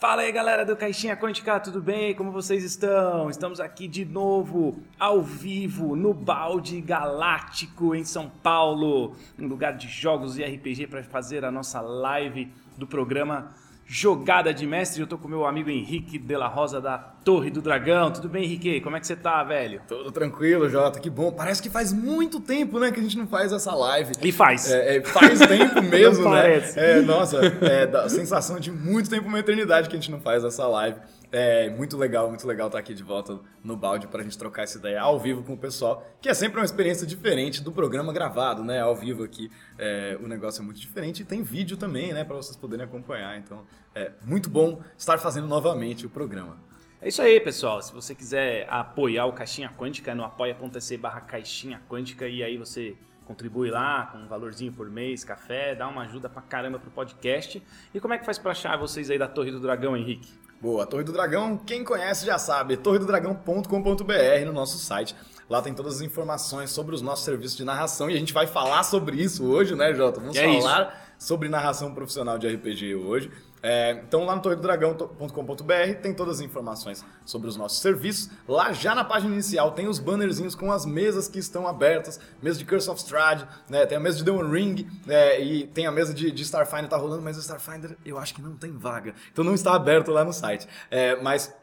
Fala 0.00 0.22
aí 0.22 0.32
galera 0.32 0.64
do 0.64 0.74
Caixinha 0.74 1.14
Quântica, 1.14 1.60
tudo 1.60 1.78
bem? 1.78 2.14
Como 2.14 2.32
vocês 2.32 2.64
estão? 2.64 3.28
Estamos 3.28 3.60
aqui 3.60 3.86
de 3.86 4.02
novo, 4.02 4.82
ao 4.98 5.20
vivo, 5.20 5.94
no 5.94 6.14
Balde 6.14 6.80
Galáctico, 6.80 7.94
em 7.94 8.02
São 8.02 8.26
Paulo, 8.26 9.14
um 9.38 9.46
lugar 9.46 9.76
de 9.76 9.88
jogos 9.88 10.38
e 10.38 10.42
RPG 10.42 10.86
para 10.86 11.04
fazer 11.04 11.44
a 11.44 11.50
nossa 11.50 11.82
live 11.82 12.50
do 12.78 12.86
programa 12.86 13.52
Jogada 13.92 14.54
de 14.54 14.68
Mestre. 14.68 15.00
Eu 15.00 15.06
tô 15.08 15.18
com 15.18 15.26
meu 15.26 15.44
amigo 15.44 15.68
Henrique 15.68 16.16
de 16.16 16.36
la 16.36 16.46
Rosa 16.46 16.80
da 16.80 16.96
Torre 16.96 17.50
do 17.50 17.60
Dragão. 17.60 18.12
Tudo 18.12 18.28
bem, 18.28 18.44
Henrique? 18.44 18.80
Como 18.80 18.94
é 18.94 19.00
que 19.00 19.06
você 19.08 19.16
tá, 19.16 19.42
velho? 19.42 19.82
Tudo 19.88 20.12
tranquilo, 20.12 20.68
Jota. 20.70 21.00
Que 21.00 21.10
bom. 21.10 21.32
Parece 21.32 21.60
que 21.60 21.68
faz 21.68 21.92
muito 21.92 22.38
tempo, 22.38 22.78
né, 22.78 22.92
que 22.92 23.00
a 23.00 23.02
gente 23.02 23.18
não 23.18 23.26
faz 23.26 23.52
essa 23.52 23.74
live. 23.74 24.12
E 24.22 24.30
faz. 24.30 24.70
É, 24.70 24.98
é, 24.98 25.00
faz 25.02 25.40
tempo 25.40 25.82
mesmo, 25.90 26.22
Não 26.22 26.30
né? 26.30 26.40
parece. 26.40 26.78
É, 26.78 27.00
nossa, 27.00 27.40
é, 27.62 27.84
dá 27.84 28.04
a 28.04 28.08
sensação 28.08 28.60
de 28.60 28.70
muito 28.70 29.10
tempo, 29.10 29.26
uma 29.26 29.40
eternidade 29.40 29.88
que 29.88 29.96
a 29.96 29.98
gente 29.98 30.12
não 30.12 30.20
faz 30.20 30.44
essa 30.44 30.68
live. 30.68 30.96
É 31.32 31.70
muito 31.70 31.96
legal, 31.96 32.28
muito 32.28 32.44
legal 32.46 32.66
estar 32.66 32.78
aqui 32.78 32.92
de 32.92 33.04
volta 33.04 33.38
no 33.62 33.76
balde 33.76 34.08
pra 34.08 34.22
gente 34.22 34.36
trocar 34.36 34.64
essa 34.64 34.78
ideia 34.78 35.00
ao 35.00 35.18
vivo 35.18 35.44
com 35.44 35.52
o 35.52 35.58
pessoal, 35.58 36.04
que 36.20 36.28
é 36.28 36.34
sempre 36.34 36.58
uma 36.58 36.64
experiência 36.64 37.06
diferente 37.06 37.62
do 37.62 37.70
programa 37.70 38.12
gravado, 38.12 38.64
né? 38.64 38.80
Ao 38.80 38.96
vivo 38.96 39.22
aqui, 39.22 39.48
é, 39.78 40.18
o 40.20 40.26
negócio 40.26 40.60
é 40.60 40.64
muito 40.64 40.80
diferente 40.80 41.22
e 41.22 41.24
tem 41.24 41.42
vídeo 41.42 41.76
também, 41.76 42.12
né? 42.12 42.24
Pra 42.24 42.34
vocês 42.34 42.56
poderem 42.56 42.84
acompanhar. 42.84 43.38
Então, 43.38 43.64
é 43.94 44.10
muito 44.24 44.50
bom 44.50 44.80
estar 44.98 45.18
fazendo 45.18 45.46
novamente 45.46 46.04
o 46.04 46.10
programa. 46.10 46.58
É 47.00 47.08
isso 47.08 47.22
aí, 47.22 47.38
pessoal. 47.38 47.80
Se 47.80 47.92
você 47.92 48.12
quiser 48.12 48.66
apoiar 48.68 49.26
o 49.26 49.32
Caixinha 49.32 49.70
Quântica, 49.70 50.10
é 50.10 50.14
no 50.14 50.24
apoia.se 50.24 50.96
barra 50.96 51.20
Caixinha 51.20 51.80
Quântica 51.88 52.26
e 52.26 52.42
aí 52.42 52.58
você 52.58 52.96
contribui 53.24 53.70
lá 53.70 54.06
com 54.06 54.18
um 54.18 54.26
valorzinho 54.26 54.72
por 54.72 54.90
mês, 54.90 55.22
café, 55.22 55.76
dá 55.76 55.86
uma 55.86 56.02
ajuda 56.02 56.28
pra 56.28 56.42
caramba 56.42 56.80
pro 56.80 56.90
podcast. 56.90 57.62
E 57.94 58.00
como 58.00 58.12
é 58.12 58.18
que 58.18 58.24
faz 58.26 58.36
pra 58.36 58.50
achar 58.50 58.76
vocês 58.76 59.08
aí 59.08 59.16
da 59.16 59.28
Torre 59.28 59.52
do 59.52 59.60
Dragão, 59.60 59.96
Henrique? 59.96 60.39
Boa, 60.60 60.86
Torre 60.86 61.04
do 61.04 61.12
Dragão, 61.12 61.56
quem 61.56 61.82
conhece 61.82 62.26
já 62.26 62.38
sabe, 62.38 62.76
torredodragão.com.br 62.76 64.44
no 64.44 64.52
nosso 64.52 64.76
site. 64.76 65.16
Lá 65.48 65.62
tem 65.62 65.72
todas 65.72 65.96
as 65.96 66.00
informações 66.02 66.70
sobre 66.70 66.94
os 66.94 67.00
nossos 67.00 67.24
serviços 67.24 67.56
de 67.56 67.64
narração 67.64 68.10
e 68.10 68.14
a 68.14 68.18
gente 68.18 68.34
vai 68.34 68.46
falar 68.46 68.82
sobre 68.82 69.16
isso 69.16 69.44
hoje, 69.46 69.74
né, 69.74 69.94
Jota? 69.94 70.20
Vamos 70.20 70.36
É 70.36 70.60
falar 70.60 71.12
sobre 71.18 71.48
narração 71.48 71.94
profissional 71.94 72.38
de 72.38 72.46
RPG 72.46 72.94
hoje. 72.94 73.30
É, 73.62 74.02
então 74.06 74.24
lá 74.24 74.34
no 74.34 74.42
torredodragão.com.br 74.42 75.94
tem 76.02 76.14
todas 76.14 76.36
as 76.36 76.40
informações 76.40 77.04
sobre 77.24 77.48
os 77.48 77.56
nossos 77.56 77.80
serviços. 77.80 78.30
Lá 78.48 78.72
já 78.72 78.94
na 78.94 79.04
página 79.04 79.32
inicial 79.32 79.72
tem 79.72 79.86
os 79.86 79.98
bannerzinhos 79.98 80.54
com 80.54 80.72
as 80.72 80.86
mesas 80.86 81.28
que 81.28 81.38
estão 81.38 81.66
abertas, 81.66 82.18
mesa 82.42 82.58
de 82.58 82.64
Curse 82.64 82.88
of 82.88 83.00
Strahd, 83.00 83.46
né, 83.68 83.84
tem 83.86 83.98
a 83.98 84.00
mesa 84.00 84.18
de 84.18 84.24
The 84.24 84.30
One 84.30 84.52
Ring 84.52 84.86
é, 85.06 85.42
e 85.42 85.66
tem 85.66 85.86
a 85.86 85.92
mesa 85.92 86.14
de, 86.14 86.30
de 86.30 86.42
Starfinder 86.42 86.88
tá 86.88 86.96
rolando, 86.96 87.22
mas 87.22 87.36
o 87.36 87.40
Starfinder 87.40 87.96
eu 88.04 88.18
acho 88.18 88.34
que 88.34 88.42
não 88.42 88.56
tem 88.56 88.72
vaga, 88.72 89.14
então 89.32 89.44
não 89.44 89.54
está 89.54 89.74
aberto 89.74 90.10
lá 90.10 90.24
no 90.24 90.32
site. 90.32 90.66
É, 90.90 91.20
mas 91.20 91.54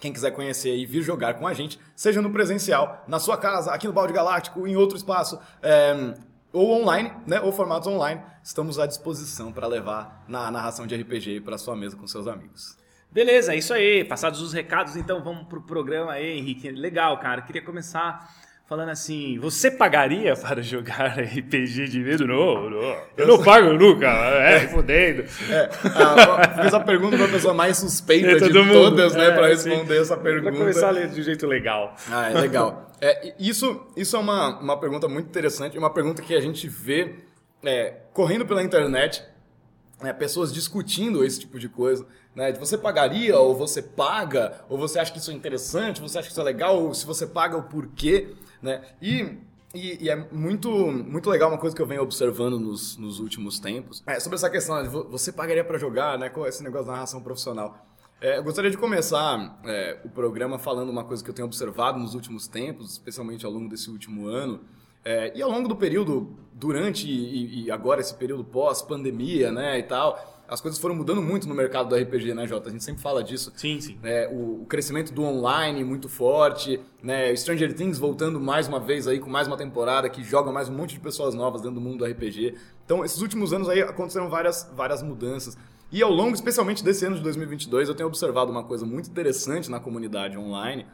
quem 0.00 0.12
quiser 0.12 0.30
conhecer 0.30 0.74
e 0.74 0.86
vir 0.86 1.02
jogar 1.02 1.34
com 1.34 1.46
a 1.46 1.52
gente, 1.52 1.78
seja 1.94 2.22
no 2.22 2.30
presencial, 2.30 3.04
na 3.06 3.18
sua 3.18 3.36
casa, 3.36 3.70
aqui 3.70 3.86
no 3.86 3.92
Balde 3.92 4.12
Galáctico, 4.12 4.66
em 4.66 4.74
outro 4.74 4.96
espaço, 4.96 5.38
é, 5.62 6.14
ou 6.52 6.80
online, 6.80 7.12
né, 7.26 7.40
ou 7.40 7.52
formatos 7.52 7.86
online, 7.88 8.20
estamos 8.42 8.78
à 8.78 8.86
disposição 8.86 9.52
para 9.52 9.66
levar 9.66 10.24
na 10.28 10.50
narração 10.50 10.86
de 10.86 10.96
RPG 10.96 11.40
para 11.40 11.58
sua 11.58 11.76
mesa 11.76 11.96
com 11.96 12.06
seus 12.06 12.26
amigos. 12.26 12.76
Beleza, 13.12 13.54
é 13.54 13.58
isso 13.58 13.74
aí. 13.74 14.04
Passados 14.04 14.40
os 14.40 14.52
recados, 14.52 14.94
então 14.94 15.22
vamos 15.22 15.44
pro 15.48 15.60
programa 15.60 16.12
aí, 16.12 16.38
Henrique. 16.38 16.70
Legal, 16.70 17.18
cara. 17.18 17.42
Queria 17.42 17.62
começar 17.62 18.32
falando 18.70 18.90
assim: 18.90 19.36
você 19.40 19.68
pagaria 19.68 20.36
para 20.38 20.62
jogar 20.62 21.18
RPG 21.18 21.88
de 21.88 21.98
medo? 21.98 22.24
Não, 22.24 22.70
não. 22.70 22.96
Eu 23.16 23.26
não 23.26 23.42
pago 23.42 23.72
nunca. 23.72 24.06
É, 24.06 24.60
fodendo. 24.68 25.24
É, 25.50 25.68
a, 25.92 26.62
fiz 26.62 26.72
a 26.72 26.78
pergunta 26.78 27.16
para 27.16 27.26
a 27.26 27.30
pessoa 27.30 27.52
mais 27.52 27.78
suspeita 27.78 28.28
É, 28.28 28.34
de 28.36 28.52
mundo. 28.52 28.72
todas, 28.72 29.16
né, 29.16 29.26
É, 29.26 29.30
para 29.32 29.48
responder 29.48 30.00
essa 30.00 30.16
pergunta. 30.16 30.52
Vai 30.52 30.60
começar 30.60 30.88
a 30.88 30.92
ler 30.92 31.08
de 31.08 31.20
um 31.20 31.24
jeito 31.24 31.46
legal. 31.48 31.96
Ah, 32.08 32.30
é 32.30 32.40
legal. 32.40 32.92
É, 33.00 33.34
isso, 33.40 33.86
isso 33.96 34.14
é 34.14 34.18
uma, 34.20 34.60
uma 34.60 34.78
pergunta 34.78 35.08
muito 35.08 35.26
interessante, 35.26 35.76
uma 35.76 35.90
pergunta 35.90 36.22
que 36.22 36.34
a 36.34 36.40
gente 36.40 36.68
vê 36.68 37.14
é, 37.64 37.94
correndo 38.12 38.46
pela 38.46 38.62
internet, 38.62 39.22
né, 40.02 40.12
pessoas 40.12 40.52
discutindo 40.52 41.24
esse 41.24 41.40
tipo 41.40 41.58
de 41.58 41.68
coisa. 41.68 42.06
Né, 42.34 42.52
de 42.52 42.60
você 42.60 42.78
pagaria, 42.78 43.36
ou 43.38 43.56
você 43.56 43.82
paga, 43.82 44.64
ou 44.68 44.78
você 44.78 45.00
acha 45.00 45.10
que 45.12 45.18
isso 45.18 45.32
é 45.32 45.34
interessante, 45.34 46.00
você 46.00 46.16
acha 46.18 46.28
que 46.28 46.32
isso 46.32 46.40
é 46.40 46.44
legal, 46.44 46.80
ou 46.80 46.94
se 46.94 47.04
você 47.04 47.26
paga, 47.26 47.56
o 47.56 47.64
porquê. 47.64 48.34
Né? 48.62 48.82
E, 49.02 49.36
e, 49.74 50.04
e 50.04 50.08
é 50.08 50.14
muito, 50.32 50.70
muito 50.70 51.28
legal 51.28 51.48
uma 51.48 51.58
coisa 51.58 51.74
que 51.74 51.82
eu 51.82 51.86
venho 51.86 52.02
observando 52.02 52.58
nos, 52.60 52.96
nos 52.96 53.18
últimos 53.18 53.58
tempos. 53.58 54.00
É 54.06 54.20
sobre 54.20 54.36
essa 54.36 54.48
questão 54.48 54.76
né, 54.76 54.82
de 54.84 54.88
vo- 54.88 55.08
você 55.10 55.32
pagaria 55.32 55.64
pra 55.64 55.76
jogar, 55.76 56.16
né? 56.18 56.28
Com 56.28 56.46
esse 56.46 56.62
negócio 56.62 56.86
da 56.86 56.92
narração 56.92 57.20
profissional. 57.20 57.84
É, 58.20 58.38
eu 58.38 58.44
gostaria 58.44 58.70
de 58.70 58.76
começar 58.76 59.58
é, 59.64 59.98
o 60.04 60.08
programa 60.08 60.56
falando 60.58 60.90
uma 60.90 61.02
coisa 61.04 61.24
que 61.24 61.30
eu 61.30 61.34
tenho 61.34 61.46
observado 61.46 61.98
nos 61.98 62.14
últimos 62.14 62.46
tempos, 62.46 62.92
especialmente 62.92 63.44
ao 63.44 63.50
longo 63.50 63.68
desse 63.68 63.90
último 63.90 64.28
ano, 64.28 64.60
é, 65.04 65.32
e 65.36 65.42
ao 65.42 65.50
longo 65.50 65.68
do 65.68 65.76
período 65.76 66.36
durante 66.52 67.08
e, 67.08 67.64
e 67.64 67.70
agora 67.70 68.00
esse 68.00 68.14
período 68.14 68.44
pós-pandemia, 68.44 69.50
né, 69.50 69.78
e 69.78 69.82
tal. 69.82 70.36
As 70.46 70.60
coisas 70.60 70.80
foram 70.80 70.96
mudando 70.96 71.22
muito 71.22 71.48
no 71.48 71.54
mercado 71.54 71.88
do 71.88 71.94
RPG, 71.94 72.34
né, 72.34 72.44
Jota? 72.44 72.68
A 72.68 72.72
gente 72.72 72.82
sempre 72.82 73.00
fala 73.00 73.22
disso. 73.22 73.52
Sim, 73.54 73.80
sim. 73.80 73.96
É, 74.02 74.28
o, 74.32 74.62
o 74.62 74.66
crescimento 74.66 75.12
do 75.12 75.22
online 75.22 75.84
muito 75.84 76.08
forte, 76.08 76.80
né? 77.00 77.34
Stranger 77.36 77.72
Things 77.72 77.98
voltando 77.98 78.40
mais 78.40 78.66
uma 78.66 78.80
vez 78.80 79.06
aí 79.06 79.20
com 79.20 79.30
mais 79.30 79.46
uma 79.46 79.56
temporada 79.56 80.08
que 80.08 80.24
joga 80.24 80.50
mais 80.50 80.68
um 80.68 80.74
monte 80.74 80.94
de 80.94 81.00
pessoas 81.00 81.36
novas 81.36 81.62
dentro 81.62 81.76
do 81.76 81.80
mundo 81.80 81.98
do 81.98 82.04
RPG. 82.04 82.56
Então, 82.84 83.04
esses 83.04 83.22
últimos 83.22 83.52
anos 83.52 83.68
aí 83.68 83.80
aconteceram 83.80 84.28
várias, 84.28 84.68
várias 84.74 85.04
mudanças. 85.04 85.56
E 85.92 86.02
ao 86.02 86.10
longo, 86.10 86.34
especialmente 86.34 86.82
desse 86.82 87.06
ano 87.06 87.14
de 87.14 87.22
2022, 87.22 87.88
eu 87.88 87.94
tenho 87.94 88.08
observado 88.08 88.50
uma 88.50 88.64
coisa 88.64 88.84
muito 88.84 89.08
interessante 89.08 89.70
na 89.70 89.78
comunidade 89.78 90.36
online, 90.36 90.84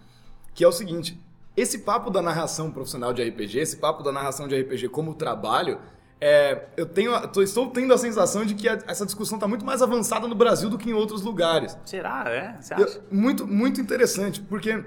que 0.55 0.65
é 0.65 0.69
o 0.69 0.73
seguinte: 0.73 1.19
esse 1.57 1.79
papo 1.81 2.11
da 2.11 2.21
narração 2.21 2.71
profissional 2.71 3.13
de 3.13 3.23
RPG, 3.23 3.59
esse 3.59 3.77
papo 3.77 4.03
da 4.03 4.13
narração 4.13 4.47
de 4.47 4.61
RPG 4.61 4.89
como 4.89 5.15
trabalho, 5.15 5.79
é, 6.21 6.67
eu 6.77 6.87
tenho, 6.87 7.13
estou 7.43 7.69
tendo 7.71 7.93
a 7.93 7.99
sensação 7.99 8.45
de 8.45 8.55
que 8.55 8.69
a- 8.69 8.79
essa 8.87 9.05
discussão 9.05 9.37
está 9.37 9.47
muito 9.47 9.65
mais 9.65 9.83
avançada 9.83 10.27
no 10.27 10.35
Brasil 10.35 10.69
do 10.71 10.79
que 10.79 10.91
em 10.91 10.95
outros 10.95 11.23
lugares. 11.23 11.77
Será? 11.85 12.25
É? 12.29 12.57
Você 12.61 12.75
Eu- 12.75 12.85
acha? 12.85 13.01
muito, 13.11 13.47
muito 13.47 13.81
interessante, 13.81 14.41
porque 14.41 14.83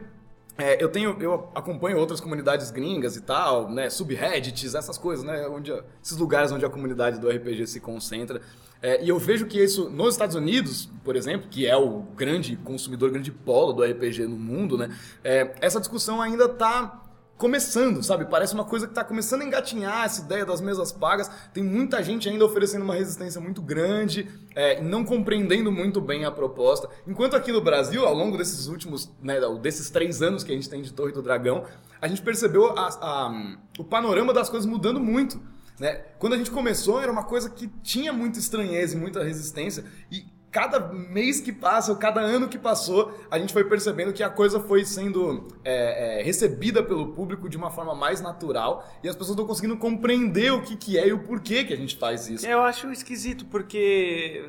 é, 0.57 0.83
eu 0.83 0.89
tenho, 0.89 1.15
eu 1.21 1.49
acompanho 1.55 1.97
outras 1.97 2.19
comunidades 2.19 2.69
gringas 2.71 3.15
e 3.15 3.21
tal, 3.21 3.69
né, 3.71 3.89
subreddits, 3.89 4.75
essas 4.75 4.97
coisas, 4.97 5.23
né, 5.23 5.47
onde 5.47 5.71
esses 6.03 6.17
lugares 6.17 6.51
onde 6.51 6.65
a 6.65 6.69
comunidade 6.69 7.19
do 7.19 7.29
RPG 7.29 7.65
se 7.67 7.79
concentra. 7.79 8.41
É, 8.81 9.03
e 9.03 9.09
eu 9.09 9.19
vejo 9.19 9.45
que 9.45 9.61
isso 9.61 9.89
nos 9.89 10.13
Estados 10.13 10.35
Unidos, 10.35 10.89
por 11.03 11.15
exemplo, 11.15 11.49
que 11.49 11.65
é 11.65 11.75
o 11.75 12.01
grande 12.15 12.55
consumidor, 12.55 13.11
grande 13.11 13.31
polo 13.31 13.73
do 13.73 13.83
RPG 13.83 14.25
no 14.25 14.37
mundo, 14.37 14.77
né, 14.77 14.89
é, 15.23 15.53
essa 15.59 15.79
discussão 15.79 16.21
ainda 16.21 16.45
está 16.45 17.03
começando, 17.37 18.03
sabe? 18.03 18.25
Parece 18.25 18.53
uma 18.53 18.65
coisa 18.65 18.85
que 18.85 18.91
está 18.91 19.01
começando 19.01 19.41
a 19.43 19.45
engatinhar 19.45 20.03
essa 20.03 20.21
ideia 20.21 20.45
das 20.45 20.59
mesas 20.59 20.91
pagas. 20.91 21.31
Tem 21.53 21.63
muita 21.63 22.03
gente 22.03 22.27
ainda 22.27 22.43
oferecendo 22.43 22.83
uma 22.83 22.93
resistência 22.95 23.39
muito 23.39 23.61
grande 23.61 24.27
é, 24.53 24.81
não 24.81 25.05
compreendendo 25.05 25.71
muito 25.71 26.01
bem 26.01 26.25
a 26.25 26.31
proposta. 26.31 26.89
Enquanto 27.07 27.37
aqui 27.37 27.49
no 27.53 27.61
Brasil, 27.61 28.05
ao 28.05 28.13
longo 28.13 28.37
desses 28.37 28.67
últimos, 28.67 29.09
né, 29.23 29.39
desses 29.61 29.89
três 29.89 30.21
anos 30.21 30.43
que 30.43 30.51
a 30.51 30.55
gente 30.55 30.69
tem 30.69 30.81
de 30.81 30.91
Torre 30.91 31.13
do 31.13 31.21
Dragão, 31.21 31.63
a 32.01 32.09
gente 32.09 32.21
percebeu 32.21 32.77
a- 32.77 32.89
a- 33.01 33.55
o 33.77 33.85
panorama 33.85 34.33
das 34.33 34.49
coisas 34.49 34.69
mudando 34.69 34.99
muito. 34.99 35.41
Né? 35.79 36.01
Quando 36.17 36.33
a 36.33 36.37
gente 36.37 36.51
começou, 36.51 37.01
era 37.01 37.11
uma 37.11 37.23
coisa 37.23 37.49
que 37.49 37.67
tinha 37.81 38.11
muita 38.11 38.37
estranheza 38.37 38.95
e 38.95 38.99
muita 38.99 39.23
resistência. 39.23 39.85
E 40.11 40.25
cada 40.51 40.79
mês 40.91 41.39
que 41.39 41.51
passa, 41.51 41.91
ou 41.91 41.97
cada 41.97 42.19
ano 42.21 42.47
que 42.47 42.57
passou, 42.57 43.13
a 43.29 43.37
gente 43.39 43.53
foi 43.53 43.63
percebendo 43.63 44.11
que 44.11 44.23
a 44.23 44.29
coisa 44.29 44.59
foi 44.59 44.83
sendo 44.83 45.47
é, 45.63 46.19
é, 46.19 46.23
recebida 46.23 46.83
pelo 46.83 47.13
público 47.13 47.47
de 47.47 47.55
uma 47.55 47.69
forma 47.69 47.95
mais 47.95 48.19
natural. 48.19 48.87
E 49.03 49.07
as 49.07 49.15
pessoas 49.15 49.31
estão 49.31 49.45
conseguindo 49.45 49.77
compreender 49.77 50.51
o 50.51 50.61
que, 50.61 50.75
que 50.75 50.97
é 50.97 51.07
e 51.07 51.13
o 51.13 51.19
porquê 51.19 51.63
que 51.63 51.73
a 51.73 51.77
gente 51.77 51.97
faz 51.97 52.27
isso. 52.27 52.45
Eu 52.45 52.61
acho 52.61 52.91
esquisito, 52.91 53.45
porque 53.45 54.43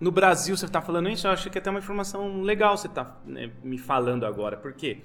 no 0.00 0.12
Brasil 0.12 0.56
você 0.56 0.68
tá 0.68 0.80
falando 0.80 1.08
isso, 1.08 1.26
eu 1.26 1.32
acho 1.32 1.50
que 1.50 1.58
é 1.58 1.60
até 1.60 1.70
uma 1.70 1.80
informação 1.80 2.42
legal 2.42 2.76
você 2.76 2.88
tá 2.88 3.16
né, 3.26 3.50
me 3.62 3.78
falando 3.78 4.24
agora. 4.24 4.56
Por 4.56 4.72
quê? 4.72 5.02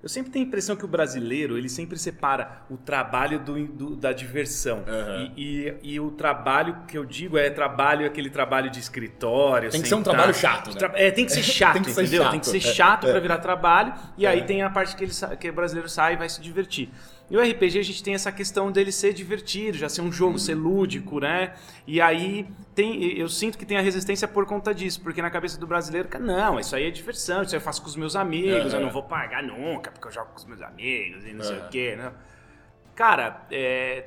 Eu 0.00 0.08
sempre 0.08 0.30
tenho 0.30 0.44
a 0.44 0.48
impressão 0.48 0.76
que 0.76 0.84
o 0.84 0.88
brasileiro, 0.88 1.58
ele 1.58 1.68
sempre 1.68 1.98
separa 1.98 2.62
o 2.70 2.76
trabalho 2.76 3.40
do, 3.40 3.66
do- 3.66 3.96
da 3.96 4.12
diversão. 4.12 4.84
Aham. 4.86 5.32
E, 5.36 5.68
e- 5.68 5.94
e 5.94 6.00
o 6.00 6.12
trabalho 6.12 6.76
que 6.86 6.96
eu 6.96 7.04
digo 7.04 7.36
é 7.36 7.50
trabalho, 7.50 8.06
aquele 8.06 8.30
trabalho 8.30 8.70
de 8.70 8.78
escritório. 8.78 9.70
Tem 9.70 9.82
que 9.82 9.88
ser 9.88 9.96
um 9.96 9.98
sentar. 9.98 10.14
trabalho 10.14 10.34
chato, 10.34 10.70
né? 10.72 10.90
É, 10.94 11.10
tem 11.10 11.24
que 11.26 11.32
ser 11.32 11.42
chato, 11.42 11.74
Tem 11.74 11.82
que 11.82 11.90
ser 11.92 12.02
entendeu? 12.02 12.22
chato. 12.22 12.30
Tem 12.30 12.40
que 12.40 12.46
ser 12.46 12.56
É, 12.58 12.60
chato 12.60 13.06
é. 13.08 13.10
pra 13.10 13.20
virar 13.20 13.38
trabalho. 13.38 13.92
E 14.16 14.24
aí 14.24 14.38
É. 14.38 14.42
tem 14.44 14.62
a 14.62 14.70
parte 14.70 14.94
que, 14.94 15.02
ele, 15.02 15.12
que 15.40 15.50
o 15.50 15.52
brasileiro 15.52 15.88
sai 15.88 16.14
e 16.14 16.16
vai 16.16 16.28
se 16.28 16.40
divertir. 16.40 16.90
E 17.30 17.36
o 17.36 17.40
RPG 17.42 17.78
a 17.78 17.82
gente 17.82 18.02
tem 18.02 18.14
essa 18.14 18.32
questão 18.32 18.72
dele 18.72 18.90
ser 18.90 19.12
divertido, 19.12 19.76
já 19.76 19.88
ser 19.88 20.00
um 20.00 20.10
jogo, 20.10 20.38
ser 20.38 20.54
lúdico, 20.54 21.20
né? 21.20 21.54
E 21.86 22.00
aí 22.00 22.46
tem, 22.74 23.02
eu 23.18 23.28
sinto 23.28 23.58
que 23.58 23.66
tem 23.66 23.76
a 23.76 23.82
resistência 23.82 24.26
por 24.26 24.46
conta 24.46 24.74
disso, 24.74 25.00
porque 25.02 25.20
na 25.20 25.30
cabeça 25.30 25.58
do 25.58 25.66
brasileiro, 25.66 26.08
cara, 26.08 26.24
não, 26.24 26.58
isso 26.58 26.74
aí 26.74 26.86
é 26.86 26.90
diversão, 26.90 27.42
isso 27.42 27.54
aí 27.54 27.58
eu 27.60 27.64
faço 27.64 27.82
com 27.82 27.88
os 27.88 27.96
meus 27.96 28.16
amigos, 28.16 28.72
eu 28.72 28.78
Aham. 28.78 28.86
não 28.86 28.92
vou 28.92 29.02
pagar 29.02 29.42
nunca, 29.42 29.90
porque 29.90 30.08
eu 30.08 30.12
jogo 30.12 30.30
com 30.30 30.38
os 30.38 30.44
meus 30.46 30.62
amigos 30.62 31.26
e 31.26 31.34
não 31.34 31.44
sei 31.44 31.58
Aham. 31.58 31.66
o 31.66 31.68
quê, 31.68 31.96
né? 31.96 32.12
Cara, 32.94 33.46
é, 33.50 34.06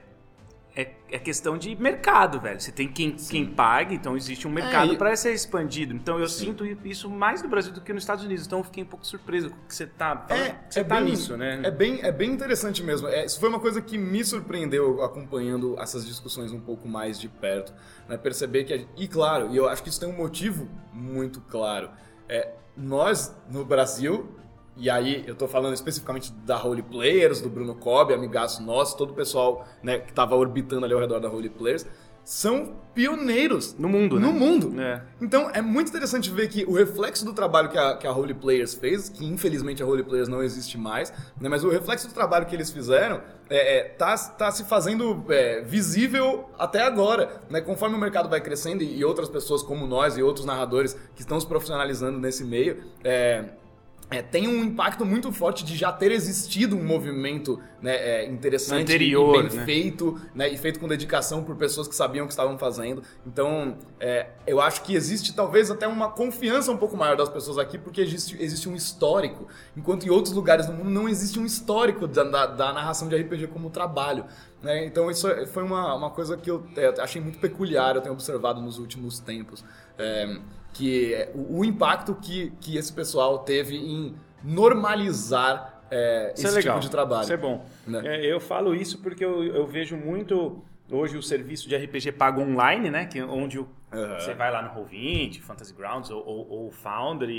é, 0.75 0.93
é 1.11 1.19
questão 1.19 1.57
de 1.57 1.75
mercado, 1.75 2.39
velho. 2.39 2.59
Você 2.59 2.71
tem 2.71 2.87
quem, 2.87 3.11
quem 3.11 3.45
paga, 3.45 3.93
então 3.93 4.15
existe 4.15 4.47
um 4.47 4.51
mercado 4.51 4.93
É, 4.93 4.97
para 4.97 5.15
ser 5.15 5.33
expandido. 5.33 5.93
Então 5.93 6.19
eu 6.19 6.27
sinto 6.29 6.65
isso 6.85 7.09
mais 7.09 7.43
no 7.43 7.49
Brasil 7.49 7.73
do 7.73 7.81
que 7.81 7.91
nos 7.91 8.03
Estados 8.03 8.23
Unidos. 8.23 8.45
Então 8.45 8.59
eu 8.59 8.63
fiquei 8.63 8.83
um 8.83 8.87
pouco 8.87 9.05
surpreso 9.05 9.49
com 9.49 9.57
o 9.57 9.67
que 9.67 9.75
você 9.75 9.85
tá. 9.85 10.25
É, 10.29 10.55
você 10.69 10.79
é 10.79 10.83
tá 10.83 10.95
bem, 10.95 11.05
nisso, 11.05 11.35
né? 11.35 11.59
É 11.63 11.71
bem, 11.71 11.99
é 12.01 12.11
bem 12.11 12.31
interessante 12.31 12.81
mesmo. 12.81 13.07
É, 13.07 13.25
isso 13.25 13.39
foi 13.39 13.49
uma 13.49 13.59
coisa 13.59 13.81
que 13.81 13.97
me 13.97 14.23
surpreendeu 14.23 15.03
acompanhando 15.03 15.77
essas 15.79 16.05
discussões 16.05 16.53
um 16.53 16.61
pouco 16.61 16.87
mais 16.87 17.19
de 17.19 17.27
perto. 17.27 17.73
Né? 18.07 18.17
Perceber 18.17 18.63
que. 18.63 18.87
e 18.95 19.07
claro, 19.07 19.49
e 19.51 19.57
eu 19.57 19.67
acho 19.67 19.83
que 19.83 19.89
isso 19.89 19.99
tem 19.99 20.07
um 20.07 20.17
motivo 20.17 20.69
muito 20.93 21.41
claro. 21.41 21.91
É, 22.29 22.53
nós, 22.77 23.35
no 23.49 23.65
Brasil, 23.65 24.37
e 24.81 24.89
aí 24.89 25.23
eu 25.27 25.35
tô 25.35 25.47
falando 25.47 25.75
especificamente 25.75 26.33
da 26.43 26.61
Holy 26.61 26.81
Players, 26.81 27.39
do 27.39 27.49
Bruno 27.49 27.75
Cobb, 27.75 28.11
amigaço 28.15 28.63
nosso, 28.63 28.97
todo 28.97 29.11
o 29.11 29.13
pessoal 29.13 29.63
né, 29.83 29.99
que 29.99 30.11
tava 30.11 30.35
orbitando 30.35 30.85
ali 30.85 30.93
ao 30.95 30.99
redor 30.99 31.19
da 31.19 31.29
Holy 31.29 31.49
Players, 31.49 31.85
são 32.23 32.75
pioneiros 32.93 33.75
No 33.77 33.87
mundo, 33.87 34.19
né? 34.19 34.25
no 34.25 34.33
mundo. 34.33 34.81
É. 34.81 35.03
Então 35.21 35.51
é 35.51 35.61
muito 35.61 35.89
interessante 35.89 36.31
ver 36.31 36.47
que 36.49 36.65
o 36.65 36.73
reflexo 36.73 37.23
do 37.23 37.31
trabalho 37.31 37.69
que 37.69 37.77
a, 37.77 37.95
que 37.95 38.07
a 38.07 38.11
Holy 38.11 38.33
Players 38.33 38.73
fez, 38.73 39.07
que 39.07 39.23
infelizmente 39.23 39.83
a 39.83 39.85
Holy 39.85 40.03
Players 40.03 40.27
não 40.27 40.41
existe 40.41 40.79
mais, 40.79 41.13
né, 41.39 41.47
mas 41.47 41.63
o 41.63 41.69
reflexo 41.69 42.07
do 42.07 42.13
trabalho 42.13 42.47
que 42.47 42.55
eles 42.55 42.71
fizeram 42.71 43.21
é, 43.49 43.77
é, 43.77 43.83
tá, 43.83 44.17
tá 44.17 44.51
se 44.51 44.63
fazendo 44.65 45.23
é, 45.29 45.61
visível 45.61 46.49
até 46.57 46.81
agora. 46.81 47.41
Né, 47.51 47.61
conforme 47.61 47.95
o 47.95 47.99
mercado 47.99 48.27
vai 48.27 48.41
crescendo 48.41 48.81
e, 48.81 48.97
e 48.97 49.05
outras 49.05 49.29
pessoas 49.29 49.61
como 49.61 49.85
nós 49.85 50.17
e 50.17 50.23
outros 50.23 50.45
narradores 50.45 50.95
que 51.15 51.21
estão 51.21 51.39
se 51.39 51.45
profissionalizando 51.45 52.17
nesse 52.17 52.43
meio. 52.43 52.83
é, 53.03 53.60
é, 54.11 54.21
tem 54.21 54.45
um 54.47 54.61
impacto 54.63 55.05
muito 55.05 55.31
forte 55.31 55.63
de 55.63 55.75
já 55.77 55.89
ter 55.91 56.11
existido 56.11 56.75
um 56.75 56.83
movimento 56.83 57.61
né, 57.81 57.95
é, 57.95 58.25
interessante 58.29 58.81
Anterior, 58.83 59.45
e 59.45 59.47
bem 59.49 59.57
né? 59.57 59.65
feito, 59.65 60.21
né, 60.35 60.49
e 60.49 60.57
feito 60.57 60.79
com 60.81 60.87
dedicação 60.87 61.43
por 61.45 61.55
pessoas 61.55 61.87
que 61.87 61.95
sabiam 61.95 62.25
o 62.25 62.27
que 62.27 62.33
estavam 62.33 62.57
fazendo. 62.57 63.01
Então, 63.25 63.77
é, 63.99 64.27
eu 64.45 64.59
acho 64.59 64.83
que 64.83 64.93
existe 64.93 65.33
talvez 65.33 65.71
até 65.71 65.87
uma 65.87 66.11
confiança 66.11 66.71
um 66.71 66.77
pouco 66.77 66.97
maior 66.97 67.15
das 67.15 67.29
pessoas 67.29 67.57
aqui, 67.57 67.77
porque 67.77 68.01
existe, 68.01 68.35
existe 68.37 68.67
um 68.67 68.75
histórico, 68.75 69.47
enquanto 69.77 70.05
em 70.05 70.09
outros 70.09 70.33
lugares 70.35 70.65
do 70.65 70.73
mundo 70.73 70.89
não 70.89 71.07
existe 71.07 71.39
um 71.39 71.45
histórico 71.45 72.05
da, 72.05 72.23
da- 72.25 72.45
da 72.47 72.73
narração 72.73 73.07
de 73.07 73.15
RPG 73.15 73.47
como 73.47 73.69
trabalho. 73.69 74.25
né? 74.61 74.85
Então, 74.85 75.09
isso 75.09 75.27
é- 75.27 75.47
foi 75.47 75.63
uma, 75.63 75.95
uma 75.95 76.09
coisa 76.11 76.35
que 76.37 76.51
eu 76.51 76.63
é, 76.75 77.01
achei 77.01 77.19
muito 77.21 77.39
peculiar, 77.39 77.95
eu 77.95 78.01
tenho 78.01 78.13
observado 78.13 78.61
nos 78.61 78.77
últimos 78.77 79.19
tempos. 79.19 79.63
É, 79.97 80.37
que 80.73 81.13
é 81.13 81.31
o, 81.35 81.63
impacto 81.65 82.15
que, 82.15 82.51
que 82.61 82.77
esse 82.77 82.91
pessoal 82.93 83.39
teve 83.39 83.75
em 83.75 84.15
normalizar 84.43 85.81
é, 85.91 86.31
Isso 86.35 86.47
esse 86.47 86.55
é 86.55 86.59
legal. 86.59 86.75
tipo 86.75 86.85
de 86.85 86.91
trabalho. 86.91 87.23
Isso 87.23 87.33
é 87.33 87.37
bom. 87.37 87.65
né? 87.85 88.01
É, 88.05 88.25
eu 88.25 88.39
falo 88.39 88.73
isso 88.73 88.99
porque 89.01 89.23
eu, 89.25 89.43
eu 89.43 89.67
vejo 89.67 89.97
muito 89.97 90.63
hoje 90.89 91.17
o 91.17 91.21
serviço 91.21 91.67
de 91.67 91.75
RPG 91.75 92.13
pago 92.13 92.41
online, 92.41 92.89
né? 92.89 93.05
Que, 93.05 93.21
onde 93.21 93.59
o- 93.59 93.67
Aham. 93.91 94.17
você 94.19 94.33
vai 94.33 94.49
lá 94.49 94.61
no 94.61 94.69
Roll20, 94.81 95.41
Fantasy 95.41 95.73
Grounds 95.73 96.09
ou, 96.09 96.25
ou, 96.25 96.49
ou 96.49 96.71
Foundry 96.71 97.33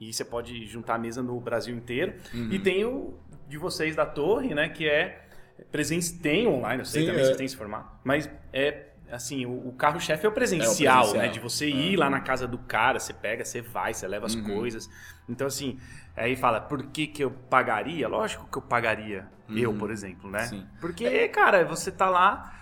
e, 0.00 0.08
e 0.08 0.12
você 0.12 0.24
pode 0.24 0.64
juntar 0.66 0.94
a 0.94 0.98
mesa 0.98 1.22
no 1.24 1.40
Brasil 1.40 1.74
inteiro. 1.74 2.14
Uhum. 2.32 2.48
E 2.52 2.58
tem 2.60 2.84
o 2.84 3.14
de 3.48 3.58
vocês 3.58 3.96
da 3.96 4.06
Torre, 4.06 4.54
né? 4.54 4.68
Que 4.68 4.88
é 4.88 5.24
presença 5.72 6.16
tem 6.22 6.46
online, 6.46 6.82
eu 6.82 6.84
sei 6.84 7.00
Sim, 7.02 7.08
também 7.08 7.20
é. 7.22 7.24
que 7.24 7.32
você 7.32 7.36
tem 7.36 7.46
esse 7.46 7.56
formato, 7.56 7.90
mas 8.04 8.30
é 8.52 8.90
assim, 9.10 9.46
o, 9.46 9.68
o 9.68 9.72
carro-chefe 9.72 10.24
é 10.26 10.28
o 10.28 10.32
presencial, 10.32 10.68
É 10.68 10.70
o 10.72 10.76
presencial. 11.10 11.22
né? 11.26 11.28
De 11.28 11.40
você 11.40 11.68
ir 11.68 11.96
lá 11.96 12.08
na 12.10 12.20
casa 12.20 12.46
do 12.46 12.58
cara, 12.58 12.98
você 13.00 13.12
pega, 13.12 13.44
você 13.44 13.60
vai, 13.60 13.94
você 13.94 14.06
leva 14.06 14.26
as 14.26 14.34
Uhum. 14.34 14.44
coisas. 14.44 14.88
Então, 15.28 15.46
assim, 15.46 15.78
aí 16.16 16.36
fala, 16.36 16.60
por 16.60 16.82
que 16.86 17.06
que 17.06 17.22
eu 17.22 17.30
pagaria? 17.30 18.08
Lógico 18.08 18.46
que 18.50 18.58
eu 18.58 18.62
pagaria. 18.62 19.26
Eu, 19.50 19.72
por 19.74 19.90
exemplo, 19.90 20.30
né? 20.30 20.42
Uhum. 20.42 20.46
Sim. 20.48 20.66
Porque, 20.80 21.28
cara, 21.28 21.64
você 21.64 21.90
tá 21.90 22.08
lá, 22.10 22.54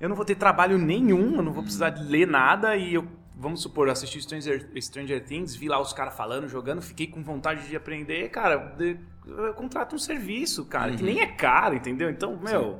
eu 0.00 0.08
não 0.08 0.16
vou 0.16 0.24
ter 0.24 0.34
trabalho 0.34 0.76
nenhum, 0.76 1.36
eu 1.36 1.42
não 1.42 1.52
vou 1.52 1.62
precisar 1.62 1.90
de 1.90 2.02
ler 2.02 2.26
nada 2.26 2.74
e 2.76 2.94
eu, 2.94 3.06
vamos 3.36 3.62
supor, 3.62 3.86
eu 3.86 3.92
assisti 3.92 4.20
Stranger, 4.20 4.68
Stranger 4.80 5.24
Things, 5.24 5.54
vi 5.54 5.68
lá 5.68 5.80
os 5.80 5.92
caras 5.92 6.16
falando, 6.16 6.48
jogando, 6.48 6.82
fiquei 6.82 7.06
com 7.06 7.22
vontade 7.22 7.68
de 7.68 7.76
aprender, 7.76 8.28
cara, 8.30 8.74
eu 9.24 9.54
contrato 9.54 9.94
um 9.94 9.98
serviço, 9.98 10.64
cara, 10.64 10.90
Uhum. 10.90 10.96
que 10.96 11.02
nem 11.04 11.20
é 11.20 11.26
caro, 11.28 11.76
entendeu? 11.76 12.10
Então, 12.10 12.36
meu, 12.42 12.72
le- 12.72 12.76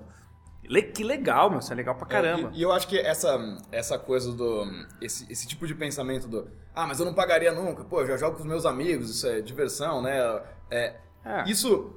que 0.93 1.03
legal, 1.03 1.50
meu, 1.50 1.59
isso 1.59 1.73
é 1.73 1.76
legal 1.76 1.94
pra 1.94 2.06
caramba. 2.06 2.50
E, 2.55 2.61
e 2.61 2.62
eu 2.62 2.73
acho 2.73 2.87
que 2.87 2.99
essa, 2.99 3.59
essa 3.70 3.99
coisa 3.99 4.32
do. 4.32 4.64
Esse, 5.00 5.31
esse 5.31 5.47
tipo 5.47 5.67
de 5.67 5.75
pensamento 5.75 6.29
do. 6.29 6.49
Ah, 6.75 6.87
mas 6.87 7.00
eu 7.00 7.06
não 7.06 7.14
pagaria 7.14 7.53
nunca. 7.53 7.85
Pô, 7.85 8.00
eu 8.00 8.06
já 8.06 8.17
jogo 8.17 8.37
com 8.37 8.43
os 8.43 8.49
meus 8.49 8.64
amigos, 8.64 9.11
isso 9.11 9.26
é 9.26 9.41
diversão, 9.41 10.00
né? 10.00 10.43
É, 10.70 10.97
É. 11.25 11.44
Isso 11.49 11.93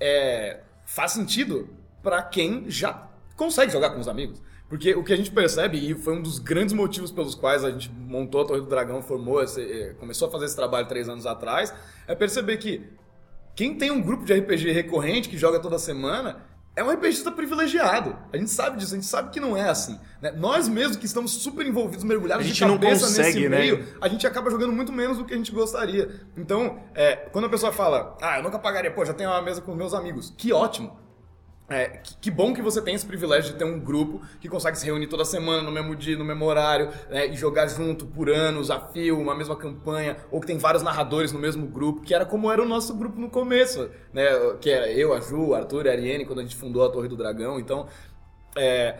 é, 0.00 0.60
faz 0.84 1.12
sentido 1.12 1.68
pra 2.02 2.22
quem 2.22 2.68
já 2.70 3.08
consegue 3.36 3.72
jogar 3.72 3.90
com 3.90 4.00
os 4.00 4.08
amigos. 4.08 4.42
Porque 4.68 4.94
o 4.94 5.04
que 5.04 5.12
a 5.12 5.16
gente 5.16 5.30
percebe, 5.30 5.78
e 5.78 5.94
foi 5.94 6.14
um 6.14 6.22
dos 6.22 6.38
grandes 6.38 6.74
motivos 6.74 7.10
pelos 7.12 7.34
quais 7.34 7.62
a 7.64 7.70
gente 7.70 7.90
montou 7.92 8.42
a 8.42 8.44
Torre 8.46 8.60
do 8.60 8.66
Dragão, 8.66 9.02
formou, 9.02 9.42
esse, 9.42 9.60
eh, 9.60 9.94
começou 10.00 10.28
a 10.28 10.30
fazer 10.30 10.46
esse 10.46 10.56
trabalho 10.56 10.88
três 10.88 11.08
anos 11.08 11.26
atrás, 11.26 11.72
é 12.08 12.14
perceber 12.14 12.56
que 12.56 12.82
quem 13.54 13.76
tem 13.76 13.90
um 13.90 14.00
grupo 14.00 14.24
de 14.24 14.32
RPG 14.32 14.72
recorrente 14.72 15.28
que 15.28 15.36
joga 15.36 15.60
toda 15.60 15.78
semana 15.78 16.42
é 16.76 16.82
um 16.82 16.90
RPGista 16.90 17.30
privilegiado. 17.30 18.16
A 18.32 18.36
gente 18.36 18.50
sabe 18.50 18.78
disso, 18.78 18.94
a 18.94 18.96
gente 18.96 19.06
sabe 19.06 19.30
que 19.30 19.38
não 19.38 19.56
é 19.56 19.68
assim. 19.68 19.98
né? 20.20 20.32
Nós 20.32 20.68
mesmos 20.68 20.96
que 20.96 21.06
estamos 21.06 21.30
super 21.32 21.64
envolvidos, 21.64 22.04
mergulhados 22.04 22.44
A 22.44 22.48
de 22.48 22.52
gente 22.54 22.66
não 22.66 22.78
cabeça 22.78 23.06
consegue, 23.06 23.28
nesse 23.40 23.48
né? 23.48 23.58
meio, 23.58 23.86
a 24.00 24.08
gente 24.08 24.26
acaba 24.26 24.50
jogando 24.50 24.72
muito 24.72 24.92
menos 24.92 25.18
do 25.18 25.24
que 25.24 25.34
a 25.34 25.36
gente 25.36 25.52
gostaria. 25.52 26.20
Então, 26.36 26.80
é, 26.94 27.14
quando 27.16 27.44
a 27.44 27.48
pessoa 27.48 27.72
fala, 27.72 28.16
ah, 28.20 28.38
eu 28.38 28.42
nunca 28.42 28.58
pagaria, 28.58 28.90
pô, 28.90 29.04
já 29.04 29.14
tenho 29.14 29.30
uma 29.30 29.40
mesa 29.42 29.60
com 29.60 29.74
meus 29.74 29.94
amigos, 29.94 30.32
que 30.36 30.52
ótimo. 30.52 31.03
É, 31.66 31.86
que, 31.88 32.16
que 32.16 32.30
bom 32.30 32.52
que 32.52 32.60
você 32.60 32.82
tem 32.82 32.94
esse 32.94 33.06
privilégio 33.06 33.52
de 33.52 33.58
ter 33.58 33.64
um 33.64 33.80
grupo 33.80 34.20
que 34.38 34.50
consegue 34.50 34.78
se 34.78 34.84
reunir 34.84 35.06
toda 35.06 35.24
semana 35.24 35.62
no 35.62 35.72
mesmo 35.72 35.96
dia, 35.96 36.16
no 36.16 36.24
mesmo 36.24 36.44
horário, 36.44 36.90
né, 37.08 37.26
e 37.26 37.34
jogar 37.34 37.66
junto 37.68 38.04
por 38.04 38.28
anos, 38.28 38.70
a 38.70 38.78
fio, 38.78 39.18
uma 39.18 39.34
mesma 39.34 39.56
campanha, 39.56 40.18
ou 40.30 40.40
que 40.40 40.46
tem 40.46 40.58
vários 40.58 40.82
narradores 40.82 41.32
no 41.32 41.38
mesmo 41.38 41.66
grupo, 41.66 42.02
que 42.02 42.14
era 42.14 42.26
como 42.26 42.52
era 42.52 42.62
o 42.62 42.68
nosso 42.68 42.94
grupo 42.94 43.18
no 43.18 43.30
começo, 43.30 43.90
né? 44.12 44.26
Que 44.60 44.70
era 44.70 44.92
eu, 44.92 45.14
a 45.14 45.20
Ju, 45.20 45.48
o 45.48 45.54
Arthur 45.54 45.86
e 45.86 45.88
a 45.88 45.92
Ariane, 45.92 46.26
quando 46.26 46.40
a 46.40 46.42
gente 46.42 46.54
fundou 46.56 46.84
a 46.84 46.90
Torre 46.90 47.08
do 47.08 47.16
Dragão. 47.16 47.58
Então, 47.58 47.86
é, 48.56 48.96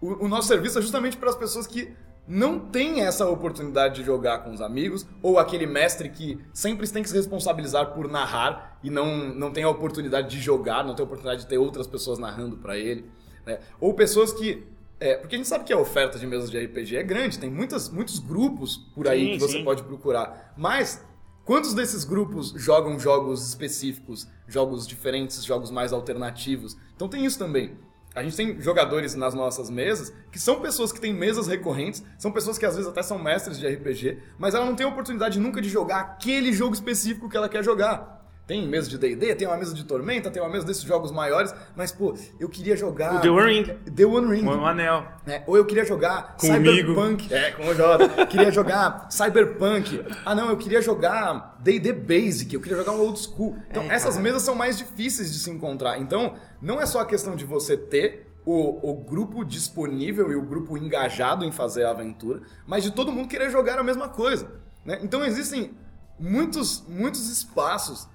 o, 0.00 0.24
o 0.24 0.28
nosso 0.28 0.48
serviço 0.48 0.78
é 0.78 0.82
justamente 0.82 1.16
para 1.16 1.28
as 1.28 1.36
pessoas 1.36 1.68
que 1.68 1.94
não 2.28 2.60
têm 2.60 3.00
essa 3.00 3.26
oportunidade 3.26 3.96
de 3.96 4.04
jogar 4.04 4.40
com 4.40 4.52
os 4.52 4.60
amigos, 4.60 5.06
ou 5.22 5.38
aquele 5.38 5.66
mestre 5.66 6.10
que 6.10 6.38
sempre 6.52 6.86
tem 6.88 7.02
que 7.02 7.08
se 7.08 7.16
responsabilizar 7.16 7.94
por 7.94 8.06
narrar 8.06 8.78
e 8.84 8.90
não, 8.90 9.34
não 9.34 9.50
tem 9.50 9.64
a 9.64 9.68
oportunidade 9.70 10.28
de 10.28 10.38
jogar, 10.38 10.84
não 10.84 10.94
tem 10.94 11.02
a 11.02 11.06
oportunidade 11.06 11.42
de 11.42 11.46
ter 11.48 11.56
outras 11.56 11.86
pessoas 11.86 12.18
narrando 12.18 12.58
para 12.58 12.76
ele. 12.76 13.06
né? 13.46 13.58
Ou 13.80 13.94
pessoas 13.94 14.32
que. 14.32 14.66
é, 15.00 15.16
porque 15.16 15.36
a 15.36 15.38
gente 15.38 15.48
sabe 15.48 15.64
que 15.64 15.72
a 15.72 15.78
oferta 15.78 16.18
de 16.18 16.26
mesas 16.26 16.50
de 16.50 16.58
RPG 16.58 16.96
é 16.96 17.02
grande, 17.02 17.38
tem 17.38 17.50
muitas, 17.50 17.88
muitos 17.88 18.18
grupos 18.18 18.76
por 18.94 19.08
aí 19.08 19.24
Sim, 19.24 19.32
que 19.32 19.38
você 19.38 19.58
sim. 19.58 19.64
pode 19.64 19.82
procurar. 19.84 20.52
Mas 20.56 21.02
quantos 21.46 21.72
desses 21.72 22.04
grupos 22.04 22.52
jogam 22.56 22.98
jogos 23.00 23.48
específicos, 23.48 24.28
jogos 24.46 24.86
diferentes, 24.86 25.42
jogos 25.42 25.70
mais 25.70 25.94
alternativos? 25.94 26.76
Então 26.94 27.08
tem 27.08 27.24
isso 27.24 27.38
também. 27.38 27.78
A 28.18 28.22
gente 28.24 28.36
tem 28.36 28.60
jogadores 28.60 29.14
nas 29.14 29.32
nossas 29.32 29.70
mesas 29.70 30.12
que 30.32 30.40
são 30.40 30.60
pessoas 30.60 30.90
que 30.90 31.00
têm 31.00 31.14
mesas 31.14 31.46
recorrentes, 31.46 32.02
são 32.18 32.32
pessoas 32.32 32.58
que 32.58 32.66
às 32.66 32.74
vezes 32.74 32.90
até 32.90 33.00
são 33.00 33.16
mestres 33.16 33.56
de 33.56 33.68
RPG, 33.68 34.18
mas 34.36 34.56
ela 34.56 34.66
não 34.66 34.74
tem 34.74 34.84
a 34.84 34.88
oportunidade 34.88 35.38
nunca 35.38 35.60
de 35.60 35.68
jogar 35.68 36.00
aquele 36.00 36.52
jogo 36.52 36.74
específico 36.74 37.28
que 37.28 37.36
ela 37.36 37.48
quer 37.48 37.62
jogar. 37.62 38.17
Tem 38.48 38.66
mesa 38.66 38.88
de 38.88 38.96
D&D, 38.96 39.34
tem 39.34 39.46
uma 39.46 39.58
mesa 39.58 39.74
de 39.74 39.84
Tormenta, 39.84 40.30
tem 40.30 40.40
uma 40.42 40.48
mesa 40.48 40.64
desses 40.66 40.82
jogos 40.82 41.12
maiores, 41.12 41.54
mas 41.76 41.92
pô, 41.92 42.16
eu 42.40 42.48
queria 42.48 42.74
jogar... 42.74 43.16
O 43.16 43.20
The 43.20 43.28
One 43.28 43.52
Ring. 43.52 43.64
The 43.94 44.06
One 44.06 44.34
Ring. 44.34 44.42
Um 44.48 44.64
anel. 44.64 45.06
né? 45.26 45.44
Ou 45.46 45.54
eu 45.54 45.66
queria 45.66 45.84
jogar 45.84 46.34
Comigo. 46.38 46.64
Cyberpunk. 46.64 47.34
É, 47.34 47.50
com 47.52 47.66
o 47.68 47.74
Jota. 47.74 48.24
queria 48.26 48.50
jogar 48.50 49.06
Cyberpunk. 49.10 50.02
Ah, 50.24 50.34
não, 50.34 50.48
eu 50.48 50.56
queria 50.56 50.80
jogar 50.80 51.58
D&D 51.60 51.92
Basic. 51.92 52.54
Eu 52.54 52.62
queria 52.62 52.78
jogar 52.78 52.92
um 52.92 53.00
old 53.02 53.18
school. 53.20 53.54
Então, 53.70 53.82
É, 53.82 53.88
essas 53.94 54.14
cara. 54.14 54.22
mesas 54.22 54.40
são 54.40 54.54
mais 54.54 54.78
difíceis 54.78 55.30
de 55.30 55.38
se 55.40 55.50
encontrar. 55.50 55.98
Então, 55.98 56.34
não 56.62 56.80
é 56.80 56.86
só 56.86 57.00
a 57.00 57.04
questão 57.04 57.36
de 57.36 57.44
você 57.44 57.76
ter 57.76 58.32
o, 58.46 58.92
o 58.92 58.94
grupo 58.94 59.44
disponível 59.44 60.32
e 60.32 60.36
o 60.36 60.40
grupo 60.42 60.78
engajado 60.78 61.44
em 61.44 61.52
fazer 61.52 61.84
a 61.84 61.90
aventura, 61.90 62.40
mas 62.66 62.82
de 62.82 62.92
todo 62.92 63.12
mundo 63.12 63.28
querer 63.28 63.50
jogar 63.50 63.78
a 63.78 63.82
mesma 63.84 64.08
coisa. 64.08 64.50
né? 64.86 64.98
Então, 65.02 65.22
existem 65.22 65.72
muitos, 66.18 66.82
muitos 66.88 67.28
espaços 67.30 68.08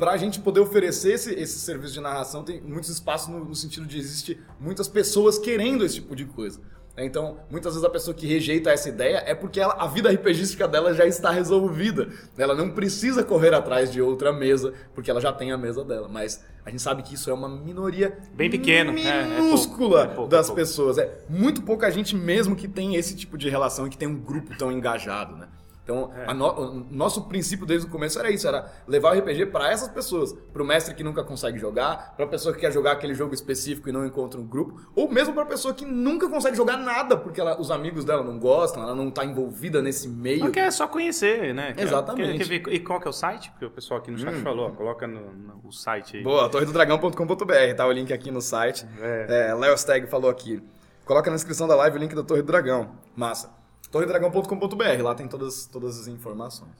para 0.00 0.12
a 0.12 0.16
gente 0.16 0.40
poder 0.40 0.60
oferecer 0.60 1.12
esse, 1.12 1.32
esse 1.34 1.58
serviço 1.60 1.92
de 1.92 2.00
narração, 2.00 2.42
tem 2.42 2.60
muitos 2.62 2.88
espaços 2.88 3.28
no, 3.28 3.44
no 3.44 3.54
sentido 3.54 3.86
de 3.86 3.98
existir 3.98 4.40
muitas 4.58 4.88
pessoas 4.88 5.38
querendo 5.38 5.84
esse 5.84 5.96
tipo 5.96 6.16
de 6.16 6.24
coisa. 6.24 6.58
né? 6.96 7.04
Então, 7.04 7.36
muitas 7.50 7.74
vezes 7.74 7.86
a 7.86 7.90
pessoa 7.90 8.14
que 8.14 8.26
rejeita 8.26 8.70
essa 8.70 8.88
ideia 8.88 9.22
é 9.26 9.34
porque 9.34 9.60
ela- 9.60 9.74
a 9.78 9.86
vida 9.86 10.10
RPGística 10.10 10.66
dela 10.66 10.92
já 10.94 11.04
está 11.06 11.30
resolvida. 11.30 12.08
Ela 12.36 12.54
não 12.54 12.70
precisa 12.70 13.22
correr 13.22 13.54
atrás 13.54 13.92
de 13.92 14.00
outra 14.02 14.32
mesa, 14.32 14.72
porque 14.94 15.10
ela 15.10 15.20
já 15.20 15.32
tem 15.32 15.52
a 15.52 15.58
mesa 15.58 15.84
dela. 15.84 16.08
Mas 16.08 16.42
a 16.64 16.70
gente 16.70 16.82
sabe 16.82 17.02
que 17.02 17.14
isso 17.14 17.30
é 17.30 17.34
uma 17.34 17.48
minoria 17.48 18.18
Bem 18.34 18.50
pequeno, 18.50 18.96
é, 18.98 19.02
é 19.02 19.22
pouco, 19.26 19.42
minúscula 19.42 20.02
é 20.02 20.06
pouco, 20.08 20.30
das 20.30 20.46
é 20.46 20.48
pouco. 20.48 20.60
pessoas. 20.60 20.96
É 20.98 21.18
muito 21.28 21.62
pouca 21.62 21.90
gente 21.90 22.16
mesmo 22.16 22.56
que 22.56 22.66
tem 22.66 22.96
esse 22.96 23.14
tipo 23.14 23.36
de 23.38 23.48
relação 23.50 23.86
e 23.86 23.90
que 23.90 23.98
tem 23.98 24.08
um 24.08 24.18
grupo 24.18 24.56
tão 24.58 24.72
engajado, 24.72 25.36
né? 25.36 25.46
Então, 25.90 26.12
é. 26.16 26.32
no, 26.32 26.46
o 26.46 26.86
nosso 26.90 27.22
princípio 27.24 27.66
desde 27.66 27.88
o 27.88 27.90
começo 27.90 28.18
era 28.18 28.30
isso, 28.30 28.46
era 28.46 28.70
levar 28.86 29.14
o 29.14 29.18
RPG 29.18 29.46
para 29.46 29.70
essas 29.70 29.88
pessoas, 29.88 30.32
para 30.52 30.62
o 30.62 30.64
mestre 30.64 30.94
que 30.94 31.02
nunca 31.02 31.24
consegue 31.24 31.58
jogar, 31.58 32.14
para 32.14 32.24
a 32.24 32.28
pessoa 32.28 32.54
que 32.54 32.60
quer 32.60 32.70
jogar 32.70 32.92
aquele 32.92 33.12
jogo 33.12 33.34
específico 33.34 33.88
e 33.88 33.92
não 33.92 34.06
encontra 34.06 34.40
um 34.40 34.46
grupo, 34.46 34.80
ou 34.94 35.10
mesmo 35.10 35.34
para 35.34 35.42
a 35.42 35.46
pessoa 35.46 35.74
que 35.74 35.84
nunca 35.84 36.28
consegue 36.28 36.56
jogar 36.56 36.76
nada 36.76 37.16
porque 37.16 37.40
ela, 37.40 37.60
os 37.60 37.72
amigos 37.72 38.04
dela 38.04 38.22
não 38.22 38.38
gostam, 38.38 38.82
ela 38.82 38.94
não 38.94 39.08
está 39.08 39.24
envolvida 39.24 39.82
nesse 39.82 40.08
meio. 40.08 40.42
Ela 40.42 40.50
quer 40.50 40.70
só 40.70 40.86
conhecer, 40.86 41.52
né? 41.52 41.74
Exatamente. 41.76 42.48
Quer, 42.48 42.60
quer 42.60 42.72
e 42.72 42.78
qual 42.78 43.00
que 43.00 43.08
é 43.08 43.10
o 43.10 43.12
site? 43.12 43.50
Porque 43.50 43.64
o 43.64 43.70
pessoal 43.70 43.98
aqui 43.98 44.12
no 44.12 44.18
chat 44.18 44.34
hum. 44.34 44.42
falou, 44.42 44.68
ó, 44.68 44.70
coloca 44.70 45.08
no, 45.08 45.32
no, 45.32 45.60
o 45.64 45.72
site 45.72 46.18
aí. 46.18 46.22
Boa, 46.22 46.48
torredodragão.com.br, 46.48 47.74
tá 47.76 47.86
o 47.86 47.92
link 47.92 48.12
aqui 48.12 48.30
no 48.30 48.40
site. 48.40 48.86
É. 49.00 49.48
é 49.48 49.54
Léo 49.54 49.76
Steg 49.76 50.06
falou 50.06 50.30
aqui. 50.30 50.62
Coloca 51.04 51.28
na 51.28 51.34
descrição 51.34 51.66
da 51.66 51.74
live 51.74 51.96
o 51.96 52.00
link 52.00 52.14
da 52.14 52.22
Torre 52.22 52.42
do 52.42 52.46
Dragão. 52.46 52.92
Massa. 53.16 53.59
torredragão.com.br, 53.90 55.02
lá 55.02 55.14
tem 55.14 55.26
todas, 55.26 55.66
todas 55.66 55.98
as 55.98 56.06
informações. 56.06 56.72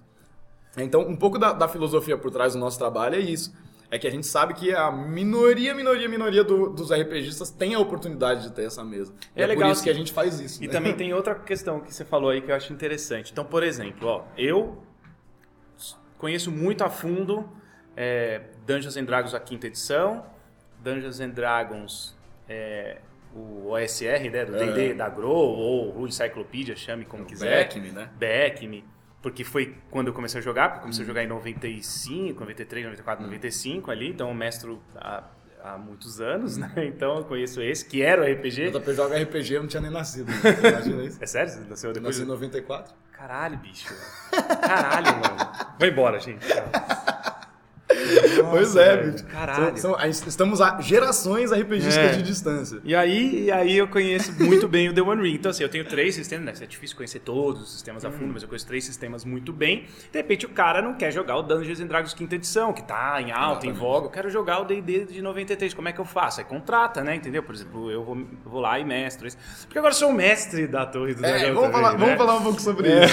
Então, 0.76 1.02
um 1.02 1.17
pouco 1.17 1.38
da, 1.38 1.52
da, 1.52 1.69
filosofia 1.69 2.17
por 2.17 2.31
trás 2.31 2.52
do 2.52 2.59
nosso 2.59 2.79
trabalho 2.79 3.17
é 3.17 3.21
isso. 3.21 3.52
É 3.90 3.99
que 3.99 4.07
a 4.07 4.11
gente 4.11 4.26
sabe 4.26 4.55
que 4.55 4.73
a 4.73 4.90
minoria, 4.93 5.75
minoria, 5.75 6.09
minoria 6.09 6.45
do, 6.45 6.71
dos 6.71 6.93
RPGistas 6.93 7.50
tem 7.50 7.75
a 7.75 7.81
oportunidade 7.81 8.45
de 8.45 8.52
ter 8.52 8.64
essa 8.64 8.85
mesa. 8.85 9.12
É, 9.35 9.43
é 9.43 9.47
legal, 9.47 9.69
por 9.69 9.73
isso 9.73 9.83
que 9.83 9.90
a 9.90 9.95
gente 9.95 10.12
faz 10.12 10.38
isso. 10.38 10.62
E 10.62 10.69
né? 10.69 10.73
também 10.73 10.95
tem 10.97 11.12
outra 11.12 11.35
questão 11.35 11.81
que 11.81 11.93
você 11.93 12.05
falou 12.05 12.31
aí 12.31 12.40
que 12.40 12.52
eu 12.52 12.55
acho 12.55 12.73
interessante. 12.73 13.33
Então, 13.33 13.45
por 13.45 13.64
exemplo, 13.64 14.07
ó, 14.07 14.25
eu 14.38 14.81
conheço 16.17 16.52
muito 16.52 16.85
a 16.85 16.90
fundo 16.90 17.49
é, 17.97 18.43
Dungeons 18.64 18.97
and 18.97 19.05
Dragons 19.05 19.35
a 19.35 19.40
quinta 19.40 19.67
edição, 19.67 20.25
Dungeons 20.79 21.19
and 21.19 21.31
Dragons 21.31 22.14
é, 22.49 22.99
o 23.35 23.71
OSR, 23.71 24.31
né, 24.31 24.45
do 24.45 24.53
D&D, 24.53 24.91
é. 24.91 24.95
da 24.95 25.09
Grow, 25.09 25.31
ou 25.31 26.01
o 26.01 26.07
Encyclopedia, 26.07 26.75
chame 26.77 27.05
como 27.05 27.23
o 27.23 27.27
quiser. 27.27 27.65
Back-me, 27.65 27.91
né? 27.91 28.09
Back-me. 28.19 28.85
Porque 29.23 29.45
foi 29.45 29.77
quando 29.91 30.09
eu 30.09 30.15
comecei 30.15 30.41
a 30.41 30.43
jogar, 30.43 30.69
porque 30.71 30.83
comecei 30.83 31.03
hum. 31.03 31.05
a 31.05 31.09
jogar 31.09 31.25
em 31.25 31.29
95, 31.29 32.41
93, 32.41 32.85
94, 32.87 33.23
hum. 33.23 33.27
95 33.27 33.91
ali, 33.91 34.09
então 34.09 34.29
eu 34.29 34.35
mestro 34.35 34.83
há, 34.97 35.25
há 35.63 35.79
muitos 35.79 36.21
anos, 36.21 36.57
né? 36.59 36.73
Então 36.79 37.19
eu 37.19 37.25
conheço 37.25 37.61
esse, 37.61 37.85
que 37.85 38.03
era 38.03 38.23
o 38.23 38.25
RPG. 38.25 38.73
Eu 38.73 38.95
joga 38.95 39.23
RPG, 39.23 39.55
eu 39.55 39.61
não 39.63 39.69
tinha 39.69 39.83
nem 39.83 39.91
nascido. 39.91 40.31
Imagina 40.67 41.05
isso. 41.05 41.19
É 41.23 41.27
sério? 41.27 41.53
Você 41.53 41.61
nasceu 41.69 41.93
depois? 41.93 42.17
Nasci 42.17 42.27
em 42.27 42.31
94. 42.31 42.95
Caralho, 43.13 43.59
bicho. 43.59 43.95
Caralho, 44.31 45.07
mano. 45.21 45.53
Vou 45.79 45.87
embora, 45.87 46.19
gente. 46.19 46.47
Nossa, 48.11 48.45
pois 48.50 48.76
é, 48.76 48.97
bicho. 48.97 49.25
Caralho. 49.26 49.79
São, 49.79 49.95
são, 49.95 50.29
estamos 50.29 50.61
a 50.61 50.81
gerações 50.81 51.52
RPGistas 51.52 51.97
é. 51.97 52.12
de 52.12 52.23
distância. 52.23 52.81
E 52.85 52.95
aí, 52.95 53.45
e 53.45 53.50
aí 53.50 53.76
eu 53.76 53.88
conheço 53.88 54.33
muito 54.43 54.69
bem 54.69 54.88
o 54.88 54.95
The 54.95 55.00
One 55.00 55.23
Ring. 55.23 55.35
Então, 55.35 55.50
assim, 55.50 55.62
eu 55.62 55.69
tenho 55.69 55.85
três 55.85 56.14
sistemas, 56.14 56.45
né? 56.45 56.64
É 56.64 56.67
difícil 56.67 56.97
conhecer 56.97 57.21
todos 57.21 57.62
os 57.62 57.73
sistemas 57.73 58.05
a 58.05 58.11
fundo, 58.11 58.26
hum. 58.26 58.31
mas 58.35 58.43
eu 58.43 58.49
conheço 58.49 58.67
três 58.67 58.85
sistemas 58.85 59.25
muito 59.25 59.52
bem. 59.52 59.87
De 60.11 60.19
repente, 60.19 60.47
o 60.47 60.50
cara 60.50 60.83
não 60.83 60.95
quer 60.95 61.11
jogar 61.11 61.37
o 61.37 61.43
Dungeons 61.43 61.81
and 61.81 61.87
Dragons 61.87 62.14
quinta 62.14 62.35
edição, 62.35 62.73
que 62.73 62.83
tá 62.83 63.21
em 63.21 63.31
alta, 63.31 63.67
em 63.67 63.73
voga. 63.73 64.07
Eu 64.07 64.11
quero 64.11 64.31
jogar 64.31 64.61
o 64.61 64.64
D&D 64.64 65.07
de 65.07 65.23
93. 65.23 65.75
Como 65.75 65.88
é 65.88 65.93
que 65.93 66.00
eu 66.00 66.05
faço? 66.05 66.40
Aí 66.40 66.47
contrata, 66.47 67.02
né? 67.02 67.14
Entendeu? 67.14 67.43
Por 67.43 67.55
exemplo, 67.55 67.90
eu 67.90 68.05
vou, 68.05 68.17
eu 68.17 68.26
vou 68.45 68.61
lá 68.61 68.79
e 68.79 68.85
mestro 68.85 69.26
isso. 69.26 69.37
Porque 69.62 69.79
agora 69.79 69.93
eu 69.95 69.99
sou 69.99 70.11
o 70.11 70.14
mestre 70.14 70.67
da 70.67 70.87
Torre 70.87 71.14
do 71.14 71.25
é, 71.25 71.38
Dragão. 71.38 71.55
Vamos, 71.55 71.73
falar, 71.73 71.93
né? 71.93 71.99
vamos 71.99 72.17
falar 72.17 72.37
um 72.37 72.43
pouco 72.43 72.61
sobre 72.61 72.88
é. 72.88 73.05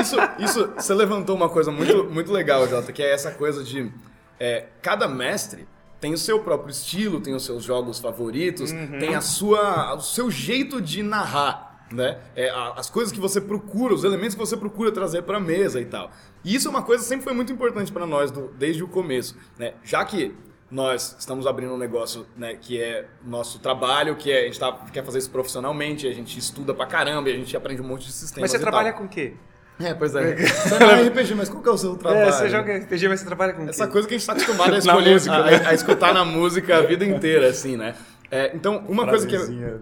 isso. 0.00 0.16
isso. 0.38 0.54
Isso, 0.54 0.72
você 0.76 0.94
levantou 0.94 1.34
uma 1.34 1.48
coisa 1.48 1.70
muito, 1.70 2.04
muito 2.04 2.32
legal, 2.32 2.66
Jota, 2.68 2.92
que 2.92 3.02
é 3.02 3.12
essa 3.12 3.30
coisa 3.30 3.62
de 3.62 3.90
é, 4.38 4.66
cada 4.82 5.08
mestre 5.08 5.66
tem 6.00 6.12
o 6.12 6.18
seu 6.18 6.40
próprio 6.40 6.70
estilo, 6.70 7.20
tem 7.20 7.34
os 7.34 7.44
seus 7.44 7.64
jogos 7.64 7.98
favoritos, 7.98 8.72
uhum. 8.72 8.98
tem 8.98 9.14
a 9.14 9.20
sua, 9.20 9.94
o 9.94 10.00
seu 10.00 10.30
jeito 10.30 10.80
de 10.80 11.02
narrar, 11.02 11.86
né? 11.90 12.18
É, 12.36 12.50
as 12.76 12.90
coisas 12.90 13.12
que 13.12 13.20
você 13.20 13.40
procura, 13.40 13.94
os 13.94 14.04
elementos 14.04 14.34
que 14.34 14.40
você 14.40 14.56
procura 14.56 14.92
trazer 14.92 15.22
para 15.22 15.38
a 15.38 15.40
mesa 15.40 15.80
e 15.80 15.86
tal. 15.86 16.10
E 16.44 16.54
isso 16.54 16.68
é 16.68 16.70
uma 16.70 16.82
coisa 16.82 17.02
que 17.02 17.08
sempre 17.08 17.24
foi 17.24 17.32
muito 17.32 17.52
importante 17.52 17.90
para 17.90 18.06
nós 18.06 18.30
do, 18.30 18.48
desde 18.48 18.82
o 18.84 18.88
começo, 18.88 19.34
né? 19.58 19.74
Já 19.82 20.04
que 20.04 20.34
nós 20.70 21.16
estamos 21.18 21.46
abrindo 21.46 21.72
um 21.72 21.78
negócio 21.78 22.26
né, 22.36 22.56
que 22.60 22.80
é 22.82 23.06
nosso 23.24 23.60
trabalho, 23.60 24.16
que 24.16 24.30
é, 24.30 24.40
a 24.40 24.44
gente 24.46 24.58
tá, 24.58 24.72
quer 24.92 25.04
fazer 25.04 25.18
isso 25.18 25.30
profissionalmente, 25.30 26.06
a 26.06 26.12
gente 26.12 26.38
estuda 26.38 26.74
pra 26.74 26.84
caramba, 26.84 27.28
a 27.28 27.32
gente 27.32 27.56
aprende 27.56 27.80
um 27.80 27.86
monte 27.86 28.06
de 28.06 28.12
sistemas. 28.12 28.42
Mas 28.42 28.50
você 28.50 28.58
trabalha 28.58 28.90
tal. 28.90 29.00
com 29.00 29.06
o 29.06 29.08
quê? 29.08 29.34
É, 29.80 29.92
pois 29.94 30.14
é. 30.14 30.36
Você 30.46 30.78
não 30.78 30.90
é 30.90 31.08
RPG, 31.08 31.34
mas 31.34 31.48
qual 31.48 31.62
que 31.62 31.68
é 31.68 31.72
o 31.72 31.78
seu 31.78 31.96
trabalho? 31.96 32.28
É, 32.28 32.32
você 32.32 32.48
joga 32.48 32.76
RPG, 32.76 33.08
mas 33.08 33.20
você 33.20 33.26
trabalha 33.26 33.52
com 33.52 33.68
Essa 33.68 33.88
coisa 33.88 34.06
que 34.06 34.14
a 34.14 34.18
gente 34.18 34.22
está 34.22 34.32
acostumado 34.32 34.74
a 34.74 34.78
escolher, 34.78 35.12
música, 35.12 35.34
a, 35.34 35.44
né? 35.44 35.62
a, 35.66 35.74
escutar 35.74 36.14
na 36.14 36.24
música 36.24 36.78
a 36.78 36.82
vida 36.82 37.04
inteira, 37.04 37.48
assim, 37.48 37.76
né? 37.76 37.94
É, 38.30 38.52
então, 38.54 38.84
uma 38.88 39.06
coisa 39.06 39.26
que... 39.26 39.36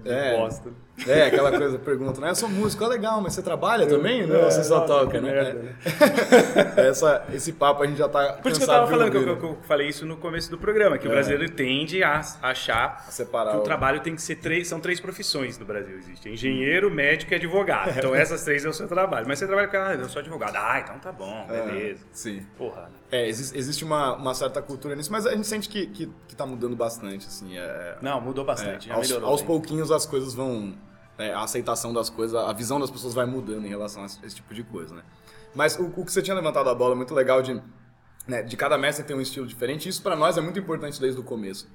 É, 0.04 0.36
bosta. 0.36 0.70
É, 1.06 1.26
aquela 1.26 1.50
coisa, 1.50 1.78
pergunta, 1.78 2.20
né? 2.20 2.30
Eu 2.30 2.34
sou 2.34 2.48
músico, 2.48 2.84
é 2.84 2.86
legal, 2.86 3.20
mas 3.20 3.32
você 3.32 3.42
trabalha 3.42 3.86
também? 3.86 4.26
Não, 4.26 4.36
é, 4.36 4.44
você 4.50 4.62
só 4.62 4.80
toca, 4.80 5.20
né? 5.20 5.32
Merda, 5.32 5.54
né? 5.54 5.74
Essa, 6.88 7.24
esse 7.32 7.52
papo 7.52 7.82
a 7.82 7.86
gente 7.86 7.96
já 7.98 8.08
tá 8.08 8.34
Por 8.34 8.50
isso 8.50 8.60
que 8.60 8.64
eu 8.64 8.68
tava 8.68 8.86
falando, 8.86 9.10
que 9.10 9.16
eu, 9.16 9.36
que 9.36 9.44
eu, 9.44 9.58
falei 9.62 9.88
isso 9.88 10.04
no 10.04 10.16
começo 10.16 10.50
do 10.50 10.58
programa, 10.58 10.98
que 10.98 11.06
é. 11.06 11.10
o 11.10 11.12
brasileiro 11.12 11.50
tende 11.52 12.02
a 12.02 12.20
achar 12.42 13.04
a 13.06 13.10
separar 13.10 13.52
que 13.52 13.56
o, 13.58 13.60
trabalho 13.62 14.00
tem 14.00 14.14
que 14.14 14.22
ser 14.22 14.36
três, 14.36 14.68
são 14.68 14.80
três 14.80 15.00
profissões 15.00 15.58
no 15.58 15.64
Brasil, 15.64 15.96
existe 15.96 16.28
engenheiro, 16.28 16.90
médico 16.90 17.32
e 17.32 17.36
advogado. 17.36 17.96
Então 17.96 18.14
essas 18.14 18.44
três 18.44 18.64
é 18.64 18.68
o 18.68 18.72
seu 18.72 18.86
trabalho. 18.86 19.26
Mas 19.26 19.38
você 19.38 19.46
trabalha 19.46 19.68
com, 19.68 19.76
ah, 19.76 19.94
eu 19.94 20.08
sou 20.08 20.20
advogado. 20.20 20.56
Ah, 20.56 20.80
então 20.80 20.98
tá 20.98 21.10
bom, 21.10 21.46
é, 21.48 21.62
beleza. 21.62 22.02
É, 22.04 22.06
sim. 22.12 22.46
Porra. 22.56 22.90
É, 23.10 23.28
existe, 23.28 23.58
existe 23.58 23.84
uma, 23.84 24.16
uma, 24.16 24.34
certa 24.34 24.62
cultura 24.62 24.94
nisso, 24.94 25.12
mas 25.12 25.26
a 25.26 25.32
gente 25.32 25.46
sente 25.46 25.68
que, 25.68 25.86
que, 25.86 26.10
que 26.28 26.34
tá 26.34 26.46
mudando 26.46 26.74
bastante, 26.74 27.26
assim. 27.26 27.58
É, 27.58 27.96
Não, 28.00 28.20
mudou 28.20 28.44
bastante, 28.44 28.90
é, 28.90 28.94
aos, 28.94 29.10
aos 29.12 29.42
pouquinhos 29.42 29.90
as 29.90 30.06
coisas 30.06 30.32
vão 30.32 30.74
é, 31.22 31.32
a 31.32 31.42
aceitação 31.42 31.92
das 31.92 32.10
coisas, 32.10 32.34
a 32.34 32.52
visão 32.52 32.80
das 32.80 32.90
pessoas 32.90 33.14
vai 33.14 33.26
mudando 33.26 33.64
em 33.64 33.68
relação 33.68 34.02
a 34.02 34.06
esse 34.06 34.34
tipo 34.34 34.52
de 34.54 34.62
coisa, 34.62 34.94
né? 34.94 35.02
Mas 35.54 35.78
o, 35.78 35.84
o 35.96 36.04
que 36.04 36.12
você 36.12 36.22
tinha 36.22 36.34
levantado 36.34 36.68
a 36.68 36.74
bola 36.74 36.94
é 36.94 36.96
muito 36.96 37.14
legal 37.14 37.42
de, 37.42 37.60
né, 38.26 38.42
de 38.42 38.56
cada 38.56 38.78
mestre 38.78 39.04
ter 39.04 39.14
um 39.14 39.20
estilo 39.20 39.46
diferente. 39.46 39.88
Isso 39.88 40.02
para 40.02 40.16
nós 40.16 40.36
é 40.36 40.40
muito 40.40 40.58
importante 40.58 41.00
desde 41.00 41.20
o 41.20 41.22
começo. 41.22 41.68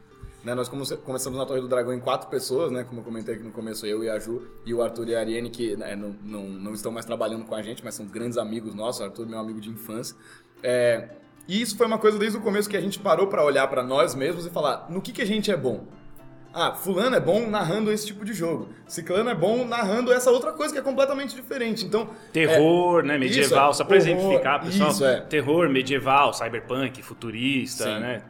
Né, 0.43 0.53
nós 0.55 0.69
começamos 0.69 1.37
na 1.37 1.45
Torre 1.45 1.61
do 1.61 1.67
Dragão 1.67 1.93
em 1.93 1.99
quatro 1.99 2.29
pessoas, 2.29 2.71
né? 2.71 2.83
Como 2.83 3.01
eu 3.01 3.03
comentei 3.03 3.35
aqui 3.35 3.43
no 3.43 3.51
começo, 3.51 3.85
eu 3.85 4.03
e 4.03 4.09
a 4.09 4.19
Ju, 4.19 4.47
e 4.65 4.73
o 4.73 4.81
Arthur 4.81 5.09
e 5.09 5.15
a 5.15 5.19
Ariane, 5.19 5.49
que 5.49 5.75
né, 5.75 5.95
não, 5.95 6.15
não, 6.23 6.43
não, 6.43 6.73
estão 6.73 6.91
mais 6.91 7.05
trabalhando 7.05 7.45
com 7.45 7.55
a 7.55 7.61
gente, 7.61 7.83
mas 7.83 7.95
são 7.95 8.05
grandes 8.05 8.37
amigos 8.37 8.73
nossos. 8.73 9.01
O 9.01 9.05
Arthur 9.05 9.27
meu 9.27 9.39
amigo 9.39 9.59
de 9.59 9.69
infância. 9.69 10.15
É, 10.63 11.09
e 11.47 11.61
isso 11.61 11.77
foi 11.77 11.85
uma 11.85 11.97
coisa 11.97 12.17
desde 12.17 12.37
o 12.37 12.41
começo 12.41 12.69
que 12.69 12.77
a 12.77 12.81
gente 12.81 12.99
parou 12.99 13.27
para 13.27 13.43
olhar 13.43 13.67
para 13.67 13.83
nós 13.83 14.15
mesmos 14.15 14.45
e 14.45 14.49
falar 14.49 14.87
no 14.89 15.01
que, 15.01 15.11
que 15.11 15.21
a 15.21 15.25
gente 15.25 15.51
é 15.51 15.57
bom. 15.57 15.85
Ah, 16.59 16.73
fulano 16.73 17.15
é 17.15 17.19
bom 17.19 17.47
narrando 17.47 17.91
esse 17.91 18.07
tipo 18.07 18.25
de 18.25 18.33
jogo. 18.33 18.69
Ciclano 18.87 19.29
é 19.29 19.35
bom 19.35 19.63
narrando 19.63 20.11
essa 20.11 20.31
outra 20.31 20.51
coisa 20.51 20.73
que 20.73 20.79
é 20.79 20.81
completamente 20.81 21.35
diferente. 21.35 21.85
Então, 21.85 22.09
terror, 22.33 23.01
é, 23.01 23.07
né, 23.09 23.17
medieval, 23.19 23.69
isso, 23.69 23.77
só 23.77 23.83
para 23.83 23.95
exemplificar, 23.95 24.63
pessoal. 24.65 24.89
Isso, 24.89 25.05
é. 25.05 25.21
Terror, 25.21 25.69
medieval, 25.69 26.33
cyberpunk, 26.33 27.03
futurista, 27.03 27.83
Sim. 27.83 27.99
né, 27.99 28.23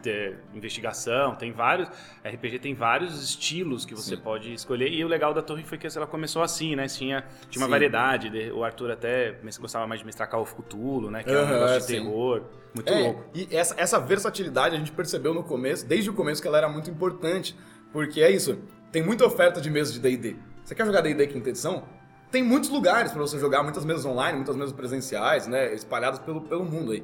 investigação, 0.53 1.35
tem 1.35 1.53
vários, 1.53 1.87
RPG 2.25 2.59
tem 2.59 2.73
vários 2.73 3.23
estilos 3.23 3.85
que 3.85 3.95
você 3.95 4.17
Sim. 4.17 4.21
pode 4.21 4.53
escolher. 4.53 4.91
E 4.91 5.05
o 5.05 5.07
legal 5.07 5.33
da 5.33 5.41
Torre 5.41 5.63
foi 5.63 5.77
que 5.77 5.87
ela 5.87 6.05
começou 6.05 6.41
assim, 6.41 6.75
né? 6.75 6.85
Tinha, 6.87 7.23
tinha 7.49 7.61
uma 7.61 7.67
Sim. 7.67 7.71
variedade, 7.71 8.51
o 8.51 8.61
Arthur 8.61 8.91
até 8.91 9.37
gostava 9.57 9.87
mais 9.87 10.01
de 10.01 10.05
mestrar 10.05 10.29
Call 10.29 10.41
of 10.41 10.53
Cthulhu, 10.53 11.09
né, 11.09 11.23
que 11.23 11.31
é 11.31 11.41
um 11.41 11.47
negócio 11.47 11.79
de 11.79 11.87
terror. 11.87 12.41
Muito 12.75 12.93
é, 12.93 12.99
louco. 12.99 13.23
E 13.33 13.55
essa, 13.55 13.73
essa 13.77 13.99
versatilidade 13.99 14.75
a 14.75 14.79
gente 14.79 14.91
percebeu 14.91 15.33
no 15.33 15.43
começo, 15.43 15.87
desde 15.87 16.09
o 16.09 16.13
começo, 16.13 16.41
que 16.41 16.47
ela 16.47 16.57
era 16.57 16.69
muito 16.69 16.89
importante. 16.91 17.55
Porque 17.97 18.21
é 18.21 18.29
isso, 18.29 18.59
tem 18.91 19.01
muita 19.01 19.25
oferta 19.25 19.59
de 19.59 19.71
mesas 19.71 19.91
de 19.91 19.99
D&D. 19.99 20.35
Você 20.63 20.75
quer 20.75 20.85
jogar 20.85 21.01
D&D 21.01 21.25
quinta 21.25 21.49
edição? 21.49 21.83
Tem 22.29 22.43
muitos 22.43 22.69
lugares 22.69 23.11
para 23.11 23.19
você 23.19 23.39
jogar, 23.39 23.63
muitas 23.63 23.83
mesas 23.83 24.05
online, 24.05 24.35
muitas 24.35 24.55
mesas 24.55 24.71
presenciais, 24.71 25.47
né, 25.47 25.73
espalhadas 25.73 26.19
pelo, 26.19 26.41
pelo 26.41 26.63
mundo 26.63 26.91
aí. 26.91 27.03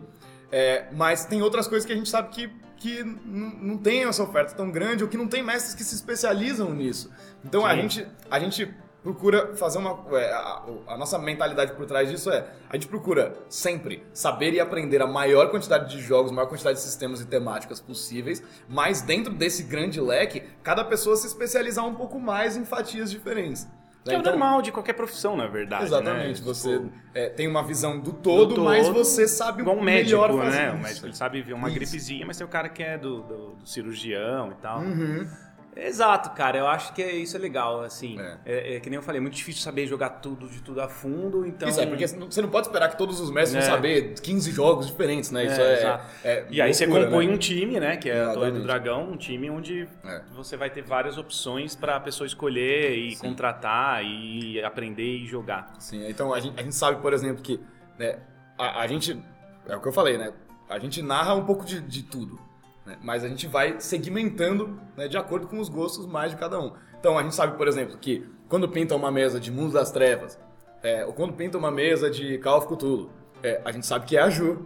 É, 0.51 0.85
mas 0.93 1.25
tem 1.25 1.41
outras 1.41 1.67
coisas 1.67 1.83
que 1.83 1.91
a 1.91 1.95
gente 1.95 2.07
sabe 2.07 2.29
que, 2.29 2.47
que 2.77 3.03
não 3.25 3.75
tem 3.75 4.03
essa 4.03 4.21
oferta 4.21 4.53
tão 4.53 4.69
grande 4.69 5.03
ou 5.03 5.09
que 5.09 5.17
não 5.17 5.27
tem 5.27 5.41
mestres 5.41 5.73
que 5.73 5.83
se 5.83 5.95
especializam 5.95 6.71
nisso. 6.71 7.09
Então 7.43 7.65
a 7.65 7.75
gente, 7.75 8.07
a 8.29 8.39
gente 8.39 8.71
procura 9.03 9.55
fazer 9.55 9.77
uma. 9.77 9.99
É, 10.17 10.31
a, 10.33 10.63
a, 10.87 10.97
nossa 10.97 11.19
mentalidade 11.19 11.73
por 11.73 11.85
trás 11.85 12.09
disso 12.09 12.31
é: 12.31 12.47
a 12.69 12.75
gente 12.75 12.87
procura 12.87 13.35
sempre 13.49 14.03
saber 14.13 14.53
e 14.53 14.59
aprender 14.59 15.01
a 15.01 15.07
maior 15.07 15.51
quantidade 15.51 15.89
de 15.89 16.01
jogos, 16.01 16.31
a 16.31 16.33
maior 16.33 16.47
quantidade 16.47 16.77
de 16.77 16.83
sistemas 16.83 17.19
e 17.19 17.27
temáticas 17.27 17.79
possíveis, 17.81 18.41
mas 18.67 19.01
dentro 19.01 19.33
desse 19.33 19.63
grande 19.63 19.99
leque, 19.99 20.43
cada 20.63 20.83
pessoa 20.83 21.15
se 21.17 21.27
especializar 21.27 21.85
um 21.85 21.93
pouco 21.93 22.19
mais 22.19 22.55
em 22.55 22.63
fatias 22.63 23.11
diferentes. 23.11 23.67
Que 24.03 24.11
é 24.11 24.17
o 24.17 24.19
então, 24.19 24.33
normal 24.33 24.61
de 24.61 24.69
qualquer 24.69 24.93
profissão, 24.93 25.37
na 25.37 25.47
verdade. 25.47 25.85
Exatamente. 25.85 26.41
Né? 26.41 26.45
Você 26.45 26.77
tipo, 26.77 26.91
é, 27.13 27.29
tem 27.29 27.47
uma 27.47 27.63
visão 27.63 27.97
do 27.97 28.11
todo, 28.11 28.49
do 28.49 28.55
todo, 28.55 28.65
mas 28.65 28.89
você 28.89 29.25
sabe 29.29 29.61
igual 29.61 29.77
um 29.77 29.81
médico, 29.81 30.21
melhor 30.21 30.43
fazer 30.43 30.57
né? 30.57 30.67
Isso. 30.67 30.75
O 30.75 30.81
médico 30.81 31.05
ele 31.05 31.15
sabe 31.15 31.41
ver 31.41 31.53
uma 31.53 31.69
isso. 31.69 31.79
gripezinha, 31.79 32.25
mas 32.25 32.37
tem 32.37 32.45
o 32.45 32.49
cara 32.49 32.67
que 32.67 32.83
é 32.83 32.97
do, 32.97 33.21
do, 33.21 33.51
do 33.55 33.65
cirurgião 33.65 34.51
e 34.51 34.55
tal. 34.61 34.81
Uhum. 34.81 35.25
Exato, 35.75 36.31
cara. 36.31 36.57
Eu 36.57 36.67
acho 36.67 36.93
que 36.93 37.01
é, 37.01 37.15
isso 37.15 37.35
é 37.35 37.39
legal, 37.39 37.81
assim. 37.81 38.19
É. 38.19 38.37
É, 38.45 38.75
é. 38.75 38.79
que 38.79 38.89
nem 38.89 38.97
eu 38.97 39.03
falei, 39.03 39.19
é 39.19 39.21
muito 39.21 39.35
difícil 39.35 39.61
saber 39.61 39.87
jogar 39.87 40.09
tudo 40.09 40.47
de 40.47 40.61
tudo 40.61 40.81
a 40.81 40.87
fundo, 40.87 41.45
então... 41.45 41.67
Isso 41.67 41.79
é, 41.79 41.85
porque 41.85 42.07
você 42.07 42.41
não 42.41 42.49
pode 42.49 42.67
esperar 42.67 42.89
que 42.89 42.97
todos 42.97 43.19
os 43.19 43.31
mestres 43.31 43.63
vão 43.63 43.73
é. 43.73 43.75
saber 43.75 44.13
15 44.21 44.51
jogos 44.51 44.87
diferentes, 44.87 45.31
né? 45.31 45.45
Isso 45.45 45.61
é... 45.61 46.01
é 46.23 46.45
e 46.49 46.61
aí 46.61 46.73
você 46.73 46.87
compõe 46.87 47.27
né? 47.27 47.33
um 47.33 47.37
time, 47.37 47.79
né? 47.79 47.97
Que 47.97 48.09
é 48.09 48.23
a 48.23 48.33
Torre 48.33 48.51
do 48.51 48.63
Dragão, 48.63 49.11
um 49.11 49.17
time 49.17 49.49
onde 49.49 49.87
você 50.35 50.55
vai 50.57 50.69
ter 50.69 50.81
várias 50.81 51.17
opções 51.17 51.75
para 51.75 51.95
a 51.95 51.99
pessoa 51.99 52.27
escolher 52.27 52.95
e 52.95 53.15
Sim. 53.15 53.27
contratar 53.27 54.03
e 54.03 54.63
aprender 54.63 55.17
e 55.17 55.25
jogar. 55.25 55.73
Sim, 55.79 56.07
então 56.07 56.33
a 56.33 56.39
gente, 56.39 56.59
a 56.59 56.63
gente 56.63 56.75
sabe, 56.75 57.01
por 57.01 57.13
exemplo, 57.13 57.41
que 57.41 57.59
né, 57.97 58.19
a, 58.57 58.81
a 58.81 58.87
gente, 58.87 59.21
é 59.67 59.75
o 59.75 59.81
que 59.81 59.87
eu 59.87 59.93
falei, 59.93 60.17
né? 60.17 60.33
A 60.69 60.79
gente 60.79 61.01
narra 61.01 61.33
um 61.33 61.45
pouco 61.45 61.65
de, 61.65 61.81
de 61.81 62.03
tudo, 62.03 62.39
né? 62.85 62.97
mas 63.01 63.23
a 63.23 63.27
gente 63.27 63.47
vai 63.47 63.75
segmentando 63.79 64.79
né, 64.97 65.07
de 65.07 65.17
acordo 65.17 65.47
com 65.47 65.59
os 65.59 65.69
gostos 65.69 66.05
mais 66.05 66.31
de 66.31 66.37
cada 66.37 66.59
um. 66.59 66.73
Então 66.99 67.17
a 67.17 67.23
gente 67.23 67.35
sabe, 67.35 67.57
por 67.57 67.67
exemplo, 67.67 67.97
que 67.97 68.25
quando 68.47 68.67
pinta 68.69 68.95
uma 68.95 69.11
mesa 69.11 69.39
de 69.39 69.51
Mundo 69.51 69.73
das 69.73 69.91
Trevas, 69.91 70.39
é, 70.81 71.05
ou 71.05 71.13
quando 71.13 71.33
pinta 71.33 71.57
uma 71.57 71.71
mesa 71.71 72.09
de 72.09 72.37
Call 72.39 72.57
of 72.59 72.67
Cthulhu, 72.67 73.09
é, 73.41 73.61
a 73.65 73.71
gente 73.71 73.85
sabe 73.85 74.05
que 74.05 74.15
é 74.17 74.21
a 74.21 74.29
Ju, 74.29 74.65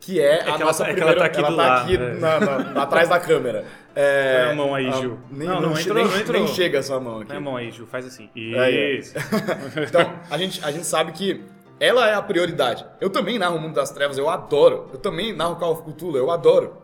que 0.00 0.20
é, 0.20 0.38
É 0.46 0.50
a 0.50 0.52
que 0.56 0.62
nossa 0.64 0.84
ela 0.84 0.86
tá- 0.86 0.90
é 0.90 0.94
que 0.94 0.94
primeira... 0.94 1.10
ela 1.10 1.18
tá 1.20 1.26
aqui 1.26 1.38
ela 1.38 1.48
tá 1.48 1.54
lado, 1.56 1.82
aqui 1.84 1.96
é. 1.96 2.14
na- 2.14 2.40
na- 2.74 2.82
atrás 2.82 3.08
da 3.08 3.18
câmera. 3.18 3.64
É, 3.96 4.44
Põe 4.44 4.52
a 4.52 4.54
mão 4.54 4.74
aí, 4.74 4.86
a- 4.86 4.92
Ju. 4.92 5.18
Nem, 5.30 5.48
Não, 5.48 5.54
não, 5.60 5.70
não 5.70 5.78
entrou, 5.80 5.94
nem, 5.96 6.06
não 6.06 6.16
entrou. 6.18 6.38
nem 6.44 6.46
chega 6.54 6.78
a 6.78 6.82
sua 6.82 7.00
mão 7.00 7.16
aqui. 7.16 7.26
Põe 7.26 7.36
a 7.36 7.40
mão 7.40 7.56
aí, 7.56 7.70
Ju, 7.72 7.84
faz 7.86 8.06
assim. 8.06 8.30
Aí, 8.36 8.98
Isso. 8.98 9.14
Então, 9.88 10.12
a 10.30 10.38
gente, 10.38 10.64
a 10.64 10.70
gente 10.70 10.86
sabe 10.86 11.10
que 11.12 11.42
ela 11.80 12.08
é 12.08 12.14
a 12.14 12.22
prioridade. 12.22 12.86
Eu 13.00 13.10
também 13.10 13.38
narro 13.38 13.56
o 13.56 13.60
Mundo 13.60 13.74
das 13.74 13.90
Trevas, 13.90 14.16
eu 14.16 14.28
adoro. 14.30 14.88
Eu 14.92 14.98
também 15.00 15.32
narro 15.34 15.56
Call 15.56 15.72
of 15.72 15.82
Cthulhu, 15.82 16.16
eu 16.16 16.30
adoro. 16.30 16.76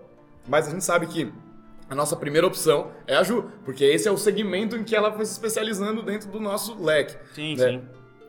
Mas 0.47 0.69
a 0.69 0.71
gente 0.71 0.85
sabe 0.85 1.07
que 1.07 1.33
a 1.89 1.95
nossa 1.95 2.17
primeira 2.17 2.47
opção 2.47 2.91
é 3.07 3.17
a 3.17 3.23
Ju, 3.23 3.51
porque 3.65 3.85
esse 3.85 4.09
é 4.09 4.11
o 4.11 4.17
segmento 4.17 4.77
em 4.77 4.85
que 4.85 4.97
ela 4.97 5.13
foi 5.13 5.25
se 5.25 5.33
especializando 5.33 6.03
dentro 6.03 6.31
do 6.31 6.41
nosso 6.41 6.83
leque. 6.83 7.17
Sim, 7.35 7.57
né? 7.57 7.69
sim. 7.69 7.83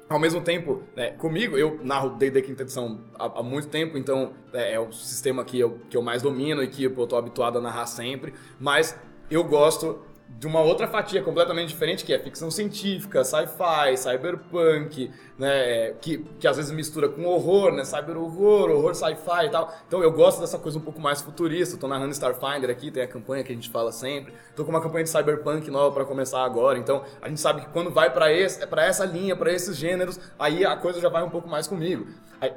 Ao 0.08 0.20
mesmo 0.20 0.40
tempo, 0.42 0.84
né, 0.96 1.12
comigo, 1.12 1.58
eu 1.58 1.80
narro 1.84 2.12
D&D 2.12 2.42
quinta 2.44 2.62
edição 2.62 3.00
há, 3.18 3.40
há 3.40 3.44
muito 3.44 3.70
tempo, 3.70 3.98
então 3.98 4.34
é, 4.54 4.74
é 4.74 4.80
o 4.80 4.92
sistema 4.92 5.44
que 5.44 5.60
eu, 5.60 5.80
que 5.90 5.98
eu 5.98 6.02
mais 6.02 6.22
domino 6.22 6.62
e 6.62 6.68
que 6.68 6.84
eu 6.84 7.08
tô 7.08 7.16
habituado 7.16 7.58
a 7.58 7.62
narrar 7.62 7.88
sempre, 7.88 8.32
mas 8.60 8.96
eu 9.32 9.44
gosto 9.44 10.00
de 10.38 10.46
uma 10.46 10.60
outra 10.62 10.88
fatia 10.88 11.24
completamente 11.24 11.70
diferente, 11.70 12.04
que 12.04 12.14
é 12.14 12.20
ficção 12.20 12.52
científica, 12.52 13.24
sci-fi, 13.24 13.98
cyberpunk, 13.98 15.12
né, 15.38 15.50
é, 15.50 15.94
que, 16.00 16.20
que 16.40 16.48
às 16.48 16.56
vezes 16.58 16.72
mistura 16.72 17.10
com 17.10 17.26
horror, 17.26 17.72
né, 17.74 17.84
cyber-horror, 17.84 18.70
horror 18.72 18.96
sci-fi 18.96 19.46
e 19.48 19.50
tal. 19.50 19.74
Então 19.88 20.02
eu 20.02 20.12
gosto 20.12 20.40
dessa 20.40 20.58
coisa 20.58 20.78
um 20.78 20.82
pouco 20.82 21.02
mais 21.02 21.22
futurista, 21.22 21.78
tô 21.78 21.88
narrando 21.88 22.12
Starfinder 22.12 22.70
aqui, 22.70 22.90
tem 22.92 23.04
a 23.04 23.08
campanha 23.08 23.44
que 23.44 23.52
a 23.52 23.56
gente 23.56 23.70
fala 23.70 23.92
sempre, 23.92 24.34
tô 24.56 24.64
com 24.64 24.72
uma 24.72 24.82
campanha 24.82 25.04
de 25.04 25.10
cyberpunk 25.10 25.70
nova 25.70 25.94
para 25.94 26.06
começar 26.06 26.44
agora, 26.44 26.78
então 26.80 27.04
a 27.22 27.28
gente 27.28 27.42
sabe 27.42 27.62
que 27.62 27.68
quando 27.70 27.92
vai 27.92 28.12
para 28.14 28.32
esse, 28.32 28.66
para 28.68 28.86
essa 28.86 29.04
linha, 29.06 29.36
para 29.36 29.52
esses 29.52 29.76
gêneros, 29.76 30.20
aí 30.40 30.66
a 30.66 30.76
coisa 30.78 31.00
já 31.02 31.10
vai 31.10 31.24
um 31.24 31.30
pouco 31.30 31.50
mais 31.50 31.68
comigo. 31.68 32.08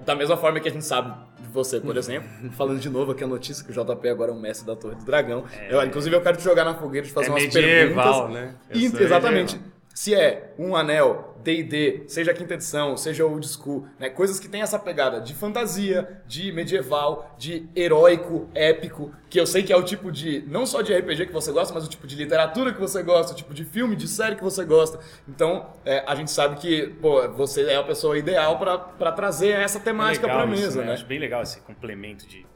Da 0.05 0.15
mesma 0.15 0.37
forma 0.37 0.61
que 0.61 0.69
a 0.69 0.73
gente 0.73 0.85
sabe 0.85 1.15
de 1.41 1.49
você, 1.49 1.81
por 1.81 1.97
exemplo, 1.99 2.29
falando 2.53 2.79
de 2.79 2.91
novo 2.91 3.13
aqui 3.13 3.25
a 3.25 3.27
notícia 3.27 3.65
que 3.65 3.71
o 3.71 3.75
JP 3.75 4.09
agora 4.09 4.31
é 4.31 4.35
um 4.35 4.39
mestre 4.41 4.67
da 4.67 4.77
Torre 4.77 4.97
do 4.97 5.05
Dragão. 5.05 5.45
Eu, 5.69 5.83
inclusive 5.83 6.15
eu 6.15 6.21
quero 6.21 6.37
te 6.37 6.45
jogar 6.45 6.65
na 6.65 6.75
fogueira 6.75 7.07
de 7.07 7.13
fazer 7.13 7.29
É 7.29 7.31
umas 7.31 7.43
medieval, 7.43 8.27
perguntas. 8.29 8.35
né? 8.35 8.55
Eu 8.71 8.77
exatamente. 9.05 9.55
medieval. 9.57 9.78
Se 9.99 10.15
é 10.15 10.55
um 10.57 10.77
anel, 10.77 11.35
D&D, 11.43 12.05
seja 12.07 12.31
a 12.31 12.35
quinta 12.35 12.55
edição, 12.55 12.97
seja 12.97 13.27
old 13.27 13.45
school, 13.49 13.85
né? 13.99 14.09
Coisas 14.09 14.39
que 14.39 14.49
tem 14.49 14.63
essa 14.63 14.79
pegada 14.79 15.21
de 15.21 15.35
fantasia, 15.35 16.23
de 16.25 16.53
medieval, 16.53 17.35
de 17.37 17.69
heróico, 17.75 18.49
épico, 18.55 19.13
que 19.29 19.41
eu 19.41 19.45
sei 19.45 19.65
que 19.65 19.73
é 19.73 19.77
o 19.77 19.83
tipo 19.83 20.13
de, 20.13 20.45
não 20.47 20.65
só 20.65 20.83
de 20.83 20.97
RPG 20.97 21.27
que 21.27 21.33
você 21.33 21.51
gosta, 21.51 21.75
mas 21.75 21.85
o 21.85 21.91
tipo 21.91 22.07
de 22.07 22.15
literatura 22.15 22.73
que 22.73 22.79
você 22.79 23.03
gosta, 23.03 23.33
o 23.33 23.35
tipo 23.35 23.53
de 23.53 23.65
filme, 23.65 23.97
de 23.97 24.07
série 24.07 24.37
que 24.37 24.45
você 24.45 24.65
gosta. 24.65 25.01
Então, 25.29 25.69
é, 25.85 26.05
a 26.07 26.15
gente 26.15 26.31
sabe 26.31 26.61
que, 26.61 26.95
pô, 27.03 27.29
você 27.31 27.65
é 27.65 27.75
a 27.75 27.83
pessoa 27.83 28.17
ideal 28.17 28.57
pra 28.57 29.11
trazer 29.11 29.49
essa 29.49 29.81
temática 29.81 30.29
É 30.29 30.31
Legal 30.31 30.47
pra 30.47 30.55
isso, 30.55 30.65
mesa, 30.65 30.85
né? 30.85 30.93
Acho 30.93 31.07
bem 31.07 31.19
legal 31.19 31.43
esse 31.43 31.61
complemento 31.63 32.25
de 32.25 32.47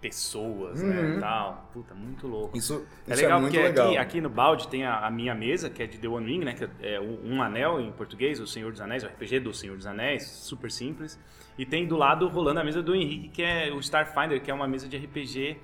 pessoas, 0.00 0.80
Uhum. 0.80 0.88
né, 0.88 1.18
tal. 1.20 1.68
Puta, 1.72 1.94
muito 1.94 2.26
louco. 2.26 2.56
Isso, 2.56 2.84
É 3.06 3.12
isso 3.12 3.22
legal 3.22 3.38
é 3.38 3.40
muito 3.42 3.52
porque 3.52 3.66
legal. 3.68 3.86
Aqui, 3.88 3.96
aqui 3.98 4.20
no 4.20 4.28
balde 4.30 4.68
tem 4.68 4.84
a, 4.84 5.06
a 5.06 5.10
minha 5.10 5.34
mesa, 5.34 5.68
que 5.70 5.82
é 5.82 5.86
de 5.86 5.98
The 5.98 6.08
One 6.08 6.26
Ring, 6.26 6.44
né? 6.44 6.54
Que 6.54 6.68
é 6.80 7.00
um, 7.00 7.34
um 7.36 7.42
anel 7.42 7.80
em 7.80 7.92
português, 7.92 8.40
o 8.40 8.46
Senhor 8.46 8.72
dos 8.72 8.80
Anéis, 8.80 9.02
o 9.04 9.06
RPG 9.06 9.40
do 9.40 9.52
Senhor 9.52 9.76
dos 9.76 9.86
Anéis, 9.86 10.22
super 10.26 10.70
simples. 10.70 11.18
E 11.58 11.66
tem 11.66 11.86
do 11.86 11.96
lado 11.96 12.26
rolando 12.28 12.60
a 12.60 12.64
mesa 12.64 12.82
do 12.82 12.94
Henrique, 12.94 13.28
que 13.28 13.42
é 13.42 13.70
o 13.72 13.78
Starfinder, 13.80 14.40
que 14.42 14.50
é 14.50 14.54
uma 14.54 14.66
mesa 14.66 14.88
de 14.88 14.96
RPG 14.96 15.58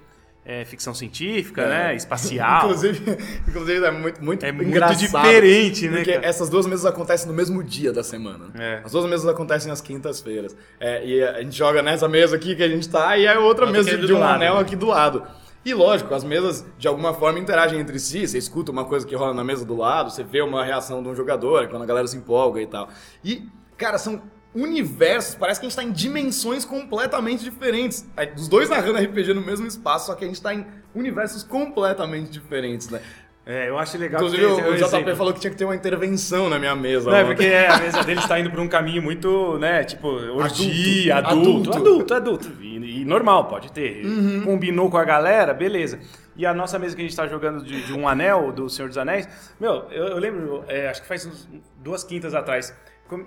é, 0.47 0.65
ficção 0.65 0.95
científica, 0.95 1.63
É. 1.63 1.69
né? 1.69 1.95
Espacial. 1.97 2.67
Inclusive, 2.67 3.19
inclusive 3.49 3.85
é 3.85 3.91
muito, 3.91 4.25
muito 4.25 4.47
É 4.47 4.53
muito 4.53 4.71
diferente, 4.95 5.89
né, 5.89 5.97
Porque 5.99 6.13
cara? 6.15 6.27
essas 6.27 6.49
duas 6.49 6.67
mesas 6.67 6.87
acontecem 6.87 7.27
no 7.27 7.35
mesmo 7.35 7.63
dia 7.65 7.93
da 7.93 8.03
semana. 8.05 8.47
né? 8.55 8.81
É. 8.81 8.83
As 8.85 8.93
duas 8.93 9.05
mesas 9.07 9.27
acontecem 9.27 9.73
às 9.73 9.81
quintas-feiras. 9.81 10.57
É, 10.79 11.05
e 11.05 11.23
a 11.23 11.43
gente 11.43 11.57
joga 11.57 11.83
nessa 11.83 12.09
mesa 12.09 12.37
aqui 12.37 12.55
que 12.55 12.63
a 12.63 12.69
gente 12.69 12.89
tá 12.89 13.17
e 13.19 13.27
a 13.27 13.33
outra 13.41 13.67
Outra 13.67 13.67
mesa 13.73 13.91
é 13.91 13.97
do 13.97 14.07
de 14.07 14.15
um 14.15 14.21
lado, 14.21 14.35
anel 14.37 14.55
né? 14.55 14.61
aqui 14.61 14.77
do 14.77 14.87
lado. 14.87 15.23
E 15.65 15.75
lógico, 15.75 16.15
as 16.15 16.23
mesas 16.23 16.65
de 16.79 16.87
alguma 16.87 17.13
forma 17.13 17.41
interagem 17.41 17.81
entre 17.81 17.99
si. 17.99 18.25
Você 18.29 18.39
escuta 18.39 18.71
uma 18.71 18.85
coisa 18.85 19.05
que 19.05 19.17
rola 19.17 19.35
na 19.35 19.43
mesa 19.43 19.65
do 19.65 19.75
lado, 19.77 20.11
você 20.13 20.23
vê 20.23 20.41
uma 20.41 20.65
reação 20.65 21.03
de 21.03 21.09
um 21.09 21.15
jogador, 21.17 21.67
quando 21.67 21.83
a 21.83 21.87
galera 21.87 22.07
se 22.07 22.17
empolga 22.17 22.63
e 22.63 22.67
tal. 22.69 22.89
E, 23.25 23.49
cara, 23.77 23.99
são 23.99 24.23
universos, 24.57 25.35
parece 25.35 25.61
que 25.61 25.67
a 25.67 25.69
gente 25.69 25.77
tá 25.77 25.85
em 25.85 25.93
dimensões 25.93 26.65
completamente 26.65 27.45
diferentes. 27.45 28.09
Os 28.35 28.49
dois 28.49 28.71
narrando 28.71 28.99
RPG 28.99 29.35
no 29.35 29.43
mesmo 29.43 29.67
espaço, 29.67 30.07
só 30.07 30.15
que 30.15 30.25
a 30.25 30.29
gente 30.29 30.41
tá 30.41 30.55
em 30.55 30.67
universos 30.95 31.43
completamente 31.43 32.31
diferentes, 32.31 32.89
né? 32.89 33.01
É, 33.49 33.69
eu 33.69 33.79
acho 33.79 33.97
legal 33.97 34.21
Inclusive, 34.21 34.43
que 34.43 34.51
o, 34.51 34.73
o 34.73 34.75
JP 34.75 34.85
exemplo. 34.85 35.17
falou 35.17 35.33
que 35.33 35.39
tinha 35.39 35.53
que 35.53 35.57
ter 35.57 35.65
uma 35.65 35.77
intervenção 35.77 36.49
na 36.49 36.59
minha 36.59 36.75
mesa. 36.75 37.09
Não, 37.09 37.17
é 37.17 37.23
ontem. 37.23 37.37
porque 37.37 37.55
a 37.55 37.79
mesa 37.79 38.03
dele 38.03 38.19
está 38.19 38.41
indo 38.41 38.51
por 38.51 38.59
um 38.59 38.67
caminho 38.67 39.01
muito, 39.01 39.57
né, 39.59 39.85
tipo, 39.85 40.09
orgia, 40.09 41.19
adulto, 41.19 41.71
Adulto. 41.71 41.79
adulto, 41.79 42.15
adulto. 42.15 42.53
E, 42.61 43.03
e 43.03 43.05
normal, 43.05 43.45
pode 43.47 43.71
ter. 43.71 44.05
Uhum. 44.05 44.43
Combinou 44.45 44.91
com 44.91 44.97
a 44.97 45.05
galera, 45.05 45.55
beleza. 45.55 46.01
E 46.37 46.45
a 46.45 46.53
nossa 46.53 46.77
mesa 46.77 46.97
que 46.97 47.03
a 47.03 47.05
gente 47.05 47.17
tá 47.17 47.29
jogando 47.29 47.65
de, 47.65 47.83
de 47.83 47.93
um 47.93 48.09
anel, 48.09 48.51
do 48.51 48.69
Senhor 48.69 48.89
dos 48.89 48.99
Anéis, 48.99 49.29
meu, 49.61 49.85
eu, 49.93 50.09
eu 50.09 50.19
lembro, 50.19 50.65
é, 50.67 50.89
acho 50.89 51.03
que 51.03 51.07
faz 51.09 51.25
uns, 51.25 51.49
duas 51.79 52.03
quintas 52.03 52.35
atrás, 52.35 52.75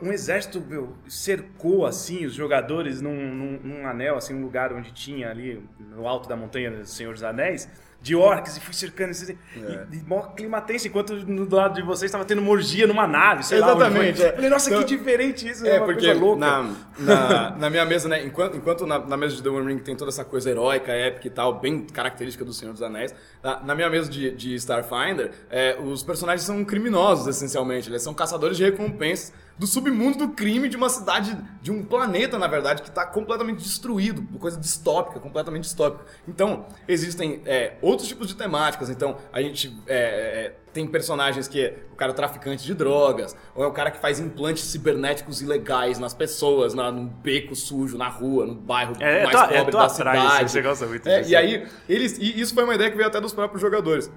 um 0.02 0.12
exército, 0.12 0.60
meu, 0.62 0.94
cercou, 1.08 1.86
assim, 1.86 2.26
os 2.26 2.34
jogadores 2.34 3.02
num, 3.02 3.34
num, 3.34 3.60
num 3.63 3.88
anel, 3.88 4.15
assim, 4.18 4.34
um 4.34 4.42
lugar 4.42 4.74
onde 4.74 4.92
tinha 4.92 5.30
ali, 5.30 5.63
no 5.96 6.08
alto 6.08 6.28
da 6.28 6.36
montanha 6.36 6.72
do 6.72 6.86
Senhor 6.86 7.13
dos 7.13 7.24
Anéis, 7.24 7.70
de 8.02 8.15
orcs, 8.15 8.56
e 8.56 8.62
fui 8.62 8.74
cercando, 8.74 9.10
assim, 9.12 9.38
É. 9.58 9.86
e, 9.92 9.98
e 9.98 10.04
mó 10.08 10.22
clima 10.28 10.62
tenso, 10.62 10.88
enquanto 10.88 11.13
no 11.28 11.46
do 11.46 11.54
lado 11.54 11.74
de 11.76 11.82
vocês 11.82 12.04
estava 12.08 12.24
tendo 12.24 12.39
uma 12.42 12.50
orgia 12.50 12.88
numa 12.88 13.06
nave, 13.06 13.44
sei 13.44 13.60
lá 13.60 13.72
Exatamente, 13.76 14.18
foi. 14.20 14.26
é. 14.28 14.32
Falei, 14.34 14.50
nossa, 14.50 14.70
Então- 14.70 14.84
que 14.86 14.96
diferente 14.98 15.50
isso, 15.50 15.65
é, 15.68 15.76
É, 15.76 15.80
porque 15.82 16.13
louca. 16.13 16.39
na, 16.39 16.76
na, 16.98 17.50
na 17.58 17.70
minha 17.70 17.84
mesa, 17.86 18.08
né, 18.08 18.24
enquanto, 18.24 18.56
enquanto 18.56 18.88
na, 18.88 19.00
na 19.00 19.18
mesa 19.18 19.36
de 19.36 19.44
The 19.44 19.50
One 19.50 19.68
Ring 19.74 19.80
tem 19.80 19.98
toda 19.98 20.12
essa 20.12 20.24
coisa 20.24 20.50
heróica, 20.50 20.94
épica 20.94 21.28
e 21.28 21.30
tal, 21.30 21.60
bem 21.60 21.82
característica 21.82 22.46
do 22.46 22.54
Senhor 22.54 22.72
dos 22.72 22.82
Anéis, 22.82 23.13
na, 23.44 23.60
na 23.63 23.76
minha 23.76 23.89
mesa 23.89 24.10
de, 24.10 24.32
de 24.32 24.56
Starfinder, 24.56 25.32
é, 25.50 25.78
os 25.78 26.02
personagens 26.02 26.46
são 26.46 26.63
criminosos, 26.63 27.28
essencialmente. 27.28 27.89
Eles 27.89 28.02
são 28.02 28.13
caçadores 28.13 28.56
de 28.56 28.63
recompensas 28.63 29.34
do 29.60 29.67
submundo 29.67 30.17
do 30.17 30.30
crime 30.30 30.69
de 30.69 30.78
uma 30.78 30.88
cidade, 30.88 31.38
de 31.62 31.69
um 31.69 31.84
planeta, 31.84 32.39
na 32.39 32.48
verdade, 32.48 32.82
que 32.82 32.88
está 32.88 33.06
completamente 33.06 33.58
destruído, 33.62 34.24
coisa 34.39 34.58
distópica, 34.58 35.19
completamente 35.19 35.63
distópica. 35.65 36.06
Então, 36.26 36.65
existem 36.88 37.41
é, 37.45 37.74
outros 37.82 38.08
tipos 38.08 38.30
de 38.30 38.36
temáticas. 38.36 38.89
Então, 38.89 39.17
a 39.34 39.41
gente 39.41 39.78
é, 39.86 39.98
é, 39.98 40.56
tem 40.72 40.88
personagens 40.88 41.50
que 41.50 41.60
é 41.62 41.78
o 41.91 41.95
cara 41.98 42.13
traficante 42.13 42.65
de 42.65 42.74
drogas, 42.74 43.36
ou 43.54 43.63
é 43.65 43.67
o 43.67 43.72
cara 43.74 43.91
que 43.91 44.00
faz 44.00 44.17
implantes 44.17 44.63
cibernéticos 44.63 45.41
ilegais 45.41 46.00
nas 46.00 46.13
pessoas, 46.13 46.74
na, 46.74 46.89
num 46.89 47.06
beco 47.06 47.54
sujo, 47.54 47.98
na 47.98 48.08
rua, 48.08 48.45
no 48.45 48.56
bairro 48.56 48.93
É, 49.02 49.24
eu 49.24 49.26
mais 49.26 49.38
tô- 49.38 49.43
eu 49.54 49.58
pobre 49.58 49.72
tô 49.74 49.78
da 49.78 49.86
atrás, 49.88 50.22
cidade. 50.32 50.52
você 50.52 50.62
gosta 50.62 50.86
muito 50.86 51.06
É, 51.10 51.19
disso. 51.19 51.32
e 51.32 51.36
aí, 51.36 51.67
eles, 51.89 52.17
e 52.17 52.39
isso 52.39 52.54
foi 52.54 52.63
uma 52.63 52.76
ideia 52.76 52.89
que 52.89 52.95
veio 52.95 53.10
até 53.10 53.19
dos 53.19 53.34
próprios 53.34 53.60
jogadores. 53.62 54.10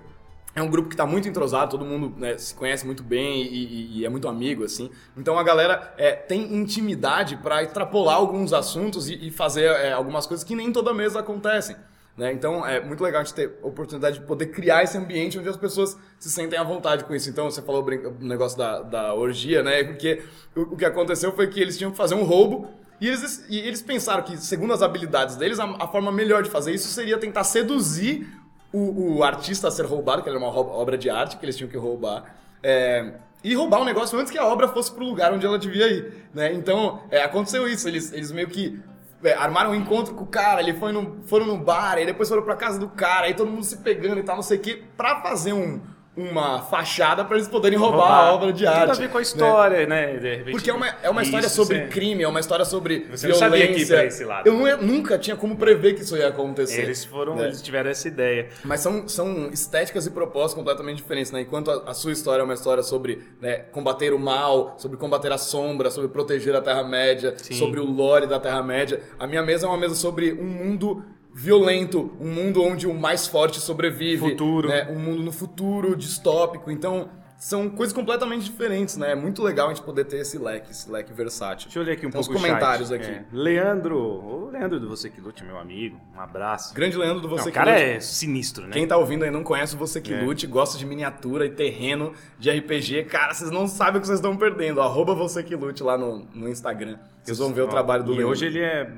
É 0.55 0.61
um 0.63 0.69
grupo 0.69 0.89
que 0.91 0.97
tá 0.97 1.07
muito 1.07 1.27
entrosado, 1.29 1.71
todo 1.71 1.85
mundo 1.85 2.15
né, 2.19 2.37
se 2.37 2.55
conhece 2.55 2.85
muito 2.85 3.03
bem 3.03 3.43
e, 3.43 3.47
e- 3.65 3.99
e 4.01 4.05
é 4.05 4.09
muito 4.09 4.29
amigo, 4.29 4.65
assim. 4.65 4.91
Então 5.17 5.39
a 5.39 5.43
galera 5.43 5.95
é, 5.97 6.13
tem 6.13 6.55
intimidade 6.55 7.37
pra 7.39 7.63
extrapolar 7.63 8.17
alguns 8.17 8.53
assuntos 8.53 9.09
e, 9.09 9.29
e 9.29 9.31
fazer 9.31 9.65
é, 9.65 9.93
algumas 9.93 10.27
coisas 10.27 10.45
que 10.45 10.55
nem 10.55 10.71
toda 10.71 10.93
mesa 10.93 11.21
acontecem. 11.21 11.75
Né? 12.15 12.31
Então 12.35 12.67
é 12.67 12.79
muito 12.85 13.03
legal 13.03 13.23
a 13.23 13.25
gente 13.25 13.33
ter 13.35 13.59
a 13.63 13.67
oportunidade 13.67 14.19
de 14.19 14.27
poder 14.27 14.47
criar 14.49 14.83
esse 14.83 14.99
ambiente 14.99 15.39
onde 15.39 15.49
as 15.49 15.57
pessoas 15.57 15.97
se 16.19 16.31
sentem 16.31 16.59
à 16.59 16.63
vontade 16.63 17.05
com 17.05 17.15
isso. 17.15 17.31
Então 17.31 17.51
você 17.51 17.63
falou 17.63 17.83
o 17.83 18.23
negócio 18.25 18.59
da, 18.59 18.83
da 18.83 19.15
orgia, 19.15 19.63
né? 19.63 19.83
Porque 19.85 20.23
o, 20.55 20.75
o 20.75 20.77
que 20.77 20.85
aconteceu 20.85 21.33
foi 21.33 21.47
que 21.47 21.59
eles 21.59 21.79
tinham 21.79 21.91
que 21.91 21.97
fazer 21.97 22.15
um 22.15 22.25
roubo 22.25 22.69
e 23.01 23.09
eles, 23.09 23.47
e 23.49 23.59
eles 23.59 23.81
pensaram 23.81 24.23
que, 24.23 24.37
segundo 24.37 24.75
as 24.75 24.83
habilidades 24.83 25.37
deles, 25.37 25.59
a, 25.59 25.65
a 25.65 25.89
forma 25.89 26.13
melhor 26.13 26.43
de 26.43 26.51
fazer 26.51 26.73
isso 26.75 26.89
seria 26.89 27.17
tentar 27.17 27.45
seduzir 27.45 28.29
o, 28.73 29.17
o 29.17 29.25
artista 29.25 29.69
a 29.69 29.71
ser 29.71 29.87
roubado, 29.87 30.23
que 30.23 30.29
era 30.29 30.39
uma 30.39 30.49
obra 30.49 30.97
de 30.97 31.11
arte 31.11 31.37
que 31.37 31.45
eles 31.45 31.57
tinham 31.57 31.71
que 31.71 31.77
roubar. 31.77 32.25
é, 32.63 33.13
e 33.45 33.55
roubar 33.55 33.81
o 33.81 33.85
negócio 33.85 34.19
antes 34.19 34.31
que 34.31 34.39
a 34.39 34.47
obra 34.47 34.69
fosse 34.69 34.93
pro 34.93 35.05
lugar 35.05 35.33
onde 35.33 35.45
ela 35.45 35.59
devia 35.59 35.89
ir. 35.89 36.29
Né? 36.33 36.53
Então, 36.53 37.03
é, 37.11 37.23
aconteceu 37.23 37.69
isso. 37.69 37.89
Eles, 37.89 38.13
eles 38.13 38.31
meio 38.31 38.49
que 38.49 38.81
é, 39.25 39.33
armaram 39.35 39.71
um 39.71 39.75
encontro 39.75 40.15
com 40.15 40.25
o 40.25 40.27
cara, 40.27 40.61
ele 40.61 40.75
foi 40.75 40.93
no, 40.93 41.23
foram 41.25 41.47
no 41.47 41.59
bar, 41.59 41.95
aí 41.95 42.07
depois 42.07 42.29
foram 42.29 42.43
pra 42.43 42.55
casa 42.55 42.79
do 42.79 42.89
cara, 42.89 43.27
aí 43.27 43.35
todo 43.35 43.51
mundo 43.51 43.65
se 43.65 43.79
pegando 43.79 44.21
e 44.21 44.23
tal, 44.23 44.37
não 44.37 44.43
sei 44.43 44.59
o 44.59 44.61
quê, 44.61 44.83
pra 44.97 45.21
fazer 45.23 45.53
um, 45.53 45.81
uma 46.15 46.61
fachada 46.61 47.25
para 47.25 47.37
eles 47.37 47.49
poderem 47.49 47.79
roubar, 47.79 47.97
Roubar. 47.99 48.25
a 48.29 48.33
obra 48.35 48.53
de 48.53 48.67
arte. 48.67 48.81
Tudo 48.81 48.91
a 48.91 48.95
ver 49.01 49.09
com 49.09 49.17
a 49.17 49.21
né? 49.21 49.23
história, 49.23 49.87
né? 49.87 50.07
Repente, 50.21 50.51
Porque 50.51 50.71
é 50.71 50.75
uma, 50.75 50.87
é 51.03 51.09
uma 51.09 51.23
história 51.23 51.47
isso, 51.47 51.57
sobre 51.57 51.87
crime, 51.87 52.23
é 52.23 52.29
uma 52.29 52.39
história 52.41 52.65
sobre 52.67 53.07
Você 53.11 53.29
não 53.29 53.37
violência. 53.39 53.61
sabia 53.61 53.75
que 53.75 53.87
pra 53.87 54.05
esse 54.05 54.25
lado. 54.25 54.47
Eu 54.47 54.53
nu- 54.53 54.77
nunca 54.83 55.19
tinha 55.19 55.35
como 55.37 55.57
prever 55.57 55.95
que 55.95 56.03
isso 56.03 56.15
ia 56.17 56.29
acontecer. 56.29 56.83
Eles 56.83 57.03
foram, 57.05 57.35
né? 57.37 57.45
eles 57.45 57.63
tiveram 57.63 57.89
essa 57.91 58.07
ideia. 58.09 58.49
Mas 58.63 58.81
são, 58.81 59.09
são 59.09 59.49
estéticas 59.51 60.05
e 60.07 60.11
propósitos 60.11 60.55
completamente 60.55 60.99
diferentes, 60.99 61.33
né? 61.33 61.41
Enquanto 61.41 61.71
a, 61.71 61.91
a 61.91 61.95
sua 61.95 62.13
história 62.13 62.43
é 62.43 62.45
uma 62.45 62.55
história 62.55 62.83
sobre 62.83 63.23
né, 63.41 63.55
combater 63.73 64.13
o 64.13 64.19
mal, 64.19 64.75
sobre 64.79 64.99
combater 64.99 65.33
a 65.33 65.39
sombra, 65.39 65.91
sobre 65.91 66.11
proteger 66.11 66.55
a 66.55 66.61
Terra-média, 66.61 67.35
Sim. 67.39 67.55
sobre 67.55 67.81
o 67.81 67.85
lore 67.87 68.27
da 68.27 68.39
Terra-média, 68.39 69.01
a 69.19 69.27
minha 69.27 69.43
mesa 69.43 69.65
é 69.67 69.69
uma 69.69 69.79
mesa 69.79 69.95
sobre 69.95 70.33
um 70.35 70.45
mundo 70.45 71.03
violento, 71.35 72.13
um 72.21 72.29
mundo 72.29 72.63
onde 72.63 72.87
o 72.87 72.95
mais 72.95 73.27
forte 73.27 73.61
sobrevive. 73.61 74.31
Futuro. 74.31 74.69
Né? 74.69 74.89
Um 74.91 74.99
mundo 74.99 75.23
no 75.23 75.33
futuro, 75.33 75.97
distópico. 75.97 76.71
Então, 76.71 77.09
são 77.39 77.69
coisas 77.69 77.93
completamente 77.93 78.45
diferentes, 78.45 78.97
né? 78.97 79.13
É 79.13 79.15
muito 79.17 79.43
legal 79.43 79.67
a 79.67 79.75
gente 79.75 79.83
poder 79.83 80.05
ter 80.05 80.19
esse 80.19 80.39
leque, 80.39 80.71
esse 80.71 80.89
leque 80.89 81.13
versátil. 81.13 81.67
Deixa 81.67 81.81
eu 81.81 81.83
ler 81.83 81.93
aqui 81.95 82.07
um 82.07 82.11
Tem 82.11 82.21
uns 82.21 82.29
pouco 82.29 82.39
o 82.39 82.43
comentários 82.43 82.91
chat. 82.91 83.01
aqui. 83.01 83.11
É, 83.11 83.25
Leandro, 83.33 83.99
o 83.99 84.51
Leandro 84.53 84.79
do 84.79 84.89
Você 84.89 85.11
Que 85.11 85.21
Lute, 85.21 85.43
meu 85.43 85.59
amigo, 85.59 85.99
um 86.17 86.21
abraço. 86.21 86.73
Grande 86.73 86.97
Leandro 86.97 87.21
do 87.21 87.29
Você 87.29 87.41
Não, 87.41 87.49
o 87.49 87.53
Que 87.53 87.59
cara 87.59 87.73
Lute. 87.73 87.83
é 87.83 87.99
sinistro, 88.01 88.65
né? 88.67 88.73
Quem 88.73 88.87
tá 88.87 88.97
ouvindo 88.97 89.25
aí 89.25 89.31
não 89.33 89.43
conhece 89.43 89.75
o 89.75 89.79
Você 89.79 90.01
Que 90.01 90.15
É. 90.15 90.21
Lute, 90.23 90.47
gosta 90.47 90.79
de 90.79 90.87
miniatura 90.87 91.45
e 91.45 91.51
terreno 91.51 92.13
de 92.39 92.49
RPG, 92.49 93.05
cara, 93.07 93.35
vocês 93.35 93.51
não 93.51 93.67
sabem 93.67 93.99
o 93.99 94.01
que 94.01 94.07
vocês 94.07 94.21
estão 94.21 94.37
perdendo. 94.37 94.81
Arroba 94.81 95.13
Você 95.13 95.43
Que 95.43 95.57
Lute 95.57 95.83
lá 95.83 95.99
no, 95.99 96.25
no 96.33 96.49
Instagram. 96.49 96.97
Vocês 97.25 97.39
vão 97.39 97.53
ver 97.53 97.63
o 97.63 97.69
trabalho 97.69 98.05
do 98.05 98.13
E 98.13 98.17
Leandro. 98.19 98.31
hoje 98.31 98.47
ele 98.47 98.61
é 98.61 98.89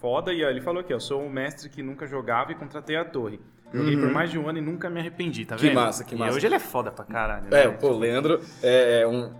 foda 0.00 0.32
e 0.32 0.44
ó, 0.44 0.48
ele 0.48 0.60
falou 0.60 0.80
aqui, 0.80 0.92
eu 0.92 1.00
sou 1.00 1.22
um 1.22 1.28
mestre 1.30 1.68
que 1.68 1.82
nunca 1.82 2.06
jogava 2.06 2.52
e 2.52 2.54
contratei 2.54 2.96
a 2.96 3.04
torre. 3.04 3.40
Joguei 3.72 3.98
por 3.98 4.10
mais 4.10 4.30
de 4.30 4.38
um 4.38 4.48
ano 4.48 4.56
e 4.58 4.62
nunca 4.62 4.88
me 4.88 4.98
arrependi, 4.98 5.44
tá 5.44 5.54
Uhum. 5.54 5.60
Que 5.60 5.66
vendo? 5.68 5.74
massa, 5.76 6.02
que 6.04 6.16
massa. 6.16 6.32
E 6.32 6.36
hoje 6.36 6.46
ele 6.46 6.54
é 6.54 6.58
foda 6.58 6.90
pra 6.90 7.04
caralho. 7.04 7.48
É, 7.50 7.66
né? 7.68 7.76
pô, 7.78 7.88
o 7.90 7.98
Leandro 7.98 8.40
é 8.62 9.06
um. 9.06 9.30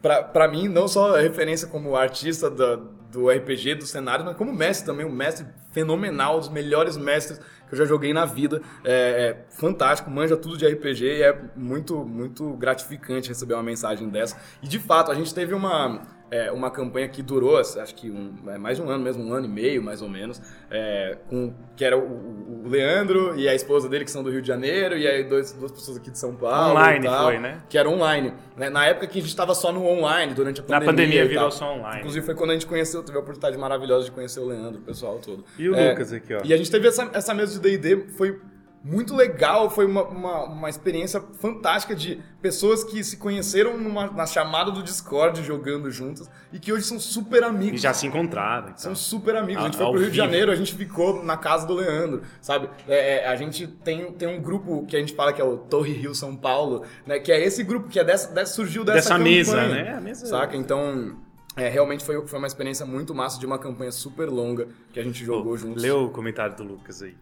Pra, 0.00 0.22
pra 0.22 0.48
mim, 0.48 0.68
não 0.68 0.88
só 0.88 1.16
referência 1.16 1.66
como 1.68 1.94
artista 1.96 2.50
da- 2.50 2.76
do 3.10 3.28
RPG, 3.30 3.74
do 3.76 3.86
cenário, 3.86 4.24
mas 4.24 4.36
como 4.36 4.52
mestre 4.52 4.86
também, 4.86 5.04
um 5.06 5.12
mestre 5.12 5.46
fenomenal, 5.72 6.36
um 6.36 6.40
dos 6.40 6.48
melhores 6.48 6.96
mestres 6.96 7.38
que 7.68 7.74
eu 7.74 7.78
já 7.78 7.84
joguei 7.84 8.12
na 8.12 8.24
vida. 8.24 8.60
É, 8.84 8.92
é 8.92 9.44
fantástico, 9.50 10.10
manja 10.10 10.36
tudo 10.36 10.56
de 10.56 10.66
RPG 10.66 11.04
e 11.18 11.22
é 11.22 11.38
muito, 11.54 12.04
muito 12.04 12.52
gratificante 12.54 13.28
receber 13.28 13.54
uma 13.54 13.62
mensagem 13.62 14.08
dessa. 14.08 14.36
E 14.62 14.68
de 14.68 14.78
fato, 14.78 15.10
a 15.10 15.14
gente 15.14 15.32
teve 15.34 15.54
uma, 15.54 16.02
é, 16.36 16.50
uma 16.52 16.70
campanha 16.70 17.06
que 17.08 17.22
durou, 17.22 17.56
acho 17.58 17.94
que 17.94 18.10
um, 18.10 18.32
é, 18.48 18.58
mais 18.58 18.76
de 18.76 18.82
um 18.82 18.88
ano 18.90 19.04
mesmo, 19.04 19.22
um 19.24 19.32
ano 19.32 19.46
e 19.46 19.48
meio 19.48 19.82
mais 19.82 20.02
ou 20.02 20.08
menos, 20.08 20.40
é, 20.70 21.16
com, 21.28 21.52
que 21.76 21.84
era 21.84 21.96
o, 21.96 22.02
o- 22.02 22.68
Leandro 22.68 23.36
e 23.38 23.48
a 23.48 23.54
esposa 23.54 23.88
dele, 23.88 24.04
que 24.04 24.10
são 24.10 24.22
do 24.22 24.30
Rio 24.30 24.40
de 24.42 24.48
Janeiro, 24.48 24.96
e 24.96 25.06
aí 25.06 25.22
dois, 25.24 25.52
duas 25.52 25.70
pessoas 25.70 25.96
aqui 25.98 26.10
de 26.10 26.18
São 26.18 26.34
Paulo. 26.34 26.72
Online 26.78 27.04
tal, 27.06 27.24
foi, 27.24 27.38
né? 27.38 27.62
Que 27.68 27.78
era 27.78 27.88
online. 27.88 28.32
né? 28.56 28.68
Na 28.70 28.86
época 28.86 29.06
que 29.06 29.18
a 29.18 29.20
gente 29.20 29.28
estava 29.30 29.54
só 29.54 29.70
no 29.72 29.86
online, 29.86 30.34
durante 30.34 30.60
a 30.60 30.62
Na 30.64 30.80
pandemia. 30.80 30.86
pandemia 30.92 31.24
e 31.24 31.28
virou 31.28 31.50
só 31.50 31.74
online. 31.74 31.98
Inclusive 32.00 32.24
foi 32.26 32.34
quando 32.34 32.50
a 32.50 32.54
gente 32.54 32.66
conheceu, 32.66 33.02
teve 33.02 33.16
a 33.18 33.20
oportunidade 33.20 33.56
maravilhosa 33.58 34.06
de 34.06 34.10
conhecer 34.10 34.40
o 34.40 34.46
Leandro, 34.46 34.80
o 34.80 34.84
pessoal 34.84 35.18
todo. 35.18 35.44
E 35.58 35.68
o 35.68 35.74
É, 35.74 35.90
Lucas 35.90 36.12
aqui, 36.12 36.34
ó. 36.34 36.40
E 36.44 36.52
a 36.52 36.56
gente 36.56 36.70
teve 36.70 36.88
essa, 36.88 37.08
essa 37.12 37.32
mesa 37.34 37.60
de 37.60 37.76
D&D, 37.78 38.08
foi 38.16 38.40
muito 38.84 39.16
legal, 39.16 39.70
foi 39.70 39.86
uma, 39.86 40.02
uma, 40.04 40.44
uma 40.44 40.68
experiência 40.68 41.18
fantástica 41.40 41.96
de 41.96 42.20
pessoas 42.42 42.84
que 42.84 43.02
se 43.02 43.16
conheceram 43.16 43.78
numa, 43.78 44.08
na 44.10 44.26
chamada 44.26 44.70
do 44.70 44.82
Discord 44.82 45.42
jogando 45.42 45.90
juntas 45.90 46.28
e 46.52 46.58
que 46.58 46.70
hoje 46.70 46.84
são 46.84 47.00
super 47.00 47.40
E 47.42 47.44
amigos. 47.46 47.80
já 47.80 47.94
se 47.94 48.06
encontraram. 48.06 48.66
Então. 48.68 48.76
São 48.76 48.94
super 48.94 49.36
amigos. 49.36 49.62
A 49.62 49.66
gente 49.66 49.74
A- 49.74 49.78
foi 49.78 49.86
ao 49.86 49.92
pro 49.92 50.00
Rio 50.02 50.10
de 50.10 50.16
vivo. 50.16 50.24
Janeiro, 50.26 50.52
a 50.52 50.54
gente 50.54 50.74
ficou 50.74 51.24
na 51.24 51.38
casa 51.38 51.66
do 51.66 51.72
Leandro, 51.72 52.22
sabe? 52.42 52.68
É, 52.86 53.24
é, 53.24 53.26
a 53.28 53.34
gente 53.36 53.66
tem, 53.66 54.12
tem 54.12 54.28
um 54.28 54.42
grupo 54.42 54.84
que 54.86 54.94
a 54.94 55.00
gente 55.00 55.14
fala 55.14 55.32
que 55.32 55.40
é 55.40 55.44
o 55.44 55.56
Torre 55.56 55.92
Rio 55.94 56.14
São 56.14 56.36
Paulo, 56.36 56.84
né? 57.06 57.18
Que 57.18 57.32
é 57.32 57.42
esse 57.42 57.64
grupo 57.64 57.88
que 57.88 57.98
é 57.98 58.04
dessa, 58.04 58.32
dessa- 58.34 58.52
surgiu 58.52 58.84
dessa, 58.84 58.96
Dessa 58.96 59.08
campanha, 59.16 59.34
mesa, 59.36 59.66
né? 59.68 59.94
A 59.96 60.00
mesa- 60.02 60.26
Saca? 60.26 60.56
Então, 60.58 61.16
é, 61.56 61.70
realmente 61.70 62.04
foi, 62.04 62.26
foi 62.26 62.38
uma 62.38 62.46
experiência 62.48 62.84
muito 62.84 63.14
massa 63.14 63.40
de 63.40 63.46
uma 63.46 63.58
campanha 63.58 63.90
super 63.92 64.28
longa 64.28 64.68
que 64.92 65.00
a 65.00 65.02
gente 65.02 65.24
jogou 65.24 65.56
juntos. 65.56 65.82
Leu 65.82 66.04
o 66.04 66.10
comentário 66.10 66.54
do 66.54 66.64
Lucas 66.64 67.00
aí. 67.00 67.14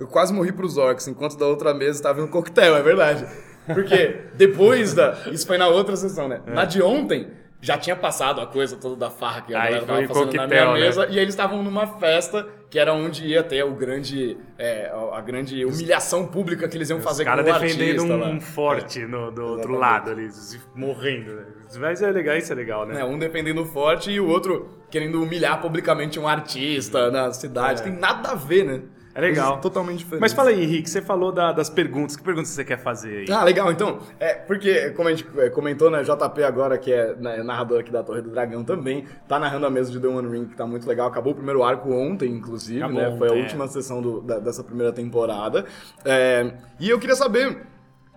Eu 0.00 0.06
quase 0.06 0.32
morri 0.32 0.50
pros 0.50 0.78
orcs, 0.78 1.06
enquanto 1.06 1.36
da 1.36 1.46
outra 1.46 1.74
mesa 1.74 1.98
estava 1.98 2.22
um 2.22 2.26
coquetel, 2.26 2.74
é 2.74 2.82
verdade. 2.82 3.26
Porque 3.66 4.16
depois 4.34 4.94
da. 4.94 5.12
Isso 5.30 5.46
foi 5.46 5.58
na 5.58 5.68
outra 5.68 5.94
sessão, 5.94 6.26
né? 6.26 6.40
Na 6.46 6.64
de 6.64 6.82
ontem, 6.82 7.28
já 7.60 7.76
tinha 7.76 7.94
passado 7.94 8.40
a 8.40 8.46
coisa 8.46 8.76
toda 8.76 8.96
da 8.96 9.10
farra 9.10 9.42
que 9.42 9.54
a 9.54 9.60
Aí 9.60 9.74
galera 9.74 9.86
tava 9.86 10.06
fazendo 10.06 10.34
na 10.34 10.46
minha 10.46 10.64
né? 10.72 10.80
mesa. 10.80 11.06
E 11.10 11.18
eles 11.18 11.34
estavam 11.34 11.62
numa 11.62 11.86
festa 11.86 12.48
que 12.70 12.78
era 12.78 12.94
onde 12.94 13.26
ia 13.26 13.42
ter 13.42 13.62
o 13.62 13.72
grande. 13.74 14.38
é, 14.58 14.90
a 15.12 15.20
grande 15.20 15.64
humilhação 15.64 16.26
pública 16.26 16.66
que 16.66 16.76
eles 16.76 16.88
iam 16.88 17.00
fazer 17.00 17.24
Os 17.24 17.28
caras 17.28 17.44
com 17.44 17.50
o 17.50 17.60
defendendo 17.60 18.00
artista 18.00 18.14
um, 18.14 18.20
lá. 18.20 18.28
um 18.28 18.40
forte 18.40 19.00
no, 19.00 19.30
do 19.30 19.44
outro 19.44 19.74
lado 19.76 20.10
ali, 20.10 20.28
morrendo. 20.74 21.34
né? 21.34 21.42
Mas 21.78 22.00
é 22.00 22.10
legal, 22.10 22.36
isso 22.36 22.52
é 22.52 22.56
legal, 22.56 22.86
né? 22.86 23.00
É, 23.00 23.04
um 23.04 23.18
defendendo 23.18 23.62
o 23.62 23.66
forte 23.66 24.10
e 24.10 24.18
o 24.18 24.26
outro 24.26 24.70
querendo 24.90 25.22
humilhar 25.22 25.60
publicamente 25.60 26.18
um 26.18 26.26
artista 26.26 27.10
na 27.10 27.32
cidade. 27.32 27.82
É. 27.82 27.84
Tem 27.84 27.92
nada 27.92 28.30
a 28.30 28.34
ver, 28.34 28.64
né? 28.64 28.82
É 29.14 29.20
legal. 29.20 29.60
Totalmente 29.60 29.98
diferente. 29.98 30.20
Mas 30.20 30.32
fala 30.32 30.50
aí, 30.50 30.62
Henrique, 30.62 30.88
você 30.88 31.02
falou 31.02 31.32
da- 31.32 31.50
das 31.52 31.68
perguntas. 31.68 32.14
Que 32.16 32.22
perguntas 32.22 32.50
você 32.50 32.64
quer 32.64 32.78
fazer 32.78 33.18
aí? 33.28 33.32
Ah, 33.32 33.42
legal. 33.42 33.70
Então, 33.72 33.98
é 34.20 34.34
porque, 34.34 34.90
como 34.90 35.08
a 35.08 35.12
gente 35.14 35.26
é, 35.38 35.50
comentou, 35.50 35.90
né, 35.90 36.02
JP 36.04 36.42
agora, 36.44 36.78
que 36.78 36.92
é 36.92 37.14
né, 37.16 37.42
narrador 37.42 37.80
aqui 37.80 37.90
da 37.90 38.02
Torre 38.04 38.22
do 38.22 38.30
Dragão 38.30 38.62
também, 38.62 39.04
tá 39.26 39.38
narrando 39.38 39.66
a 39.66 39.70
mesa 39.70 39.90
de 39.90 39.98
The 39.98 40.06
One 40.06 40.28
Ring, 40.30 40.46
que 40.46 40.54
tá 40.56 40.64
muito 40.66 40.86
legal. 40.88 41.08
Acabou 41.08 41.32
o 41.32 41.36
primeiro 41.36 41.62
arco 41.64 41.90
ontem, 41.92 42.30
inclusive, 42.30 42.82
Acabou 42.82 43.00
né? 43.02 43.16
Foi 43.18 43.28
a 43.28 43.32
ontem, 43.32 43.42
última 43.42 43.64
é. 43.64 43.68
sessão 43.68 44.00
do- 44.00 44.20
da- 44.20 44.38
dessa 44.38 44.62
primeira 44.62 44.92
temporada. 44.92 45.64
É, 46.04 46.52
e 46.78 46.88
eu 46.88 46.98
queria 47.00 47.16
saber, 47.16 47.66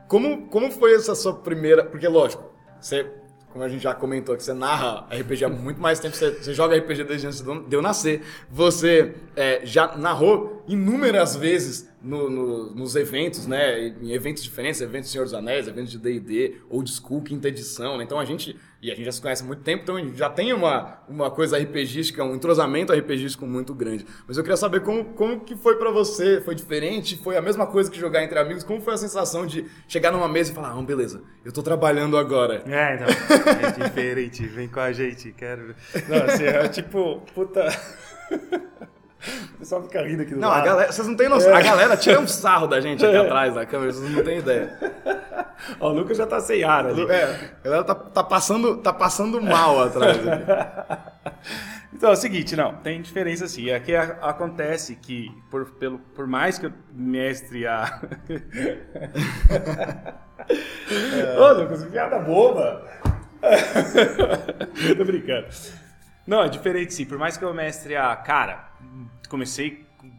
como, 0.08 0.46
como 0.48 0.70
foi 0.72 0.94
essa 0.94 1.16
sua 1.16 1.34
primeira... 1.34 1.84
Porque, 1.84 2.08
lógico, 2.08 2.44
você... 2.80 3.08
Como 3.54 3.64
a 3.64 3.70
gente 3.70 3.84
já 3.84 3.94
comentou, 3.94 4.36
que 4.36 4.42
você 4.42 4.52
narra 4.54 5.08
RPG 5.16 5.46
há 5.46 5.50
muito 5.50 5.80
mais 5.80 6.00
tempo, 6.00 6.16
você, 6.16 6.32
você 6.32 6.54
joga 6.56 6.76
RPG 6.76 7.04
desde 7.04 7.28
antes 7.28 7.40
de 7.42 7.76
eu 7.76 7.82
nascer. 7.84 8.24
Você 8.50 9.14
é, 9.36 9.62
já 9.64 9.96
narrou 9.96 10.64
inúmeras 10.68 11.36
vezes 11.36 11.88
no- 12.02 12.30
no- 12.32 12.74
nos 12.76 12.96
eventos, 12.96 13.46
né? 13.46 13.94
Em 14.02 14.12
eventos 14.12 14.44
diferentes, 14.44 14.82
eventos 14.82 15.12
Senhor 15.12 15.24
dos 15.26 15.36
Anéis, 15.36 15.68
eventos 15.68 15.92
de 15.92 16.00
D&D, 16.00 16.56
Old 16.68 16.92
School, 16.92 17.22
quinta 17.22 17.48
edição, 17.48 17.96
né? 17.98 18.04
Então 18.04 18.20
a 18.20 18.26
gente, 18.26 18.58
e 18.84 18.92
a 18.92 18.96
gente 18.96 19.06
já 19.06 19.14
se 19.14 19.22
conhece 19.22 19.42
há 19.42 19.46
muito 19.46 19.64
tempo, 19.64 19.84
então 19.84 19.96
a 19.96 20.02
gente 20.02 20.18
já 20.18 20.30
tem 20.30 20.52
uma, 20.52 21.00
uma 21.08 21.32
coisa 21.32 21.58
RPGística, 21.58 22.22
um 22.22 22.36
entrosamento 22.36 22.92
RPGístico 22.92 23.48
muito 23.48 23.74
grande. 23.74 24.06
Mas 24.28 24.36
eu 24.36 24.44
queria 24.44 24.58
saber 24.58 24.82
como, 24.82 25.06
como 25.14 25.40
que 25.40 25.56
foi 25.56 25.78
pra 25.78 25.90
você, 25.90 26.42
foi 26.42 26.54
diferente? 26.54 27.18
Foi 27.18 27.38
a 27.38 27.42
mesma 27.42 27.66
coisa 27.66 27.90
que 27.90 27.98
jogar 27.98 28.22
entre 28.26 28.38
amigos? 28.38 28.62
Como 28.62 28.82
foi 28.82 28.94
a 28.94 28.98
sensação 28.98 29.46
de 29.46 29.66
chegar 29.88 30.12
numa 30.12 30.28
mesa 30.28 30.52
e 30.52 30.54
falar, 30.54 30.78
ah, 30.78 30.82
beleza, 30.82 31.24
eu 31.46 31.54
tô 31.54 31.64
trabalhando 31.64 32.18
agora? 32.18 32.62
É, 32.68 32.96
então. 32.96 33.08
É 33.08 33.88
diferente, 33.88 34.46
vem 34.48 34.68
com 34.68 34.82
a 34.82 34.92
gente, 34.92 35.32
quero. 35.32 35.74
Não, 36.10 36.26
assim, 36.26 36.44
é 36.44 36.68
tipo, 36.68 37.22
puta. 37.34 37.66
O 39.56 39.60
pessoal 39.60 39.84
fica 39.84 40.02
rindo 40.02 40.24
aqui 40.24 40.34
do 40.34 40.40
Não, 40.40 40.50
lado. 40.50 40.62
a 40.62 40.66
galera, 40.66 40.92
vocês 40.92 41.08
não 41.08 41.16
têm 41.16 41.30
noção. 41.30 41.56
A 41.56 41.62
galera 41.62 41.96
tira 41.96 42.20
um 42.20 42.28
sarro 42.28 42.68
da 42.68 42.82
gente 42.82 43.06
aqui 43.06 43.16
atrás 43.16 43.54
da 43.54 43.66
câmera, 43.66 43.94
vocês 43.94 44.12
não 44.12 44.24
têm 44.24 44.40
ideia. 44.40 44.78
Ó, 45.80 45.92
o 45.92 45.94
Lucas 45.94 46.18
já 46.18 46.26
tá 46.28 46.42
sem 46.42 46.64
ar 46.64 46.86
ali. 46.88 47.10
É, 47.10 47.52
a 47.62 47.64
galera 47.64 47.84
tá, 47.86 47.96
tá 47.96 48.24
passando, 48.24 48.78
tá 48.78 48.92
passando 48.94 49.42
mal 49.42 49.82
atrás. 49.84 50.18
Então 51.96 52.10
é 52.10 52.14
o 52.14 52.18
seguinte, 52.18 52.56
não, 52.56 52.74
tem 52.78 53.00
diferença 53.02 53.46
assim. 53.46 53.70
Aqui 53.72 53.96
a- 53.96 54.18
acontece 54.24 54.96
que, 54.96 55.32
por, 55.50 55.64
pelo, 55.76 56.00
por 56.00 56.26
mais 56.28 56.58
que 56.58 56.66
eu 56.66 56.74
mestre 56.92 57.66
a. 57.68 58.02
Ô, 61.40 61.54
Lucas, 61.54 61.86
piada 61.86 62.20
boba! 62.20 62.84
Tô 64.98 65.06
brincando. 65.06 65.48
Não, 66.26 66.44
é 66.44 66.50
diferente 66.50 66.94
sim. 66.94 67.06
Por 67.06 67.18
mais 67.18 67.38
que 67.38 67.46
eu 67.46 67.54
mestre 67.54 67.96
a. 67.96 68.16
Cara, 68.16 68.70
comecei 69.30 69.86
com, 69.98 70.12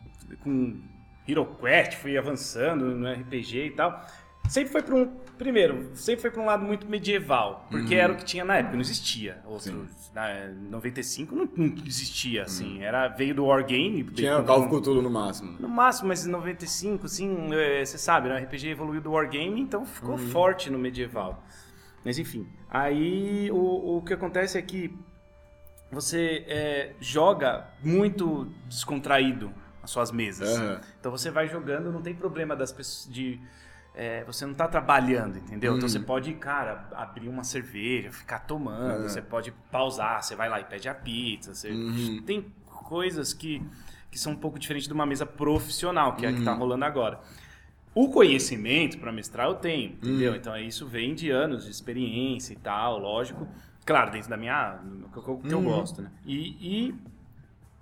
com 0.43 0.81
Hero 1.29 1.47
Quest, 1.61 1.95
fui 1.95 2.17
avançando 2.19 2.85
no 2.95 3.11
RPG 3.13 3.67
e 3.67 3.71
tal. 3.71 4.05
Sempre 4.49 4.73
foi 4.73 4.83
pra 4.83 4.95
um. 4.95 5.07
Primeiro, 5.39 5.91
sempre 5.97 6.21
foi 6.21 6.31
pra 6.31 6.43
um 6.43 6.45
lado 6.45 6.65
muito 6.65 6.87
medieval. 6.87 7.67
Porque 7.71 7.95
era 7.95 8.13
o 8.13 8.17
que 8.17 8.25
tinha 8.25 8.45
na 8.45 8.57
época, 8.59 8.75
não 8.75 8.83
existia. 8.83 9.39
Outro, 9.47 9.87
na 10.15 10.49
95 10.71 11.35
não, 11.35 11.49
não 11.57 11.75
existia, 11.87 12.43
assim. 12.43 12.83
Era, 12.83 13.09
veio 13.09 13.35
do 13.35 13.47
Wargame. 13.47 14.05
Tinha 14.05 14.43
Call 14.43 14.61
of 14.67 14.69
Cthulhu 14.69 15.01
no 15.01 15.09
máximo. 15.11 15.57
no 15.59 15.69
máximo, 15.69 16.09
mas 16.09 16.27
em 16.27 16.31
95, 16.31 17.07
assim, 17.07 17.49
é, 17.55 17.83
você 17.85 17.97
sabe, 17.97 18.29
né? 18.29 18.39
O 18.39 18.45
RPG 18.45 18.69
evoluiu 18.69 19.01
do 19.01 19.13
Wargame, 19.13 19.61
então 19.63 19.85
ficou 19.87 20.13
Uhum. 20.13 20.19
forte 20.29 20.71
no 20.71 20.79
medieval. 20.79 21.43
Mas 22.05 22.19
enfim, 22.19 22.47
aí 22.69 23.51
o, 23.51 23.97
o 23.97 24.03
que 24.03 24.13
acontece 24.13 24.59
é 24.59 24.63
que 24.63 24.95
você 25.95 26.45
é, 26.49 26.93
joga 27.01 27.69
muito 27.83 28.53
descontraído 28.69 29.53
as 29.83 29.91
suas 29.91 30.11
mesas. 30.11 30.59
Aham. 30.59 30.81
Então 30.99 31.13
você 31.13 31.31
vai 31.31 31.49
jogando, 31.49 31.93
não 31.93 32.03
tem 32.03 32.15
problema 32.15 32.57
das 32.57 32.73
pessoas 32.73 33.13
de. 33.13 33.41
é, 33.95 34.25
você 34.25 34.45
não 34.45 34.55
tá 34.55 34.67
trabalhando, 34.67 35.39
entendeu? 35.39 35.77
Então 35.77 35.89
você 35.89 36.01
pode, 36.01 36.33
cara, 36.35 36.89
abrir 36.95 37.29
uma 37.29 37.45
cerveja, 37.45 38.11
ficar 38.11 38.41
tomando, 38.41 39.01
Aham. 39.01 39.09
você 39.09 39.23
pode 39.23 39.53
pausar, 39.71 40.23
você 40.23 40.35
vai 40.35 40.49
lá 40.49 40.61
e 40.61 40.65
pede 40.65 40.89
a 40.89 40.95
pizza. 40.95 41.55
Você... 41.55 41.71
Tem 42.27 42.51
coisas 42.67 43.33
que, 43.33 43.63
que 44.11 44.19
são 44.19 44.33
um 44.33 44.37
pouco 44.37 44.59
diferentes 44.59 44.89
de 44.89 44.95
uma 44.95 45.07
mesa 45.07 45.25
profissional, 45.25 46.17
que 46.17 46.27
é 46.27 46.31
a 46.31 46.33
que 46.33 46.43
tá 46.43 46.53
rolando 46.53 46.85
agora. 46.85 47.21
O 47.95 48.09
conhecimento 48.09 48.99
para 48.99 49.13
mestrar 49.13 49.47
eu 49.47 49.55
tenho, 49.55 49.93
entendeu? 49.93 50.35
Então 50.35 50.57
isso 50.59 50.87
vem 50.87 51.15
de 51.15 51.31
anos 51.31 51.65
de 51.65 51.71
experiência 51.71 52.53
e 52.53 52.57
tal, 52.57 52.99
lógico. 52.99 53.47
Claro, 53.85 54.11
dentro 54.11 54.31
da 54.31 54.37
minha. 54.37 54.79
que, 55.13 55.19
eu- 55.19 55.39
que 55.39 55.53
eu 55.53 55.61
gosto, 55.63 56.01
né? 56.03 56.11
E, 56.25 56.89
e 56.89 56.95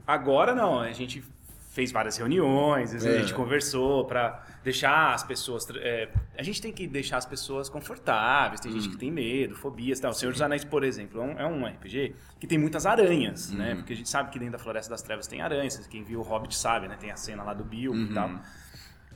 agora 0.07 0.55
não, 0.55 0.81
a 0.81 0.93
gente 0.93 1.23
fez 1.71 1.91
várias 1.91 2.19
reuniões, 2.19 2.95
a 2.95 2.99
gente 2.99 3.33
É. 3.33 3.35
conversou 3.37 4.05
para 4.05 4.43
deixar 4.63 5.15
as 5.15 5.23
pessoas. 5.25 5.67
é, 5.77 6.11
a 6.37 6.43
gente 6.43 6.61
tem 6.61 6.71
que 6.71 6.87
deixar 6.87 7.17
as 7.17 7.25
pessoas 7.25 7.69
confortáveis, 7.71 8.61
tem 8.61 8.71
gente 8.73 8.91
que 8.91 8.97
tem 8.99 9.11
medo, 9.11 9.55
fobias 9.55 9.99
tal. 9.99 10.11
O 10.11 10.15
Senhor 10.15 10.33
dos 10.33 10.43
Anéis, 10.43 10.65
por 10.65 10.85
exemplo, 10.85 11.21
é 11.21 11.25
um, 11.25 11.39
é 11.41 11.47
um 11.47 11.65
RPG 11.67 12.15
que 12.39 12.47
tem 12.47 12.59
muitas 12.59 12.85
aranhas, 12.85 13.51
né? 13.53 13.75
Porque 13.77 13.95
a 13.95 13.97
gente 13.97 14.09
sabe 14.09 14.31
que 14.31 14.39
dentro 14.39 14.53
da 14.53 14.59
Floresta 14.59 14.91
das 14.91 15.01
Trevas 15.03 15.27
tem 15.27 15.41
aranhas, 15.41 15.79
quem 15.87 16.03
viu 16.05 16.21
o 16.21 16.23
Hobbit 16.23 16.55
sabe, 16.55 16.89
né? 16.89 16.97
Tem 17.01 17.11
a 17.11 17.17
cena 17.17 17.43
lá 17.43 17.55
do 17.55 17.65
Bilbo 17.65 17.99
e 17.99 18.13
tal. 18.13 18.29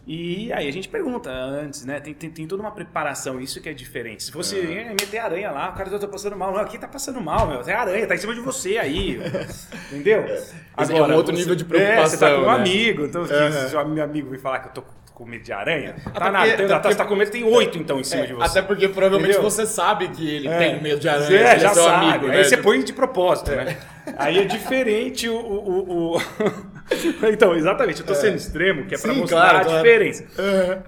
E 0.07 0.53
aí 0.53 0.69
a 0.69 0.73
gente 0.73 0.89
pergunta 0.89 1.29
antes, 1.31 1.85
né? 1.85 1.99
Tem, 1.99 2.15
tem, 2.15 2.31
tem 2.31 2.47
toda 2.47 2.63
uma 2.63 2.71
preparação, 2.71 3.41
isso 3.41 3.61
que 3.61 3.69
é 3.69 3.73
diferente. 3.73 4.23
Se 4.23 4.31
fosse 4.31 4.57
eh, 4.57 4.91
meter 4.91 5.19
aranha 5.19 5.51
lá, 5.51 5.71
o 5.71 5.73
cara 5.73 5.99
tá 5.99 6.07
passando 6.07 6.37
mal. 6.37 6.53
Não, 6.53 6.61
aqui 6.61 6.79
tá 6.79 6.87
passando 6.87 7.21
mal, 7.21 7.49
meu. 7.49 7.61
Tem 7.63 7.75
aranha, 7.75 8.07
tá 8.07 8.15
em 8.15 8.19
cima 8.19 8.33
de 8.33 8.41
você 8.41 8.79
aí. 8.79 9.19
Entendeu? 9.91 10.25
é 10.79 11.03
um 11.03 11.15
outro 11.15 11.35
nível 11.35 11.57
de 11.57 11.65
É, 11.77 12.01
você 12.03 12.17
tá 12.19 12.27
com 12.29 12.35
um 12.35 12.45
preocupação, 12.45 12.45
né? 12.45 12.71
amigo. 12.71 13.05
Então, 13.05 13.23
Aham. 13.23 13.69
se 13.69 13.85
meu 13.87 14.05
amigo 14.05 14.31
vir 14.31 14.39
falar 14.39 14.61
que 14.61 14.69
eu 14.69 14.73
tô 14.75 14.85
com 15.13 15.25
medo 15.25 15.43
de 15.43 15.53
aranha, 15.53 15.95
tá 16.05 16.11
Até 16.11 16.31
nada. 16.31 16.39
porque- 16.39 16.57
Tem, 16.57 16.67
até 16.67 16.69
tá, 16.75 16.79
porque- 16.81 16.93
você 16.93 16.99
tá 16.99 17.05
com 17.07 17.17
medo, 17.17 17.31
tem 17.33 17.43
oito 17.45 17.79
então 17.79 17.99
em 17.99 18.05
cima 18.05 18.23
É, 18.23 18.27
de 18.27 18.33
você. 18.35 18.45
até 18.51 18.63
porque 18.63 18.87
provavelmente 18.89 19.31
Entendeu? 19.33 19.51
você 19.51 19.67
sabe 19.67 20.09
que 20.09 20.29
ele 20.29 20.47
É. 20.47 20.59
tem 20.59 20.83
medo 20.83 21.01
de 21.01 21.09
aranha, 21.09 21.31
É, 21.37 21.51
ele 21.53 21.61
já 21.61 21.71
é 21.71 21.75
seu 21.75 21.83
sabe. 21.83 22.05
amigo, 22.07 22.27
né? 22.29 22.37
Aí 22.37 22.45
você 22.45 22.57
põe 22.59 22.81
de 22.85 22.93
propósito, 22.93 23.51
né? 23.51 23.77
Aí 24.19 24.39
é 24.39 24.45
diferente 24.45 25.29
o. 25.29 25.35
o, 25.35 25.71
o- 25.71 26.17
o- 26.17 26.76
então, 27.33 27.55
exatamente, 27.55 28.01
eu 28.01 28.07
tô 28.07 28.15
sendo 28.15 28.37
extremo, 28.37 28.87
que 28.87 28.95
é 28.95 28.99
Sim, 28.99 29.13
mostrar 29.15 29.41
claro, 29.41 29.59
a 29.59 29.65
claro. 29.65 29.77
diferença. 29.83 30.27
Aham. 30.41 30.83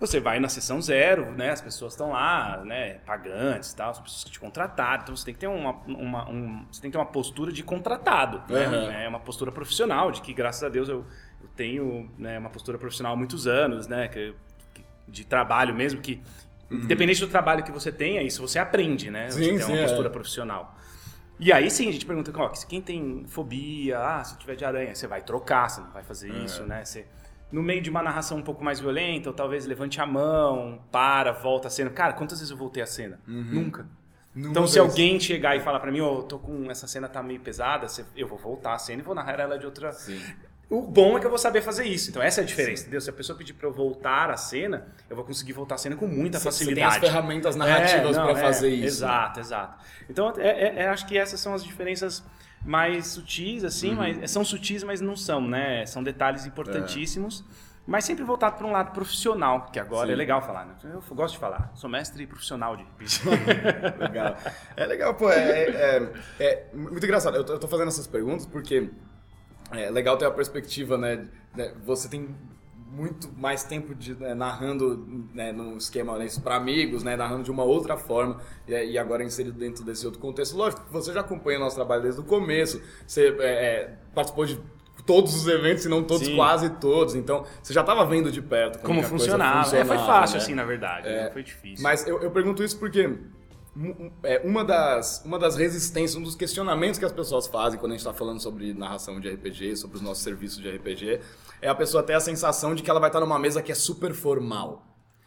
Você 0.00 0.20
vai 0.20 0.40
na 0.40 0.48
sessão 0.48 0.82
zero, 0.82 1.30
né? 1.32 1.50
As 1.50 1.60
pessoas 1.60 1.92
estão 1.92 2.10
lá, 2.10 2.62
né? 2.64 2.94
Pagantes 3.06 3.70
e 3.70 3.76
tal, 3.76 3.90
as 3.90 4.00
pessoas 4.00 4.24
que 4.24 4.32
te 4.32 4.40
contrataram. 4.40 5.02
Então 5.02 5.16
você 5.16 5.24
tem 5.24 5.32
que 5.32 5.40
ter 5.40 5.46
uma, 5.46 5.70
uma- 5.86 6.28
um, 6.28 6.66
você 6.70 6.82
tem 6.82 6.90
que 6.90 6.96
ter 6.96 6.98
uma 6.98 7.06
postura 7.10 7.52
de 7.52 7.62
contratado, 7.62 8.42
né? 8.52 8.68
Uhum. 8.68 8.90
É 8.90 9.08
uma 9.08 9.20
postura 9.20 9.52
profissional, 9.52 10.10
de 10.10 10.20
que 10.20 10.34
graças 10.34 10.62
a 10.64 10.68
Deus 10.68 10.88
eu, 10.88 11.06
eu 11.40 11.48
tenho 11.56 12.10
né, 12.18 12.38
uma 12.38 12.50
postura 12.50 12.76
profissional 12.76 13.14
há 13.14 13.16
muitos 13.16 13.46
anos, 13.46 13.86
né? 13.86 14.08
Que, 14.08 14.34
de 15.08 15.24
trabalho 15.24 15.74
mesmo, 15.74 16.00
que 16.00 16.20
independente 16.70 17.20
do 17.20 17.28
trabalho 17.28 17.62
que 17.62 17.70
você 17.70 17.92
tenha, 17.92 18.20
isso 18.22 18.42
você 18.42 18.58
aprende, 18.58 19.10
né? 19.10 19.30
Você 19.30 19.44
Sim, 19.44 19.50
tem 19.50 19.60
sim, 19.60 19.72
uma 19.72 19.78
é. 19.78 19.82
postura 19.82 20.10
profissional. 20.10 20.74
E 21.38 21.52
aí 21.52 21.70
sim 21.70 21.88
a 21.88 21.92
gente 21.92 22.06
pergunta, 22.06 22.32
ó, 22.36 22.48
quem 22.68 22.80
tem 22.80 23.24
fobia, 23.26 23.98
ah, 23.98 24.22
se 24.22 24.38
tiver 24.38 24.54
de 24.54 24.64
aranha, 24.64 24.94
você 24.94 25.06
vai 25.06 25.22
trocar, 25.22 25.68
você 25.68 25.80
não 25.80 25.90
vai 25.90 26.02
fazer 26.02 26.30
isso, 26.44 26.62
né? 26.64 26.84
Você, 26.84 27.06
no 27.50 27.62
meio 27.62 27.82
de 27.82 27.90
uma 27.90 28.02
narração 28.02 28.38
um 28.38 28.42
pouco 28.42 28.62
mais 28.64 28.80
violenta, 28.80 29.28
ou 29.30 29.34
talvez 29.34 29.66
levante 29.66 30.00
a 30.00 30.06
mão, 30.06 30.80
para, 30.92 31.32
volta 31.32 31.68
a 31.68 31.70
cena. 31.70 31.90
Cara, 31.90 32.12
quantas 32.12 32.38
vezes 32.38 32.50
eu 32.50 32.56
voltei 32.56 32.82
a 32.82 32.86
cena? 32.86 33.20
Nunca. 33.54 33.86
Então, 34.36 34.66
se 34.66 34.78
alguém 34.80 35.20
chegar 35.20 35.56
e 35.56 35.60
falar 35.60 35.78
pra 35.78 35.92
mim, 35.92 36.00
ó, 36.00 36.22
tô 36.22 36.38
com 36.40 36.68
essa 36.70 36.86
cena 36.88 37.08
tá 37.08 37.22
meio 37.22 37.40
pesada, 37.40 37.86
eu 38.16 38.26
vou 38.26 38.36
voltar 38.38 38.74
a 38.74 38.78
cena 38.78 39.00
e 39.00 39.04
vou 39.04 39.14
narrar 39.14 39.38
ela 39.38 39.56
de 39.58 39.64
outra. 39.66 39.92
O 40.70 40.80
bom 40.82 41.16
é 41.16 41.20
que 41.20 41.26
eu 41.26 41.30
vou 41.30 41.38
saber 41.38 41.60
fazer 41.62 41.84
isso. 41.84 42.10
Então, 42.10 42.22
essa 42.22 42.40
é 42.40 42.44
a 42.44 42.46
diferença, 42.46 42.82
entendeu? 42.82 43.00
Se 43.00 43.10
a 43.10 43.12
pessoa 43.12 43.36
pedir 43.36 43.52
pra 43.52 43.68
eu 43.68 43.72
voltar 43.72 44.30
a 44.30 44.36
cena, 44.36 44.88
eu 45.10 45.14
vou 45.14 45.24
conseguir 45.24 45.52
voltar 45.52 45.74
a 45.74 45.78
cena 45.78 45.94
com 45.94 46.06
muita 46.06 46.38
Você- 46.38 46.50
você 46.50 46.64
tem 46.64 46.74
facilidade. 46.74 47.04
as 47.06 47.12
ferramentas 47.12 47.54
narrativas 47.56 48.16
É, 48.16 48.22
pra 48.22 48.32
é, 48.32 48.36
fazer 48.36 48.68
isso. 48.70 48.86
Exato, 48.86 49.40
exato. 49.40 49.84
Então, 50.08 50.32
é, 50.38 50.48
é- 50.48 50.74
é- 50.82 50.88
acho 50.88 51.06
que 51.06 51.16
essas 51.18 51.38
são 51.38 51.54
as 51.54 51.62
diferenças 51.62 52.24
mais 52.64 53.08
sutis, 53.08 53.62
assim, 53.62 53.90
Uhum. 53.90 53.96
mas 53.96 54.30
são 54.30 54.42
sutis, 54.44 54.82
mas 54.82 55.00
não 55.00 55.14
são, 55.16 55.40
né? 55.46 55.84
São 55.86 56.02
detalhes 56.02 56.46
importantíssimos. 56.46 57.44
É. 57.60 57.74
Mas 57.86 58.06
sempre 58.06 58.24
voltado 58.24 58.56
para 58.56 58.66
um 58.66 58.72
lado 58.72 58.92
profissional, 58.92 59.66
que 59.70 59.78
agora 59.78 60.06
Sim. 60.06 60.14
é 60.14 60.16
legal 60.16 60.40
falar, 60.40 60.64
né? 60.64 60.72
Eu 60.84 61.02
gosto 61.14 61.34
de 61.34 61.38
falar. 61.40 61.70
Sou 61.74 61.90
mestre 61.90 62.26
profissional 62.26 62.74
de 62.74 62.82
RPG. 62.96 63.20
Legal. 63.98 64.36
É 64.74 64.86
legal, 64.86 65.14
pô. 65.14 65.30
É, 65.30 65.64
é- 65.68 66.12
é 66.40 66.66
muito 66.72 67.04
engraçado. 67.04 67.36
Eu 67.36 67.58
tô 67.58 67.68
fazendo 67.68 67.88
essas 67.88 68.06
perguntas 68.06 68.46
porque 68.46 68.88
é 69.76 69.90
legal 69.90 70.16
ter 70.16 70.26
a 70.26 70.30
perspectiva, 70.30 70.96
né? 70.96 71.28
né, 71.54 71.72
Você 71.84 72.08
tem 72.08 72.28
muito 72.94 73.28
mais 73.36 73.64
tempo 73.64 73.94
de, 73.94 74.14
né, 74.14 74.34
narrando 74.34 75.28
né, 75.34 75.50
num 75.50 75.76
esquema 75.76 76.16
né, 76.16 76.26
para 76.42 76.54
amigos, 76.54 77.02
né, 77.02 77.16
narrando 77.16 77.42
de 77.42 77.50
uma 77.50 77.64
outra 77.64 77.96
forma 77.96 78.40
e, 78.68 78.72
e 78.72 78.98
agora 78.98 79.24
inserido 79.24 79.58
dentro 79.58 79.84
desse 79.84 80.06
outro 80.06 80.20
contexto. 80.20 80.56
Lógico, 80.56 80.82
você 80.90 81.12
já 81.12 81.20
acompanha 81.20 81.58
nosso 81.58 81.74
trabalho 81.74 82.02
desde 82.02 82.20
o 82.20 82.24
começo, 82.24 82.80
você 83.06 83.36
é, 83.40 83.46
é, 83.46 83.98
participou 84.14 84.46
de 84.46 84.60
todos 85.04 85.34
os 85.34 85.46
eventos, 85.46 85.82
se 85.82 85.88
não 85.88 86.02
todos, 86.02 86.26
Sim. 86.26 86.36
quase 86.36 86.70
todos. 86.70 87.14
Então, 87.14 87.44
você 87.62 87.72
já 87.72 87.80
estava 87.80 88.06
vendo 88.06 88.30
de 88.30 88.40
perto 88.40 88.78
Como 88.78 89.00
que 89.00 89.06
a 89.06 89.08
coisa 89.08 89.24
funcionava. 89.24 89.60
É, 89.60 89.84
foi 89.84 89.96
funcionava, 89.96 90.06
fácil, 90.06 90.36
né? 90.36 90.42
assim, 90.42 90.54
na 90.54 90.64
verdade. 90.64 91.08
Não 91.08 91.32
foi 91.32 91.42
difícil. 91.42 91.82
Mas 91.82 92.06
eu, 92.06 92.22
eu 92.22 92.30
pergunto 92.30 92.62
isso 92.62 92.78
porque 92.78 93.18
é, 94.22 94.40
uma, 94.44 94.64
das, 94.64 95.22
uma 95.24 95.38
das 95.38 95.56
resistências, 95.56 96.14
um 96.14 96.22
dos 96.22 96.34
questionamentos 96.34 96.98
que 96.98 97.04
as 97.04 97.12
pessoas 97.12 97.46
fazem 97.46 97.78
quando 97.78 97.92
a 97.92 97.94
gente 97.94 98.06
está 98.06 98.12
falando 98.12 98.40
sobre 98.40 98.72
narração 98.72 99.18
de 99.18 99.28
RPG, 99.28 99.76
sobre 99.76 99.96
os 99.96 100.02
nossos 100.02 100.22
serviços 100.22 100.58
de 100.58 100.70
RPG, 100.70 101.20
é 101.60 101.68
a 101.68 101.74
pessoa 101.74 102.02
ter 102.02 102.14
a 102.14 102.20
sensação 102.20 102.74
de 102.74 102.82
que 102.82 102.90
ela 102.90 103.00
vai 103.00 103.08
estar 103.08 103.20
numa 103.20 103.38
mesa 103.38 103.62
que 103.62 103.72
é 103.72 103.74
super 103.74 104.14
formal. 104.14 104.86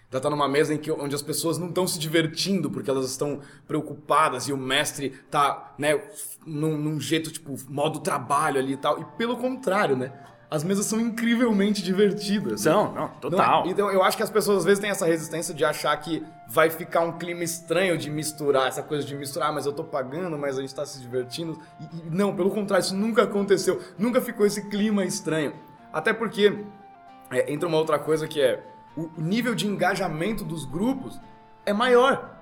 Ela 0.10 0.22
tá 0.22 0.30
numa 0.30 0.48
mesa 0.48 0.74
em 0.74 0.78
que, 0.78 0.90
onde 0.90 1.14
as 1.14 1.22
pessoas 1.22 1.58
não 1.58 1.68
estão 1.68 1.86
se 1.86 2.00
divertindo 2.00 2.72
porque 2.72 2.90
elas 2.90 3.10
estão 3.12 3.42
preocupadas 3.68 4.48
e 4.48 4.54
o 4.54 4.58
mestre 4.58 5.10
tá, 5.30 5.76
né, 5.78 6.02
num, 6.46 6.78
num 6.78 7.00
jeito, 7.00 7.30
tipo, 7.30 7.56
modo 7.68 8.00
trabalho 8.00 8.58
ali 8.58 8.74
e 8.74 8.78
tal. 8.78 9.02
E 9.02 9.06
pelo 9.18 9.36
contrário, 9.36 9.98
né? 9.98 10.14
As 10.50 10.64
mesas 10.64 10.86
são 10.86 11.00
incrivelmente 11.02 11.84
divertidas. 11.84 12.62
São, 12.62 12.86
não, 12.86 12.94
Não 12.94 13.06
é? 13.06 13.10
total. 13.20 13.68
Então 13.68 13.92
eu 13.92 14.02
acho 14.02 14.16
que 14.16 14.24
as 14.24 14.30
pessoas 14.30 14.60
às 14.60 14.66
vezes 14.66 14.80
têm 14.80 14.90
essa 14.90 15.06
resistência 15.06 15.54
de 15.54 15.66
achar 15.66 15.96
que 15.98 16.26
vai 16.48 16.70
ficar 16.70 17.02
um 17.02 17.18
clima 17.18 17.44
estranho 17.44 17.98
de 17.98 18.10
misturar, 18.10 18.70
essa 18.70 18.82
coisa 18.82 19.06
de 19.06 19.14
misturar, 19.14 19.50
"Ah, 19.50 19.52
mas 19.52 19.66
eu 19.66 19.74
tô 19.74 19.84
pagando, 19.84 20.38
mas 20.38 20.58
a 20.58 20.62
gente 20.62 20.74
tá 20.74 20.86
se 20.86 21.02
divertindo. 21.02 21.60
E, 21.82 21.84
e 21.98 22.10
não, 22.10 22.34
pelo 22.34 22.50
contrário, 22.50 22.82
isso 22.84 22.96
nunca 22.96 23.24
aconteceu. 23.24 23.82
Nunca 23.98 24.22
ficou 24.22 24.46
esse 24.46 24.70
clima 24.70 25.04
estranho. 25.04 25.54
Até 25.92 26.14
porque 26.14 26.64
é, 27.30 27.52
entra 27.52 27.68
uma 27.68 27.78
outra 27.78 28.00
coisa 28.00 28.26
que 28.26 28.40
é 28.42 28.64
o 28.96 29.10
nível 29.18 29.54
de 29.54 29.68
engajamento 29.68 30.46
dos 30.46 30.64
grupos 30.64 31.20
é 31.66 31.74
maior. 31.74 32.37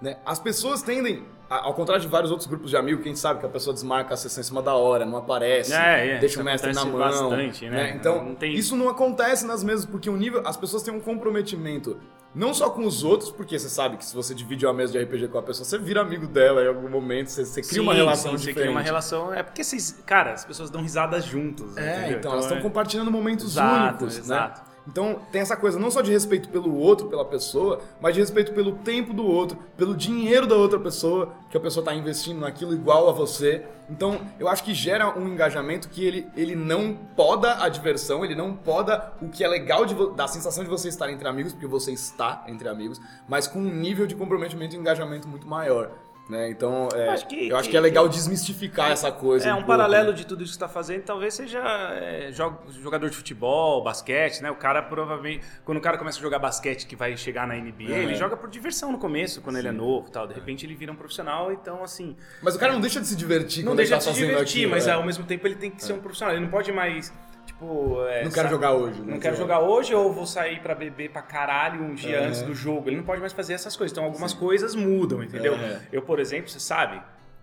Né? 0.00 0.16
As 0.24 0.38
pessoas 0.38 0.80
tendem, 0.82 1.24
ao 1.48 1.74
contrário 1.74 2.00
de 2.00 2.08
vários 2.08 2.30
outros 2.30 2.48
grupos 2.48 2.70
de 2.70 2.76
amigos, 2.76 3.02
que 3.02 3.08
a 3.08 3.12
gente 3.12 3.20
sabe 3.20 3.40
que 3.40 3.46
a 3.46 3.48
pessoa 3.50 3.74
desmarca 3.74 4.14
a 4.14 4.16
sessão 4.16 4.40
em 4.40 4.44
cima 4.44 4.62
da 4.62 4.74
hora, 4.74 5.04
não 5.04 5.18
aparece, 5.18 5.74
É, 5.74 6.16
é, 6.16 6.18
deixa 6.18 6.40
o 6.40 6.44
mestre 6.44 6.72
na 6.72 6.84
mão. 6.86 6.98
bastante, 6.98 7.68
né? 7.68 7.92
Então, 7.96 8.24
Não 8.24 8.34
tem- 8.34 8.54
isso 8.54 8.74
não 8.76 8.88
acontece 8.88 9.46
nas 9.46 9.62
mesas, 9.62 9.84
porque 9.84 10.08
o 10.08 10.16
nível. 10.16 10.42
As 10.46 10.56
pessoas 10.56 10.82
têm 10.82 10.94
um 10.94 11.00
comprometimento. 11.00 11.98
Não 12.32 12.54
só 12.54 12.70
com 12.70 12.86
os 12.86 13.02
outros, 13.02 13.28
porque 13.32 13.58
você 13.58 13.68
sabe 13.68 13.96
que 13.96 14.04
se 14.04 14.14
você 14.14 14.32
divide 14.32 14.64
uma 14.64 14.72
mesa 14.72 14.92
de 14.92 14.98
RPG 15.00 15.26
com 15.28 15.38
a 15.38 15.42
pessoa, 15.42 15.64
você 15.64 15.76
vira 15.76 16.00
amigo 16.00 16.28
dela 16.28 16.62
em 16.62 16.68
algum 16.68 16.88
momento, 16.88 17.26
você, 17.28 17.44
você 17.44 17.60
cria 17.60 17.82
uma 17.82 17.92
Sim, 17.92 17.98
relação 17.98 18.30
sim, 18.30 18.36
diferente. 18.36 18.54
Você 18.54 18.60
cria 18.60 18.70
uma 18.70 18.80
relação. 18.82 19.34
É 19.34 19.42
porque 19.42 19.64
vocês. 19.64 20.00
Cara, 20.06 20.32
as 20.32 20.44
pessoas 20.44 20.70
dão 20.70 20.80
risadas 20.80 21.24
juntos. 21.24 21.76
É, 21.76 21.98
entendeu? 22.02 22.18
então, 22.18 22.32
elas 22.32 22.44
estão 22.44 22.58
é- 22.58 22.62
compartilhando 22.62 23.10
momentos 23.10 23.46
Exato, 23.54 24.04
únicos, 24.04 24.16
exato. 24.18 24.60
né? 24.60 24.66
Então, 24.90 25.20
tem 25.30 25.40
essa 25.40 25.56
coisa 25.56 25.78
não 25.78 25.88
só 25.88 26.00
de 26.00 26.10
respeito 26.10 26.48
pelo 26.48 26.76
outro, 26.76 27.06
pela 27.06 27.24
pessoa, 27.24 27.80
mas 28.00 28.12
de 28.12 28.20
respeito 28.20 28.52
pelo 28.52 28.72
tempo 28.72 29.12
do 29.12 29.24
outro, 29.24 29.56
pelo 29.76 29.96
dinheiro 29.96 30.48
da 30.48 30.56
outra 30.56 30.80
pessoa, 30.80 31.32
que 31.48 31.56
a 31.56 31.60
pessoa 31.60 31.82
está 31.82 31.94
investindo 31.94 32.40
naquilo 32.40 32.74
igual 32.74 33.08
a 33.08 33.12
você. 33.12 33.64
Então, 33.88 34.20
eu 34.38 34.48
acho 34.48 34.64
que 34.64 34.74
gera 34.74 35.16
um 35.16 35.28
engajamento 35.28 35.88
que 35.88 36.04
ele, 36.04 36.26
ele 36.36 36.56
não 36.56 36.98
poda 37.14 37.62
a 37.62 37.68
diversão, 37.68 38.24
ele 38.24 38.34
não 38.34 38.52
poda 38.52 39.12
o 39.22 39.28
que 39.28 39.44
é 39.44 39.48
legal 39.48 39.86
de, 39.86 39.94
da 40.16 40.26
sensação 40.26 40.64
de 40.64 40.70
você 40.70 40.88
estar 40.88 41.08
entre 41.08 41.28
amigos, 41.28 41.52
porque 41.52 41.68
você 41.68 41.92
está 41.92 42.44
entre 42.48 42.68
amigos, 42.68 43.00
mas 43.28 43.46
com 43.46 43.60
um 43.60 43.72
nível 43.72 44.08
de 44.08 44.16
comprometimento 44.16 44.74
e 44.74 44.78
engajamento 44.78 45.28
muito 45.28 45.46
maior. 45.46 45.92
Né? 46.30 46.48
Então, 46.48 46.88
é, 46.94 47.08
Eu 47.08 47.10
acho 47.10 47.26
que- 47.26 47.48
eu 47.48 47.56
acho 47.56 47.68
que- 47.68 47.76
é 47.76 47.80
legal 47.80 48.08
desmistificar 48.08 48.92
essa 48.92 49.10
coisa. 49.10 49.48
É, 49.48 49.52
um 49.52 49.56
pouco, 49.56 49.66
paralelo 49.68 50.10
né? 50.10 50.16
de 50.16 50.24
tudo 50.24 50.44
isso 50.44 50.52
que 50.52 50.58
você 50.58 50.64
está 50.64 50.68
fazendo, 50.72 51.02
talvez 51.02 51.34
seja 51.34 51.58
é, 51.58 52.30
jo- 52.30 52.56
jogador 52.80 53.10
de 53.10 53.16
futebol, 53.16 53.82
basquete, 53.82 54.40
né? 54.40 54.50
O 54.50 54.54
cara 54.54 54.80
provavelmente. 54.80 55.44
Quando 55.64 55.78
o 55.78 55.80
cara 55.80 55.98
começa 55.98 56.18
a 56.18 56.22
jogar 56.22 56.38
basquete 56.38 56.86
que 56.86 56.94
vai 56.94 57.16
chegar 57.16 57.46
na 57.48 57.56
NBA, 57.56 57.92
É. 57.92 58.02
ele 58.04 58.14
joga 58.14 58.36
por 58.36 58.48
diversão 58.48 58.92
no 58.92 58.98
começo, 58.98 59.40
quando 59.42 59.56
ele 59.58 59.66
é 59.68 59.72
novo 59.72 60.06
e 60.08 60.12
tal. 60.12 60.26
De 60.28 60.34
repente 60.34 60.64
ele 60.64 60.74
vira 60.76 60.92
um 60.92 60.96
profissional, 60.96 61.50
então 61.52 61.82
assim. 61.82 62.16
Mas 62.40 62.54
o 62.54 62.58
cara 62.60 62.72
não 62.72 62.80
deixa 62.80 63.00
de 63.00 63.08
se 63.08 63.16
divertir 63.16 63.64
Não 63.64 63.74
deixa 63.74 63.94
ele 63.94 64.00
de 64.00 64.06
tá 64.06 64.12
se 64.12 64.18
divertir, 64.20 64.58
aquilo, 64.60 64.70
mas 64.70 64.86
é. 64.86 64.92
ao 64.92 65.04
mesmo 65.04 65.24
tempo 65.24 65.46
ele 65.48 65.56
tem 65.56 65.70
que 65.70 65.82
ser 65.84 65.94
um 65.94 65.98
profissional. 66.00 66.34
Ele 66.36 66.44
não 66.44 66.50
pode 66.50 66.70
mais. 66.70 67.12
Tipo. 67.52 68.04
é, 68.06 68.24
Não 68.24 68.30
quero 68.30 68.48
sa- 68.48 68.54
jogar 68.54 68.72
hoje. 68.72 69.00
né? 69.00 69.12
Não 69.14 69.20
quero 69.20 69.36
jogar 69.36 69.60
hoje 69.60 69.94
ou 69.94 70.12
vou 70.12 70.26
sair 70.26 70.60
pra 70.60 70.74
beber 70.74 71.10
pra 71.10 71.22
caralho 71.22 71.82
um 71.82 71.94
dia 71.94 72.16
É. 72.16 72.26
antes 72.26 72.42
do 72.42 72.54
jogo. 72.54 72.88
Ele 72.88 72.96
não 72.96 73.04
pode 73.04 73.20
mais 73.20 73.32
fazer 73.32 73.52
essas 73.54 73.76
coisas. 73.76 73.92
Então 73.92 74.04
algumas 74.04 74.32
coisas 74.32 74.74
mudam, 74.74 75.22
entendeu? 75.22 75.54
É. 75.54 75.80
Eu, 75.92 76.02
por 76.02 76.18
exemplo, 76.18 76.48
você 76.48 76.60
sabe 76.60 77.00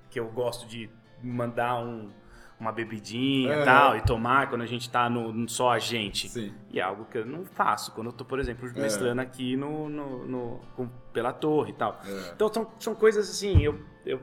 que 0.10 0.20
eu 0.20 0.28
gosto 0.28 0.68
de 0.68 0.90
mandar 1.22 1.80
um- 1.84 2.10
uma 2.60 2.72
bebidinha 2.72 3.54
e 3.54 3.60
É. 3.60 3.64
tal 3.66 3.96
e 3.98 4.02
tomar 4.02 4.50
quando 4.50 4.62
a 4.64 4.66
gente 4.66 4.90
tá 4.90 5.08
no, 5.10 5.48
só 5.48 5.72
a 5.72 5.78
gente. 5.80 6.28
Sim. 6.30 6.52
E 6.72 6.80
é 6.80 6.84
algo 6.84 7.06
que 7.06 7.18
eu 7.20 7.26
não 7.26 7.46
faço 7.46 7.92
quando 7.92 8.08
eu 8.08 8.14
tô, 8.14 8.26
por 8.26 8.40
exemplo, 8.40 8.68
mestrando 8.76 9.22
aqui 9.22 9.56
no, 9.56 9.88
no, 9.90 10.26
no- 10.26 10.60
com- 10.76 10.90
pela 11.14 11.32
torre 11.32 11.70
e 11.72 11.74
tal. 11.76 12.00
Então 12.36 12.52
são, 12.52 12.68
são 12.80 12.96
coisas 12.96 13.30
assim, 13.30 13.62
eu, 13.62 13.80
eu 14.06 14.20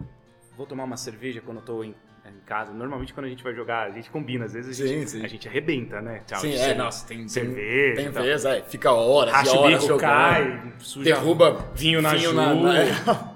vou 0.57 0.66
tomar 0.66 0.83
uma 0.85 0.97
cerveja 0.97 1.40
quando 1.40 1.59
eu 1.59 1.64
tô 1.64 1.85
em 1.85 1.94
em 2.30 2.40
casa. 2.46 2.72
Normalmente 2.72 3.12
quando 3.12 3.26
a 3.26 3.28
gente 3.28 3.42
vai 3.44 3.54
jogar, 3.54 3.87
a 3.87 3.90
gente 3.90 4.10
combina, 4.10 4.44
às 4.46 4.52
vezes 4.52 4.80
a 4.80 4.87
gente, 4.87 5.10
Sim, 5.10 5.18
sim. 5.18 5.24
A 5.24 5.28
gente 5.28 5.48
arrebenta, 5.48 6.00
né? 6.00 6.22
Tchau, 6.26 6.40
Sim, 6.40 6.54
é, 6.54 6.74
nossa, 6.74 7.06
tem 7.06 7.28
cerveja. 7.28 7.96
Tem 7.96 8.10
tal. 8.12 8.22
vezes, 8.22 8.46
é, 8.46 8.62
fica 8.62 8.92
horas 8.92 9.34
Racha 9.34 9.50
e 9.50 9.54
o 9.54 9.58
horas 9.60 9.74
bico, 9.74 9.87
jogando. 9.88 10.00
cai, 10.00 10.62
suja 10.78 11.04
derruba 11.04 11.70
vinho 11.74 12.00
na 12.02 12.16
Ju. 12.16 12.30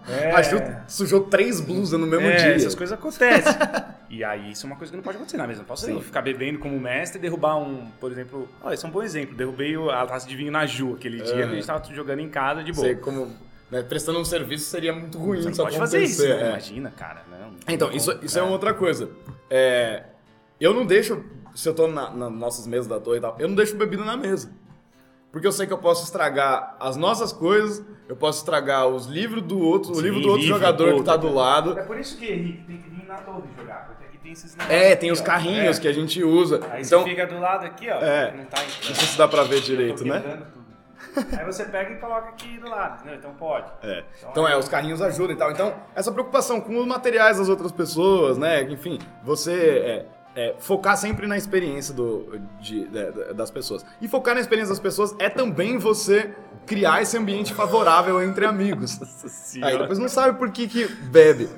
É. 0.09 0.33
A 0.33 0.43
Ju 0.43 0.57
sujou 0.87 1.21
três 1.25 1.61
blusas 1.61 1.99
no 2.01 2.07
mesmo 2.07 2.27
É, 2.27 2.37
dia. 2.37 2.55
essas 2.55 2.75
coisas 2.75 2.99
acontecem. 2.99 3.53
e 4.09 4.25
aí, 4.25 4.53
isso 4.53 4.67
é 4.67 4.71
uma 4.71 4.77
coisa 4.77 4.91
que 4.91 4.97
não 4.97 5.03
pode 5.05 5.17
acontecer 5.17 5.37
na 5.37 5.47
mesa. 5.47 5.61
Não 5.61 5.67
posso 5.67 5.85
Sim. 5.87 6.01
ficar 6.01 6.23
bebendo 6.23 6.59
como 6.59 6.79
mestre 6.81 7.19
e 7.19 7.23
derrubar 7.23 7.57
um, 7.57 7.91
por 8.01 8.11
exemplo. 8.11 8.49
Olha, 8.63 8.75
esse 8.75 8.85
é 8.85 8.89
um 8.89 8.93
bom 8.93 9.03
exemplo. 9.03 9.37
Derrubei 9.37 9.75
a 9.91 10.07
taça 10.07 10.27
de 10.27 10.35
vinho 10.35 10.51
na 10.51 10.65
Ju 10.67 10.95
aquele 10.95 11.21
dia 11.21 11.35
que 11.35 11.43
a 11.43 11.47
gente 11.55 11.67
tava 11.67 11.83
jogando 11.95 12.21
em 12.21 12.29
casa 12.31 12.65
de 12.65 12.73
boa. 12.73 12.87
Você, 12.87 12.95
como 12.95 13.31
né, 13.71 13.83
prestando 13.83 14.19
um 14.19 14.25
serviço, 14.25 14.65
seria 14.71 14.93
muito 14.93 15.19
ruim 15.19 15.39
Você 15.39 15.45
não 15.45 15.51
isso 15.53 15.63
pode 15.63 15.79
fazer 15.79 16.03
isso, 16.03 16.23
acontecer, 16.23 16.41
né? 16.43 16.47
é. 16.47 16.51
Imagina, 16.53 16.91
cara. 16.91 17.23
Não, 17.31 17.51
Então, 17.75 17.89
não 17.89 17.97
isso, 17.97 18.13
como- 18.13 18.25
isso 18.25 18.39
é. 18.39 18.43
uma 18.43 18.53
outra 18.53 18.73
coisa. 18.75 19.11
É, 19.51 20.05
eu 20.61 20.73
não 20.75 20.87
deixo, 20.87 21.23
se 21.55 21.69
eu 21.69 21.75
tô 21.75 21.87
na, 21.87 22.11
nas 22.11 22.33
nossas 22.33 22.67
mesas 22.67 22.87
da 22.87 22.99
torre 22.99 23.19
e 23.19 23.21
tal, 23.21 23.37
eu 23.39 23.49
não 23.49 23.55
deixo 23.55 23.77
bebida 23.77 24.05
na 24.05 24.17
mesa. 24.17 24.51
Porque 25.31 25.47
eu 25.47 25.53
sei 25.53 25.67
que 25.67 25.73
eu 25.73 25.79
posso 25.79 26.05
estragar 26.05 26.75
as 26.81 26.97
nossas 26.97 27.35
coisas, 27.35 27.85
eu 28.09 28.17
posso 28.17 28.39
estragar 28.39 28.87
os 28.89 29.05
livros 29.05 29.43
do 29.43 29.59
outro, 29.61 29.93
o 29.93 29.97
Sim, 29.97 30.01
livro 30.03 30.21
do 30.21 30.29
outro 30.29 30.43
livro, 30.43 30.57
jogador 30.59 30.95
que 30.95 31.03
tá 31.03 31.17
do 31.17 31.29
tá- 31.29 31.35
lado. 31.35 31.79
É 31.79 31.83
por 31.83 31.99
isso 31.99 32.17
que 32.17 32.25
Henrique 32.25 32.65
tem 32.65 32.79
que 32.79 32.89
vir 32.89 33.07
na 33.07 33.17
torre 33.19 33.43
jogar, 33.59 33.87
porque 33.89 34.05
aqui 34.05 34.17
tem 34.19 34.33
esses 34.33 34.57
negócios. 34.57 34.83
É, 34.83 34.97
tem 34.97 35.13
os 35.13 35.21
ó. 35.21 35.25
carrinhos 35.25 35.77
É. 35.77 35.81
que 35.83 35.87
a 35.87 35.93
gente 35.93 36.25
usa. 36.25 36.61
Aí 36.71 36.81
então, 36.83 37.03
você 37.03 37.11
fica 37.11 37.27
do 37.27 37.39
lado 37.39 37.67
aqui, 37.67 37.91
ó. 37.91 37.97
É. 38.03 38.35
Não 38.39 38.45
tá 38.47 38.63
não 38.63 38.95
sei 38.95 39.07
se 39.07 39.19
dá 39.19 39.29
pra 39.29 39.43
ver 39.43 39.61
direito, 39.61 40.03
né? 40.03 40.43
Aí 41.39 41.45
você 41.45 41.65
pega 41.65 41.93
e 41.93 41.97
coloca 41.97 42.29
aqui 42.29 42.59
do 42.59 42.69
lado, 42.69 42.97
entendeu? 43.01 43.19
Então 43.19 43.35
pode. 43.35 43.67
É. 43.83 44.05
Então 44.31 44.47
é, 44.47 44.57
os 44.57 44.69
carrinhos 44.69 45.01
ajudam 45.03 45.35
e 45.35 45.39
tal. 45.39 45.51
Então, 45.51 45.75
essa 45.95 46.11
preocupação 46.13 46.61
com 46.61 46.79
os 46.79 46.87
materiais 46.87 47.39
das 47.39 47.49
outras 47.49 47.73
pessoas, 47.73 48.39
né? 48.39 48.63
Enfim, 48.65 48.99
você 49.23 50.05
é, 50.35 50.41
é, 50.51 50.55
focar 50.59 50.97
sempre 50.97 51.27
na 51.27 51.37
experiência 51.37 51.93
do, 51.95 52.39
de- 52.61 52.87
de- 52.89 53.35
das 53.35 53.51
pessoas. 53.51 53.85
E 54.01 54.07
focar 54.09 54.35
na 54.35 54.41
experiência 54.41 54.71
das 54.73 54.81
pessoas 54.81 55.15
é 55.19 55.29
também 55.29 55.79
você 55.79 56.33
criar 56.69 57.03
esse 57.03 57.17
ambiente 57.17 57.53
favorável 57.55 58.23
entre 58.23 58.45
amigos. 58.47 59.01
Aí 59.63 59.79
depois 59.79 59.99
não 59.99 60.09
sabe 60.09 60.39
por 60.39 60.51
que 60.51 60.69
que 60.69 60.87
bebe. 60.87 61.49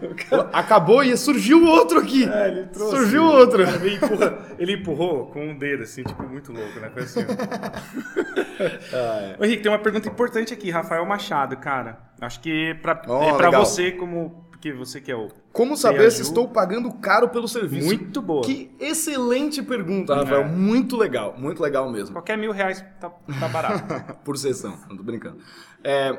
Acabou 0.53 1.03
e 1.03 1.17
surgiu 1.17 1.65
outro 1.67 1.99
aqui. 1.99 2.29
É, 2.31 2.49
ele 2.49 2.67
trouxe. 2.67 2.97
Surgiu 2.97 3.25
outro. 3.25 3.63
Ele, 3.63 3.97
empurra- 3.97 4.39
ele 4.59 4.73
empurrou 4.75 5.27
com 5.27 5.45
um 5.51 5.59
dedo, 5.59 5.83
assim, 5.83 6.03
tipo, 6.03 6.23
muito 6.23 6.53
louco, 6.53 6.79
né? 6.81 6.91
Foi 6.95 7.03
assim. 7.03 7.21
Ah, 8.93 9.37
Ô, 9.41 9.45
Henrique, 9.45 9.63
tem 9.63 9.73
uma 9.73 9.79
pergunta 9.79 10.09
importante 10.09 10.53
aqui, 10.55 10.71
Rafael 10.71 11.05
Machado, 11.05 11.57
cara. 11.57 11.99
Acho 12.21 12.41
que 12.41 12.75
pra, 12.83 13.01
Ó, 13.09 13.23
é 13.23 13.33
pra 13.37 13.47
legal. 13.49 13.65
você, 13.65 13.91
como. 13.93 14.47
Porque 14.51 14.73
você 14.73 15.01
que 15.01 15.11
é 15.11 15.17
o. 15.17 15.29
Como 15.53 15.77
saber 15.77 16.11
se 16.13 16.23
estou 16.23 16.49
pagando 16.49 16.93
caro 16.95 17.29
pelo 17.29 17.49
serviço? 17.49 17.87
Muito 17.87 18.23
boa. 18.23 18.43
Que 18.43 18.71
excelente 18.79 19.63
pergunta, 19.63 20.15
Rafael. 20.15 20.43
É. 20.43 20.45
Muito 20.45 20.97
legal, 20.97 21.35
muito 21.37 21.61
legal 21.61 21.91
mesmo. 21.91 22.15
Qualquer 22.15 22.39
mil 22.39 22.53
reais 22.53 22.85
tá, 23.01 23.11
tá 23.11 23.49
barato. 23.49 24.15
por 24.25 24.39
sessão, 24.39 24.79
não 24.89 24.97
tô 24.97 25.03
brincando. 25.03 25.39
É, 25.83 26.17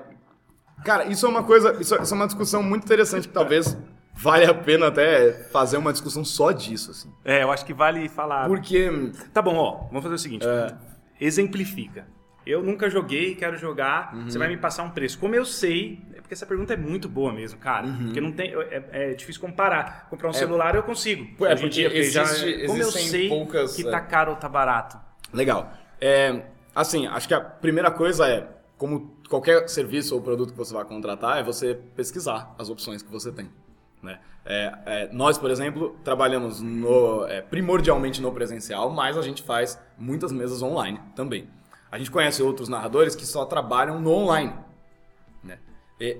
cara, 0.84 1.06
isso 1.06 1.26
é 1.26 1.30
uma 1.30 1.44
coisa, 1.44 1.78
isso 1.80 1.96
é 1.96 2.02
isso 2.02 2.14
é 2.14 2.18
uma 2.18 2.28
discussão 2.28 2.62
muito 2.62 2.84
interessante 2.84 3.28
que 3.28 3.34
talvez 3.34 3.78
vale 4.14 4.46
a 4.46 4.54
pena 4.54 4.88
até 4.88 5.32
fazer 5.52 5.78
uma 5.78 5.94
discussão 5.94 6.26
só 6.26 6.52
disso, 6.52 6.92
assim. 6.92 7.10
é, 7.24 7.44
eu 7.44 7.52
acho 7.52 7.66
que 7.66 7.74
vale 7.74 8.10
falar. 8.10 8.48
Porque, 8.48 8.92
Tá 9.34 9.42
bom, 9.42 9.56
ó, 9.56 9.88
vamos 9.88 10.04
fazer 10.04 10.16
o 10.16 10.20
seguinte. 10.20 10.46
É. 10.46 10.76
Exemplifica. 11.20 12.06
Eu 12.46 12.64
nunca 12.64 12.90
joguei, 12.90 13.36
quero 13.36 13.56
jogar. 13.56 14.14
Uhum. 14.16 14.30
Você 14.30 14.38
vai 14.38 14.48
me 14.48 14.58
passar 14.58 14.84
um 14.84 14.90
preço. 14.90 15.20
Como 15.20 15.36
eu 15.36 15.46
sei, 15.46 16.02
porque 16.32 16.36
essa 16.36 16.46
pergunta 16.46 16.74
é 16.74 16.78
muito 16.78 17.10
boa 17.10 17.34
mesmo, 17.34 17.60
cara. 17.60 17.86
Uhum. 17.86 18.06
Porque 18.06 18.22
não 18.22 18.32
tem, 18.32 18.54
é, 18.54 18.84
é 18.92 19.14
difícil 19.14 19.42
comparar. 19.42 20.08
Comprar 20.10 20.30
um 20.30 20.34
celular 20.34 20.76
eu 20.76 20.84
consigo. 20.84 21.26
É, 21.46 21.56
porque 21.56 21.68
dia, 21.68 21.90
porque 21.90 22.04
já, 22.06 22.24
existe- 22.24 22.68
como 22.68 22.82
eu 22.82 22.90
sei 22.90 23.28
poucas, 23.28 23.76
que 23.76 23.86
é. 23.86 23.92
tá 23.92 24.00
caro 24.00 24.32
ou 24.32 24.38
tá 24.38 24.48
barato. 24.48 24.98
legal. 25.34 25.74
É, 26.00 26.44
assim, 26.74 27.06
acho 27.06 27.28
que 27.28 27.34
a 27.34 27.42
primeira 27.42 27.92
coisa 27.92 28.30
é, 28.30 28.48
como 28.78 29.14
qualquer 29.30 29.68
serviço 29.68 30.16
ou 30.16 30.22
produto 30.22 30.54
que 30.54 30.58
você 30.58 30.74
vai 30.74 30.86
contratar, 30.86 31.38
é 31.38 31.44
você 31.44 31.76
pesquisar 31.96 32.56
as 32.58 32.70
opções 32.70 33.02
que 33.02 33.12
você 33.12 33.30
tem. 33.30 33.50
Né? 34.02 34.18
É, 34.46 34.74
é, 34.86 35.10
nós, 35.12 35.38
por 35.38 35.52
exemplo, 35.52 35.98
trabalhamos 36.02 36.62
no, 36.62 37.26
é, 37.26 37.42
primordialmente 37.42 38.22
no 38.22 38.32
presencial, 38.32 38.90
mas 38.90 39.18
a 39.18 39.22
gente 39.22 39.44
faz 39.44 39.78
muitas 39.98 40.32
mesas 40.32 40.62
online 40.62 40.98
também. 41.14 41.50
A 41.92 41.98
gente 41.98 42.10
conhece 42.10 42.42
outros 42.42 42.70
narradores 42.70 43.16
que 43.16 43.26
só 43.26 43.44
trabalham 43.44 44.00
no 44.00 44.12
online. 44.12 44.54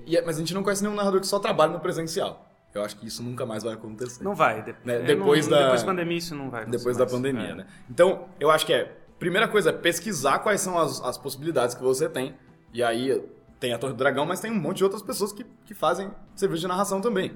E- 0.06 0.22
mas 0.26 0.36
a 0.36 0.40
gente 0.40 0.54
não 0.54 0.64
conhece 0.64 0.84
nenhum 0.84 0.96
narrador 0.96 1.20
que 1.20 1.28
só 1.28 1.40
trabalha 1.40 1.72
no 1.74 1.80
presencial. 1.80 2.48
Eu 2.74 2.84
acho 2.84 2.96
que 2.98 3.06
isso 3.08 3.22
nunca 3.22 3.46
mais 3.46 3.64
vai 3.64 3.74
acontecer. 3.74 4.24
Não 4.24 4.34
vai. 4.36 4.62
De- 4.64 4.76
Né, 4.86 4.96
é, 4.96 5.00
depois 5.04 5.48
não- 5.48 5.58
da- 5.58 5.64
depois 5.64 5.82
da 5.82 5.88
pandemia 5.88 6.18
isso 6.18 6.36
não 6.36 6.50
vai. 6.50 6.66
depois 6.66 6.96
da 6.96 7.04
mais. 7.04 7.12
pandemia, 7.12 7.48
É. 7.50 7.56
né? 7.56 7.68
Então, 7.90 8.26
eu 8.40 8.50
acho 8.50 8.66
que 8.66 8.74
é. 8.74 8.98
Primeira 9.20 9.48
coisa 9.48 9.70
é 9.70 9.74
pesquisar 9.74 10.40
quais 10.40 10.62
são 10.62 10.78
as, 10.80 11.02
as 11.04 11.18
possibilidades 11.18 11.76
que 11.76 11.82
você 11.84 12.08
tem. 12.10 12.34
E 12.74 12.82
aí 12.82 13.22
tem 13.60 13.74
a 13.74 13.78
Torre 13.78 13.94
do 13.94 13.98
Dragão, 13.98 14.26
mas 14.26 14.40
tem 14.40 14.50
um 14.52 14.56
monte 14.60 14.78
de 14.78 14.84
outras 14.84 15.02
pessoas 15.04 15.32
que, 15.34 15.46
que 15.66 15.74
fazem 15.74 16.10
serviço 16.36 16.62
de 16.62 16.68
narração 16.68 17.02
também. 17.02 17.34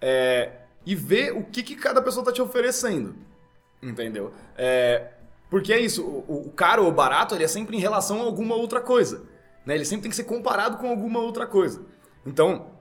É, 0.00 0.52
e 0.86 0.94
ver 0.94 1.32
o 1.32 1.42
que, 1.44 1.62
que 1.62 1.74
cada 1.76 2.00
pessoa 2.02 2.24
tá 2.24 2.30
te 2.30 2.42
oferecendo. 2.42 3.14
Entendeu? 3.82 4.32
É, 4.56 5.08
porque 5.50 5.72
é 5.72 5.80
isso, 5.80 6.04
o, 6.04 6.46
o 6.48 6.50
caro 6.52 6.84
ou 6.84 6.92
barato 6.92 7.34
ele 7.34 7.44
é 7.44 7.48
sempre 7.48 7.76
em 7.76 7.80
relação 7.80 8.20
a 8.20 8.24
alguma 8.24 8.54
outra 8.54 8.80
coisa. 8.80 9.22
Né? 9.64 9.74
Ele 9.74 9.84
sempre 9.84 10.02
tem 10.02 10.10
que 10.10 10.16
ser 10.16 10.24
comparado 10.24 10.78
com 10.78 10.88
alguma 10.88 11.20
outra 11.20 11.46
coisa. 11.46 11.82
Então, 12.26 12.74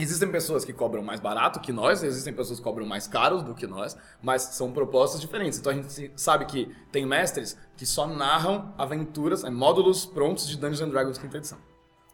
Existem 0.00 0.30
pessoas 0.30 0.64
que 0.64 0.72
cobram 0.72 1.02
mais 1.02 1.18
barato 1.18 1.58
que 1.58 1.72
nós, 1.72 2.04
existem 2.04 2.32
pessoas 2.32 2.60
que 2.60 2.64
cobram 2.64 2.86
mais 2.86 3.08
caros 3.08 3.42
do 3.42 3.52
que 3.52 3.66
nós, 3.66 3.96
mas 4.22 4.42
são 4.42 4.70
propostas 4.70 5.20
diferentes. 5.20 5.58
Então 5.58 5.72
a 5.72 5.74
gente 5.74 6.12
sabe 6.14 6.44
que 6.44 6.72
tem 6.92 7.04
mestres 7.04 7.58
que 7.76 7.84
só 7.84 8.06
narram 8.06 8.72
aventuras, 8.78 9.42
é, 9.42 9.50
módulos 9.50 10.06
prontos 10.06 10.46
de 10.46 10.56
Dungeons 10.56 10.82
and 10.82 10.90
Dragons 10.90 11.18
quinta 11.18 11.38
edição. 11.38 11.58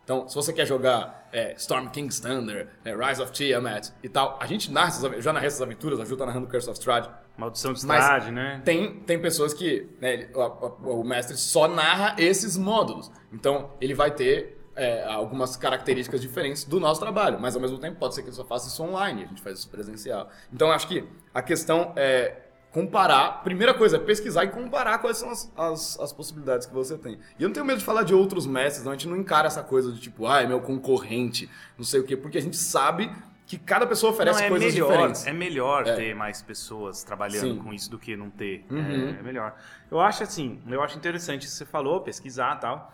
Então, 0.05 0.29
se 0.29 0.35
você 0.35 0.53
quer 0.53 0.67
jogar 0.67 1.29
é, 1.33 1.55
Storm 1.55 1.89
King's 1.89 2.21
Thunder, 2.21 2.69
é, 2.85 2.95
Rise 2.95 3.23
of 3.23 3.33
Tiamat 3.33 3.89
e 4.03 4.09
tal, 4.09 4.39
a 4.41 4.47
gente 4.47 4.71
narra 4.71 4.89
essas, 4.89 5.03
eu 5.03 5.23
já 5.23 5.33
narrei 5.33 5.47
essas 5.47 5.63
aventuras, 5.63 5.99
a 5.99 6.05
Ju 6.05 6.17
tá 6.17 6.27
narrando 6.27 6.47
Curse 6.47 6.69
of 6.69 6.79
Strahd. 6.79 7.09
Maldição 7.39 7.73
de 7.73 7.79
Strade, 7.81 8.31
né? 8.31 8.61
Tem, 8.65 9.01
tem 9.01 9.19
pessoas 9.19 9.53
que 9.55 9.89
né, 10.01 10.29
o, 10.35 10.41
o- 10.41 11.01
o 11.01 11.05
mestre 11.05 11.37
só 11.37 11.67
narra 11.67 12.15
esses 12.19 12.57
módulos. 12.57 13.11
Então, 13.33 13.71
ele 13.81 13.95
vai 13.95 14.11
ter 14.11 14.61
é, 14.77 15.05
algumas 15.05 15.57
características 15.57 16.21
diferentes 16.21 16.65
do 16.65 16.79
nosso 16.79 17.01
trabalho, 17.01 17.39
mas 17.41 17.55
ao 17.57 17.63
mesmo 17.63 17.79
tempo 17.79 17.99
pode 17.99 18.15
ser 18.15 18.23
que 18.23 18.29
ele 18.29 18.37
só 18.37 18.45
faça 18.45 18.69
isso 18.69 18.83
online, 18.83 19.25
a 19.25 19.27
gente 19.27 19.41
faz 19.41 19.59
isso 19.61 19.69
presencial. 19.71 20.29
Então, 20.53 20.71
acho 20.71 20.87
que 20.87 21.05
a 21.33 21.41
questão 21.41 21.93
é 21.97 22.43
comparar. 22.75 23.45
Primeira 23.45 23.73
coisa 23.73 23.97
é 23.97 24.01
pesquisar 24.01 24.45
e 24.45 24.49
comparar 24.49 24.99
quais 24.99 25.19
são 25.19 25.31
as, 25.31 25.51
as, 25.57 26.01
as 26.01 26.13
possibilidades 26.13 26.67
que 26.67 26.75
você 26.75 26.99
tem. 26.99 27.21
E 27.39 27.43
eu 27.43 27.49
não 27.49 27.55
tenho 27.55 27.65
medo 27.65 27.79
de 27.79 27.85
falar 27.85 28.03
de 28.03 28.13
outros 28.13 28.47
mestres, 28.49 28.85
não. 28.85 28.91
A 28.91 28.97
gente 28.97 29.07
não 29.07 29.17
encara 29.17 29.47
essa 29.47 29.63
coisa 29.63 29.93
de 29.93 30.01
tipo, 30.01 30.27
ah, 30.27 30.43
é 30.43 30.47
meu 30.47 30.61
concorrente, 30.61 31.49
não 31.79 31.85
sei 31.85 32.01
o 32.01 32.05
quê, 32.05 32.17
porque 32.17 32.37
a 32.37 32.43
gente 32.43 32.57
sabe 32.57 33.09
que 33.47 33.57
cada 33.59 33.87
pessoa 33.87 34.11
oferece 34.11 34.41
não, 34.41 34.47
é 34.47 34.49
coisas 34.49 34.73
melhor, 34.75 34.91
diferentes. 34.91 35.27
É 35.27 35.33
melhor 35.33 35.87
É. 35.87 35.95
ter 35.95 36.15
mais 36.17 36.43
pessoas 36.43 37.05
trabalhando 37.05 37.55
Sim. 37.55 37.59
com 37.59 37.73
isso 37.73 37.89
do 37.89 37.97
que 37.99 38.17
não 38.17 38.29
ter. 38.29 38.67
Uhum. 38.69 39.15
É, 39.17 39.21
é 39.21 39.23
melhor. 39.23 39.55
Eu 39.89 40.01
acho 40.01 40.25
assim, 40.25 40.61
eu 40.69 40.83
acho 40.83 40.97
interessante 40.97 41.43
isso 41.43 41.53
que 41.53 41.59
você 41.59 41.65
falou, 41.67 42.01
pesquisar 42.01 42.57
e 42.57 42.61
tal. 42.61 42.93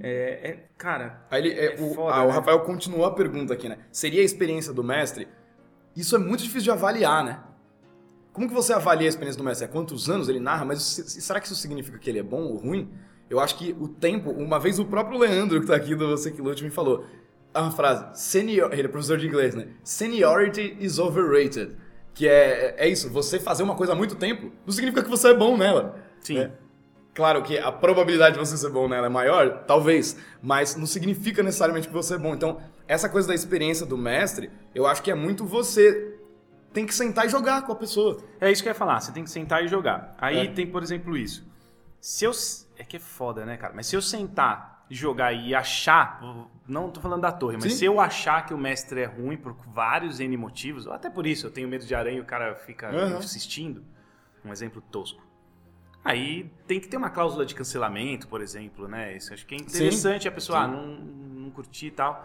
É, 0.00 0.50
é- 0.50 0.64
cara, 0.76 1.22
Aí 1.28 1.40
ele, 1.44 1.58
é, 1.58 1.74
É 1.74 1.82
o, 1.82 1.92
foda, 1.92 2.14
ah, 2.14 2.22
o 2.22 2.28
né? 2.28 2.32
Rafael 2.34 2.60
continuou 2.60 3.04
a 3.04 3.10
pergunta 3.12 3.52
aqui, 3.52 3.68
né? 3.68 3.78
Seria 3.90 4.20
a 4.20 4.24
experiência 4.24 4.72
do 4.72 4.84
mestre? 4.84 5.26
Isso 5.96 6.14
é 6.14 6.18
muito 6.20 6.44
difícil 6.44 6.62
de 6.62 6.70
avaliar, 6.70 7.24
né? 7.24 7.40
Como 8.38 8.46
que 8.48 8.54
você 8.54 8.72
avalia 8.72 9.08
a 9.08 9.10
experiência 9.10 9.36
do 9.36 9.42
mestre? 9.44 9.64
Há 9.64 9.68
quantos 9.68 10.08
anos 10.08 10.28
ele 10.28 10.38
narra? 10.38 10.64
Mas 10.64 10.80
se- 10.80 11.20
será 11.20 11.40
que 11.40 11.46
isso 11.48 11.56
significa 11.56 11.98
que 11.98 12.08
ele 12.08 12.20
é 12.20 12.22
bom 12.22 12.42
ou 12.42 12.56
ruim? 12.56 12.88
Eu 13.28 13.40
acho 13.40 13.56
que 13.58 13.74
o 13.80 13.88
tempo, 13.88 14.30
uma 14.30 14.60
vez 14.60 14.78
o 14.78 14.84
próprio 14.84 15.18
Leandro, 15.18 15.60
que 15.60 15.66
tá 15.66 15.74
aqui 15.74 15.92
do 15.96 16.06
Você 16.10 16.30
Que 16.30 16.40
Lute, 16.40 16.62
me 16.62 16.70
falou 16.70 17.04
uma 17.52 17.72
frase, 17.72 18.06
senior, 18.14 18.72
ele 18.72 18.82
é 18.82 18.88
professor 18.88 19.18
de 19.18 19.26
inglês, 19.26 19.56
né? 19.56 19.66
Seniority 19.82 20.76
is 20.78 21.00
overrated. 21.00 21.74
Que 22.14 22.28
é, 22.28 22.76
é 22.78 22.88
isso, 22.88 23.10
você 23.10 23.40
fazer 23.40 23.64
uma 23.64 23.74
coisa 23.74 23.92
há 23.92 23.96
muito 23.96 24.14
tempo 24.14 24.52
não 24.64 24.72
significa 24.72 25.02
que 25.02 25.10
você 25.10 25.30
é 25.30 25.34
bom 25.34 25.56
nela. 25.56 25.96
Sim. 26.20 26.34
né? 26.34 26.52
Claro 27.14 27.42
que 27.42 27.58
a 27.58 27.72
probabilidade 27.72 28.34
de 28.34 28.38
você 28.38 28.56
ser 28.56 28.70
bom 28.70 28.86
nela 28.86 29.06
é 29.06 29.10
maior, 29.10 29.64
talvez, 29.66 30.16
mas 30.40 30.76
não 30.76 30.86
significa 30.86 31.42
necessariamente 31.42 31.88
que 31.88 31.92
você 31.92 32.14
é 32.14 32.18
bom. 32.18 32.32
Então, 32.34 32.58
essa 32.86 33.08
coisa 33.08 33.26
da 33.26 33.34
experiência 33.34 33.84
do 33.84 33.98
mestre, 33.98 34.48
eu 34.72 34.86
acho 34.86 35.02
que 35.02 35.10
é 35.10 35.14
muito 35.16 35.44
você 35.44 36.17
tem 36.78 36.86
que 36.86 36.94
sentar 36.94 37.26
e 37.26 37.28
jogar 37.28 37.62
com 37.62 37.72
a 37.72 37.76
pessoa. 37.76 38.22
é 38.40 38.52
isso 38.52 38.62
que 38.62 38.68
eu 38.68 38.70
ia 38.70 38.74
falar. 38.78 39.00
Você 39.00 39.10
tem 39.10 39.24
que 39.24 39.30
sentar 39.30 39.64
e 39.64 39.68
jogar. 39.68 40.14
Aí 40.16 40.38
É. 40.38 40.46
tem, 40.46 40.64
por 40.64 40.80
exemplo, 40.80 41.16
isso. 41.16 41.44
Se 42.00 42.24
eu. 42.24 42.30
É 42.76 42.84
que 42.84 42.96
é 42.96 43.00
foda, 43.00 43.44
né, 43.44 43.56
cara? 43.56 43.72
Mas 43.74 43.88
se 43.88 43.96
eu 43.96 44.00
sentar 44.00 44.84
e 44.88 44.94
jogar 44.94 45.32
e 45.32 45.54
achar. 45.56 46.20
Não 46.68 46.88
tô 46.90 47.00
falando 47.00 47.22
da 47.22 47.32
torre, 47.32 47.56
mas 47.56 47.72
Sim. 47.72 47.78
se 47.78 47.84
eu 47.84 47.98
achar 48.00 48.46
que 48.46 48.54
o 48.54 48.58
mestre 48.58 49.00
é 49.00 49.06
ruim 49.06 49.36
por 49.36 49.56
vários 49.66 50.20
N 50.20 50.36
motivos, 50.36 50.86
ou 50.86 50.92
até 50.92 51.10
por 51.10 51.26
isso, 51.26 51.46
eu 51.46 51.50
tenho 51.50 51.66
medo 51.68 51.84
de 51.84 51.94
aranha 51.96 52.18
e 52.18 52.20
o 52.20 52.24
cara 52.24 52.54
fica 52.54 52.88
Aham. 52.90 53.18
insistindo. 53.18 53.82
Um 54.44 54.52
exemplo 54.52 54.80
tosco. 54.80 55.20
Aí 56.04 56.48
tem 56.68 56.78
que 56.78 56.86
ter 56.86 56.96
uma 56.96 57.10
cláusula 57.10 57.44
de 57.44 57.56
cancelamento, 57.56 58.28
por 58.28 58.40
exemplo, 58.40 58.86
né? 58.86 59.16
Isso 59.16 59.34
acho 59.34 59.44
que 59.44 59.54
é 59.56 59.58
interessante 59.58 60.28
a 60.28 60.32
pessoa, 60.32 60.60
ah, 60.60 60.66
Sim. 60.66 60.70
não, 60.72 60.86
não 61.42 61.50
curti 61.50 61.86
e 61.86 61.90
tal. 61.90 62.24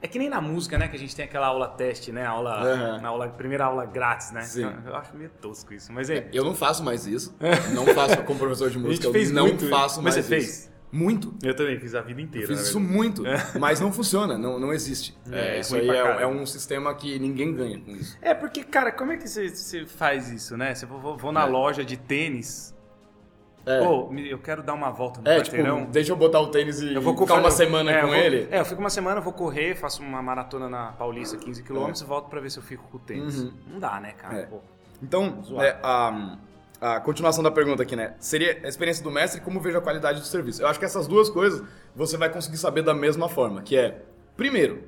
É 0.00 0.06
que 0.06 0.18
nem 0.18 0.28
na 0.28 0.40
música, 0.40 0.78
né? 0.78 0.86
Que 0.86 0.94
a 0.96 0.98
gente 0.98 1.14
tem 1.16 1.24
aquela 1.24 1.48
aula 1.48 1.68
teste, 1.68 2.12
né? 2.12 2.24
Aula, 2.24 2.52
Aham. 2.62 3.00
na 3.00 3.08
aula, 3.08 3.28
primeira 3.28 3.64
aula 3.64 3.84
grátis, 3.84 4.30
né? 4.30 4.42
Sim. 4.42 4.70
Eu 4.86 4.94
acho 4.94 5.16
meio 5.16 5.30
tosco 5.40 5.74
isso. 5.74 5.92
Mas 5.92 6.08
é. 6.08 6.28
Eu 6.32 6.44
não 6.44 6.54
faço 6.54 6.84
mais 6.84 7.06
isso. 7.06 7.34
Não 7.74 7.84
faço 7.86 8.22
como 8.22 8.38
professor 8.38 8.70
de 8.70 8.78
música. 8.78 9.02
gente 9.04 9.12
fez 9.12 9.28
eu 9.30 9.34
não 9.34 9.46
muito, 9.48 9.68
faço 9.68 10.00
mas 10.00 10.14
mais 10.14 10.26
você 10.26 10.36
isso. 10.38 10.52
fez? 10.62 10.78
Muito. 10.90 11.34
Eu 11.42 11.54
também 11.54 11.78
fiz 11.78 11.94
a 11.94 12.00
vida 12.00 12.22
inteira. 12.22 12.46
Fiz 12.46 12.56
na 12.56 12.62
isso 12.62 12.80
muito, 12.80 13.22
mas 13.60 13.78
não 13.78 13.92
funciona, 13.92 14.38
não, 14.38 14.58
não 14.58 14.72
existe. 14.72 15.14
É, 15.30 15.56
É, 15.56 15.60
isso 15.60 15.76
aí 15.76 15.86
é, 15.90 16.22
é 16.22 16.26
um 16.26 16.46
sistema 16.46 16.94
que 16.94 17.18
ninguém 17.18 17.52
ganha 17.54 17.78
com 17.78 17.90
isso. 17.90 18.16
É, 18.22 18.32
porque, 18.32 18.62
cara, 18.64 18.90
como 18.90 19.12
é 19.12 19.16
que 19.18 19.28
você, 19.28 19.50
você 19.50 19.84
faz 19.84 20.30
isso, 20.30 20.56
né? 20.56 20.74
Você 20.74 20.86
vou, 20.86 21.14
vou 21.18 21.30
na 21.32 21.42
É. 21.42 21.44
loja 21.46 21.84
de 21.84 21.96
tênis. 21.98 22.74
É, 23.66 23.80
Pô, 23.84 24.10
eu 24.16 24.38
quero 24.38 24.62
dar 24.62 24.72
uma 24.72 24.90
volta 24.90 25.20
no 25.20 25.28
é 25.28 25.40
tipo, 25.42 25.56
quarteirão. 25.56 25.84
deixa 25.86 26.12
eu 26.12 26.16
botar 26.16 26.40
o 26.40 26.46
tênis 26.48 26.80
e 26.80 26.94
Eu 26.94 27.02
vou 27.02 27.16
ficar 27.16 27.34
uma 27.34 27.50
semana 27.50 27.90
é, 27.92 28.00
com 28.00 28.06
vou- 28.06 28.16
ele. 28.16 28.48
É, 28.50 28.60
eu 28.60 28.64
fico 28.64 28.80
uma 28.80 28.88
semana, 28.88 29.20
vou 29.20 29.32
correr, 29.32 29.74
faço 29.74 30.02
uma 30.02 30.22
maratona 30.22 30.68
na 30.70 30.92
Paulista, 30.92 31.36
15 31.36 31.62
km, 31.62 31.90
e 32.00 32.04
volto 32.04 32.28
pra 32.30 32.40
ver 32.40 32.50
se 32.50 32.58
eu 32.58 32.62
fico 32.62 32.84
com 32.90 32.96
o 32.96 33.00
tênis. 33.00 33.40
Uhum. 33.42 33.52
Não 33.72 33.78
dá, 33.78 34.00
né, 34.00 34.12
cara? 34.12 34.38
É. 34.38 34.48
Então, 35.02 35.42
é, 35.60 35.76
a, 35.82 36.36
a 36.80 37.00
continuação 37.00 37.42
da 37.42 37.50
pergunta 37.50 37.82
aqui, 37.82 37.94
né? 37.94 38.14
Seria 38.18 38.58
a 38.64 38.68
experiência 38.68 39.04
do 39.04 39.10
mestre 39.10 39.40
como 39.40 39.60
vejo 39.60 39.76
a 39.76 39.82
qualidade 39.82 40.20
do 40.20 40.26
serviço. 40.26 40.62
Eu 40.62 40.68
acho 40.68 40.78
que 40.78 40.84
essas 40.86 41.06
duas 41.06 41.28
coisas 41.28 41.62
você 41.94 42.16
vai 42.16 42.30
conseguir 42.30 42.56
saber 42.56 42.82
da 42.82 42.94
mesma 42.94 43.28
forma, 43.28 43.60
que 43.62 43.76
é, 43.76 44.02
primeiro, 44.36 44.82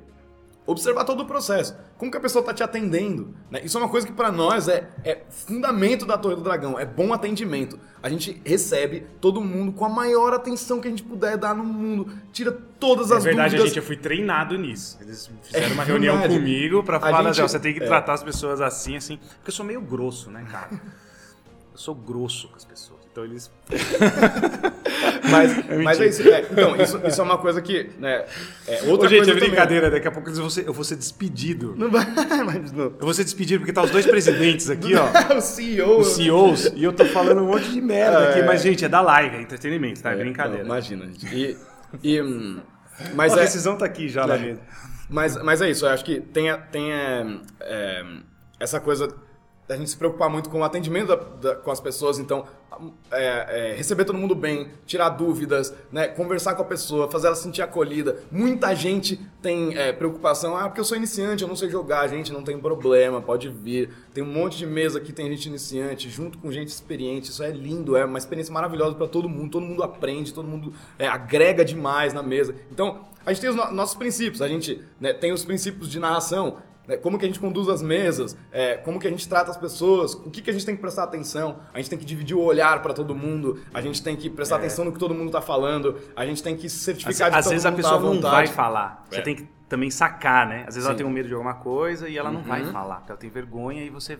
observar 0.65 1.03
todo 1.05 1.21
o 1.23 1.25
processo. 1.25 1.75
Como 1.97 2.09
que 2.11 2.17
a 2.17 2.19
pessoa 2.21 2.41
está 2.41 2.53
te 2.53 2.63
atendendo. 2.63 3.33
Né? 3.49 3.61
Isso 3.63 3.77
é 3.77 3.81
uma 3.81 3.89
coisa 3.89 4.05
que 4.07 4.13
para 4.13 4.31
nós 4.31 4.67
é, 4.67 4.89
é 5.03 5.23
fundamento 5.29 6.05
da 6.05 6.17
Torre 6.17 6.35
do 6.35 6.41
Dragão, 6.41 6.79
é 6.79 6.85
bom 6.85 7.13
atendimento. 7.13 7.79
A 8.01 8.09
gente 8.09 8.41
recebe 8.45 9.05
todo 9.19 9.41
mundo 9.41 9.71
com 9.71 9.85
a 9.85 9.89
maior 9.89 10.33
atenção 10.33 10.79
que 10.79 10.87
a 10.87 10.91
gente 10.91 11.03
puder 11.03 11.37
dar 11.37 11.53
no 11.55 11.63
mundo, 11.63 12.11
tira 12.31 12.51
todas 12.79 13.11
É 13.11 13.15
as 13.17 13.23
verdade, 13.23 13.49
dúvidas. 13.49 13.69
gente, 13.69 13.77
eu 13.77 13.83
fui 13.83 13.97
treinado 13.97 14.57
nisso. 14.57 14.97
Eles 15.01 15.29
fizeram 15.43 15.67
É 15.67 15.73
uma 15.73 15.83
reunião 15.83 16.17
verdade. 16.19 16.39
comigo 16.39 16.83
pra 16.83 16.97
A 16.97 16.99
falar, 16.99 17.31
gente- 17.33 17.41
você 17.49 17.59
tem 17.59 17.73
que 17.73 17.83
é. 17.83 17.87
tratar 17.87 18.13
as 18.13 18.23
pessoas 18.23 18.61
assim, 18.61 18.95
assim. 18.95 19.17
Porque 19.17 19.49
eu 19.49 19.53
sou 19.53 19.65
meio 19.65 19.81
grosso, 19.81 20.29
né, 20.31 20.45
cara? 20.49 20.69
Eu 20.71 21.77
sou 21.77 21.93
grosso 21.95 22.47
com 22.49 22.55
as 22.55 22.65
pessoas. 22.65 23.00
Então 23.11 23.25
eles. 23.25 23.51
Mas, 25.29 25.69
É 25.69 25.77
mas 25.77 26.01
é 26.01 26.07
isso. 26.07 26.27
é, 26.27 26.41
então, 26.51 26.75
isso, 26.75 26.99
isso 27.05 27.21
é 27.21 27.23
uma 27.23 27.37
coisa 27.37 27.61
que. 27.61 27.89
Né, 27.99 28.25
é, 28.67 28.81
outra 28.83 29.07
Ô, 29.07 29.09
gente, 29.09 29.17
coisa 29.19 29.31
é 29.31 29.33
também. 29.35 29.49
brincadeira. 29.49 29.89
Daqui 29.89 30.07
a 30.07 30.11
pouco 30.11 30.29
eu 30.29 30.35
vou 30.35 30.49
ser, 30.49 30.67
eu 30.67 30.73
vou 30.73 30.83
ser 30.83 30.95
despedido. 30.95 31.73
Não 31.77 31.89
vai, 31.89 32.05
mas 32.45 32.71
não. 32.71 32.85
Eu 32.85 32.97
vou 32.99 33.13
ser 33.13 33.23
despedido 33.23 33.59
porque 33.59 33.71
tá 33.71 33.83
os 33.83 33.91
dois 33.91 34.05
presidentes 34.05 34.69
aqui, 34.69 34.93
ó. 34.95 35.05
o 35.37 35.41
CEO. 35.41 35.99
Os 35.99 36.07
CEOs, 36.15 36.73
e 36.75 36.83
eu 36.83 36.91
tô 36.91 37.05
falando 37.05 37.41
um 37.41 37.47
monte 37.47 37.69
de 37.69 37.79
merda 37.79 38.19
É. 38.19 38.29
aqui, 38.31 38.43
mas, 38.43 38.61
gente, 38.61 38.83
é 38.83 38.89
da 38.89 38.99
live, 39.01 39.37
é 39.37 39.41
entretenimento, 39.41 40.01
tá? 40.01 40.11
É 40.11 40.15
É, 40.15 40.17
brincadeira. 40.17 40.63
não, 40.63 40.71
imagina, 40.71 41.05
gente. 41.05 41.25
E. 41.33 41.57
e, 42.03 42.21
hum, 42.21 42.59
mas, 43.13 43.33
a 43.33 43.37
é, 43.37 43.41
decisão 43.41 43.77
tá 43.77 43.85
aqui 43.85 44.09
já 44.09 44.23
É. 44.25 44.57
mas, 45.09 45.41
mas 45.41 45.61
é 45.61 45.69
isso, 45.69 45.85
eu 45.85 45.89
acho 45.89 46.03
que 46.03 46.19
tem, 46.19 46.45
tem 46.71 46.91
é, 46.91 48.03
essa 48.59 48.79
coisa 48.79 49.07
da 49.71 49.77
gente 49.77 49.89
se 49.89 49.95
preocupar 49.95 50.29
muito 50.29 50.49
com 50.49 50.59
o 50.59 50.63
atendimento 50.65 51.07
da- 51.07 51.15
da- 51.15 51.55
com 51.55 51.71
as 51.71 51.79
pessoas, 51.79 52.19
então 52.19 52.45
é, 53.11 53.71
é, 53.71 53.75
receber 53.75 54.05
todo 54.05 54.17
mundo 54.17 54.33
bem, 54.33 54.69
tirar 54.85 55.09
dúvidas, 55.09 55.73
né, 55.91 56.07
conversar 56.07 56.55
com 56.55 56.61
a 56.61 56.65
pessoa, 56.65 57.09
fazer 57.11 57.27
ela 57.27 57.35
se 57.35 57.43
sentir 57.43 57.61
acolhida. 57.61 58.23
Muita 58.31 58.73
gente 58.73 59.19
tem 59.41 59.77
é, 59.77 59.93
preocupação, 59.93 60.57
ah, 60.57 60.63
porque 60.67 60.79
eu 60.79 60.85
sou 60.85 60.97
iniciante, 60.97 61.43
eu 61.43 61.47
não 61.47 61.55
sei 61.55 61.69
jogar, 61.69 62.07
gente, 62.07 62.33
não 62.33 62.43
tem 62.43 62.57
problema, 62.59 63.21
pode 63.21 63.49
vir. 63.49 63.89
Tem 64.13 64.23
um 64.23 64.27
monte 64.33 64.57
de 64.57 64.65
mesa 64.65 64.99
que 64.99 65.13
tem 65.13 65.29
gente 65.29 65.45
iniciante, 65.47 66.09
junto 66.09 66.37
com 66.37 66.51
gente 66.51 66.69
experiente, 66.69 67.29
isso 67.29 67.43
é 67.43 67.51
lindo, 67.51 67.95
é 67.95 68.03
uma 68.03 68.17
experiência 68.17 68.53
maravilhosa 68.53 68.95
para 68.95 69.07
todo 69.07 69.29
mundo, 69.29 69.51
todo 69.51 69.65
mundo 69.65 69.83
aprende, 69.83 70.33
todo 70.33 70.47
mundo 70.47 70.73
é, 70.97 71.07
agrega 71.07 71.63
demais 71.63 72.13
na 72.13 72.23
mesa. 72.23 72.55
Então, 72.71 73.01
a 73.25 73.31
gente 73.31 73.41
tem 73.41 73.49
os 73.51 73.55
no- 73.55 73.71
nossos 73.71 73.95
princípios, 73.95 74.41
a 74.41 74.47
gente 74.47 74.81
né, 74.99 75.13
tem 75.13 75.31
os 75.31 75.45
princípios 75.45 75.87
de 75.89 75.99
narração, 75.99 76.57
né, 76.91 76.97
como 76.97 77.17
que 77.17 77.25
a 77.25 77.27
gente 77.27 77.39
conduz 77.39 77.67
as 77.69 77.81
mesas, 77.81 78.37
é, 78.51 78.75
como 78.77 78.99
que 78.99 79.07
a 79.07 79.09
gente 79.09 79.27
trata 79.27 79.49
as 79.51 79.57
pessoas, 79.57 80.13
o 80.13 80.29
que, 80.29 80.41
que 80.41 80.49
a 80.49 80.53
gente 80.53 80.65
tem 80.65 80.75
que 80.75 80.81
prestar 80.81 81.03
atenção, 81.03 81.59
a 81.73 81.77
gente 81.77 81.89
tem 81.89 81.97
que 81.97 82.05
dividir 82.05 82.35
o 82.35 82.41
olhar 82.41 82.81
para 82.81 82.93
todo 82.93 83.15
mundo, 83.15 83.61
a 83.73 83.81
gente 83.81 84.03
tem 84.03 84.15
que 84.15 84.29
prestar 84.29 84.57
atenção 84.57 84.85
no 84.85 84.91
que 84.91 84.99
todo 84.99 85.13
mundo 85.13 85.27
está 85.27 85.41
falando, 85.41 85.99
a 86.15 86.25
gente 86.25 86.43
tem 86.43 86.55
que 86.55 86.69
se 86.69 86.75
Às, 86.77 86.83
certificar 86.83 87.31
de 87.31 87.37
às 87.37 87.47
vezes 87.49 87.65
a 87.65 87.69
mundo 87.71 87.77
pessoa 87.77 87.97
tá 87.99 88.03
não 88.07 88.21
vai 88.21 88.47
falar. 88.47 89.05
Você 89.09 89.19
É. 89.19 89.21
tem 89.21 89.35
que 89.35 89.47
também 89.69 89.89
sacar, 89.89 90.47
né? 90.47 90.65
Às 90.67 90.75
vezes 90.75 90.83
ela 90.85 90.93
Sim. 90.93 90.97
tem 90.97 91.05
um 91.05 91.09
medo 91.09 91.27
de 91.29 91.33
alguma 91.33 91.53
coisa 91.53 92.09
e 92.09 92.17
ela 92.17 92.29
não 92.29 92.41
vai 92.43 92.61
Uhum. 92.63 92.71
falar, 92.71 92.95
porque 92.97 93.11
ela 93.13 93.19
tem 93.19 93.29
vergonha 93.29 93.83
e 93.83 93.89
você 93.89 94.19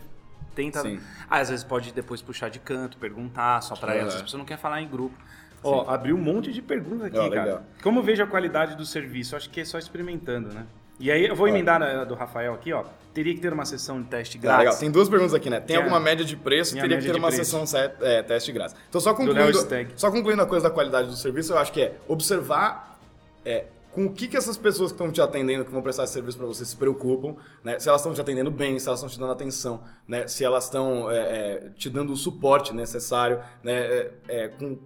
tenta. 0.56 0.82
Ah, 1.30 1.40
às 1.40 1.50
vezes 1.50 1.64
pode 1.66 1.92
depois 1.94 2.22
puxar 2.22 2.50
de 2.50 2.60
canto, 2.60 2.98
perguntar 2.98 3.62
só 3.62 3.76
pra 3.76 3.94
ela. 3.96 4.08
É. 4.08 4.12
Se 4.12 4.18
a 4.18 4.24
pessoa 4.24 4.38
não 4.40 4.46
quer 4.46 4.58
falar 4.58 4.82
em 4.82 4.88
grupo. 4.88 5.16
Ó, 5.64 5.88
abriu 5.92 6.16
um 6.16 6.20
monte 6.22 6.52
de 6.52 6.62
perguntas 6.62 7.04
aqui, 7.08 7.18
Ó, 7.20 7.30
cara. 7.30 7.64
Como 7.84 8.02
vejo 8.02 8.24
a 8.24 8.28
qualidade 8.28 8.76
do 8.76 8.84
serviço? 8.86 9.36
Acho 9.36 9.50
que 9.50 9.62
é 9.62 9.66
só 9.66 9.78
experimentando, 9.78 10.50
né? 10.54 10.66
E 11.02 11.12
aí 11.12 11.26
eu 11.26 11.36
vou 11.36 11.48
emendar 11.48 11.80
na 11.80 12.04
do 12.04 12.14
Rafael 12.16 12.54
aqui, 12.54 12.72
ó. 12.72 12.84
Teria 13.14 13.34
que 13.34 13.42
ter 13.42 13.52
uma 13.52 13.66
sessão 13.66 14.02
de 14.02 14.08
teste 14.08 14.38
Ah, 14.38 14.42
grátis. 14.42 14.60
legal. 14.66 14.80
Tem 14.80 14.92
duas 14.92 15.10
perguntas 15.10 15.34
aqui, 15.34 15.50
né? 15.50 15.60
Tem 15.60 15.76
alguma 15.76 16.00
média 16.00 16.24
de 16.24 16.38
preço? 16.38 16.72
tem 16.74 16.80
a 16.80 16.84
Teria 16.84 16.98
que 17.00 17.06
ter 17.06 17.16
uma 17.18 17.28
preço. 17.28 17.44
sessão 17.44 17.66
set, 17.66 17.94
é, 18.02 18.24
teste 18.24 18.52
grátis. 18.54 18.76
Então, 18.88 19.02
só 19.02 19.14
concluindo, 19.14 19.58
só 19.98 20.10
concluindo 20.10 20.42
a 20.42 20.46
coisa 20.46 20.70
da 20.70 20.74
qualidade 20.74 21.10
do 21.10 21.16
serviço, 21.18 21.52
eu 21.52 21.58
acho 21.58 21.74
que 21.74 21.82
é 21.82 21.98
observar 22.08 22.98
é, 23.44 23.66
com 23.92 24.06
o 24.06 24.14
que, 24.14 24.28
que 24.30 24.38
essas 24.38 24.56
pessoas 24.56 24.92
que 24.92 24.96
estão 24.96 25.12
te 25.12 25.20
atendendo, 25.22 25.66
que 25.66 25.72
vão 25.72 25.82
prestar 25.82 26.06
esse 26.06 26.14
serviço 26.14 26.38
para 26.38 26.48
você, 26.48 26.64
se 26.64 26.78
preocupam, 26.78 27.36
né? 27.62 27.78
Se 27.80 27.90
elas 27.90 28.00
estão 28.00 28.14
te 28.14 28.22
atendendo 28.22 28.50
bem, 28.50 28.80
se 28.80 28.88
elas 28.88 29.00
estão 29.00 29.10
te 29.10 29.20
dando 29.20 29.34
atenção, 29.34 29.82
né? 30.08 30.28
Se 30.28 30.46
elas 30.46 30.66
estão 30.66 31.12
é, 31.12 31.18
é, 31.18 31.70
te 31.76 31.90
dando 31.90 32.14
o 32.14 32.16
suporte 32.16 32.74
necessário, 32.74 33.40
né? 33.62 33.74
É, 33.74 34.12
é, 34.30 34.48
com- 34.48 34.78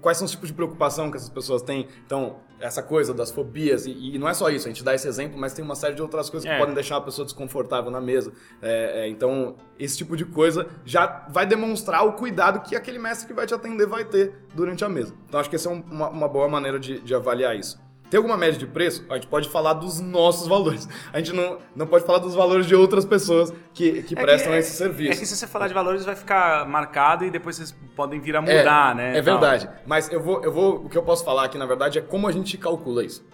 quais 0.00 0.16
são 0.18 0.24
os 0.24 0.30
tipos 0.30 0.48
de 0.48 0.54
preocupação 0.54 1.10
que 1.10 1.16
essas 1.16 1.28
pessoas 1.28 1.62
têm. 1.62 1.88
Então, 2.06 2.36
essa 2.60 2.82
coisa 2.82 3.12
das 3.12 3.30
fobias, 3.30 3.86
e, 3.86 4.14
e 4.14 4.18
não 4.18 4.28
é 4.28 4.34
só 4.34 4.48
isso, 4.48 4.66
a 4.68 4.70
gente 4.70 4.84
dá 4.84 4.94
esse 4.94 5.08
exemplo, 5.08 5.36
mas 5.38 5.52
tem 5.52 5.64
uma 5.64 5.74
série 5.74 5.94
de 5.94 6.02
outras 6.02 6.30
coisas 6.30 6.48
que 6.48 6.54
É. 6.54 6.58
podem 6.58 6.74
deixar 6.74 6.96
a 6.96 7.00
pessoa 7.00 7.24
desconfortável 7.24 7.90
na 7.90 8.00
mesa. 8.00 8.32
É, 8.60 9.02
é, 9.04 9.08
então, 9.08 9.56
esse 9.78 9.96
tipo 9.98 10.16
de 10.16 10.24
coisa 10.24 10.66
já 10.84 11.26
vai 11.30 11.44
demonstrar 11.46 12.06
o 12.06 12.12
cuidado 12.12 12.60
que 12.60 12.76
aquele 12.76 12.98
mestre 12.98 13.26
que 13.26 13.34
vai 13.34 13.46
te 13.46 13.54
atender 13.54 13.86
vai 13.86 14.04
ter 14.04 14.32
durante 14.54 14.84
a 14.84 14.88
mesa. 14.88 15.12
Então, 15.28 15.40
acho 15.40 15.50
que 15.50 15.56
essa 15.56 15.68
é 15.68 15.72
um- 15.72 15.82
uma, 15.90 16.08
uma 16.08 16.28
boa 16.28 16.48
maneira 16.48 16.78
de, 16.78 17.00
de 17.00 17.14
avaliar 17.14 17.56
isso. 17.56 17.80
Tem 18.12 18.18
alguma 18.18 18.36
média 18.36 18.58
de 18.58 18.66
preço? 18.66 19.06
A 19.08 19.14
gente 19.14 19.26
pode 19.26 19.48
falar 19.48 19.72
dos 19.72 19.98
nossos 19.98 20.46
valores. 20.46 20.86
A 21.14 21.16
gente 21.16 21.32
não, 21.32 21.56
não 21.74 21.86
pode 21.86 22.04
falar 22.04 22.18
dos 22.18 22.34
valores 22.34 22.66
de 22.66 22.74
outras 22.74 23.06
pessoas 23.06 23.50
que, 23.72 24.02
que 24.02 24.14
É 24.14 24.20
prestam 24.20 24.52
que- 24.52 24.58
esse 24.58 24.76
serviço. 24.76 25.12
É 25.12 25.16
que 25.16 25.24
se 25.24 25.34
você 25.34 25.46
falar 25.46 25.66
de 25.66 25.72
valores 25.72 26.04
vai 26.04 26.14
ficar 26.14 26.68
marcado 26.68 27.24
e 27.24 27.30
depois 27.30 27.56
vocês 27.56 27.74
podem 27.96 28.20
vir 28.20 28.36
a 28.36 28.42
mudar, 28.42 28.94
né? 28.94 29.12
É 29.16 29.22
Tal. 29.22 29.40
verdade. 29.40 29.66
Mas 29.86 30.12
eu 30.12 30.20
vou, 30.22 30.44
eu 30.44 30.52
vou. 30.52 30.84
O 30.84 30.90
que 30.90 30.98
eu 30.98 31.02
posso 31.02 31.24
falar 31.24 31.44
aqui, 31.44 31.56
na 31.56 31.64
verdade, 31.64 31.98
é 31.98 32.02
como 32.02 32.28
a 32.28 32.32
gente 32.32 32.58
calcula 32.58 33.02
isso. 33.02 33.24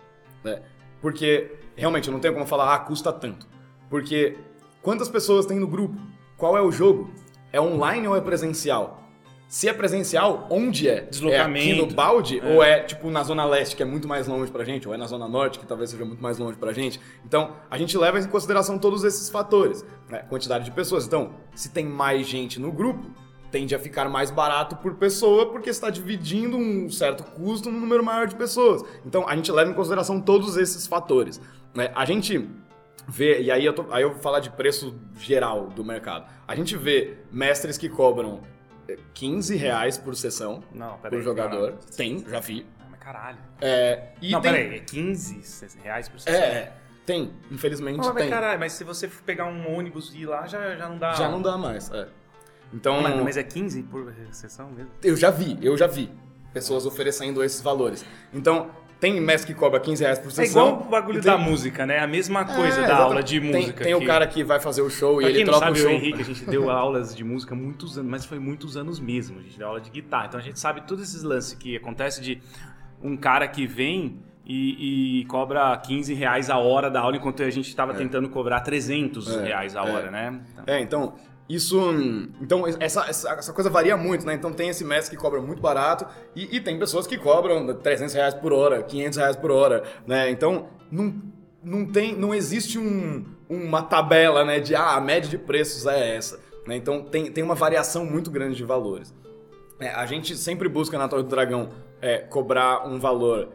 né? 0.44 0.62
Porque, 1.02 1.56
realmente, 1.74 2.06
eu 2.06 2.12
não 2.12 2.20
tenho 2.20 2.34
como 2.34 2.46
falar, 2.46 2.72
ah, 2.72 2.78
custa 2.78 3.12
tanto. 3.12 3.48
Porque 3.90 4.36
quantas 4.80 5.08
pessoas 5.08 5.44
tem 5.44 5.58
no 5.58 5.66
grupo? 5.66 5.96
Qual 6.36 6.56
é 6.56 6.62
o 6.62 6.70
jogo? 6.70 7.10
É 7.52 7.60
online 7.60 8.06
ou 8.06 8.16
é 8.16 8.20
presencial? 8.20 9.02
Se 9.48 9.66
é 9.66 9.72
presencial, 9.72 10.46
onde 10.50 10.88
é? 10.88 11.00
Deslocamento. 11.00 11.66
É 11.68 11.72
aqui 11.72 11.80
no 11.80 11.86
balde? 11.94 12.40
Ou 12.44 12.62
é, 12.62 12.80
tipo, 12.80 13.10
na 13.10 13.22
Zona 13.24 13.46
Leste, 13.46 13.74
que 13.74 13.82
é 13.82 13.86
muito 13.86 14.06
mais 14.06 14.28
longe 14.28 14.52
pra 14.52 14.62
gente? 14.62 14.86
Ou 14.86 14.92
é 14.92 14.98
na 14.98 15.06
Zona 15.06 15.26
Norte, 15.26 15.58
que 15.58 15.66
talvez 15.66 15.88
seja 15.88 16.04
muito 16.04 16.22
mais 16.22 16.36
longe 16.38 16.58
pra 16.58 16.70
gente? 16.72 17.00
Então, 17.24 17.56
a 17.70 17.78
gente 17.78 17.96
leva 17.96 18.18
em 18.20 18.26
consideração 18.26 18.78
todos 18.78 19.04
esses 19.04 19.30
fatores. 19.30 19.84
Né? 20.08 20.18
Quantidade 20.28 20.66
de 20.66 20.70
pessoas. 20.70 21.06
Então, 21.06 21.32
se 21.54 21.70
tem 21.70 21.86
mais 21.86 22.26
gente 22.26 22.60
no 22.60 22.70
grupo, 22.70 23.10
tende 23.50 23.74
a 23.74 23.78
ficar 23.78 24.06
mais 24.10 24.30
barato 24.30 24.76
por 24.76 24.96
pessoa 24.96 25.46
porque 25.50 25.70
está 25.70 25.88
dividindo 25.88 26.58
um 26.58 26.90
certo 26.90 27.24
custo 27.24 27.70
no 27.70 27.80
número 27.80 28.04
maior 28.04 28.26
de 28.26 28.34
pessoas. 28.34 28.84
Então 29.06 29.26
a 29.26 29.34
gente 29.34 29.50
leva 29.50 29.70
em 29.70 29.74
consideração 29.74 30.20
todos 30.20 30.58
esses 30.58 30.86
fatores. 30.86 31.40
né? 31.74 31.90
A 31.94 32.04
gente 32.04 32.46
vê, 33.08 33.40
e 33.40 33.50
aí 33.50 33.64
eu, 33.64 33.72
tô- 33.72 33.86
aí 33.90 34.02
eu 34.02 34.10
vou 34.12 34.18
falar 34.20 34.40
de 34.40 34.50
preço 34.50 34.94
geral 35.18 35.68
do 35.68 35.82
mercado. 35.82 36.26
A 36.46 36.54
gente 36.54 36.76
vê 36.76 37.16
mestres 37.32 37.78
que 37.78 37.88
cobram 37.88 38.40
15 39.14 39.56
reais 39.56 39.98
por 39.98 40.14
sessão 40.16 40.62
Não, 40.72 40.92
por 40.98 41.02
peraí. 41.10 41.22
jogador. 41.22 41.70
não, 41.72 41.76
não. 41.76 41.96
Tem, 41.96 42.24
já 42.28 42.40
vi. 42.40 42.66
Ah, 42.80 42.84
Mas 42.90 43.00
caralho. 43.00 43.38
É, 43.60 44.08
e 44.22 44.30
não, 44.32 44.40
tem, 44.40 44.52
peraí, 44.52 44.76
é 44.76 44.80
15 44.80 45.78
reais 45.82 46.08
por 46.08 46.20
sessão? 46.20 46.40
É, 46.40 46.72
tem. 47.04 47.32
Infelizmente 47.50 47.98
Não, 47.98 48.12
mas 48.12 48.22
tem. 48.22 48.30
caralho, 48.30 48.58
mas 48.60 48.72
se 48.72 48.84
você 48.84 49.08
pegar 49.08 49.46
um 49.46 49.74
ônibus 49.76 50.12
e 50.14 50.18
ir 50.22 50.26
lá, 50.26 50.46
já, 50.46 50.76
já 50.76 50.88
não 50.88 50.98
dá. 50.98 51.12
Já 51.14 51.28
não 51.28 51.40
dá 51.42 51.56
mais. 51.56 51.90
é. 51.90 52.08
Então, 52.72 53.00
Mas, 53.00 53.16
mas 53.22 53.36
é 53.38 53.42
15 53.42 53.82
por 53.84 54.12
sessão 54.30 54.70
mesmo? 54.70 54.90
Eu 55.02 55.16
já 55.16 55.30
vi, 55.30 55.58
eu 55.62 55.74
já 55.74 55.86
vi 55.86 56.10
pessoas 56.52 56.84
oferecendo 56.84 57.42
esses 57.42 57.62
valores. 57.62 58.04
Então, 58.32 58.70
tem 59.00 59.20
mestre 59.20 59.52
que 59.54 59.58
cobra 59.58 59.78
15 59.78 60.02
reais 60.02 60.18
por 60.18 60.28
É 60.28 60.30
sessão. 60.30 60.66
igual 60.68 60.82
o 60.86 60.90
bagulho 60.90 61.20
tem- 61.20 61.30
da 61.32 61.38
música, 61.38 61.86
né? 61.86 61.98
A 62.00 62.06
mesma 62.06 62.44
coisa 62.44 62.60
É, 62.62 62.64
da 62.64 62.70
exatamente. 62.70 63.00
aula 63.02 63.22
de 63.22 63.40
Tem- 63.40 63.52
música. 63.52 63.84
Tem, 63.84 63.94
o 63.94 64.00
que- 64.00 64.06
cara 64.06 64.26
que 64.26 64.42
vai 64.44 64.58
fazer 64.60 64.82
o 64.82 64.90
show 64.90 65.16
Pra 65.18 65.22
e 65.28 65.32
quem 65.32 65.34
ele 65.42 65.44
não 65.44 65.58
troca 65.58 65.66
sabe, 65.66 65.78
o 65.78 65.80
eu 65.80 65.82
show. 65.84 65.90
e 65.92 65.94
o 65.94 65.98
Henrique, 65.98 66.20
a 66.20 66.24
gente 66.24 66.44
deu 66.44 66.70
aulas 66.70 67.14
de 67.14 67.22
música 67.24 67.54
há 67.54 67.56
muitos 67.58 67.96
anos, 67.98 68.10
mas 68.10 68.24
foi 68.24 68.38
muitos 68.38 68.76
anos 68.76 68.98
mesmo. 68.98 69.38
A 69.38 69.42
gente 69.42 69.58
deu 69.58 69.68
aula 69.68 69.80
de 69.80 69.90
guitarra. 69.90 70.26
Então 70.26 70.40
a 70.40 70.42
gente 70.42 70.58
sabe 70.58 70.80
todos 70.82 71.04
esses 71.04 71.22
lances 71.22 71.54
que 71.54 71.76
acontece 71.76 72.20
de 72.20 72.40
um 73.02 73.16
cara 73.16 73.46
que 73.46 73.66
vem 73.66 74.18
e, 74.44 75.20
e 75.20 75.24
cobra 75.26 75.76
15 75.76 76.14
reais 76.14 76.48
a 76.50 76.56
hora 76.58 76.90
da 76.90 77.00
aula, 77.00 77.16
enquanto 77.16 77.42
a 77.42 77.50
gente 77.50 77.68
estava 77.68 77.92
tentando 77.94 78.28
cobrar 78.30 78.60
300 78.62 79.28
É, 79.36 79.44
reais 79.44 79.76
a 79.76 79.84
é. 79.86 79.92
hora, 79.92 80.10
né? 80.10 80.40
Então, 80.54 80.64
É, 80.74 80.80
então, 80.80 81.14
isso. 81.48 81.78
hum, 81.80 82.30
Então, 82.40 82.64
essa, 82.66 83.06
essa, 83.08 83.30
essa 83.30 83.52
coisa 83.52 83.70
varia 83.70 83.96
muito, 83.96 84.26
né? 84.26 84.34
Então, 84.34 84.52
tem 84.52 84.68
esse 84.68 84.84
mestre 84.84 85.16
que 85.16 85.22
cobra 85.22 85.40
muito 85.40 85.62
barato 85.62 86.06
e, 86.34 86.56
e 86.56 86.60
tem 86.60 86.78
pessoas 86.78 87.06
que 87.06 87.16
cobram 87.16 87.74
300 87.74 88.14
reais 88.14 88.34
por 88.34 88.52
hora, 88.52 88.82
500 88.82 89.18
reais 89.18 89.36
por 89.36 89.50
hora, 89.50 89.82
né? 90.06 90.30
Então, 90.30 90.68
não, 90.90 91.14
não 91.62 91.86
tem, 91.86 92.14
não 92.14 92.34
existe 92.34 92.78
um, 92.78 93.24
uma 93.48 93.82
tabela, 93.82 94.44
né, 94.44 94.60
de 94.60 94.74
ah, 94.74 94.96
a 94.96 95.00
média 95.00 95.28
de 95.28 95.38
preços 95.38 95.86
é 95.86 96.16
essa. 96.16 96.40
Né? 96.66 96.76
Então 96.76 97.02
tem, 97.02 97.30
tem 97.32 97.42
uma 97.42 97.54
variação 97.54 98.04
muito 98.04 98.30
grande 98.30 98.56
de 98.56 98.64
valores. 98.64 99.14
É, 99.80 99.90
a 99.90 100.06
gente 100.06 100.36
sempre 100.36 100.68
busca 100.68 100.98
na 100.98 101.08
Torre 101.08 101.22
do 101.22 101.28
Dragão 101.28 101.70
é, 102.00 102.18
cobrar 102.18 102.86
um 102.86 102.98
valor 102.98 103.48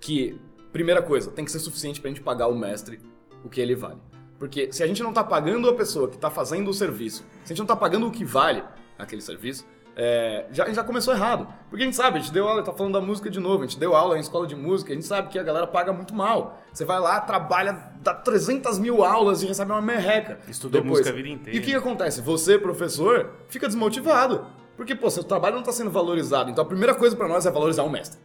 que, 0.00 0.40
primeira 0.72 1.02
coisa, 1.02 1.30
tem 1.30 1.44
que 1.44 1.50
ser 1.50 1.58
suficiente 1.58 2.00
para 2.00 2.10
a 2.10 2.14
gente 2.14 2.22
pagar 2.22 2.46
o 2.46 2.56
mestre 2.56 3.00
o 3.44 3.48
que 3.48 3.60
ele 3.60 3.74
vale. 3.74 4.00
Porque 4.38 4.72
se 4.72 4.82
a 4.82 4.86
gente 4.86 5.02
não 5.02 5.10
está 5.10 5.24
pagando 5.24 5.68
a 5.68 5.74
pessoa 5.74 6.08
que 6.08 6.16
está 6.16 6.30
fazendo 6.30 6.68
o 6.68 6.74
serviço, 6.74 7.24
se 7.44 7.46
a 7.46 7.48
gente 7.48 7.58
não 7.58 7.64
está 7.64 7.76
pagando 7.76 8.06
o 8.06 8.10
que 8.10 8.24
vale 8.24 8.62
aquele 8.98 9.22
serviço, 9.22 9.66
é, 9.98 10.44
já, 10.52 10.70
já 10.70 10.84
começou 10.84 11.14
errado. 11.14 11.48
Porque 11.70 11.82
a 11.82 11.86
gente 11.86 11.96
sabe, 11.96 12.18
a 12.18 12.20
gente 12.20 12.32
deu 12.32 12.46
aula, 12.46 12.62
tá 12.62 12.72
falando 12.72 12.92
da 12.92 13.00
música 13.00 13.30
de 13.30 13.40
novo, 13.40 13.64
a 13.64 13.66
gente 13.66 13.78
deu 13.78 13.96
aula 13.96 14.18
em 14.18 14.20
escola 14.20 14.46
de 14.46 14.54
música, 14.54 14.92
a 14.92 14.94
gente 14.94 15.06
sabe 15.06 15.30
que 15.30 15.38
a 15.38 15.42
galera 15.42 15.66
paga 15.66 15.90
muito 15.90 16.14
mal. 16.14 16.62
Você 16.70 16.84
vai 16.84 17.00
lá, 17.00 17.18
trabalha, 17.18 17.72
dá 18.02 18.12
300 18.12 18.78
mil 18.78 19.02
aulas 19.02 19.42
e 19.42 19.46
recebe 19.46 19.72
uma 19.72 19.80
merreca. 19.80 20.38
Estudou 20.46 20.82
depois. 20.82 20.98
música 20.98 21.10
a 21.10 21.12
vida 21.14 21.28
inteira. 21.30 21.58
E 21.58 21.60
o 21.60 21.62
que 21.62 21.74
acontece? 21.74 22.20
Você, 22.20 22.58
professor, 22.58 23.30
fica 23.48 23.66
desmotivado. 23.66 24.46
Porque, 24.76 24.94
pô, 24.94 25.08
seu 25.08 25.24
trabalho 25.24 25.54
não 25.54 25.62
está 25.62 25.72
sendo 25.72 25.90
valorizado. 25.90 26.50
Então 26.50 26.62
a 26.62 26.66
primeira 26.66 26.94
coisa 26.94 27.16
para 27.16 27.26
nós 27.26 27.46
é 27.46 27.50
valorizar 27.50 27.82
o 27.82 27.88
mestre. 27.88 28.20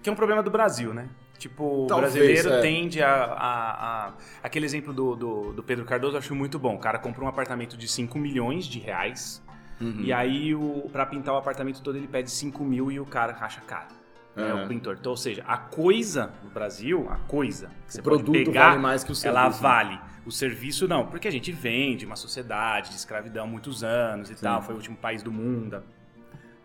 Que 0.00 0.08
é 0.08 0.12
um 0.12 0.16
problema 0.16 0.44
do 0.44 0.50
Brasil, 0.50 0.94
né? 0.94 1.08
Tipo, 1.38 1.86
Talvez, 1.88 2.14
o 2.14 2.18
brasileiro 2.18 2.50
é. 2.54 2.60
tende 2.60 3.02
a, 3.02 3.14
a- 3.24 4.06
a- 4.08 4.12
Aquele 4.42 4.64
exemplo 4.66 4.92
do, 4.92 5.14
do, 5.14 5.52
do 5.52 5.62
Pedro 5.62 5.84
Cardoso 5.84 6.14
eu 6.14 6.18
acho 6.18 6.34
muito 6.34 6.58
bom. 6.58 6.74
O 6.74 6.78
cara 6.78 6.98
comprou 6.98 7.26
um 7.26 7.28
apartamento 7.28 7.76
de 7.76 7.86
5 7.88 8.18
milhões 8.18 8.64
de 8.64 8.78
reais. 8.78 9.42
Uhum. 9.80 10.00
E 10.00 10.12
aí, 10.12 10.54
o, 10.54 10.88
pra 10.90 11.04
pintar 11.04 11.34
o 11.34 11.36
apartamento 11.38 11.82
todo, 11.82 11.96
ele 11.98 12.08
pede 12.08 12.30
5 12.30 12.64
mil 12.64 12.90
e 12.90 12.98
o 12.98 13.04
cara 13.06 13.36
acha 13.40 13.60
caro. 13.60 13.94
É 14.34 14.52
Uhum. 14.52 14.64
o 14.64 14.68
pintor. 14.68 14.96
Então, 15.00 15.10
ou 15.12 15.16
seja, 15.16 15.42
a 15.46 15.56
coisa 15.56 16.30
no 16.44 16.50
Brasil, 16.50 17.06
a 17.10 17.16
coisa 17.16 17.68
que 17.86 17.92
você 17.94 18.00
O 18.00 18.04
pode 18.04 18.22
pegar, 18.30 18.68
vale 18.70 18.82
mais 18.82 19.02
que 19.04 19.12
o 19.12 19.14
serviço, 19.14 19.38
ela 19.38 19.48
né? 19.50 19.56
vale. 19.60 20.00
O 20.26 20.30
serviço 20.32 20.86
não, 20.88 21.06
porque 21.06 21.26
a 21.28 21.30
gente 21.30 21.52
vem 21.52 21.96
de 21.96 22.04
uma 22.04 22.16
sociedade 22.16 22.90
de 22.90 22.96
escravidão 22.96 23.44
há 23.44 23.46
muitos 23.46 23.82
anos 23.84 24.30
e 24.30 24.34
tal. 24.34 24.60
Foi 24.62 24.74
o 24.74 24.76
último 24.78 24.96
país 24.96 25.22
do 25.22 25.30
mundo 25.32 25.82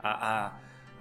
a, 0.03 0.47
a, 0.47 0.51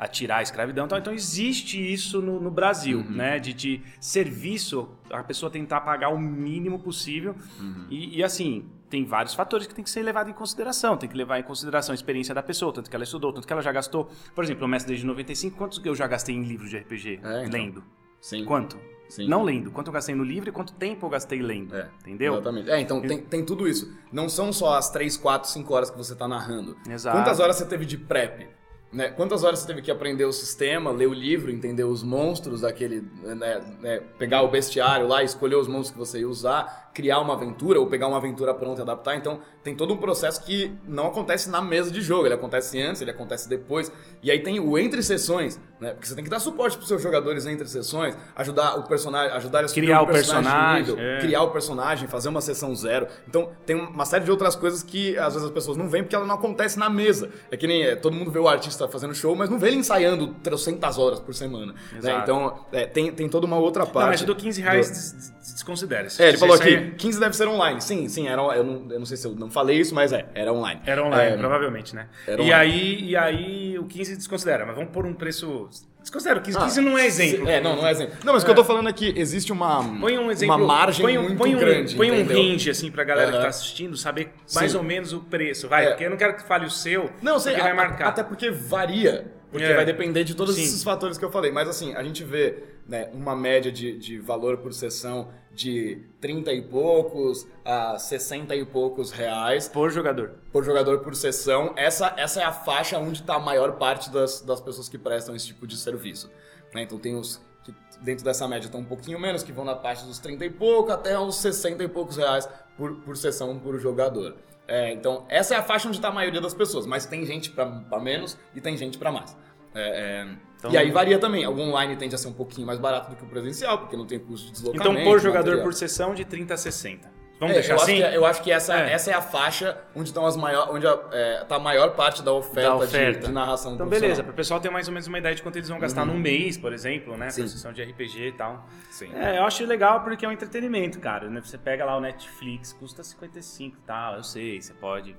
a 0.01 0.09
tirar 0.09 0.39
a 0.39 0.43
escravidão. 0.43 0.87
Então, 0.87 0.97
então 0.97 1.13
existe 1.13 1.77
isso 1.79 2.23
no, 2.23 2.41
no 2.41 2.51
Brasil, 2.51 3.01
Uhum. 3.01 3.11
né? 3.11 3.39
De, 3.39 3.53
de 3.53 3.83
serviço, 4.01 4.89
a 5.11 5.23
pessoa 5.23 5.51
tentar 5.53 5.83
pagar 5.83 6.09
o 6.09 6.19
mínimo 6.19 6.79
possível. 6.79 7.37
Uhum. 7.61 7.87
E, 7.91 8.17
e, 8.19 8.25
assim, 8.25 8.65
tem 8.89 9.05
vários 9.05 9.35
fatores 9.35 9.67
que 9.67 9.75
tem 9.75 9.85
que 9.85 9.91
ser 9.91 10.03
levado 10.03 10.31
em 10.31 10.33
consideração. 10.33 10.97
Tem 10.97 11.07
que 11.07 11.15
levar 11.15 11.39
em 11.39 11.43
consideração 11.43 11.93
a 11.93 11.95
experiência 11.95 12.35
da 12.35 12.43
pessoa, 12.43 12.73
tanto 12.73 12.89
que 12.89 12.97
ela 12.97 13.05
estudou, 13.05 13.31
tanto 13.31 13.47
que 13.47 13.53
ela 13.53 13.61
já 13.61 13.73
gastou. 13.73 14.11
Por 14.35 14.43
exemplo, 14.43 14.65
o 14.65 14.69
mestre 14.69 14.89
desde 14.93 15.05
95, 15.05 15.55
quantos 15.59 15.85
eu 15.85 15.95
já 15.95 16.07
gastei 16.07 16.35
em 16.35 16.45
livros 16.45 16.71
de 16.71 16.79
RPG? 16.79 17.21
É, 17.23 17.45
então. 17.45 17.61
Lendo. 17.61 17.85
Sim. 18.23 18.47
Quanto? 18.47 18.79
Sim. 19.07 19.29
Não 19.29 19.43
lendo. 19.43 19.71
Quanto 19.71 19.89
eu 19.89 19.93
gastei 19.93 20.15
no 20.15 20.25
livro 20.25 20.49
e 20.49 20.53
quanto 20.53 20.73
tempo 20.73 21.05
eu 21.05 21.11
gastei 21.11 21.43
lendo. 21.43 21.77
É, 21.77 21.91
entendeu? 22.01 22.35
Exatamente. 22.35 22.71
É, 22.71 22.81
então 22.81 23.03
tem, 23.03 23.19
tem 23.21 23.45
tudo 23.45 23.69
isso. 23.69 23.93
Não 24.11 24.31
são 24.31 24.51
só 24.51 24.79
as 24.79 24.89
3, 24.89 25.17
4, 25.19 25.51
5 25.51 25.75
horas 25.75 25.91
que 25.91 25.99
você 25.99 26.15
tá 26.15 26.27
narrando. 26.27 26.75
Exato. 26.89 27.19
Quantas 27.19 27.39
horas 27.39 27.57
você 27.57 27.67
teve 27.67 27.85
de 27.85 27.99
prep? 27.99 28.49
Né? 28.93 29.09
Quantas 29.09 29.45
horas 29.45 29.61
você 29.61 29.69
teve 29.69 29.83
que 29.83 29.91
aprender 29.91 30.25
o 30.25 30.33
sistema, 30.33 30.91
ler 30.91 31.07
o 31.07 31.15
livro, 31.15 31.51
entender 31.51 31.85
os 31.85 32.03
monstros 32.03 32.63
daquele. 32.63 33.03
Né, 33.23 33.63
né, 33.81 34.01
pegar 34.19 34.43
o 34.43 34.49
bestiário 34.49 35.07
lá, 35.07 35.23
escolher 35.23 35.57
os 35.57 35.69
monstros 35.69 35.93
que 35.93 35.99
você 35.99 36.21
ia 36.21 36.29
usar, 36.29 36.90
criar 37.01 37.21
uma 37.21 37.35
aventura 37.35 37.81
ou 37.81 37.87
pegar 37.87 38.07
uma 38.09 38.17
aventura 38.19 38.53
pronta 38.53 38.81
e 38.81 38.83
adaptar. 38.83 39.17
Então 39.17 39.41
tem 39.63 39.75
todo 39.75 39.93
um 39.95 39.97
processo 39.97 40.43
que 40.45 40.73
não 40.87 41.07
acontece 41.07 41.49
na 41.49 41.61
mesa 41.63 41.91
de 41.91 42.01
jogo. 42.03 42.27
Ele 42.27 42.35
acontece 42.35 42.81
antes, 42.81 43.01
ele 43.01 43.11
acontece 43.11 43.49
depois. 43.49 43.91
E 44.23 44.31
aí 44.31 44.41
tem 44.43 44.61
o 44.61 44.77
entre 44.79 45.03
sessões, 45.03 45.59
né? 45.81 45.91
Porque 45.93 46.07
você 46.07 46.15
tem 46.15 46.23
que 46.25 46.31
dar 46.31 46.39
suporte 46.41 46.77
pros 46.77 46.89
seus 46.89 47.03
jogadores 47.03 47.47
entre 47.47 47.67
sessões, 47.69 48.17
ajudar 48.37 48.77
o 48.79 48.83
personagem, 48.85 49.35
ajudar 49.37 49.61
eles 49.61 49.73
a 49.73 49.75
Criar 49.75 50.03
o 50.03 50.07
personagem, 50.07 50.81
nível, 50.95 50.97
é. 50.99 51.19
criar 51.21 51.43
o 51.43 51.51
personagem, 51.51 52.07
fazer 52.09 52.29
uma 52.29 52.41
sessão 52.41 52.75
zero. 52.75 53.07
Então, 53.27 53.51
tem 53.65 53.77
uma 53.77 54.05
série 54.05 54.25
de 54.25 54.31
outras 54.31 54.55
coisas 54.55 54.83
que 54.83 55.17
às 55.19 55.33
vezes 55.35 55.47
as 55.49 55.53
pessoas 55.55 55.77
não 55.77 55.89
veem 55.89 56.05
porque 56.05 56.15
ela 56.17 56.27
não 56.27 56.35
acontece 56.35 56.79
na 56.79 56.91
mesa. 56.91 57.31
É 57.51 57.57
que 57.57 57.67
nem 57.67 57.83
é, 57.83 57.97
todo 57.97 58.15
mundo 58.15 58.31
vê 58.31 58.39
o 58.39 58.49
artista 58.49 58.87
fazendo 58.89 59.15
show, 59.15 59.35
mas 59.35 59.49
não 59.49 59.59
vê 59.59 59.69
ele 59.69 59.77
ensaiando 59.77 60.35
300 60.43 60.99
horas 60.99 61.19
por 61.21 61.35
semana. 61.35 61.75
né? 62.03 62.21
Então, 62.23 62.65
é, 62.73 62.85
tem, 62.87 63.11
tem 63.13 63.29
toda 63.29 63.47
uma 63.47 63.57
outra 63.57 63.85
parte. 63.87 64.01
Não, 64.05 64.09
mas 64.11 64.23
dou 64.23 64.37
15 64.37 64.61
reais, 64.61 64.89
do- 64.89 64.93
des- 64.95 65.13
des- 65.41 65.53
desconsidera. 65.55 66.09
É, 66.19 66.29
ele 66.29 66.39
falou 66.39 66.55
aqui, 66.55 66.90
15 66.91 67.19
deve 67.21 67.37
ser 67.37 67.49
online. 67.49 67.81
Sim, 67.81 68.09
sim, 68.09 68.29
era, 68.29 68.41
eu, 68.43 68.65
não, 68.65 68.87
eu 68.93 68.99
não 68.99 69.07
sei 69.07 69.17
se 69.17 69.27
eu 69.27 69.35
não 69.35 69.51
falei 69.51 69.79
isso, 69.79 69.95
mas 69.95 70.13
é, 70.13 70.27
era 70.35 70.53
online. 70.53 70.81
Era 70.87 71.05
online, 71.05 71.35
É, 71.35 71.37
provavelmente, 71.37 71.95
né? 71.95 72.09
e, 72.27 72.33
online. 72.33 72.53
aí, 72.53 73.05
e 73.11 73.17
aí 73.17 73.79
o 73.79 73.85
15 73.85 74.17
desconsidera, 74.17 74.65
mas 74.67 74.75
vamos 74.75 74.91
pôr 74.91 75.07
um 75.07 75.15
preço. 75.15 75.69
Desconsidera, 76.01 76.39
o 76.39 76.43
15, 76.43 76.57
ah, 76.59 76.61
15 76.63 76.81
não 76.81 76.97
é 76.99 77.07
exemplo. 77.07 77.49
É, 77.49 77.61
não, 77.61 77.77
não 77.77 77.87
é 77.87 77.91
exemplo. 77.91 78.15
Não, 78.25 78.33
mas 78.33 78.43
o 78.43 78.47
que 78.47 78.51
eu 78.51 78.55
tô 78.57 78.65
falando 78.65 78.89
é 78.89 78.93
que 78.93 79.13
existe 79.17 79.53
uma, 79.53 79.85
Põe 80.01 80.19
um 80.19 80.31
exemplo. 80.31 80.57
uma 80.57 80.67
margem 80.67 81.05
põe 81.05 81.19
um, 81.19 81.23
muito 81.25 81.37
põe 81.37 81.55
um, 81.55 81.59
grande. 81.59 81.95
Põe 81.95 82.11
um 82.11 82.15
entendeu? 82.15 82.37
range, 82.43 82.71
assim, 82.71 82.91
pra 82.91 83.05
galera 83.05 83.31
que 83.33 83.39
tá 83.39 83.49
assistindo 83.49 83.97
saber 83.99 84.33
mais 84.55 84.73
Sim. 84.73 84.79
ou 84.79 84.83
menos 84.83 85.13
o 85.13 85.21
preço. 85.21 85.69
Vai, 85.69 85.85
É. 85.85 85.89
porque 85.91 86.05
eu 86.05 86.11
não 86.11 86.17
quero 86.17 86.35
que 86.37 86.43
fale 86.43 86.65
o 86.65 86.71
seu, 86.71 87.11
Não, 87.21 87.39
sei, 87.39 87.55
vai 87.57 87.75
marcar. 87.75 88.09
até 88.09 88.23
porque 88.23 88.51
varia. 88.51 89.31
Porque 89.51 89.67
É. 89.67 89.75
vai 89.75 89.85
depender 89.85 90.25
de 90.25 90.35
todos 90.35 90.55
Sim. 90.55 90.63
esses 90.63 90.83
fatores 90.83 91.19
que 91.19 91.25
eu 91.25 91.31
falei. 91.31 91.51
Mas 91.53 91.69
assim, 91.69 91.95
a 91.95 92.03
gente 92.03 92.25
vê 92.25 92.63
né, 92.89 93.09
uma 93.13 93.37
média 93.37 93.71
de, 93.71 93.99
de 93.99 94.19
valor 94.19 94.57
por 94.59 94.73
sessão 94.73 95.29
de 95.53 96.03
30 96.21 96.53
e 96.53 96.63
poucos 96.63 97.47
a 97.65 97.99
60 97.99 98.55
e 98.55 98.65
poucos 98.65 99.11
reais 99.11 99.69
Por 99.69 99.91
jogador. 99.91 100.33
por 100.53 100.65
jogador 100.65 101.01
por 101.01 101.15
sessão. 101.15 101.73
Essa, 101.77 102.15
essa 102.17 102.41
é 102.41 102.45
a 102.45 102.53
faixa 102.53 102.99
onde 102.99 103.21
está 103.21 103.35
a 103.35 103.41
maior 103.41 103.73
parte 103.73 104.11
das, 104.11 104.41
das 104.41 104.61
pessoas 104.61 104.89
que 104.89 104.97
prestam 104.97 105.35
esse 105.35 105.47
tipo 105.49 105.67
de 105.67 105.77
serviço. 105.77 106.31
né? 106.75 106.83
Então 106.83 106.99
tem 106.99 107.17
os 107.17 107.41
que 107.65 107.75
dentro 108.01 108.25
dessa 108.25 108.47
média 108.49 108.67
estão 108.67 108.81
um 108.81 108.85
pouquinho 108.85 109.19
menos, 109.19 109.43
que 109.43 109.53
vão 109.53 109.65
na 109.65 109.75
parte 109.75 110.05
dos 110.05 110.19
30 110.19 110.45
e 110.45 110.51
pouco 110.51 110.93
até 110.93 111.19
uns 111.19 111.37
60 111.37 111.83
e 111.85 111.89
poucos 111.89 112.17
reais 112.17 112.49
por, 112.77 112.97
por 112.97 113.17
sessão 113.17 113.59
por 113.59 113.79
jogador. 113.79 114.37
É, 114.67 114.93
então 114.93 115.27
essa 115.29 115.55
é 115.55 115.59
a 115.59 115.63
faixa 115.63 115.89
onde 115.89 115.99
está 115.99 116.09
a 116.09 116.13
maioria 116.13 116.41
das 116.41 116.55
pessoas, 116.55 116.87
mas 116.87 117.05
tem 117.05 117.27
gente 117.27 117.51
para 117.51 118.01
menos 118.01 118.39
e 118.55 118.61
tem 118.61 118.77
gente 118.77 118.97
para 118.97 119.11
mais. 119.11 119.37
É, 119.75 120.27
é, 120.27 120.37
Então- 120.61 120.71
e 120.71 120.77
aí 120.77 120.91
varia 120.91 121.19
também. 121.19 121.47
O 121.47 121.59
online 121.59 121.97
tende 121.97 122.15
a 122.15 122.19
ser 122.19 122.29
um 122.29 122.33
pouquinho 122.35 122.67
mais 122.67 122.79
barato 122.79 123.11
do 123.11 123.17
que 123.17 123.25
o 123.25 123.27
presencial, 123.27 123.79
porque 123.79 123.97
não 123.97 124.07
tem 124.07 124.19
custo 124.19 124.47
de 124.47 124.53
deslocamento. 124.53 124.91
Então, 124.93 125.05
por 125.05 125.19
jogador 125.19 125.45
material. 125.47 125.65
por 125.65 125.75
sessão 125.75 126.15
de 126.15 126.25
30 126.25 126.55
a 126.55 126.57
60. 126.59 127.11
Vamos 127.41 127.57
É, 127.57 127.61
deixar 127.61 127.73
eu 127.73 127.81
assim? 127.81 128.03
Acho 128.03 128.11
que, 128.11 128.17
eu 128.17 128.27
acho 128.27 128.43
que 128.43 128.53
essa 128.53 128.79
É. 128.79 128.93
essa 128.93 129.11
é 129.11 129.15
a 129.15 129.23
faixa 129.23 129.77
onde 129.97 130.11
estão 130.11 130.27
as 130.27 130.37
maior, 130.37 130.69
onde 130.71 130.87
a, 130.87 130.99
é, 131.11 131.45
tá 131.49 131.57
a 131.57 131.59
maior 131.59 131.97
parte 131.97 132.23
da 132.23 132.33
oferta, 132.35 132.69
Da 132.71 132.77
de- 132.77 132.85
oferta. 132.85 133.27
De, 133.29 133.33
narração 133.33 133.73
Então, 133.75 133.89
beleza, 133.89 134.23
para 134.23 134.33
o 134.33 134.35
pessoal 134.35 134.61
ter 134.61 134.69
mais 134.69 134.87
ou 134.89 134.93
menos 134.93 135.07
uma 135.09 135.19
ideia 135.19 135.35
de 135.35 135.43
quanto 135.43 135.57
eles 135.57 135.69
vão 135.71 135.79
gastar 135.79 136.05
num 136.05 136.19
mês, 136.19 136.59
por 136.59 136.71
exemplo, 136.71 137.17
né? 137.17 137.25
Uhum. 137.27 137.31
Sim. 137.31 137.49
Sessão 137.49 137.73
de 137.73 137.83
RPG 137.83 138.29
e 138.29 138.33
tal. 138.33 138.67
Sim. 138.91 139.11
É, 139.15 139.39
eu 139.39 139.45
acho 139.45 139.65
legal 139.65 140.03
porque 140.05 140.27
é 140.27 140.29
um 140.29 140.33
entretenimento, 140.33 141.01
cara. 141.01 141.31
né? 141.31 141.41
Você 141.43 141.57
pega 141.57 141.83
lá 141.87 141.97
o 141.97 142.01
Netflix, 142.01 142.75
custa 142.75 143.03
55 143.03 143.79
e 143.79 143.87
tal, 143.87 144.17
eu 144.17 144.23
sei. 144.23 144.61
Você 144.61 144.75
pode 144.75 145.17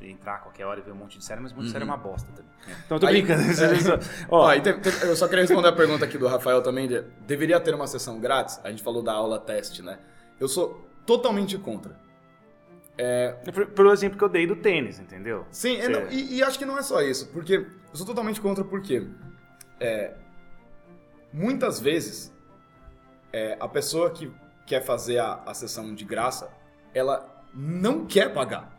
entrar 0.00 0.34
a 0.36 0.38
qualquer 0.38 0.66
hora 0.66 0.78
e 0.78 0.82
ver 0.84 0.92
um 0.92 0.96
monte 0.96 1.18
de 1.18 1.24
série, 1.24 1.40
mas 1.40 1.50
um 1.50 1.56
monte 1.56 1.64
de 1.66 1.72
série 1.72 1.82
é 1.82 1.86
uma 1.86 1.96
bosta 1.96 2.30
também. 2.30 2.52
Então, 2.86 2.96
eu 2.96 3.00
tô 3.00 3.06
Uhum. 3.06 3.12
Aí- 3.12 3.20
brincando. 3.22 3.42
É. 3.50 3.50
Ó, 4.30 4.46
Ó, 4.46 4.54
e 4.54 4.60
te- 4.60 4.74
te- 4.74 5.06
eu 5.06 5.16
só 5.16 5.26
queria 5.26 5.42
responder 5.42 5.68
a 5.68 5.72
pergunta 5.72 6.04
aqui 6.04 6.16
do 6.18 6.28
Rafael 6.28 6.62
também. 6.62 6.86
de- 6.86 7.02
deveria 7.26 7.58
ter 7.58 7.74
uma 7.74 7.88
sessão 7.88 8.20
grátis? 8.20 8.60
A 8.62 8.70
gente 8.70 8.82
falou 8.82 9.02
da 9.02 9.12
aula 9.12 9.40
teste, 9.40 9.82
né? 9.82 9.98
Eu 10.38 10.46
sou 10.46 10.86
totalmente 11.06 11.56
contra. 11.58 11.96
por- 13.52 13.66
pelo 13.66 13.92
exemplo 13.92 14.16
que 14.16 14.24
eu 14.24 14.28
dei 14.28 14.46
do 14.46 14.56
tênis, 14.56 14.98
entendeu? 15.00 15.44
Sim, 15.50 15.76
é, 15.80 15.88
não, 15.88 16.08
e, 16.10 16.36
e 16.36 16.42
acho 16.42 16.58
que 16.58 16.64
não 16.64 16.78
é 16.78 16.82
só 16.82 17.02
isso, 17.02 17.28
porque 17.32 17.54
eu 17.54 17.66
sou 17.96 18.06
totalmente 18.06 18.40
contra 18.40 18.62
porque 18.64 19.06
é, 19.80 20.14
muitas 21.32 21.80
vezes 21.80 22.32
é, 23.32 23.56
a 23.58 23.66
pessoa 23.68 24.10
que 24.10 24.32
quer 24.66 24.80
fazer 24.82 25.18
a, 25.18 25.42
a 25.46 25.54
sessão 25.54 25.94
de 25.94 26.04
graça, 26.04 26.50
ela 26.94 27.28
não 27.52 28.06
quer 28.06 28.32
pagar. 28.32 28.72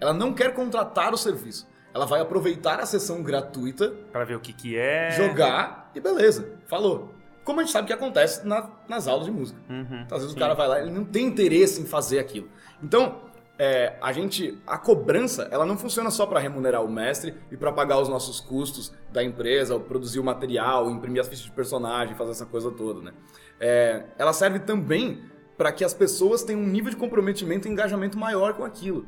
Ela 0.00 0.12
não 0.14 0.32
quer 0.32 0.54
contratar 0.54 1.12
o 1.12 1.16
serviço. 1.18 1.68
Ela 1.92 2.06
vai 2.06 2.20
aproveitar 2.20 2.78
a 2.78 2.86
sessão 2.86 3.22
gratuita, 3.22 3.90
Pra 4.12 4.24
ver 4.24 4.36
o 4.36 4.40
que 4.40 4.52
que 4.52 4.76
é. 4.78 5.10
jogar 5.10 5.90
e 5.94 6.00
beleza, 6.00 6.52
falou. 6.68 7.12
Como 7.48 7.60
a 7.60 7.62
gente 7.62 7.72
sabe 7.72 7.86
que 7.86 7.92
acontece 7.94 8.46
na- 8.46 8.68
nas 8.86 9.08
aulas 9.08 9.24
de 9.24 9.32
música. 9.32 9.58
Uhum, 9.70 10.02
Então, 10.04 10.16
às 10.18 10.22
vezes 10.22 10.30
sim. 10.32 10.36
o 10.36 10.38
cara 10.38 10.52
vai 10.52 10.68
lá, 10.68 10.80
ele 10.82 10.90
não 10.90 11.02
tem 11.02 11.24
interesse 11.24 11.80
em 11.80 11.86
fazer 11.86 12.18
aquilo. 12.18 12.46
Então, 12.82 13.22
é, 13.58 13.96
a 14.02 14.12
gente, 14.12 14.60
a 14.66 14.76
cobrança, 14.76 15.48
ela 15.50 15.64
não 15.64 15.78
funciona 15.78 16.10
só 16.10 16.26
para 16.26 16.38
remunerar 16.40 16.84
o 16.84 16.88
mestre 16.90 17.34
e 17.50 17.56
para 17.56 17.72
pagar 17.72 17.98
os 18.00 18.08
nossos 18.08 18.38
custos 18.38 18.92
da 19.10 19.24
empresa, 19.24 19.72
ou 19.72 19.80
produzir 19.80 20.20
o 20.20 20.24
material, 20.24 20.90
imprimir 20.90 21.22
as 21.22 21.26
fichas 21.26 21.46
de 21.46 21.52
personagem, 21.52 22.14
fazer 22.14 22.32
essa 22.32 22.44
coisa 22.44 22.70
toda, 22.70 23.00
né? 23.00 23.12
É, 23.58 24.04
ela 24.18 24.34
serve 24.34 24.58
também 24.58 25.22
para 25.56 25.72
que 25.72 25.82
as 25.82 25.94
pessoas 25.94 26.42
tenham 26.42 26.60
um 26.60 26.66
nível 26.68 26.90
de 26.90 26.96
comprometimento 26.96 27.66
e 27.66 27.70
engajamento 27.70 28.18
maior 28.18 28.52
com 28.52 28.62
aquilo. 28.64 29.06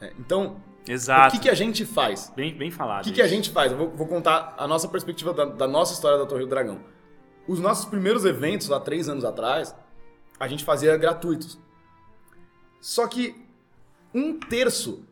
É, 0.00 0.12
então, 0.18 0.56
Exato. 0.88 1.28
o 1.28 1.30
que, 1.32 1.44
que 1.44 1.50
a 1.50 1.54
gente 1.54 1.84
faz? 1.84 2.32
Bem, 2.34 2.54
bem 2.56 2.70
falado. 2.70 3.02
O 3.02 3.04
que, 3.08 3.12
que 3.12 3.22
a 3.22 3.28
gente 3.28 3.50
faz? 3.50 3.70
Eu 3.70 3.76
vou, 3.78 3.90
vou 3.90 4.06
contar 4.06 4.54
a 4.58 4.66
nossa 4.66 4.88
perspectiva 4.88 5.32
da, 5.34 5.44
da 5.44 5.68
nossa 5.68 5.92
história 5.92 6.16
da 6.18 6.24
Torre 6.26 6.40
do 6.44 6.48
Dragão. 6.48 6.78
Os 7.46 7.58
nossos 7.58 7.84
primeiros 7.84 8.24
eventos, 8.24 8.70
há 8.70 8.78
três 8.78 9.08
anos 9.08 9.24
atrás, 9.24 9.74
a 10.38 10.46
gente 10.48 10.64
fazia 10.64 10.96
gratuitos. 10.96 11.58
Só 12.80 13.06
que 13.06 13.34
um 14.14 14.38
terço, 14.38 15.04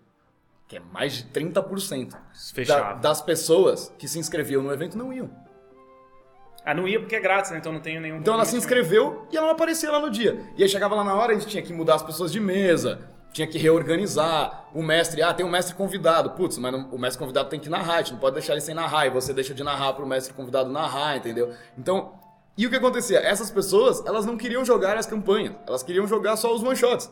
que 0.67 0.77
é 0.77 0.81
mais 0.81 1.15
de 1.15 1.25
30%, 1.25 2.17
da, 2.67 2.95
das 2.95 3.21
pessoas 3.21 3.93
que 3.99 4.09
se 4.09 4.19
inscreviam 4.19 4.63
no 4.63 4.73
evento 4.73 4.97
não 4.97 5.13
iam. 5.13 5.31
Ah, 6.65 6.75
não 6.75 6.87
ia 6.87 7.01
porque 7.01 7.17
é 7.17 7.21
grátis, 7.21 7.51
né? 7.51 7.59
Então 7.59 7.73
não 7.73 7.81
tenho 7.81 8.01
nenhum. 8.01 8.19
Então 8.19 8.35
ela 8.35 8.45
se 8.45 8.57
inscreveu 8.57 9.27
e 9.33 9.37
ela 9.37 9.47
não 9.47 9.55
aparecia 9.55 9.91
lá 9.91 10.01
no 10.01 10.11
dia. 10.11 10.39
E 10.57 10.63
aí 10.63 10.69
chegava 10.69 10.95
lá 10.95 11.05
na 11.05 11.15
hora, 11.15 11.33
a 11.33 11.39
gente 11.39 11.49
tinha 11.49 11.63
que 11.63 11.73
mudar 11.73 11.95
as 11.95 12.03
pessoas 12.03 12.31
de 12.31 12.41
mesa, 12.41 13.09
tinha 13.33 13.47
que 13.47 13.59
reorganizar. 13.59 14.69
O 14.75 14.83
mestre, 14.83 15.23
ah, 15.23 15.33
tem 15.35 15.45
um 15.45 15.51
mestre 15.51 15.75
convidado. 15.75 16.31
Putz, 16.31 16.59
mas 16.59 16.73
não- 16.73 16.89
o 16.91 16.99
mestre 16.99 17.19
convidado 17.19 17.49
tem 17.49 17.61
que 17.61 17.69
narrar, 17.69 17.95
a 17.95 17.99
gente 17.99 18.13
não 18.13 18.19
pode 18.21 18.35
deixar 18.35 18.53
ele 18.53 18.61
sem 18.61 18.75
narrar. 18.75 19.07
E 19.07 19.11
você 19.11 19.33
deixa 19.33 19.55
de 19.55 19.63
narrar 19.63 19.93
pro 19.95 20.07
mestre 20.07 20.33
convidado 20.35 20.71
narrar, 20.71 21.17
entendeu? 21.17 21.53
Então, 21.77 22.13
e 22.57 22.67
o 22.67 22.71
que 22.71 22.77
acontecia? 22.77 23.19
Essas 23.21 23.51
pessoas, 23.51 24.05
elas 24.07 24.25
não 24.27 24.37
queriam 24.37 24.65
jogar 24.65 24.97
as 24.97 25.07
campanhas, 25.07 25.55
elas 25.67 25.83
queriam 25.83 26.07
jogar 26.07 26.37
só 26.37 26.55
os 26.55 26.63
one-shots. 26.63 27.11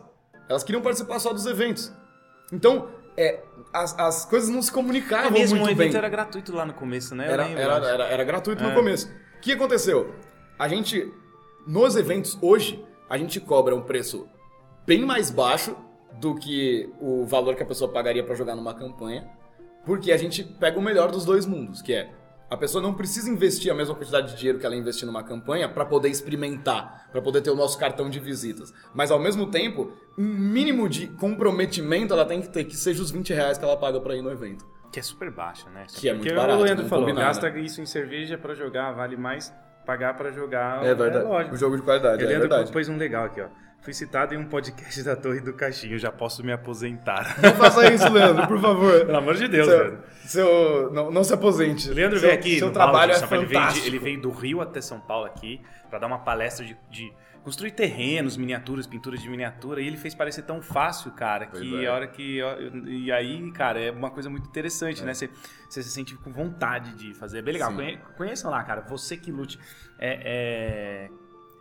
Elas 0.48 0.62
queriam 0.64 0.82
participar 0.82 1.18
só 1.18 1.32
dos 1.32 1.44
eventos. 1.46 1.92
Então, 2.52 2.88
é, 3.16 3.42
as, 3.72 3.98
as 3.98 4.24
coisas 4.24 4.48
não 4.48 4.62
se 4.62 4.70
comunicavam 4.70 5.28
É 5.28 5.30
mesmo, 5.30 5.56
o 5.56 5.60
muito 5.60 5.72
evento 5.72 5.92
bem. 5.92 5.98
era 5.98 6.08
gratuito 6.08 6.54
lá 6.54 6.64
no 6.66 6.72
começo, 6.74 7.14
né? 7.14 7.30
Era, 7.30 7.44
lembro, 7.44 7.60
era, 7.60 7.86
era, 7.88 8.04
era 8.04 8.24
gratuito 8.24 8.62
É. 8.62 8.66
no 8.68 8.74
começo. 8.74 9.08
O 9.36 9.40
que 9.40 9.52
aconteceu? 9.52 10.14
A 10.58 10.68
gente, 10.68 11.12
nos 11.66 11.96
eventos 11.96 12.38
hoje, 12.40 12.84
a 13.10 13.16
gente 13.18 13.40
cobra 13.40 13.74
um 13.74 13.82
preço 13.82 14.28
bem 14.86 15.04
mais 15.04 15.30
baixo 15.30 15.76
do 16.20 16.34
que 16.34 16.92
o 17.00 17.24
valor 17.24 17.54
que 17.54 17.62
a 17.62 17.66
pessoa 17.66 17.90
pagaria 17.90 18.24
pra 18.24 18.34
jogar 18.34 18.54
numa 18.54 18.74
campanha, 18.74 19.28
porque 19.84 20.12
a 20.12 20.16
gente 20.16 20.42
pega 20.42 20.78
o 20.78 20.82
melhor 20.82 21.10
dos 21.10 21.24
dois 21.24 21.46
mundos, 21.46 21.80
que 21.82 21.92
é 21.94 22.10
a 22.48 22.56
pessoa 22.56 22.80
não 22.80 22.94
precisa 22.94 23.28
investir 23.28 23.72
a 23.72 23.74
mesma 23.74 23.94
quantidade 23.94 24.28
de 24.32 24.36
dinheiro 24.36 24.58
que 24.58 24.64
ela 24.64 24.76
investir 24.76 25.04
numa 25.04 25.22
campanha 25.24 25.68
pra 25.68 25.84
poder 25.84 26.08
experimentar, 26.08 27.08
pra 27.10 27.20
poder 27.20 27.40
ter 27.40 27.50
o 27.50 27.56
nosso 27.56 27.76
cartão 27.76 28.08
de 28.08 28.20
visitas. 28.20 28.72
Mas 28.94 29.10
ao 29.10 29.18
mesmo 29.18 29.46
tempo, 29.50 29.90
um 30.16 30.22
mínimo 30.24 30.88
de 30.88 31.08
comprometimento 31.08 32.12
ela 32.14 32.24
tem 32.24 32.40
que 32.40 32.48
ter, 32.48 32.64
que 32.64 32.76
seja 32.76 33.02
os 33.02 33.10
20 33.10 33.32
reais 33.32 33.58
que 33.58 33.64
ela 33.64 33.76
paga 33.76 34.00
pra 34.00 34.14
ir 34.14 34.22
no 34.22 34.30
evento. 34.30 34.64
Que 34.92 35.00
é 35.00 35.02
super 35.02 35.30
baixo, 35.30 35.68
né? 35.70 35.86
Que 35.88 36.08
é 36.08 36.14
Porque 36.14 36.28
muito 36.28 36.40
barato, 36.40 36.60
O 36.60 36.62
Leandro 36.62 36.86
falou, 36.86 37.04
combinar, 37.04 37.26
gasta 37.26 37.50
né? 37.50 37.60
isso 37.60 37.80
em 37.80 37.86
cerveja 37.86 38.38
pra 38.38 38.54
jogar, 38.54 38.92
vale 38.92 39.16
mais 39.16 39.52
pagar 39.84 40.16
pra 40.16 40.30
jogar. 40.30 40.84
É 40.84 40.94
verdade. 40.94 41.24
lógico. 41.24 41.54
o 41.54 41.58
jogo 41.58 41.76
de 41.76 41.82
qualidade, 41.82 42.22
O 42.22 42.26
é 42.26 42.28
Leandro 42.28 42.48
verdade. 42.48 42.72
pôs 42.72 42.88
um 42.88 42.96
legal 42.96 43.24
aqui, 43.24 43.40
ó. 43.40 43.48
Fui 43.86 43.94
citado 43.94 44.34
em 44.34 44.36
um 44.36 44.44
podcast 44.46 45.00
da 45.04 45.14
Torre 45.14 45.40
do 45.40 45.52
Caixinho, 45.54 45.96
já 45.96 46.10
posso 46.10 46.42
me 46.44 46.50
aposentar. 46.52 47.36
Não 47.40 47.54
faça 47.54 47.86
isso, 47.92 48.12
Leandro, 48.12 48.44
por 48.48 48.60
favor. 48.60 49.06
Pelo 49.06 49.16
amor 49.16 49.36
de 49.36 49.46
Deus, 49.46 49.66
seu, 49.68 49.78
Leandro. 49.78 49.98
seu- 50.24 50.92
não, 50.92 51.10
não 51.12 51.22
se 51.22 51.32
aposente. 51.32 51.88
Leandro 51.90 52.18
seu, 52.18 52.28
veio 52.28 52.38
aqui 52.40 52.58
Seu 52.58 52.72
trabalho 52.72 53.12
balde, 53.12 53.24
é 53.24 53.28
fantástico. 53.28 53.86
ele 53.86 53.98
veio 54.00 54.20
do 54.20 54.30
Rio 54.30 54.60
até 54.60 54.80
São 54.80 54.98
Paulo 54.98 55.24
aqui 55.26 55.60
pra 55.88 56.00
dar 56.00 56.08
uma 56.08 56.18
palestra 56.18 56.66
de, 56.66 56.76
de 56.90 57.12
construir 57.44 57.70
terrenos, 57.70 58.36
miniaturas, 58.36 58.88
pinturas 58.88 59.20
de 59.22 59.30
miniatura. 59.30 59.80
E 59.80 59.86
ele 59.86 59.96
fez 59.96 60.16
parecer 60.16 60.42
tão 60.42 60.60
fácil, 60.60 61.12
cara, 61.12 61.46
que 61.46 61.52
Pois 61.70 61.72
é. 61.84 61.86
a 61.86 61.94
hora 61.94 62.06
que. 62.08 62.40
E 62.86 63.12
aí, 63.12 63.52
cara, 63.52 63.80
é 63.80 63.92
uma 63.92 64.10
coisa 64.10 64.28
muito 64.28 64.48
interessante, 64.48 65.04
né? 65.04 65.14
Você, 65.14 65.30
você 65.70 65.80
se 65.84 65.90
sente 65.90 66.12
com 66.16 66.32
vontade 66.32 66.92
de 66.94 67.14
fazer. 67.14 67.38
É 67.38 67.42
bem 67.42 67.52
legal. 67.54 67.72
Conhe- 67.72 68.00
Conheçam 68.16 68.50
lá, 68.50 68.64
cara. 68.64 68.80
Você 68.88 69.16
que 69.16 69.30
lute. 69.30 69.60
É, 69.96 70.20
é, 70.24 71.10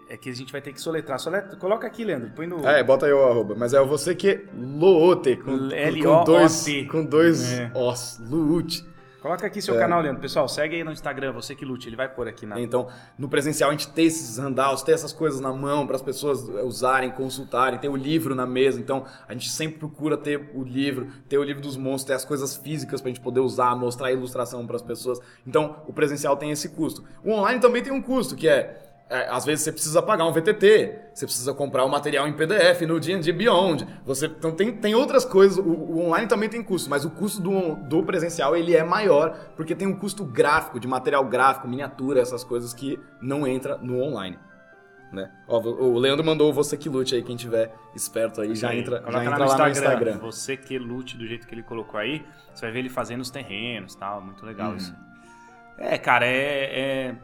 é 0.09 0.17
que 0.17 0.29
a 0.29 0.33
gente 0.33 0.51
vai 0.51 0.61
ter 0.61 0.73
que 0.73 0.81
soletrar. 0.81 1.19
Soletra, 1.19 1.55
coloca 1.57 1.85
aqui, 1.87 2.03
Leandro. 2.03 2.31
Põe 2.35 2.47
no. 2.47 2.65
É, 2.67 2.83
bota 2.83 3.05
aí 3.05 3.13
o 3.13 3.23
arroba. 3.23 3.55
Mas 3.57 3.73
é 3.73 3.83
você 3.83 4.13
que 4.15 4.45
Loote, 4.55 5.35
com, 5.37 5.57
com, 6.03 6.23
dois, 6.23 6.65
com 6.91 7.05
dois 7.05 7.51
É. 7.51 7.71
os, 7.73 8.19
Lute. 8.19 8.95
Coloca 9.25 9.47
aqui 9.47 9.59
seu 9.59 9.73
É. 9.73 9.79
canal, 9.79 10.01
Leandro. 10.03 10.21
Pessoal, 10.21 10.47
segue 10.47 10.75
aí 10.75 10.83
no 10.83 10.91
Instagram, 10.91 11.31
você 11.31 11.55
que 11.55 11.65
lute. 11.65 11.89
Ele 11.89 11.95
vai 11.95 12.07
pôr 12.07 12.27
aqui 12.27 12.45
na. 12.45 12.61
Então, 12.61 12.87
no 13.17 13.27
presencial 13.27 13.71
a 13.71 13.73
gente 13.73 13.87
ter 13.87 14.03
esses 14.03 14.37
handouts, 14.37 14.83
ter 14.83 14.91
essas 14.91 15.11
coisas 15.11 15.39
na 15.39 15.51
mão 15.51 15.87
para 15.87 15.95
as 15.95 16.01
pessoas 16.03 16.47
usarem, 16.63 17.09
consultarem, 17.09 17.79
ter 17.79 17.89
o 17.89 17.95
livro 17.95 18.35
na 18.35 18.45
mesa. 18.45 18.79
Então, 18.79 19.03
a 19.27 19.33
gente 19.33 19.49
sempre 19.49 19.79
procura 19.79 20.15
ter 20.15 20.51
o 20.53 20.61
livro, 20.61 21.07
ter 21.27 21.39
o 21.39 21.43
livro 21.43 21.59
dos 21.59 21.75
monstros, 21.75 22.03
ter 22.05 22.13
as 22.13 22.23
coisas 22.23 22.55
físicas 22.55 23.01
para 23.01 23.09
a 23.09 23.13
gente 23.15 23.23
poder 23.23 23.39
usar, 23.39 23.75
mostrar 23.75 24.09
a 24.09 24.11
ilustração 24.11 24.63
para 24.67 24.75
as 24.75 24.83
pessoas. 24.83 25.19
Então, 25.47 25.77
o 25.87 25.91
presencial 25.91 26.37
tem 26.37 26.51
esse 26.51 26.69
custo. 26.69 27.03
O 27.23 27.31
online 27.31 27.59
também 27.59 27.81
tem 27.81 27.91
um 27.91 28.03
custo, 28.03 28.35
que 28.35 28.47
é 28.47 28.84
é, 29.09 29.27
às 29.29 29.45
vezes 29.45 29.63
você 29.63 29.71
precisa 29.71 30.01
pagar 30.01 30.25
um 30.25 30.31
VTT, 30.31 30.99
você 31.13 31.25
precisa 31.25 31.53
comprar 31.53 31.85
o 31.85 31.89
material 31.89 32.27
em 32.27 32.33
PDF 32.33 32.81
no 32.87 32.99
D&D 32.99 33.31
Beyond. 33.31 33.87
Você, 34.03 34.25
então 34.25 34.51
tem, 34.51 34.71
tem 34.75 34.95
outras 34.95 35.23
coisas, 35.23 35.57
o, 35.59 35.63
o 35.63 36.05
online 36.07 36.27
também 36.27 36.49
tem 36.49 36.63
custo, 36.63 36.89
mas 36.89 37.05
o 37.05 37.11
custo 37.11 37.41
do, 37.41 37.75
do 37.75 38.03
presencial 38.03 38.55
ele 38.55 38.75
é 38.75 38.83
maior, 38.83 39.37
porque 39.55 39.75
tem 39.75 39.87
um 39.87 39.95
custo 39.95 40.25
gráfico, 40.25 40.79
de 40.79 40.87
material 40.87 41.23
gráfico, 41.25 41.67
miniatura, 41.67 42.19
essas 42.19 42.43
coisas 42.43 42.73
que 42.73 42.99
não 43.21 43.45
entra 43.45 43.77
no 43.77 44.01
online. 44.01 44.39
Né? 45.13 45.31
Ó, 45.47 45.59
o 45.61 45.97
Leandro 45.99 46.25
mandou 46.25 46.49
o 46.49 46.53
você 46.53 46.75
que 46.75 46.89
lute 46.89 47.15
aí, 47.15 47.21
quem 47.21 47.35
tiver 47.37 47.71
esperto 47.95 48.41
aí, 48.41 48.53
já 48.55 48.75
entra, 48.75 49.01
já 49.01 49.09
lá 49.09 49.23
entra 49.23 49.37
no 49.37 49.45
lá 49.45 49.57
no 49.57 49.69
Instagram. 49.69 49.91
Instagram. 49.91 50.17
Você 50.17 50.57
que 50.57 50.77
lute 50.79 51.15
do 51.15 51.25
jeito 51.25 51.47
que 51.47 51.53
ele 51.53 51.63
colocou 51.63 51.97
aí, 51.99 52.25
você 52.53 52.65
vai 52.65 52.71
ver 52.73 52.79
ele 52.79 52.89
fazendo 52.89 53.21
os 53.21 53.29
terrenos 53.29 53.93
e 53.93 53.97
tal. 53.97 54.19
Muito 54.19 54.45
legal 54.45 54.71
Uhum. 54.71 54.77
isso. 54.77 54.93
É, 55.77 55.97
cara, 55.97 56.25
é, 56.25 56.31
é. 57.11 57.15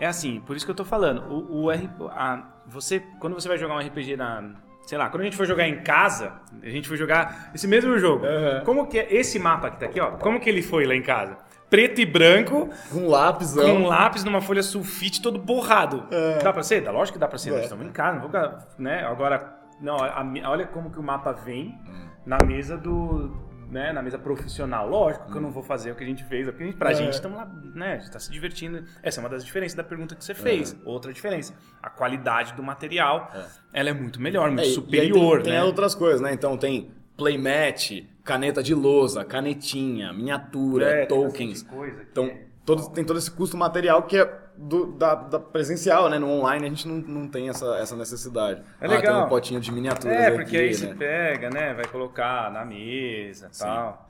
É 0.00 0.06
assim, 0.06 0.40
por 0.40 0.56
isso 0.56 0.64
que 0.64 0.70
eu 0.72 0.74
tô 0.76 0.84
falando. 0.84 1.22
O, 1.32 1.64
o 1.64 1.70
R, 1.70 1.88
a- 2.10 2.42
você, 2.66 3.00
quando 3.20 3.34
você 3.34 3.46
vai 3.48 3.58
jogar 3.58 3.74
um 3.76 3.78
RPG 3.80 4.16
na. 4.16 4.50
Sei 4.82 4.98
lá, 4.98 5.08
quando 5.08 5.20
a 5.20 5.24
gente 5.24 5.36
for 5.36 5.46
jogar 5.46 5.68
em 5.68 5.82
casa, 5.82 6.32
a 6.62 6.68
gente 6.68 6.88
for 6.88 6.96
jogar 6.96 7.50
esse 7.54 7.68
mesmo 7.68 7.96
jogo. 7.98 8.24
Uhum. 8.26 8.64
Como 8.64 8.86
que 8.88 8.98
é 8.98 9.14
esse 9.14 9.38
mapa 9.38 9.70
que 9.70 9.78
tá 9.78 9.86
aqui, 9.86 10.00
ó? 10.00 10.12
Como 10.12 10.40
que 10.40 10.48
ele 10.50 10.62
foi 10.62 10.84
lá 10.84 10.94
em 10.96 11.02
casa? 11.02 11.36
Preto 11.68 12.00
e 12.00 12.06
branco, 12.06 12.68
Com 12.90 13.06
lápisão. 13.06 13.64
com 13.64 13.82
um 13.82 13.86
lápis 13.86 14.24
numa 14.24 14.40
folha 14.40 14.62
sulfite 14.62 15.22
todo 15.22 15.38
borrado. 15.38 16.08
Dá 16.42 16.52
pra 16.52 16.64
ser? 16.64 16.80
Dá, 16.80 16.90
lógico 16.90 17.14
que 17.16 17.20
dá 17.20 17.28
pra 17.28 17.38
ser. 17.38 17.50
É. 17.50 17.52
Nós 17.52 17.62
estamos 17.64 17.86
em 17.86 17.92
casa, 17.92 18.18
não 18.18 18.28
vou 18.28 18.58
né? 18.78 19.04
Agora, 19.04 19.54
não, 19.80 19.96
a 19.96 20.24
mi- 20.24 20.42
olha 20.44 20.66
como 20.66 20.90
que 20.90 20.98
o 20.98 21.02
mapa 21.02 21.32
vem 21.32 21.78
na 22.26 22.38
mesa 22.44 22.76
do, 22.76 23.28
né, 23.70 23.92
na 23.92 24.02
mesa 24.02 24.18
profissional. 24.18 24.88
Lógico 24.88 25.30
que 25.30 25.36
eu 25.36 25.40
não 25.40 25.50
vou 25.50 25.62
fazer 25.62 25.92
o 25.92 25.94
que 25.94 26.02
a 26.02 26.06
gente 26.06 26.24
fez, 26.24 26.44
porque 26.46 26.62
a 26.62 26.66
gente, 26.66 26.76
pra 26.76 26.90
É. 26.90 26.94
gente 26.94 27.12
estamos 27.12 27.38
lá, 27.38 27.46
né, 27.74 27.94
a 27.94 27.98
gente 27.98 28.10
tá 28.10 28.18
se 28.18 28.30
divertindo. 28.30 28.84
Essa 29.02 29.20
é 29.20 29.22
uma 29.22 29.28
das 29.30 29.44
diferenças 29.44 29.76
da 29.76 29.84
pergunta 29.84 30.14
que 30.14 30.24
você 30.24 30.34
fez. 30.34 30.76
Outra 30.84 31.12
diferença, 31.12 31.54
a 31.82 31.88
qualidade 31.88 32.52
do 32.54 32.62
material, 32.62 33.32
ela 33.72 33.90
é 33.90 33.92
muito 33.92 34.20
melhor, 34.20 34.50
muito 34.50 34.66
É, 34.66 34.70
superior, 34.72 35.40
e 35.40 35.42
tem, 35.44 35.52
né? 35.52 35.58
tem 35.60 35.66
outras 35.66 35.94
coisas, 35.94 36.20
né? 36.20 36.32
Então 36.32 36.56
tem 36.56 36.90
playmat, 37.16 38.02
caneta 38.24 38.62
de 38.62 38.74
lousa, 38.74 39.24
canetinha, 39.24 40.12
miniatura, 40.12 40.86
É, 40.90 41.06
tem 41.06 41.08
tokens. 41.22 41.62
coisa 41.62 42.02
Então 42.10 42.24
é. 42.26 42.44
todo, 42.64 42.90
tem 42.90 43.04
todo 43.04 43.18
esse 43.18 43.30
custo 43.30 43.56
material 43.56 44.02
que 44.04 44.16
é 44.16 44.38
do- 44.60 44.92
da, 44.92 45.14
da 45.14 45.40
presencial, 45.40 46.08
né? 46.10 46.18
No 46.18 46.28
online 46.28 46.66
a 46.66 46.68
gente 46.68 46.86
não, 46.86 46.96
não 46.96 47.28
tem 47.28 47.48
essa, 47.48 47.76
essa 47.78 47.96
necessidade. 47.96 48.62
É 48.80 48.86
Ah, 48.86 48.88
legal. 48.88 49.14
tem 49.16 49.24
um 49.24 49.28
potinho 49.28 49.60
de 49.60 49.72
miniaturas 49.72 50.16
É, 50.16 50.26
aqui, 50.28 50.36
porque 50.36 50.56
aí 50.56 50.66
né? 50.68 50.72
você 50.74 50.94
pega, 50.94 51.50
né? 51.50 51.74
Vai 51.74 51.86
colocar 51.86 52.50
na 52.52 52.64
mesa 52.64 53.50
e 53.54 53.58
tal. 53.58 54.08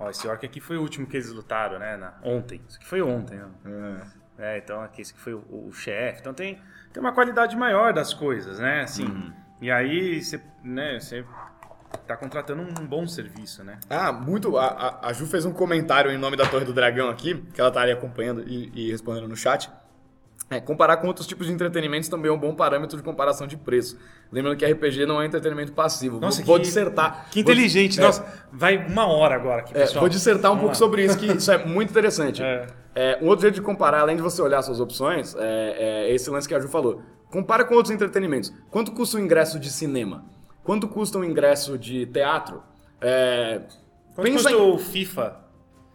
Ó, 0.00 0.08
esse 0.10 0.26
orc 0.28 0.44
aqui 0.46 0.60
foi 0.60 0.76
o 0.76 0.80
último 0.82 1.06
que 1.06 1.16
eles 1.16 1.32
lutaram, 1.32 1.78
né? 1.78 1.96
na- 1.96 2.14
ontem. 2.22 2.60
Isso 2.68 2.76
aqui 2.78 2.86
foi 2.86 3.02
ontem, 3.02 3.40
ó. 3.42 3.68
É. 3.68 4.18
É, 4.54 4.58
então 4.58 4.80
aqui 4.80 5.02
esse 5.02 5.12
aqui 5.12 5.20
foi 5.20 5.34
o, 5.34 5.42
o 5.50 5.72
chefe. 5.72 6.20
Então 6.20 6.32
tem, 6.32 6.60
tem 6.92 7.00
uma 7.02 7.12
qualidade 7.12 7.56
maior 7.56 7.92
das 7.92 8.14
coisas, 8.14 8.60
né? 8.60 8.82
Assim. 8.82 9.04
Uhum. 9.04 9.32
E 9.60 9.68
aí 9.72 10.22
você, 10.22 10.40
né, 10.62 11.00
você 11.00 11.24
tá 12.06 12.16
contratando 12.16 12.62
um 12.62 12.86
bom 12.86 13.04
serviço, 13.08 13.64
né? 13.64 13.80
Ah, 13.90 14.12
muito. 14.12 14.56
A, 14.56 14.66
a- 14.66 15.08
a 15.08 15.12
Ju 15.12 15.26
fez 15.26 15.44
um 15.44 15.52
comentário 15.52 16.12
em 16.12 16.16
nome 16.18 16.36
da 16.36 16.46
Torre 16.46 16.64
do 16.64 16.72
Dragão 16.72 17.08
aqui, 17.10 17.34
que 17.52 17.60
ela 17.60 17.72
tá 17.72 17.80
ali 17.80 17.90
acompanhando 17.90 18.44
e, 18.46 18.70
e 18.72 18.90
respondendo 18.92 19.26
no 19.26 19.36
chat. 19.36 19.68
É, 20.50 20.60
comparar 20.60 20.96
com 20.96 21.06
outros 21.08 21.26
tipos 21.26 21.46
de 21.46 21.52
entretenimentos 21.52 22.08
também 22.08 22.30
é 22.30 22.32
um 22.34 22.38
bom 22.38 22.54
parâmetro 22.54 22.96
de 22.96 23.02
comparação 23.02 23.46
de 23.46 23.56
preço. 23.56 23.98
Lembrando 24.32 24.56
que 24.56 24.64
RPG 24.64 25.04
não 25.04 25.20
é 25.20 25.26
entretenimento 25.26 25.72
passivo. 25.72 26.18
Nossa, 26.18 26.38
vou, 26.38 26.46
vou 26.46 26.56
que- 26.56 26.62
dissertar. 26.62 27.28
Que 27.30 27.42
vou- 27.42 27.52
inteligente. 27.52 27.98
é, 28.00 28.02
Nossa, 28.02 28.24
vai 28.50 28.78
uma 28.78 29.06
hora 29.06 29.34
agora 29.34 29.60
aqui, 29.60 29.72
é, 29.76 29.80
pessoal. 29.80 30.00
vou 30.00 30.08
dissertar 30.08 30.50
um 30.50 30.54
Vamos 30.54 30.60
pouco 30.62 30.74
lá. 30.74 30.78
sobre 30.78 31.04
isso, 31.04 31.18
que 31.18 31.26
isso 31.26 31.52
é 31.52 31.58
muito 31.66 31.90
interessante. 31.90 32.42
É. 32.42 32.66
É, 32.94 33.18
um 33.22 33.26
outro 33.28 33.42
jeito 33.42 33.56
de 33.56 33.60
comparar, 33.62 34.00
além 34.00 34.16
de 34.16 34.22
você 34.22 34.40
olhar 34.40 34.62
suas 34.62 34.80
opções, 34.80 35.36
é, 35.38 36.06
é 36.08 36.14
esse 36.14 36.30
lance 36.30 36.48
que 36.48 36.54
a 36.54 36.58
Ju 36.60 36.68
falou. 36.68 37.02
Compara 37.30 37.62
com 37.64 37.74
outros 37.74 37.94
entretenimentos. 37.94 38.50
Quanto 38.70 38.90
custa 38.92 39.18
o 39.18 39.20
ingresso 39.20 39.58
de 39.60 39.70
cinema? 39.70 40.24
Quanto 40.64 40.88
custa 40.88 41.18
o 41.18 41.24
ingresso 41.24 41.76
de 41.78 42.06
teatro? 42.06 42.62
É, 43.02 43.60
Quanto 44.14 44.26
pensa 44.26 44.50
custa 44.50 44.52
em- 44.52 44.54
o 44.72 44.78
FIFA? 44.78 45.36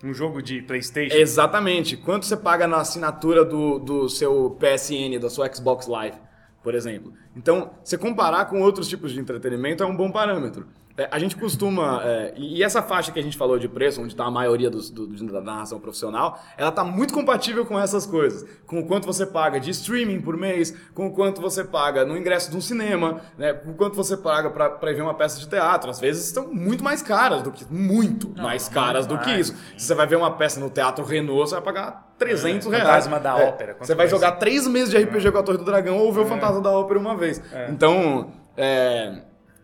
Um 0.04 0.14
jogo 0.14 0.42
de 0.42 0.62
Playstation? 0.62 1.16
Exatamente. 1.16 1.96
Quanto 1.96 2.26
você 2.26 2.36
paga 2.36 2.68
na 2.68 2.78
assinatura 2.78 3.46
do, 3.46 3.80
do 3.80 4.10
seu 4.10 4.58
PSN, 4.60 5.18
da 5.20 5.30
sua 5.30 5.52
Xbox 5.54 5.88
Live, 5.88 6.18
por 6.62 6.76
exemplo. 6.76 7.14
Então, 7.36 7.72
você 7.84 7.98
comparar 7.98 8.46
com 8.46 8.62
outros 8.62 8.90
tipos 8.90 9.14
de 9.14 9.20
entretenimento 9.20 9.82
é 9.82 9.86
um 9.86 9.96
bom 9.96 10.12
parâmetro. 10.12 10.68
É, 10.96 11.08
a 11.12 11.18
gente 11.18 11.36
costuma. 11.36 12.02
é, 12.04 12.34
e 12.38 12.62
essa 12.64 12.82
faixa 12.82 13.12
que 13.12 13.20
a 13.20 13.24
gente 13.24 13.36
falou 13.36 13.58
de 13.58 13.68
preço, 13.68 14.00
onde 14.00 14.14
está 14.14 14.26
a 14.26 14.32
maioria 14.32 14.70
dos, 14.70 14.92
do, 14.92 15.08
da 15.08 15.42
narração 15.42 15.80
profissional, 15.80 16.40
ela 16.56 16.70
está 16.70 16.84
muito 16.84 17.14
compatível 17.14 17.66
com 17.66 17.80
essas 17.80 18.06
coisas. 18.06 18.46
Com 18.68 18.80
o 18.80 18.86
quanto 18.86 19.06
você 19.08 19.26
paga 19.26 19.60
de 19.60 19.72
streaming 19.72 20.22
por 20.22 20.38
mês, 20.38 20.72
com 20.94 21.08
o 21.08 21.12
quanto 21.12 21.42
você 21.42 21.64
paga 21.64 22.06
no 22.06 22.16
ingresso 22.16 22.52
de 22.52 22.58
um 22.58 22.62
cinema, 22.62 23.22
né, 23.38 23.54
com 23.54 23.72
o 23.72 23.74
quanto 23.74 23.96
você 23.96 24.16
paga 24.16 24.52
para 24.52 24.94
ver 24.94 25.02
uma 25.02 25.16
peça 25.16 25.40
de 25.40 25.48
teatro. 25.50 25.90
Às 25.90 26.00
vezes 26.00 26.28
estão 26.28 26.54
muito 26.54 26.84
mais 26.84 27.02
caras 27.02 27.42
do 27.42 27.52
que. 27.52 27.66
Muito 27.74 28.30
mais 28.40 28.70
caras 28.70 29.08
do 29.08 29.18
que 29.18 29.32
isso. 29.32 29.56
Se 29.78 29.88
você 29.88 29.96
vai 29.96 30.06
ver 30.06 30.18
uma 30.18 30.32
peça 30.38 30.60
no 30.60 30.70
Teatro 30.70 31.04
Renault, 31.04 31.50
você 31.50 31.56
vai 31.56 31.64
pagar 31.64 32.14
300 32.20 32.68
É, 32.68 32.70
reais. 32.70 32.84
Fantasma 33.06 33.20
da 33.20 33.40
É, 33.40 33.48
Ópera, 33.50 33.76
Você 33.80 33.96
vai 33.96 34.08
jogar 34.08 34.34
três 34.34 34.68
meses 34.68 34.92
de 34.92 34.98
RPG 34.98 35.32
com 35.32 35.40
a 35.40 35.44
Torre 35.44 35.58
do 35.58 35.66
Dragão 35.66 35.98
ou 35.98 36.14
ver 36.14 36.22
o 36.22 36.26
Fantasma 36.26 36.62
da 36.62 36.70
Ópera 36.70 37.00
uma 37.00 37.16
vez. 37.18 37.42
Então, 37.70 38.32
é, 38.56 39.24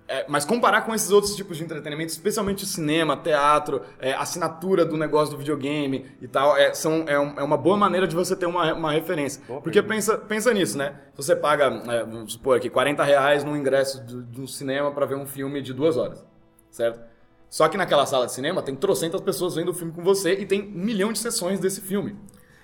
é, 0.09 0.25
mas 0.27 0.43
comparar 0.43 0.81
com 0.81 0.95
esses 0.95 1.11
outros 1.11 1.35
tipos 1.35 1.55
de 1.55 1.63
entretenimento, 1.63 2.11
especialmente 2.11 2.63
o 2.63 2.67
cinema, 2.67 3.15
teatro, 3.15 3.83
é, 3.99 4.11
assinatura 4.13 4.83
do 4.83 4.97
negócio 4.97 5.35
do 5.35 5.37
videogame 5.37 6.07
e 6.19 6.27
tal, 6.27 6.57
é, 6.57 6.73
são, 6.73 7.05
é, 7.07 7.19
um, 7.19 7.33
é 7.37 7.43
uma 7.43 7.55
boa 7.55 7.77
maneira 7.77 8.07
de 8.07 8.15
você 8.15 8.35
ter 8.35 8.47
uma, 8.47 8.73
uma 8.73 8.91
referência. 8.91 9.39
Boa 9.47 9.61
Porque 9.61 9.79
pensa, 9.83 10.17
pensa 10.17 10.51
nisso, 10.51 10.75
né? 10.75 10.95
Você 11.15 11.35
paga, 11.35 11.65
é, 11.65 12.03
vamos 12.03 12.33
supor 12.33 12.57
aqui, 12.57 12.71
40 12.71 13.03
reais 13.03 13.43
no 13.43 13.55
ingresso 13.55 14.03
de, 14.03 14.23
de 14.23 14.41
um 14.41 14.47
cinema 14.47 14.91
para 14.91 15.05
ver 15.05 15.15
um 15.15 15.27
filme 15.27 15.61
de 15.61 15.75
duas 15.75 15.95
horas, 15.95 16.25
certo? 16.71 16.99
Só 17.47 17.67
que 17.67 17.77
naquela 17.77 18.07
sala 18.07 18.25
de 18.25 18.31
cinema 18.31 18.63
tem 18.63 18.75
trocentas 18.75 19.21
pessoas 19.21 19.53
vendo 19.53 19.69
o 19.69 19.73
filme 19.75 19.93
com 19.93 20.03
você 20.03 20.33
e 20.33 20.45
tem 20.45 20.73
um 20.75 20.83
milhão 20.85 21.13
de 21.13 21.19
sessões 21.19 21.59
desse 21.59 21.81
filme. 21.81 22.17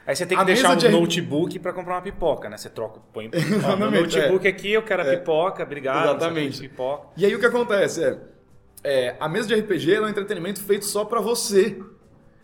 Aí 0.07 0.15
você 0.15 0.25
tem 0.25 0.37
que 0.37 0.41
a 0.41 0.45
deixar 0.45 0.73
um 0.73 0.77
de... 0.77 0.87
notebook 0.87 1.57
para 1.59 1.73
comprar 1.73 1.95
uma 1.95 2.01
pipoca, 2.01 2.47
né? 2.47 2.57
Você 2.57 2.69
troca, 2.69 3.01
põe 3.11 3.29
ó, 3.65 3.75
no 3.75 3.89
notebook 3.89 4.45
é. 4.45 4.49
aqui, 4.49 4.71
eu 4.71 4.83
quero 4.83 5.01
a 5.01 5.05
é. 5.05 5.17
pipoca, 5.17 5.63
obrigado. 5.63 6.09
Exatamente. 6.09 6.59
Pipoca. 6.61 7.07
E 7.17 7.25
aí 7.25 7.33
o 7.33 7.39
que 7.39 7.45
acontece 7.45 8.03
é, 8.03 8.17
é, 8.83 9.15
a 9.19 9.27
mesa 9.27 9.47
de 9.47 9.55
RPG 9.55 9.95
é 9.95 10.01
um 10.01 10.07
entretenimento 10.07 10.61
feito 10.61 10.85
só 10.85 11.03
para 11.05 11.19
você. 11.19 11.81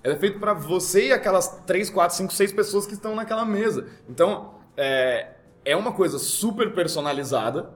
Ela 0.03 0.15
é 0.15 0.17
feito 0.17 0.39
para 0.39 0.53
você 0.53 1.09
e 1.09 1.11
aquelas 1.11 1.63
3, 1.65 1.91
4, 1.91 2.17
5, 2.17 2.33
6 2.33 2.51
pessoas 2.53 2.87
que 2.87 2.93
estão 2.93 3.15
naquela 3.15 3.45
mesa. 3.45 3.87
Então, 4.09 4.55
é, 4.75 5.27
é 5.63 5.75
uma 5.75 5.91
coisa 5.91 6.17
super 6.17 6.73
personalizada, 6.73 7.69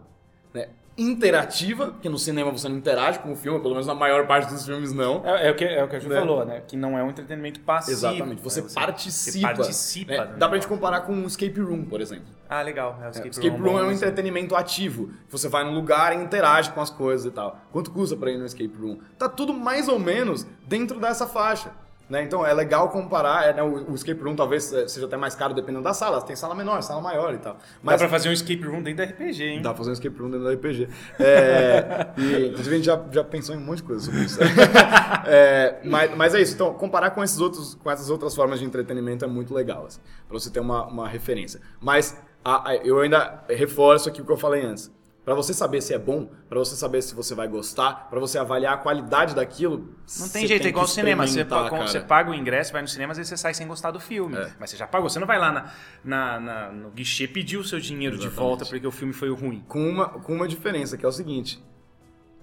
né? 0.52 0.70
Interativa, 0.98 1.88
porque 1.88 2.08
no 2.08 2.18
cinema 2.18 2.52
você 2.52 2.70
não 2.70 2.78
interage 2.78 3.20
com 3.20 3.34
o 3.34 3.36
filme, 3.36 3.60
pelo 3.60 3.74
menos 3.74 3.86
na 3.86 3.94
maior 3.94 4.26
parte 4.26 4.52
dos 4.52 4.66
filmes 4.66 4.94
não. 4.94 5.22
É, 5.26 5.48
é 5.48 5.52
o, 5.52 5.56
que, 5.56 5.66
é 5.66 5.84
o 5.84 5.88
que 5.88 5.96
a 5.98 6.00
Ju 6.00 6.10
né? 6.10 6.16
falou, 6.16 6.46
né? 6.46 6.62
Que 6.66 6.78
não 6.78 6.98
é 6.98 7.04
um 7.04 7.10
entretenimento 7.10 7.60
passivo. 7.60 7.98
Exatamente, 7.98 8.42
você, 8.42 8.62
né? 8.62 8.70
você 8.70 8.76
participa. 8.76 9.32
Você 9.32 9.42
participa. 9.42 10.12
Né? 10.12 10.36
Dá 10.38 10.48
pra 10.48 10.58
gente 10.58 10.68
comparar 10.68 11.02
com 11.02 11.14
um 11.14 11.26
escape 11.26 11.60
room, 11.60 11.84
por 11.86 12.00
exemplo. 12.00 12.28
Ah, 12.48 12.62
legal. 12.62 12.98
É, 13.02 13.08
o 13.08 13.10
escape, 13.10 13.28
é, 13.28 13.32
escape 13.32 13.58
room, 13.58 13.72
room 13.72 13.80
é 13.80 13.84
um 13.84 13.92
entretenimento 13.92 14.56
ativo. 14.56 15.12
Você 15.30 15.50
vai 15.50 15.66
num 15.66 15.74
lugar 15.74 16.14
e 16.14 16.24
interage 16.24 16.72
com 16.72 16.80
as 16.80 16.90
coisas 16.90 17.26
e 17.26 17.32
tal. 17.32 17.60
Quanto 17.72 17.92
custa 17.92 18.16
pra 18.16 18.32
ir 18.32 18.38
no 18.38 18.46
escape 18.46 18.76
room? 18.80 19.00
Tá 19.18 19.28
tudo 19.28 19.54
mais 19.54 19.90
ou 19.90 20.00
menos 20.00 20.48
dentro 20.66 21.00
dessa 21.00 21.28
faixa. 21.28 21.72
Né? 22.08 22.22
Então 22.22 22.46
é 22.46 22.54
legal 22.54 22.90
comparar, 22.90 23.50
é, 23.50 23.54
né, 23.54 23.64
o, 23.64 23.92
o, 23.92 23.96
escape 23.96 24.22
room 24.22 24.36
talvez 24.36 24.72
é, 24.72 24.88
seja 24.88 25.08
até 25.08 25.18
mais 25.18 25.34
caro 25.34 25.56
dependendo 25.56 25.84
da 25.84 25.94
sala, 25.94 26.22
tem 26.22 26.36
sala 26.36 26.54
menor, 26.54 26.82
sala 26.84 27.02
maior 27.02 27.34
e 27.34 27.40
tal. 27.40 27.58
Mas, 27.82 27.96
dá 27.96 27.98
pra 27.98 28.10
fazer 28.10 28.30
um 28.30 28.32
escape 28.32 28.62
room 28.64 28.84
dentro 28.84 29.04
da 29.04 29.12
RPG, 29.12 29.44
hein? 29.44 29.62
Dá 29.62 29.70
pra 29.70 29.80
fazer 29.80 29.90
um 29.90 29.94
escape 29.94 30.16
room 30.20 30.30
dentro 30.30 30.46
da 30.46 30.54
RPG. 30.54 30.88
É, 31.20 32.08
e, 32.22 32.48
inclusive 32.50 32.76
a 32.76 32.78
gente 32.78 32.86
já, 32.86 33.04
já 33.12 33.24
pensou 33.24 33.56
em 33.56 33.58
um 33.58 33.62
monte 33.62 33.78
de 33.78 33.84
coisa 33.84 34.06
sobre 34.06 34.22
isso. 34.22 34.38
é, 35.26 35.80
mas, 35.84 36.16
mas 36.16 36.36
é 36.36 36.42
isso, 36.42 36.54
então 36.54 36.76
comparar 36.76 37.10
com, 37.10 37.24
esses 37.24 37.40
outros, 37.40 37.74
com 37.74 37.90
essas 37.90 38.12
outras 38.12 38.36
formas 38.36 38.60
de 38.60 38.66
entretenimento 38.66 39.26
é 39.26 39.28
muito 39.28 39.52
legal, 39.52 39.88
assim, 39.88 40.00
pra 40.28 40.38
você 40.38 40.52
ter 40.52 40.60
uma, 40.60 40.86
uma 40.86 41.08
referência. 41.08 41.60
Mas 41.82 42.16
a, 42.44 42.70
a, 42.70 42.76
eu 42.76 43.00
ainda 43.00 43.44
reforço 43.50 44.10
aqui 44.10 44.22
o 44.22 44.26
que 44.26 44.32
eu 44.32 44.38
falei 44.38 44.64
antes 44.64 44.94
para 45.26 45.34
você 45.34 45.56
saber 45.56 45.82
se 45.82 45.92
é 45.92 45.98
bom, 45.98 46.30
para 46.48 46.60
você 46.60 46.76
saber 46.76 47.02
se 47.02 47.16
você 47.16 47.34
vai 47.34 47.48
gostar, 47.48 48.08
para 48.12 48.20
você 48.20 48.38
avaliar 48.38 48.76
a 48.76 48.78
qualidade 48.78 49.34
daquilo. 49.34 49.96
Não 50.20 50.30
tem 50.30 50.46
jeito, 50.46 50.68
é 50.68 50.70
igual 50.70 50.84
ao 50.84 50.88
cinema. 50.88 51.26
Você, 51.26 51.44
você, 51.44 52.00
paga 52.00 52.30
o 52.30 52.36
ingresso, 52.36 52.72
vai 52.72 52.84
no 52.84 52.88
cinema, 52.88 53.12
às 53.12 53.18
vezes 53.18 53.32
você 53.32 53.38
sai 53.38 53.56
sem 53.56 53.68
gostar 53.68 53.90
do 53.90 54.00
filme. 54.00 54.38
É. 54.38 54.54
Mas 54.60 54.70
você 54.70 54.78
já 54.78 54.86
pagou. 54.86 55.10
Você 55.10 55.20
não 55.20 55.26
vai 55.26 55.40
lá 55.40 55.52
na, 55.52 55.72
na, 56.04 56.40
na 56.40 56.72
no 56.72 56.92
guichê 56.92 57.28
pedir 57.28 57.58
o 57.58 57.64
seu 57.64 57.80
dinheiro 57.80 58.16
Exatamente. 58.16 58.36
de 58.36 58.40
volta 58.40 58.66
porque 58.68 58.86
o 58.86 58.92
filme 58.92 59.14
foi 59.14 59.34
ruim. 59.34 59.66
Com 59.68 59.90
uma, 59.90 60.10
com 60.10 60.32
uma 60.32 60.48
diferença, 60.48 60.96
que 60.96 61.04
é 61.04 61.10
o 61.10 61.12
seguinte: 61.12 61.60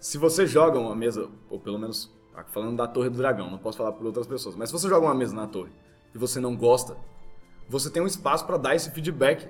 se 0.00 0.18
você 0.18 0.44
joga 0.44 0.76
uma 0.76 0.96
mesa, 0.96 1.30
ou 1.48 1.60
pelo 1.60 1.78
menos 1.78 2.12
falando 2.48 2.76
da 2.76 2.88
Torre 2.88 3.10
do 3.10 3.16
Dragão, 3.16 3.48
não 3.48 3.58
posso 3.58 3.78
falar 3.78 3.92
por 3.92 4.04
outras 4.04 4.26
pessoas, 4.26 4.56
mas 4.56 4.70
se 4.70 4.72
você 4.72 4.88
joga 4.88 5.06
uma 5.06 5.14
mesa 5.14 5.36
na 5.36 5.46
torre 5.46 5.70
e 6.12 6.18
você 6.18 6.40
não 6.40 6.56
gosta, 6.56 6.96
você 7.68 7.90
tem 7.90 8.02
um 8.02 8.06
espaço 8.06 8.44
para 8.44 8.56
dar 8.56 8.74
esse 8.74 8.90
feedback. 8.90 9.48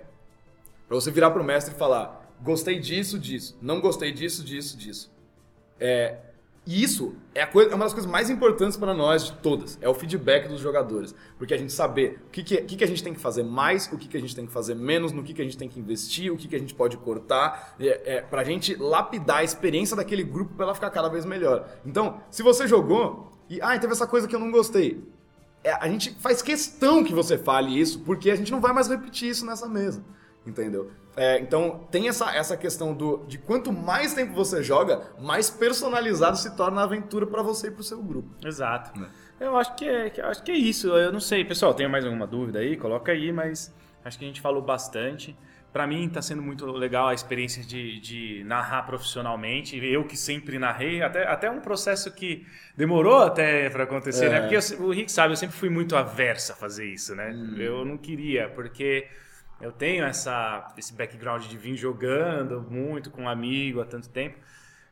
Para 0.86 0.96
você 0.96 1.10
virar 1.10 1.30
pro 1.30 1.42
mestre 1.42 1.74
e 1.74 1.78
falar: 1.78 2.21
gostei 2.42 2.78
disso, 2.78 3.18
disso. 3.18 3.56
Não 3.60 3.80
gostei 3.80 4.12
disso, 4.12 4.44
disso, 4.44 4.76
disso. 4.76 5.10
É, 5.78 6.18
e 6.64 6.80
isso 6.80 7.16
é, 7.34 7.44
coisa, 7.44 7.72
é, 7.72 7.74
uma 7.74 7.84
das 7.84 7.92
coisas 7.92 8.10
mais 8.10 8.30
importantes 8.30 8.76
para 8.76 8.94
nós 8.94 9.26
de 9.26 9.32
todas. 9.38 9.78
É 9.80 9.88
o 9.88 9.94
feedback 9.94 10.48
dos 10.48 10.60
jogadores. 10.60 11.14
Porque 11.36 11.52
a 11.52 11.56
gente 11.56 11.72
saber 11.72 12.20
o 12.26 12.30
que, 12.30 12.42
que, 12.42 12.56
que, 12.62 12.76
que 12.76 12.84
a 12.84 12.86
gente 12.86 13.02
tem 13.02 13.12
que 13.12 13.20
fazer 13.20 13.42
mais, 13.42 13.90
o 13.92 13.98
que, 13.98 14.06
que 14.06 14.16
a 14.16 14.20
gente 14.20 14.34
tem 14.34 14.46
que 14.46 14.52
fazer 14.52 14.74
menos, 14.74 15.10
no 15.10 15.22
que, 15.22 15.34
que 15.34 15.42
a 15.42 15.44
gente 15.44 15.58
tem 15.58 15.68
que 15.68 15.80
investir, 15.80 16.32
o 16.32 16.36
que, 16.36 16.46
que 16.46 16.54
a 16.54 16.58
gente 16.58 16.74
pode 16.74 16.96
cortar. 16.98 17.74
É, 17.80 18.16
é, 18.16 18.20
para 18.22 18.42
a 18.42 18.44
gente 18.44 18.76
lapidar 18.76 19.38
a 19.38 19.44
experiência 19.44 19.96
daquele 19.96 20.22
grupo 20.22 20.54
para 20.54 20.66
ela 20.66 20.74
ficar 20.74 20.90
cada 20.90 21.08
vez 21.08 21.24
melhor. 21.24 21.68
Então, 21.84 22.20
se 22.30 22.42
você 22.42 22.68
jogou 22.68 23.32
e 23.48 23.60
ah, 23.60 23.76
teve 23.78 23.92
essa 23.92 24.06
coisa 24.06 24.28
que 24.28 24.34
eu 24.34 24.40
não 24.40 24.50
gostei. 24.50 25.02
É, 25.64 25.72
a 25.74 25.88
gente 25.88 26.12
faz 26.20 26.42
questão 26.42 27.04
que 27.04 27.12
você 27.12 27.36
fale 27.36 27.78
isso, 27.78 28.00
porque 28.00 28.30
a 28.30 28.36
gente 28.36 28.50
não 28.50 28.60
vai 28.60 28.72
mais 28.72 28.88
repetir 28.88 29.28
isso 29.28 29.44
nessa 29.44 29.68
mesa. 29.68 30.02
Entendeu? 30.46 30.90
É, 31.16 31.38
então 31.38 31.86
tem 31.90 32.08
essa, 32.08 32.34
essa 32.34 32.56
questão 32.56 32.94
do, 32.94 33.24
de 33.26 33.36
quanto 33.36 33.72
mais 33.72 34.14
tempo 34.14 34.32
você 34.32 34.62
joga, 34.62 35.02
mais 35.18 35.50
personalizado 35.50 36.38
se 36.38 36.56
torna 36.56 36.80
a 36.80 36.84
aventura 36.84 37.26
para 37.26 37.42
você 37.42 37.68
e 37.68 37.70
para 37.70 37.80
o 37.80 37.84
seu 37.84 38.02
grupo. 38.02 38.30
Exato. 38.46 38.98
Né? 38.98 39.08
Eu 39.38 39.56
acho 39.56 39.74
que, 39.74 39.84
é, 39.84 40.12
eu 40.16 40.26
acho 40.26 40.42
que 40.42 40.50
é 40.50 40.56
isso. 40.56 40.88
Eu 40.88 41.12
não 41.12 41.20
sei, 41.20 41.44
pessoal, 41.44 41.74
tem 41.74 41.88
mais 41.88 42.04
alguma 42.04 42.26
dúvida 42.26 42.60
aí? 42.60 42.76
Coloca 42.76 43.12
aí, 43.12 43.30
mas 43.30 43.74
acho 44.04 44.18
que 44.18 44.24
a 44.24 44.28
gente 44.28 44.40
falou 44.40 44.62
bastante. 44.62 45.36
Para 45.70 45.86
mim 45.86 46.06
está 46.06 46.20
sendo 46.20 46.42
muito 46.42 46.66
legal 46.66 47.08
a 47.08 47.14
experiência 47.14 47.64
de, 47.64 47.98
de, 47.98 48.44
narrar 48.44 48.82
profissionalmente. 48.82 49.76
Eu 49.84 50.04
que 50.04 50.16
sempre 50.16 50.58
narrei, 50.58 51.02
até, 51.02 51.26
até 51.26 51.50
um 51.50 51.60
processo 51.60 52.12
que 52.12 52.46
demorou 52.76 53.18
até 53.18 53.68
para 53.70 53.84
acontecer, 53.84 54.28
né? 54.28 54.36
é. 54.36 54.40
né? 54.40 54.48
Porque 54.48 54.74
eu, 54.74 54.86
o 54.86 54.90
Rick 54.92 55.10
sabe, 55.10 55.32
eu 55.32 55.36
sempre 55.36 55.56
fui 55.56 55.70
muito 55.70 55.96
aversa 55.96 56.52
a 56.52 56.56
fazer 56.56 56.86
isso, 56.86 57.14
né? 57.14 57.32
Hum. 57.34 57.56
Eu 57.56 57.84
não 57.84 57.96
queria, 57.96 58.50
porque 58.50 59.08
eu 59.62 59.70
tenho 59.70 60.04
essa, 60.04 60.74
esse 60.76 60.92
background 60.92 61.46
de 61.46 61.56
vir 61.56 61.76
jogando 61.76 62.60
muito 62.68 63.10
com 63.10 63.22
um 63.22 63.28
amigo 63.28 63.80
há 63.80 63.84
tanto 63.84 64.08
tempo, 64.08 64.36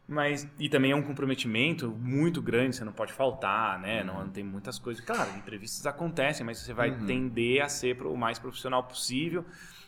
mas 0.06 0.48
e 0.58 0.68
também 0.68 0.92
é 0.92 0.96
um 0.96 1.02
comprometimento 1.02 1.90
muito 1.90 2.40
grande, 2.40 2.76
você 2.76 2.84
não 2.84 2.92
pode 2.92 3.12
faltar, 3.12 3.80
né? 3.80 4.00
Uhum. 4.02 4.06
Não 4.06 4.28
tem 4.28 4.44
muitas 4.44 4.78
coisas. 4.78 5.04
Claro, 5.04 5.36
entrevistas 5.36 5.84
acontecem, 5.86 6.46
mas 6.46 6.58
você 6.58 6.72
vai 6.72 6.90
uhum. 6.90 7.04
tender 7.04 7.62
a 7.62 7.68
ser 7.68 8.00
o 8.02 8.16
mais 8.16 8.38
profissional 8.38 8.84
possível. 8.84 9.44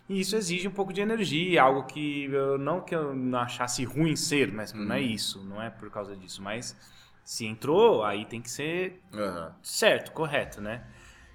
E 0.08 0.20
isso 0.20 0.36
exige 0.36 0.66
um 0.66 0.72
pouco 0.72 0.92
de 0.92 1.00
energia, 1.00 1.62
algo 1.62 1.84
que 1.84 2.24
eu 2.24 2.58
não 2.58 2.80
que 2.80 2.94
eu 2.94 3.14
não 3.14 3.38
achasse 3.38 3.84
ruim 3.84 4.16
ser, 4.16 4.52
mas 4.52 4.72
uhum. 4.72 4.84
não 4.84 4.96
é 4.96 4.98
uhum. 4.98 5.06
isso, 5.06 5.44
não 5.44 5.62
é 5.62 5.70
por 5.70 5.90
causa 5.90 6.16
disso, 6.16 6.42
mas 6.42 6.76
se 7.24 7.46
entrou, 7.46 8.04
aí 8.04 8.24
tem 8.24 8.42
que 8.42 8.50
ser 8.50 9.00
certo, 9.62 10.10
correto, 10.12 10.60
né? 10.60 10.82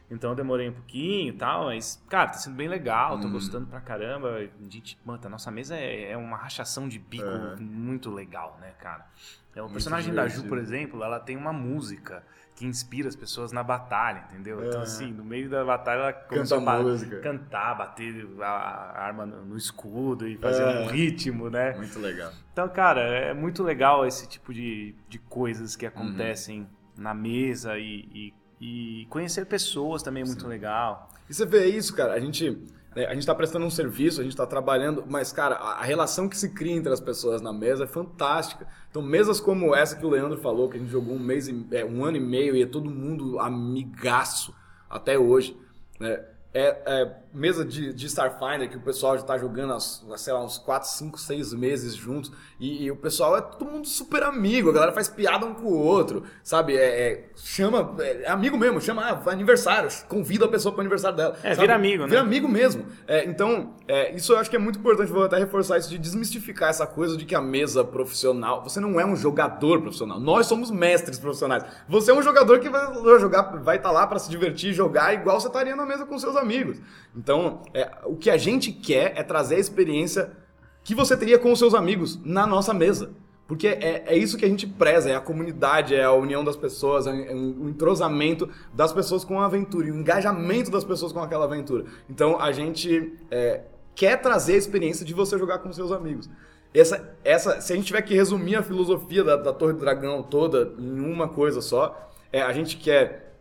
Então 0.10 0.30
eu 0.30 0.36
demorei 0.36 0.70
um 0.70 0.74
pouquinho 0.74 1.34
e 1.34 1.38
tal, 1.38 1.66
mas, 1.66 2.02
cara, 2.08 2.30
tá 2.30 2.38
sendo 2.38 2.56
bem 2.56 2.68
legal, 2.68 3.20
tô 3.20 3.28
hum. 3.28 3.32
gostando 3.32 3.68
pra 3.68 3.82
caramba. 3.82 4.38
A 4.38 4.70
gente, 4.70 4.98
mano, 5.04 5.20
a 5.24 5.30
nossa 5.30 5.52
mesa 5.52 5.76
é, 5.76 6.12
é 6.12 6.18
uma 6.18 6.38
rachação 6.38 6.88
de 6.88 6.98
bico 6.98 7.26
é. 7.26 7.56
muito 7.60 8.10
legal, 8.10 8.58
né, 8.62 8.72
cara? 8.80 9.06
É, 9.54 9.62
o 9.62 9.70
personagem 9.70 10.14
da 10.14 10.28
Ju, 10.28 10.44
por 10.44 10.58
exemplo, 10.60 11.04
ela 11.04 11.20
tem 11.20 11.36
uma 11.36 11.52
música 11.52 12.24
que 12.56 12.66
inspira 12.66 13.08
as 13.08 13.16
pessoas 13.16 13.52
na 13.52 13.64
batalha, 13.64 14.26
entendeu? 14.30 14.58
Então, 14.58 14.66
é. 14.66 14.70
Então, 14.70 14.82
assim, 14.82 15.12
no 15.12 15.24
meio 15.24 15.50
da 15.50 15.64
batalha 15.66 16.00
ela 16.00 16.14
começou 16.14 16.60
Canta 16.60 16.72
a 16.72 16.82
música. 16.82 17.20
cantar, 17.20 17.76
bater 17.76 18.28
a 18.42 19.04
arma 19.04 19.26
no 19.26 19.58
escudo 19.58 20.28
e 20.28 20.38
fazer 20.38 20.64
é. 20.64 20.80
um 20.80 20.88
ritmo, 20.88 21.50
né? 21.50 21.74
Muito 21.76 22.00
legal. 22.00 22.32
Então, 22.52 22.68
cara, 22.70 23.02
é 23.02 23.34
muito 23.34 23.62
legal 23.64 24.06
esse 24.06 24.28
tipo 24.28 24.54
de, 24.54 24.96
de 25.08 25.20
coisas 25.20 25.76
que 25.76 25.86
acontecem 25.86 26.62
uhum. 26.62 26.68
na 26.98 27.14
mesa 27.14 27.78
e, 27.78 28.08
e 28.12 28.34
e 28.60 29.06
conhecer 29.10 29.46
pessoas 29.46 30.02
também 30.02 30.24
é 30.24 30.26
muito 30.26 30.44
Sim. 30.44 30.48
legal. 30.48 31.10
E 31.30 31.34
você 31.34 31.46
vê 31.46 31.68
isso, 31.68 31.94
cara, 31.96 32.14
a 32.14 32.20
gente 32.20 32.58
né, 32.98 33.06
a 33.06 33.10
gente 33.10 33.20
está 33.20 33.36
prestando 33.36 33.64
um 33.64 33.70
serviço, 33.70 34.20
a 34.20 34.24
gente 34.24 34.34
está 34.34 34.48
trabalhando, 34.48 35.06
mas, 35.08 35.32
cara, 35.32 35.54
a, 35.54 35.84
relação 35.84 36.28
que 36.28 36.36
se 36.36 36.50
cria 36.50 36.74
entre 36.74 36.92
as 36.92 37.00
pessoas 37.00 37.44
na 37.44 37.54
mesa 37.54 37.84
é 37.84 37.88
fantástica. 37.88 38.66
Então, 38.90 39.04
mesas 39.04 39.40
como 39.40 39.76
essa 39.76 39.96
que 39.96 40.04
o 40.04 40.10
Leandro 40.10 40.40
falou, 40.40 40.68
que 40.68 40.78
a 40.78 40.80
gente 40.80 40.90
jogou 40.90 41.14
um 41.14 41.20
mês, 41.20 41.48
e, 41.48 41.68
é, 41.72 41.86
um 41.86 42.04
ano 42.04 42.18
e 42.18 42.20
meio 42.20 42.56
e 42.56 42.64
é 42.64 42.66
todo 42.66 42.90
mundo 42.90 43.40
amigaço 43.40 44.52
até 44.90 45.16
hoje, 45.16 45.56
né? 46.00 46.26
É, 46.52 46.82
é, 46.86 47.16
mesa 47.38 47.64
de, 47.64 47.94
de, 47.94 48.06
Starfinder 48.08 48.70
que 48.70 48.78
o 48.78 48.82
pessoal 48.82 49.16
já 49.16 49.22
está 49.22 49.38
jogando 49.38 49.74
há, 49.74 49.80
sei 50.18 50.34
lá, 50.34 50.44
uns 50.44 50.58
4, 50.58 50.90
5, 50.90 51.20
6 51.20 51.54
meses 51.54 51.94
juntos. 51.94 52.32
E, 52.60 52.86
e, 52.86 52.92
o 52.92 52.96
pessoal 52.96 53.38
é 53.38 53.42
todo 53.42 53.70
mundo 53.70 53.88
super 53.88 54.24
amigo, 54.24 54.70
a 54.70 54.74
galera 54.74 54.92
faz 54.92 55.08
piada 55.08 55.46
um 55.46 55.54
com 55.54 55.68
o 55.68 55.78
outro, 55.78 56.24
sabe? 56.44 56.76
É, 56.76 57.12
é 57.12 57.30
chama, 57.36 57.96
é 58.00 58.30
amigo 58.30 58.58
mesmo, 58.58 58.82
chama 58.82 59.04
ah, 59.04 59.32
aniversário, 59.32 59.90
convida 60.08 60.46
a 60.46 60.48
pessoa 60.48 60.72
para 60.74 60.80
o 60.80 60.82
aniversário 60.82 61.16
dela. 61.16 61.38
É, 61.44 61.50
sabe? 61.50 61.62
vira 61.62 61.76
amigo, 61.76 62.04
né? 62.04 62.10
Vira 62.10 62.22
amigo 62.22 62.48
mesmo. 62.48 62.86
É, 63.08 63.26
então, 63.26 63.76
é, 63.88 64.16
isso 64.16 64.34
eu 64.34 64.38
acho 64.38 64.50
que 64.50 64.56
é 64.56 64.60
muito 64.60 64.80
importante, 64.80 65.12
vou 65.12 65.26
até 65.26 65.38
reforçar 65.38 65.78
isso, 65.78 65.90
de 65.90 65.98
desmistificar 66.00 66.70
essa 66.70 66.88
coisa 66.88 67.16
de 67.16 67.26
que 67.26 67.36
a 67.36 67.42
mesa 67.42 67.84
profissional, 67.84 68.64
você 68.64 68.80
não 68.80 69.00
é 69.00 69.06
um 69.06 69.16
jogador 69.16 69.82
profissional, 69.82 70.20
nós 70.20 70.48
somos 70.48 70.72
mestres 70.72 71.20
profissionais. 71.20 71.64
Você 71.88 72.10
é 72.10 72.14
um 72.14 72.24
jogador 72.24 72.60
que 72.60 72.70
vai 72.70 73.20
jogar, 73.20 73.44
vai 73.58 73.78
estar 73.78 73.90
tá 73.90 73.94
lá 73.94 74.08
para 74.08 74.18
se 74.18 74.30
divertir, 74.30 74.74
jogar 74.74 75.14
igual 75.14 75.40
você 75.40 75.48
estaria 75.48 75.76
na 75.76 75.86
mesa 75.86 76.06
com 76.06 76.18
seus 76.18 76.36
amigos. 76.36 76.80
Então, 77.16 77.27
é, 77.74 77.90
o 78.06 78.16
que 78.16 78.30
a 78.30 78.38
gente 78.38 78.72
quer 78.72 79.14
é 79.16 79.24
trazer 79.24 79.56
a 79.56 79.60
experiência 79.60 80.32
que 80.84 80.96
você 80.96 81.18
teria 81.18 81.38
com 81.38 81.52
os 81.52 81.60
seus 81.60 81.74
amigos 81.74 82.20
na 82.24 82.48
nossa 82.48 82.74
mesa. 82.74 83.12
Porque 83.48 83.68
é, 83.68 84.04
é 84.08 84.18
isso 84.18 84.38
que 84.38 84.44
a 84.44 84.48
gente 84.48 84.68
preza, 84.68 85.10
é 85.10 85.16
a 85.16 85.22
comunidade, 85.22 85.96
é 85.96 86.04
a 86.04 86.12
união 86.12 86.44
das 86.44 86.58
pessoas, 86.58 87.08
é 87.08 87.12
o 87.12 87.70
entrosamento 87.70 88.50
das 88.74 88.92
pessoas 88.92 89.24
com 89.24 89.40
a 89.40 89.46
aventura, 89.46 89.88
e 89.88 89.92
o 89.92 89.96
engajamento 89.96 90.70
das 90.70 90.84
pessoas 90.84 91.14
com 91.14 91.22
aquela 91.22 91.46
aventura. 91.46 91.86
Então 92.10 92.40
a 92.40 92.52
gente 92.52 93.14
é, 93.32 93.62
quer 93.96 94.22
trazer 94.22 94.54
a 94.54 94.58
experiência 94.58 95.06
de 95.06 95.14
você 95.14 95.38
jogar 95.38 95.60
com 95.60 95.72
seus 95.72 95.92
amigos. 95.94 96.30
essa, 96.74 97.18
essa, 97.24 97.62
se 97.62 97.72
a 97.72 97.76
gente 97.76 97.86
tiver 97.86 98.02
que 98.02 98.14
resumir 98.14 98.58
a 98.58 98.64
filosofia 98.64 99.24
da, 99.24 99.38
da 99.38 99.54
Torre 99.54 99.74
do 99.74 99.80
Dragão 99.80 100.22
toda 100.22 100.74
em 100.78 101.00
uma 101.00 101.30
coisa 101.30 101.62
só, 101.62 102.12
é 102.32 102.42
a 102.42 102.52
gente 102.52 102.76
quer 102.76 103.34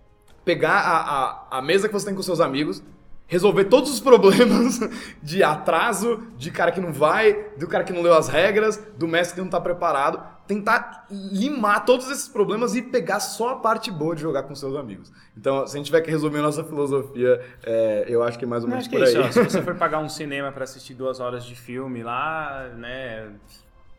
pegar 0.45 0.79
a, 0.79 1.57
a, 1.57 1.59
a 1.59 1.63
mesa 1.63 1.89
que 1.89 1.93
você 1.93 2.07
tem 2.07 2.15
com 2.15 2.23
seus 2.23 2.41
amigos, 2.41 2.81
resolver 3.27 3.65
todos 3.65 3.91
os 3.91 4.01
problemas 4.01 4.81
de 5.23 5.43
atraso, 5.43 6.23
de 6.37 6.51
cara 6.51 6.71
que 6.71 6.81
não 6.81 6.93
vai, 6.93 7.51
do 7.59 7.67
cara 7.67 7.85
que 7.85 7.93
não 7.93 8.03
leu 8.03 8.15
as 8.15 8.29
regras, 8.29 8.83
do 8.97 9.09
mestre 9.09 9.35
que 9.35 9.41
não 9.41 9.49
tá 9.49 9.61
preparado, 9.61 10.23
tentar 10.47 11.07
limar 11.11 11.85
todos 11.85 12.09
esses 12.11 12.29
problemas 12.29 12.77
e 12.77 12.83
pegar 12.83 13.19
só 13.19 13.51
a 13.51 13.57
parte 13.57 13.91
boa 13.91 14.15
de 14.15 14.23
jogar 14.23 14.45
com 14.45 14.55
seus 14.55 14.77
amigos. 14.77 15.13
Então, 15.37 15.67
se 15.67 15.77
a 15.77 15.79
gente 15.79 15.87
tiver 15.87 16.01
que 16.03 16.11
resumir 16.11 16.39
a 16.39 16.43
nossa 16.43 16.63
filosofia, 16.63 17.45
é, 17.65 18.05
eu 18.09 18.23
acho 18.23 18.39
que 18.39 18.45
é 18.45 18.49
mais 18.49 18.63
ou 18.63 18.71
menos 18.71 18.87
por 18.87 19.03
é 19.03 19.07
aí. 19.07 19.29
Isso, 19.29 19.33
se 19.33 19.45
você 19.45 19.63
for 19.63 19.75
pagar 19.75 19.99
um 19.99 20.09
cinema 20.09 20.53
para 20.53 20.65
assistir 20.65 20.95
duas 20.95 21.19
horas 21.19 21.45
de 21.45 21.57
filme 21.57 22.05
lá, 22.05 22.71
né, 22.77 23.33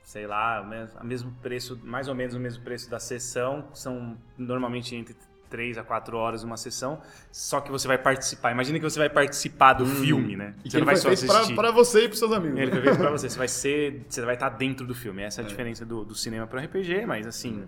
sei 0.03 0.25
lá, 0.25 0.65
o 1.01 1.05
mesmo 1.05 1.35
preço, 1.41 1.77
mais 1.83 2.07
ou 2.07 2.15
menos 2.15 2.33
o 2.33 2.39
mesmo 2.39 2.63
preço 2.63 2.89
da 2.89 2.97
sessão, 2.97 3.65
são 3.73 4.17
normalmente 4.37 4.95
entre 4.95 5.13
três 5.49 5.77
a 5.77 5.83
quatro 5.83 6.17
horas 6.17 6.43
uma 6.43 6.57
sessão, 6.57 7.01
só 7.31 7.59
que 7.61 7.71
você 7.71 7.87
vai 7.87 7.97
participar. 7.97 8.51
Imagina 8.51 8.79
que 8.79 8.83
você 8.83 8.99
vai 8.99 9.09
participar 9.09 9.73
do 9.73 9.83
hum. 9.83 9.95
filme, 9.95 10.35
né? 10.35 10.53
E 10.63 10.69
você 10.69 10.79
não 10.79 10.85
vai 10.85 10.95
só 10.95 11.09
assistir. 11.09 11.55
Para 11.55 11.71
você 11.71 12.05
e 12.05 12.07
para 12.07 12.17
seus 12.17 12.31
amigos. 12.31 12.59
Ele 12.59 12.71
foi 12.71 12.81
feito 12.81 12.97
para 12.97 13.11
você. 13.17 13.29
Você 13.29 13.37
vai 13.37 13.47
ser, 13.47 14.05
você 14.07 14.21
vai 14.21 14.35
estar 14.35 14.49
dentro 14.49 14.85
do 14.85 14.93
filme. 14.93 15.23
Essa 15.23 15.41
é 15.41 15.43
a 15.43 15.45
é. 15.45 15.49
diferença 15.49 15.85
do, 15.85 16.05
do 16.05 16.15
cinema 16.15 16.47
para 16.47 16.61
o 16.61 16.63
RPG, 16.63 17.05
mas 17.05 17.25
assim, 17.25 17.67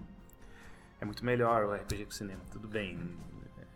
é 1.01 1.05
muito 1.05 1.25
melhor 1.25 1.65
o 1.65 1.73
RPG 1.73 2.05
que 2.05 2.11
o 2.11 2.15
cinema. 2.15 2.41
Tudo 2.51 2.67
bem. 2.67 2.99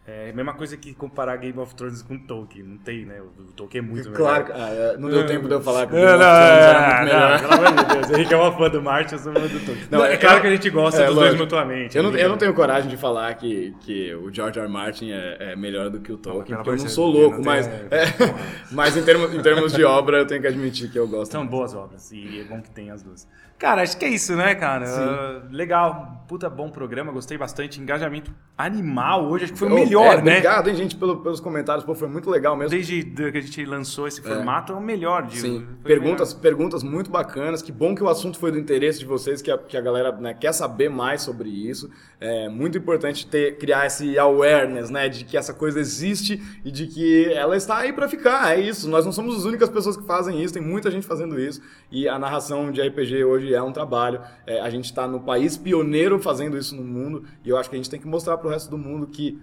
É 0.06 0.32
a 0.32 0.34
mesma 0.34 0.54
coisa 0.54 0.76
que 0.76 0.94
comparar 0.94 1.38
Game 1.38 1.58
of 1.58 1.74
Thrones 1.76 2.02
com 2.02 2.18
Tolkien. 2.18 2.66
Não 2.66 2.78
tem, 2.78 3.06
né? 3.06 3.22
O 3.22 3.54
Tolkien 3.54 3.82
é 3.82 3.88
muito 3.88 4.12
claro, 4.12 4.44
melhor. 4.44 4.58
Claro, 4.58 4.76
ah, 4.96 4.98
não 4.98 5.10
deu 5.10 5.26
tempo 5.26 5.48
de 5.48 5.54
eu 5.54 5.62
falar 5.62 5.88
que 5.88 5.94
o 5.94 5.96
Game 5.96 6.12
of 6.12 6.20
Thrones 6.20 6.62
era 6.62 6.82
muito 6.82 7.06
melhor. 7.06 7.42
Não, 7.42 7.50
pelo 7.50 7.54
amor 7.54 7.86
de 7.86 7.94
Deus. 7.94 8.10
Henrique 8.12 8.34
é 8.34 8.38
uma 8.38 8.52
fã 8.52 8.70
do 8.70 8.82
Martin, 8.82 9.14
eu 9.14 9.20
sou 9.20 9.34
fã 9.34 9.40
do 9.40 9.60
Tolkien. 9.66 9.88
Não, 9.90 10.04
é 10.04 10.18
claro 10.18 10.42
que 10.42 10.48
a 10.48 10.50
gente 10.50 10.70
gosta 10.70 11.02
é, 11.02 11.06
dos 11.06 11.16
lógico. 11.16 11.38
dois 11.38 11.42
mutuamente. 11.42 11.98
Eu 11.98 12.04
não, 12.04 12.18
eu 12.18 12.28
não 12.28 12.38
tenho 12.38 12.54
coragem 12.54 12.90
de 12.90 12.98
falar 12.98 13.34
que, 13.36 13.74
que 13.80 14.14
o 14.16 14.34
George 14.34 14.60
R. 14.60 14.66
R. 14.66 14.74
Martin 14.74 15.12
é, 15.12 15.38
é 15.40 15.56
melhor 15.56 15.90
do 15.90 16.02
que 16.02 16.12
o 16.12 16.18
Tolkien, 16.18 16.58
porque 16.58 16.70
eu 16.72 16.76
não 16.76 16.90
sou 16.90 17.08
louco, 17.08 17.38
não 17.38 17.46
mas, 17.46 17.66
é, 17.68 18.04
mas 18.72 18.98
em, 18.98 19.04
termos, 19.04 19.34
em 19.34 19.42
termos 19.42 19.72
de 19.72 19.86
obra 19.86 20.18
eu 20.18 20.28
tenho 20.28 20.42
que 20.42 20.48
admitir 20.48 20.92
que 20.92 21.00
eu 21.00 21.08
gosto. 21.08 21.32
São 21.32 21.48
boas 21.48 21.74
obras 21.74 22.12
e 22.12 22.42
é 22.42 22.44
bom 22.44 22.62
que 22.62 22.70
tem 22.70 22.92
as 22.92 23.02
duas. 23.02 23.26
Cara, 23.64 23.82
acho 23.82 23.98
que 23.98 24.04
é 24.04 24.10
isso, 24.10 24.36
né, 24.36 24.56
cara? 24.56 24.86
Uh, 24.86 25.56
legal, 25.56 26.26
puta 26.28 26.50
bom 26.50 26.70
programa, 26.70 27.14
gostei 27.14 27.38
bastante. 27.38 27.80
Engajamento 27.80 28.30
animal 28.58 29.26
hoje, 29.26 29.46
acho 29.46 29.54
que 29.54 29.60
foi 29.60 29.70
o 29.70 29.74
melhor, 29.74 29.93
é, 30.02 30.22
né? 30.22 30.32
Obrigado, 30.32 30.70
hein, 30.70 30.76
gente, 30.76 30.96
pelo, 30.96 31.18
pelos 31.18 31.40
comentários, 31.40 31.86
pô, 31.86 31.94
foi 31.94 32.08
muito 32.08 32.30
legal 32.30 32.56
mesmo. 32.56 32.72
Desde 32.72 33.04
que 33.04 33.38
a 33.38 33.42
gente 33.42 33.66
lançou 33.66 34.08
esse 34.08 34.20
é. 34.20 34.24
formato, 34.24 34.72
é, 34.72 34.76
é 34.76 34.80
o 34.80 34.82
melhor. 34.82 35.24
De, 35.24 35.40
Sim, 35.40 35.68
perguntas, 35.84 36.34
melhor. 36.34 36.42
perguntas 36.42 36.84
muito 36.84 37.10
bacanas, 37.10 37.62
que 37.62 37.72
bom 37.72 37.96
que 37.96 38.04
o 38.04 38.10
assunto 38.10 38.38
foi 38.38 38.52
do 38.52 38.60
interesse 38.60 39.00
de 39.00 39.06
vocês, 39.06 39.42
que 39.42 39.52
a, 39.52 39.58
que 39.58 39.78
a 39.78 39.82
galera 39.82 40.12
né, 40.12 40.34
quer 40.34 40.54
saber 40.54 40.90
mais 40.90 41.22
sobre 41.22 41.50
isso. 41.50 41.90
É 42.20 42.48
muito 42.48 42.78
importante 42.78 43.28
ter, 43.28 43.58
criar 43.58 43.86
esse 43.86 44.18
awareness, 44.18 44.90
né, 44.90 45.10
de 45.10 45.26
que 45.26 45.36
essa 45.36 45.54
coisa 45.54 45.80
existe 45.80 46.42
e 46.64 46.72
de 46.72 46.88
que 46.88 47.26
ela 47.34 47.58
está 47.58 47.80
aí 47.80 47.92
para 47.92 48.08
ficar, 48.08 48.58
é 48.58 48.62
isso. 48.62 48.90
Nós 48.90 49.06
não 49.06 49.12
somos 49.12 49.38
as 49.38 49.44
únicas 49.44 49.70
pessoas 49.70 49.98
que 49.98 50.06
fazem 50.06 50.42
isso, 50.42 50.54
tem 50.54 50.64
muita 50.64 50.90
gente 50.90 51.06
fazendo 51.06 51.40
isso, 51.40 51.62
e 51.92 52.08
a 52.08 52.18
narração 52.18 52.72
de 52.72 52.82
RPG 52.82 53.24
hoje 53.26 53.54
é 53.54 53.62
um 53.62 53.72
trabalho. 53.72 54.22
É, 54.48 54.62
a 54.62 54.70
gente 54.70 54.86
está 54.86 55.08
no 55.08 55.20
país 55.20 55.58
pioneiro 55.58 56.20
fazendo 56.20 56.58
isso 56.58 56.76
no 56.76 56.84
mundo 56.84 57.24
e 57.44 57.50
eu 57.50 57.58
acho 57.58 57.70
que 57.70 57.76
a 57.76 57.80
gente 57.80 57.90
tem 57.90 58.00
que 58.00 58.08
mostrar 58.08 58.38
para 58.38 58.48
o 58.48 58.52
resto 58.52 58.70
do 58.70 58.78
mundo 58.78 59.08
que 59.08 59.40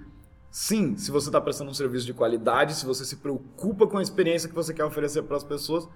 sim, 0.51 0.97
se 0.97 1.11
você 1.11 1.29
está 1.29 1.41
prestando 1.41 1.71
um 1.71 1.75
serviço 1.75 2.07
de 2.07 2.15
qualidade, 2.15 2.75
se 2.75 2.85
você 2.85 3.05
se 3.05 3.17
preocupa 3.17 3.87
com 3.87 3.99
a 3.99 4.03
experiência 4.03 4.49
que 4.49 4.55
você 4.55 4.75
quer 4.75 4.85
oferecer 4.85 5.23
para 5.23 5.37
as 5.37 5.45
pessoas, 5.45 5.89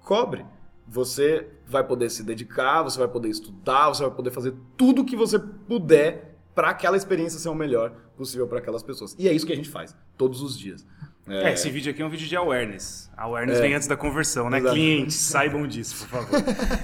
cobre. 0.00 0.44
Você 0.88 1.48
vai 1.66 1.82
poder 1.84 2.10
se 2.10 2.22
dedicar, 2.22 2.82
você 2.82 2.98
vai 2.98 3.08
poder 3.08 3.28
estudar, 3.28 3.88
você 3.88 4.02
vai 4.04 4.14
poder 4.14 4.30
fazer 4.30 4.54
tudo 4.76 5.02
o 5.02 5.04
que 5.04 5.16
você 5.16 5.38
puder 5.38 6.38
para 6.54 6.70
aquela 6.70 6.96
experiência 6.96 7.38
ser 7.38 7.48
o 7.48 7.54
melhor 7.54 7.90
possível 8.16 8.46
para 8.46 8.58
aquelas 8.58 8.82
pessoas. 8.82 9.14
E 9.18 9.28
é 9.28 9.32
isso 9.32 9.44
que 9.44 9.52
a 9.52 9.56
gente 9.56 9.68
faz 9.68 9.94
todos 10.16 10.40
os 10.40 10.56
dias. 10.56 10.86
É. 11.28 11.50
é. 11.50 11.52
esse 11.52 11.68
vídeo 11.70 11.90
aqui 11.90 12.00
é 12.00 12.06
um 12.06 12.08
vídeo 12.08 12.26
de 12.26 12.36
awareness. 12.36 13.10
Awareness 13.16 13.58
é. 13.58 13.62
vem 13.62 13.74
antes 13.74 13.88
da 13.88 13.96
conversão, 13.96 14.48
né? 14.48 14.58
Exato. 14.58 14.74
Clientes, 14.74 15.16
saibam 15.16 15.66
disso, 15.66 16.06
por 16.06 16.22
favor. 16.22 16.40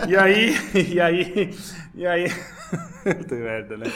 e 0.08 0.16
aí, 0.16 0.54
e 0.74 1.00
aí, 1.00 1.54
e 1.94 2.06
aí. 2.06 2.26
Puta 3.04 3.34
merda, 3.34 3.76
né? 3.76 3.86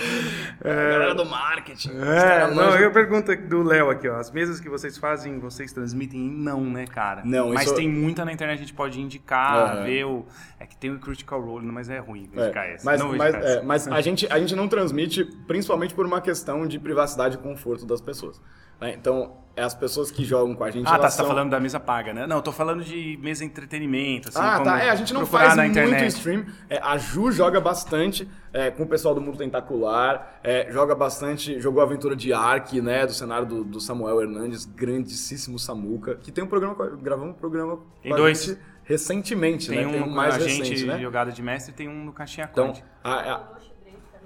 É, 0.62 0.70
a 0.70 0.90
galera 0.90 1.14
do 1.14 1.24
marketing. 1.24 1.90
É, 1.92 2.50
não, 2.54 2.76
eu 2.76 2.92
pergunto 2.92 3.34
do 3.34 3.62
Léo 3.62 3.88
aqui, 3.88 4.08
ó. 4.08 4.16
As 4.16 4.30
mesas 4.30 4.60
que 4.60 4.68
vocês 4.68 4.98
fazem, 4.98 5.38
vocês 5.38 5.72
transmitem? 5.72 6.20
Não, 6.20 6.60
né, 6.60 6.86
cara? 6.86 7.22
Não, 7.24 7.54
Mas 7.54 7.72
tem 7.72 7.88
muita 7.88 8.24
na 8.24 8.32
internet, 8.32 8.58
a 8.58 8.60
gente 8.60 8.74
pode 8.74 9.00
indicar, 9.00 9.78
uhum. 9.78 9.84
ver 9.84 10.04
o. 10.04 10.26
É 10.60 10.66
que 10.66 10.76
tem 10.76 10.90
o 10.90 10.98
Critical 10.98 11.40
Role, 11.40 11.66
mas 11.66 11.88
é 11.88 11.98
ruim 11.98 12.24
indicar 12.24 12.66
é. 12.66 12.74
essa. 12.74 12.84
Mas, 12.84 13.02
mas, 13.02 13.34
é, 13.34 13.62
mas 13.62 13.88
a, 13.88 14.00
gente, 14.00 14.26
a 14.30 14.38
gente 14.38 14.54
não 14.54 14.68
transmite, 14.68 15.24
principalmente 15.46 15.94
por 15.94 16.04
uma 16.04 16.20
questão 16.20 16.66
de 16.66 16.78
privacidade 16.78 17.36
e 17.36 17.38
conforto 17.38 17.86
das 17.86 18.00
pessoas. 18.00 18.40
Né? 18.80 18.94
Então, 18.94 19.32
é 19.56 19.62
as 19.62 19.74
pessoas 19.74 20.10
que 20.10 20.22
jogam 20.22 20.54
com 20.54 20.62
a 20.62 20.70
gente. 20.70 20.86
Ah, 20.86 20.98
tá, 20.98 21.08
você 21.08 21.16
tá 21.16 21.24
falando 21.24 21.48
da 21.48 21.58
mesa 21.58 21.80
paga, 21.80 22.12
né? 22.12 22.26
Não, 22.26 22.36
eu 22.36 22.42
tô 22.42 22.52
falando 22.52 22.84
de 22.84 23.18
mesa 23.22 23.42
entretenimento. 23.42 24.28
Assim, 24.28 24.38
ah, 24.38 24.60
tá. 24.60 24.82
É, 24.82 24.90
a 24.90 24.94
gente 24.94 25.14
não 25.14 25.24
faz 25.24 25.56
muito 25.56 25.70
internet. 25.70 26.08
stream. 26.08 26.44
É, 26.68 26.78
a 26.78 26.98
Ju 26.98 27.32
joga 27.32 27.58
bastante 27.58 28.28
é, 28.52 28.70
com 28.70 28.82
o 28.82 28.86
pessoal 28.86 29.14
do 29.14 29.20
Mundo 29.20 29.38
Tentacular. 29.38 30.38
É, 30.44 30.70
joga 30.70 30.94
bastante, 30.94 31.58
jogou 31.58 31.80
a 31.80 31.84
aventura 31.84 32.14
de 32.14 32.34
Ark, 32.34 32.78
né? 32.82 33.06
Do 33.06 33.14
cenário 33.14 33.46
do, 33.46 33.64
do, 33.64 33.80
Samuel 33.80 34.20
Hernandes, 34.20 34.66
grandíssimo 34.66 35.58
Samuca. 35.58 36.16
Que 36.16 36.30
tem 36.30 36.44
um 36.44 36.48
programa, 36.48 36.74
gravamos 37.00 37.34
um 37.34 37.38
programa 37.38 37.78
tem 38.02 38.14
dois. 38.14 38.58
recentemente, 38.84 39.70
tem 39.70 39.78
né? 39.78 39.86
Um 39.86 39.92
tem 39.92 40.02
um 40.02 40.10
mais 40.10 40.36
recente, 40.36 40.84
né? 40.84 40.98
jogada 41.00 41.32
de 41.32 41.42
mestre 41.42 41.72
tem 41.72 41.88
um 41.88 42.04
no 42.04 42.12
Caixinha 42.12 42.46
Então, 42.52 42.74
a, 43.02 43.14
a, 43.14 43.44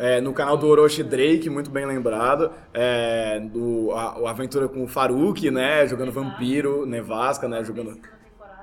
é, 0.00 0.18
no 0.18 0.32
canal 0.32 0.56
do 0.56 0.66
Orochi 0.66 1.02
Drake, 1.02 1.50
muito 1.50 1.70
bem 1.70 1.84
lembrado. 1.84 2.50
É, 2.72 3.38
do, 3.38 3.90
a, 3.92 4.28
a, 4.28 4.30
aventura 4.30 4.66
com 4.66 4.82
o 4.82 4.88
Faruque, 4.88 5.50
né? 5.50 5.86
Jogando 5.86 6.10
Vampiro, 6.10 6.86
Nevasca, 6.86 7.46
né? 7.46 7.62
Jogando 7.62 7.98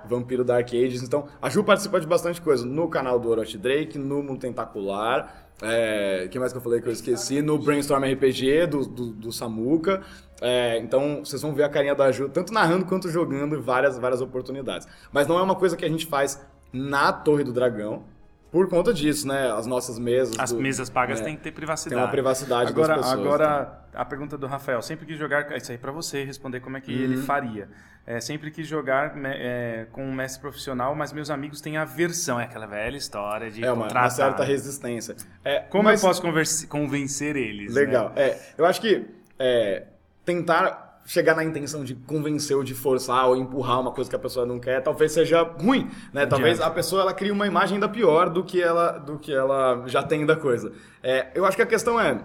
Vampiro 0.09 0.43
Dark 0.43 0.67
Ages. 0.69 1.03
Então, 1.03 1.27
a 1.39 1.47
Ju 1.47 1.63
participa 1.63 1.99
de 1.99 2.07
bastante 2.07 2.41
coisa 2.41 2.65
no 2.65 2.89
canal 2.89 3.19
do 3.19 3.29
Orochi 3.29 3.55
Drake, 3.55 3.99
no 3.99 4.23
Mundo 4.23 4.39
Tentacular. 4.39 5.51
É, 5.61 6.27
que 6.31 6.39
mais 6.39 6.51
que 6.51 6.57
eu 6.57 6.61
falei 6.61 6.81
que 6.81 6.87
eu 6.87 6.93
esqueci? 6.93 7.39
No 7.39 7.59
Brainstorm 7.59 8.03
RPG 8.03 8.65
do, 8.65 8.87
do, 8.87 9.05
do 9.11 9.31
Samuka. 9.31 10.01
É, 10.41 10.79
então 10.79 11.23
vocês 11.23 11.39
vão 11.39 11.53
ver 11.53 11.65
a 11.65 11.69
carinha 11.69 11.93
da 11.93 12.11
Ju, 12.11 12.29
tanto 12.29 12.51
narrando 12.51 12.85
quanto 12.85 13.09
jogando 13.09 13.61
várias, 13.61 13.99
várias 13.99 14.21
oportunidades. 14.21 14.87
Mas 15.11 15.27
não 15.27 15.37
é 15.37 15.43
uma 15.43 15.55
coisa 15.55 15.77
que 15.77 15.85
a 15.85 15.89
gente 15.89 16.07
faz 16.07 16.43
na 16.73 17.13
Torre 17.13 17.43
do 17.43 17.53
Dragão. 17.53 18.05
Por 18.51 18.69
conta 18.69 18.93
disso, 18.93 19.27
né? 19.27 19.51
As 19.51 19.65
nossas 19.65 19.99
mesas. 19.99 20.37
As 20.39 20.51
do, 20.51 20.59
mesas 20.59 20.89
pagas 20.89 21.19
né? 21.19 21.25
têm 21.25 21.35
que 21.35 21.43
ter 21.43 21.51
privacidade. 21.51 21.95
Tem 21.95 22.03
uma 22.03 22.11
privacidade 22.11 22.71
agora, 22.71 22.95
das 22.95 23.05
pessoas. 23.05 23.19
Agora, 23.19 23.59
né? 23.59 23.67
a 23.93 24.05
pergunta 24.05 24.37
do 24.37 24.47
Rafael. 24.47 24.81
Sempre 24.81 25.05
quis 25.05 25.17
jogar. 25.17 25.55
Isso 25.57 25.71
aí 25.71 25.77
para 25.77 25.91
você 25.91 26.23
responder 26.23 26.59
como 26.59 26.77
é 26.77 26.81
que 26.81 26.93
uhum. 26.93 27.01
ele 27.01 27.17
faria. 27.17 27.69
É, 28.05 28.21
sempre 28.21 28.49
quis 28.49 28.65
jogar 28.65 29.17
é, 29.25 29.85
com 29.91 30.05
um 30.05 30.13
mestre 30.13 30.39
profissional, 30.39 30.95
mas 30.95 31.11
meus 31.11 31.29
amigos 31.29 31.59
têm 31.59 31.75
aversão. 31.75 32.39
É 32.39 32.45
aquela 32.45 32.65
velha 32.65 32.95
história 32.95 33.51
de 33.51 33.65
é 33.65 33.69
uma, 33.69 33.89
uma 33.89 34.09
certa 34.09 34.45
resistência. 34.45 35.17
É, 35.43 35.59
como 35.59 35.83
mas... 35.83 36.01
eu 36.01 36.07
posso 36.07 36.21
convencer 36.69 37.35
eles? 37.35 37.73
Legal. 37.73 38.13
Né? 38.15 38.29
É, 38.29 38.41
eu 38.57 38.65
acho 38.65 38.79
que 38.79 39.05
é, 39.37 39.87
tentar 40.23 40.86
chegar 41.07 41.37
na 41.37 41.43
intenção 41.43 41.85
de 41.85 41.95
convencer 41.95 42.55
ou 42.55 42.63
de 42.63 42.73
forçar 42.75 43.29
ou 43.29 43.37
empurrar 43.37 43.79
uma 43.79 43.91
coisa 43.91 44.09
que 44.09 44.15
a 44.15 44.19
pessoa 44.19 44.45
não 44.45 44.59
quer, 44.59 44.81
talvez 44.81 45.13
seja 45.13 45.41
ruim, 45.41 45.89
né? 46.11 46.25
Talvez 46.25 46.59
a 46.59 46.69
pessoa 46.69 47.01
ela 47.01 47.13
crie 47.13 47.31
uma 47.31 47.47
imagem 47.47 47.75
ainda 47.75 47.87
pior 47.87 48.29
do 48.29 48.43
que 48.43 48.61
ela, 48.61 48.91
do 48.97 49.17
que 49.17 49.33
ela 49.33 49.87
já 49.87 50.03
tem 50.03 50.25
da 50.25 50.35
coisa. 50.35 50.73
É, 51.01 51.31
eu 51.33 51.45
acho 51.45 51.55
que 51.55 51.63
a 51.63 51.65
questão 51.65 51.97
é, 51.97 52.21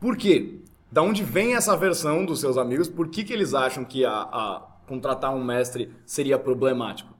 por 0.00 0.16
quê? 0.16 0.60
Da 0.90 1.02
onde 1.02 1.24
vem 1.24 1.56
essa 1.56 1.76
versão 1.76 2.24
dos 2.24 2.38
seus 2.38 2.56
amigos? 2.56 2.88
Por 2.88 3.08
que, 3.08 3.24
que 3.24 3.32
eles 3.32 3.54
acham 3.54 3.84
que 3.84 4.04
a, 4.04 4.12
a 4.12 4.62
contratar 4.86 5.34
um 5.34 5.42
mestre 5.42 5.92
seria 6.06 6.38
problemático? 6.38 7.12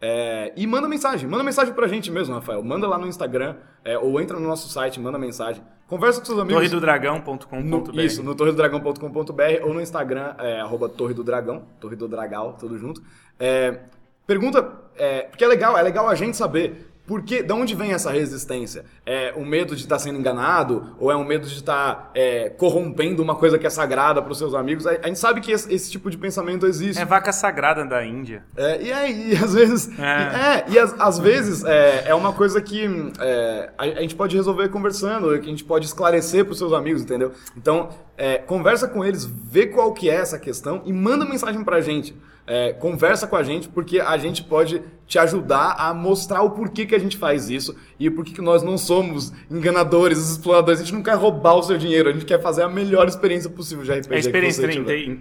É, 0.00 0.54
e 0.56 0.66
manda 0.66 0.88
mensagem, 0.88 1.28
manda 1.28 1.44
mensagem 1.44 1.74
pra 1.74 1.86
gente 1.86 2.10
mesmo, 2.10 2.34
Rafael. 2.34 2.62
Manda 2.62 2.88
lá 2.88 2.96
no 2.96 3.06
Instagram, 3.06 3.56
é, 3.84 3.98
ou 3.98 4.18
entra 4.20 4.40
no 4.40 4.46
nosso 4.46 4.70
site, 4.70 4.98
manda 4.98 5.18
mensagem. 5.18 5.62
Conversa 5.88 6.20
com 6.20 6.26
seus 6.26 6.38
amigos. 6.38 6.56
Torredodragão.com.br 6.56 8.00
Isso, 8.00 8.22
no 8.22 8.34
torredodragão.com.br 8.34 9.42
ou 9.62 9.72
no 9.72 9.80
Instagram, 9.80 10.34
é, 10.38 10.60
arroba 10.60 10.88
Torre 10.88 11.14
do 11.14 11.22
Dragão, 11.22 11.64
Torre 11.78 11.94
do 11.94 12.08
Dragal, 12.08 12.54
tudo 12.54 12.76
junto. 12.76 13.02
É, 13.38 13.80
pergunta, 14.26 14.68
é, 14.96 15.22
porque 15.22 15.44
é 15.44 15.48
legal, 15.48 15.78
é 15.78 15.82
legal 15.82 16.08
a 16.08 16.14
gente 16.14 16.36
saber 16.36 16.90
porque, 17.06 17.42
da 17.42 17.54
onde 17.54 17.74
vem 17.74 17.92
essa 17.92 18.10
resistência? 18.10 18.84
É 19.04 19.32
o 19.36 19.44
medo 19.44 19.76
de 19.76 19.82
estar 19.82 19.96
tá 19.96 19.98
sendo 20.00 20.18
enganado? 20.18 20.94
Ou 20.98 21.10
é 21.10 21.16
um 21.16 21.24
medo 21.24 21.46
de 21.46 21.54
estar 21.54 21.94
tá, 21.94 22.10
é, 22.14 22.50
corrompendo 22.50 23.22
uma 23.22 23.36
coisa 23.36 23.58
que 23.58 23.66
é 23.66 23.70
sagrada 23.70 24.20
para 24.20 24.32
os 24.32 24.38
seus 24.38 24.54
amigos? 24.54 24.86
A, 24.86 24.90
a, 24.90 25.06
gente 25.06 25.18
sabe 25.18 25.40
que 25.40 25.52
esse, 25.52 25.72
esse, 25.72 25.90
tipo 25.90 26.10
de 26.10 26.18
pensamento 26.18 26.66
existe. 26.66 27.00
É 27.00 27.04
vaca 27.04 27.32
sagrada 27.32 27.84
da 27.84 28.04
Índia. 28.04 28.42
É, 28.56 28.82
e 28.82 28.92
aí, 28.92 29.36
às 29.42 29.54
vezes... 29.54 29.88
É, 29.98 30.02
e, 30.02 30.36
é, 30.36 30.64
e 30.68 30.78
às, 30.78 30.94
às 30.98 31.18
vezes 31.18 31.64
é, 31.64 32.08
é, 32.08 32.14
uma 32.14 32.32
coisa 32.32 32.60
que 32.60 32.86
é, 33.20 33.70
a, 33.78 33.84
a, 33.84 34.00
gente 34.00 34.16
pode 34.16 34.36
resolver 34.36 34.68
conversando, 34.68 35.38
que 35.38 35.46
a 35.46 35.50
gente 35.50 35.64
pode 35.64 35.86
esclarecer 35.86 36.44
para 36.44 36.52
os 36.52 36.58
seus 36.58 36.72
amigos, 36.72 37.02
entendeu? 37.02 37.32
Então, 37.56 37.90
é, 38.18 38.38
conversa 38.38 38.88
com 38.88 39.04
eles, 39.04 39.24
vê 39.24 39.66
qual 39.66 39.92
que 39.92 40.10
é 40.10 40.14
essa 40.14 40.38
questão 40.38 40.82
e 40.84 40.92
manda 40.92 41.24
mensagem 41.24 41.62
para 41.62 41.76
a 41.76 41.80
gente. 41.80 42.16
É, 42.46 42.72
conversa 42.72 43.26
com 43.26 43.34
a 43.34 43.42
gente, 43.42 43.68
porque 43.68 43.98
a 43.98 44.16
gente 44.16 44.44
pode 44.44 44.80
te 45.06 45.18
ajudar 45.18 45.76
a 45.78 45.94
mostrar 45.94 46.42
o 46.42 46.50
porquê 46.50 46.84
que 46.84 46.94
a 46.94 46.98
gente 46.98 47.16
faz 47.16 47.48
isso 47.48 47.76
e 47.98 48.10
por 48.10 48.24
que 48.24 48.40
nós 48.40 48.62
não 48.62 48.76
somos 48.76 49.32
enganadores, 49.50 50.18
exploradores. 50.30 50.80
A 50.80 50.84
gente 50.84 50.94
não 50.94 51.02
quer 51.02 51.14
roubar 51.14 51.54
o 51.54 51.62
seu 51.62 51.78
dinheiro, 51.78 52.08
a 52.08 52.12
gente 52.12 52.24
quer 52.24 52.40
fazer 52.40 52.62
a 52.62 52.68
melhor 52.68 53.06
experiência 53.06 53.48
possível 53.48 53.84
de 53.84 53.92
RPG. 53.92 54.14
É 54.14 54.18
experiência, 54.18 54.66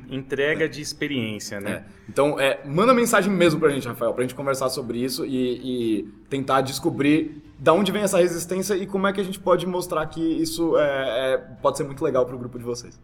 entrega 0.10 0.68
de 0.68 0.82
experiência, 0.82 1.60
né? 1.60 1.72
É. 1.72 1.84
Então, 2.10 2.40
é, 2.40 2.60
manda 2.66 2.94
mensagem 2.94 3.32
mesmo 3.32 3.60
pra 3.60 3.70
gente, 3.70 3.88
Rafael, 3.88 4.14
pra 4.14 4.24
gente 4.24 4.36
conversar 4.36 4.70
sobre 4.70 5.00
isso 5.00 5.26
e, 5.26 6.02
e, 6.02 6.04
tentar 6.30 6.62
descobrir 6.62 7.42
da 7.58 7.74
onde 7.74 7.92
vem 7.92 8.02
essa 8.02 8.20
resistência 8.20 8.76
e 8.76 8.86
como 8.86 9.08
é 9.08 9.14
que 9.14 9.22
a 9.22 9.24
gente 9.24 9.40
pode 9.40 9.66
mostrar 9.66 10.06
que 10.08 10.22
isso 10.22 10.78
é, 10.78 11.34
é 11.34 11.38
pode 11.62 11.78
ser 11.78 11.84
muito 11.84 12.04
legal 12.04 12.26
pro 12.26 12.38
grupo 12.38 12.58
de 12.58 12.66
vocês. 12.66 13.00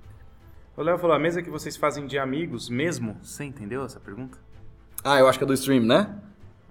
O 0.75 0.81
Léo 0.81 0.97
falou, 0.97 1.15
a 1.15 1.19
mesa 1.19 1.41
que 1.41 1.49
vocês 1.49 1.75
fazem 1.75 2.07
de 2.07 2.17
amigos 2.17 2.69
mesmo? 2.69 3.17
Você 3.21 3.43
entendeu 3.43 3.83
essa 3.83 3.99
pergunta? 3.99 4.37
Ah, 5.03 5.19
eu 5.19 5.27
acho 5.27 5.37
que 5.37 5.43
é 5.43 5.47
do 5.47 5.53
stream, 5.53 5.83
né? 5.83 6.17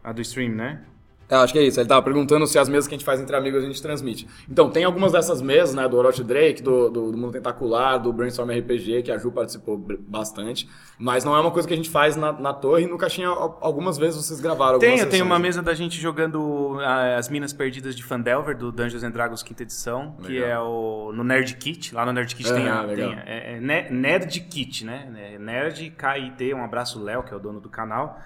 A 0.02 0.10
do 0.12 0.22
stream, 0.22 0.54
né? 0.54 0.82
É, 1.30 1.36
acho 1.36 1.52
que 1.52 1.58
é 1.60 1.62
isso. 1.62 1.78
Ele 1.78 1.88
tava 1.88 2.02
perguntando 2.02 2.44
se 2.46 2.58
as 2.58 2.68
mesas 2.68 2.88
que 2.88 2.94
a 2.94 2.98
gente 2.98 3.04
faz 3.04 3.20
entre 3.20 3.36
amigos 3.36 3.62
a 3.62 3.66
gente 3.66 3.80
transmite. 3.80 4.26
Então, 4.50 4.68
tem 4.68 4.82
algumas 4.82 5.12
dessas 5.12 5.40
mesas, 5.40 5.74
né? 5.74 5.88
Do 5.88 5.96
Orochi 5.96 6.24
Drake, 6.24 6.60
do, 6.60 6.90
do, 6.90 7.12
do, 7.12 7.16
Mundo 7.16 7.32
Tentacular, 7.32 8.00
do 8.00 8.12
Brainstorm 8.12 8.50
RPG, 8.50 9.02
que 9.04 9.12
a 9.12 9.16
Ju 9.16 9.30
participou 9.30 9.78
bastante. 9.78 10.68
Mas 10.98 11.24
não 11.24 11.36
é 11.36 11.40
uma 11.40 11.52
coisa 11.52 11.68
que 11.68 11.72
a 11.72 11.76
gente 11.76 11.88
faz 11.88 12.16
na, 12.16 12.32
na 12.32 12.52
torre. 12.52 12.86
No 12.86 12.98
Caixinha, 12.98 13.28
algumas 13.28 13.96
vezes 13.96 14.26
vocês 14.26 14.40
gravaram 14.40 14.80
Tem, 14.80 14.98
eu 14.98 15.08
tenho 15.08 15.24
uma 15.24 15.38
mesa 15.38 15.62
da 15.62 15.72
gente 15.72 16.00
jogando 16.00 16.78
ah, 16.80 17.16
as 17.16 17.28
Minas 17.28 17.52
Perdidas 17.52 17.94
de 17.94 18.02
Fandelver, 18.02 18.56
do 18.56 18.72
Dungeons 18.72 19.04
and 19.04 19.12
Dragons 19.12 19.42
quinta 19.42 19.62
edição, 19.62 20.16
legal. 20.18 20.26
que 20.26 20.42
é 20.42 20.58
o 20.58 21.12
no 21.14 21.22
Nerd 21.22 21.54
Kit. 21.54 21.94
Lá 21.94 22.04
no 22.04 22.12
Nerd 22.12 22.34
Kit 22.34 22.50
é, 22.50 22.54
tem 22.54 22.68
a... 22.68 22.84
Tem 22.84 23.14
a 23.14 23.22
é, 23.24 23.56
é, 23.56 23.90
Nerd 23.90 24.40
Kit, 24.40 24.84
né? 24.84 25.36
Nerd 25.38 25.90
KIT, 25.90 26.54
um 26.54 26.64
abraço 26.64 27.00
Léo, 27.00 27.22
que 27.22 27.32
é 27.32 27.36
o 27.36 27.40
dono 27.40 27.60
do 27.60 27.68
canal 27.68 28.18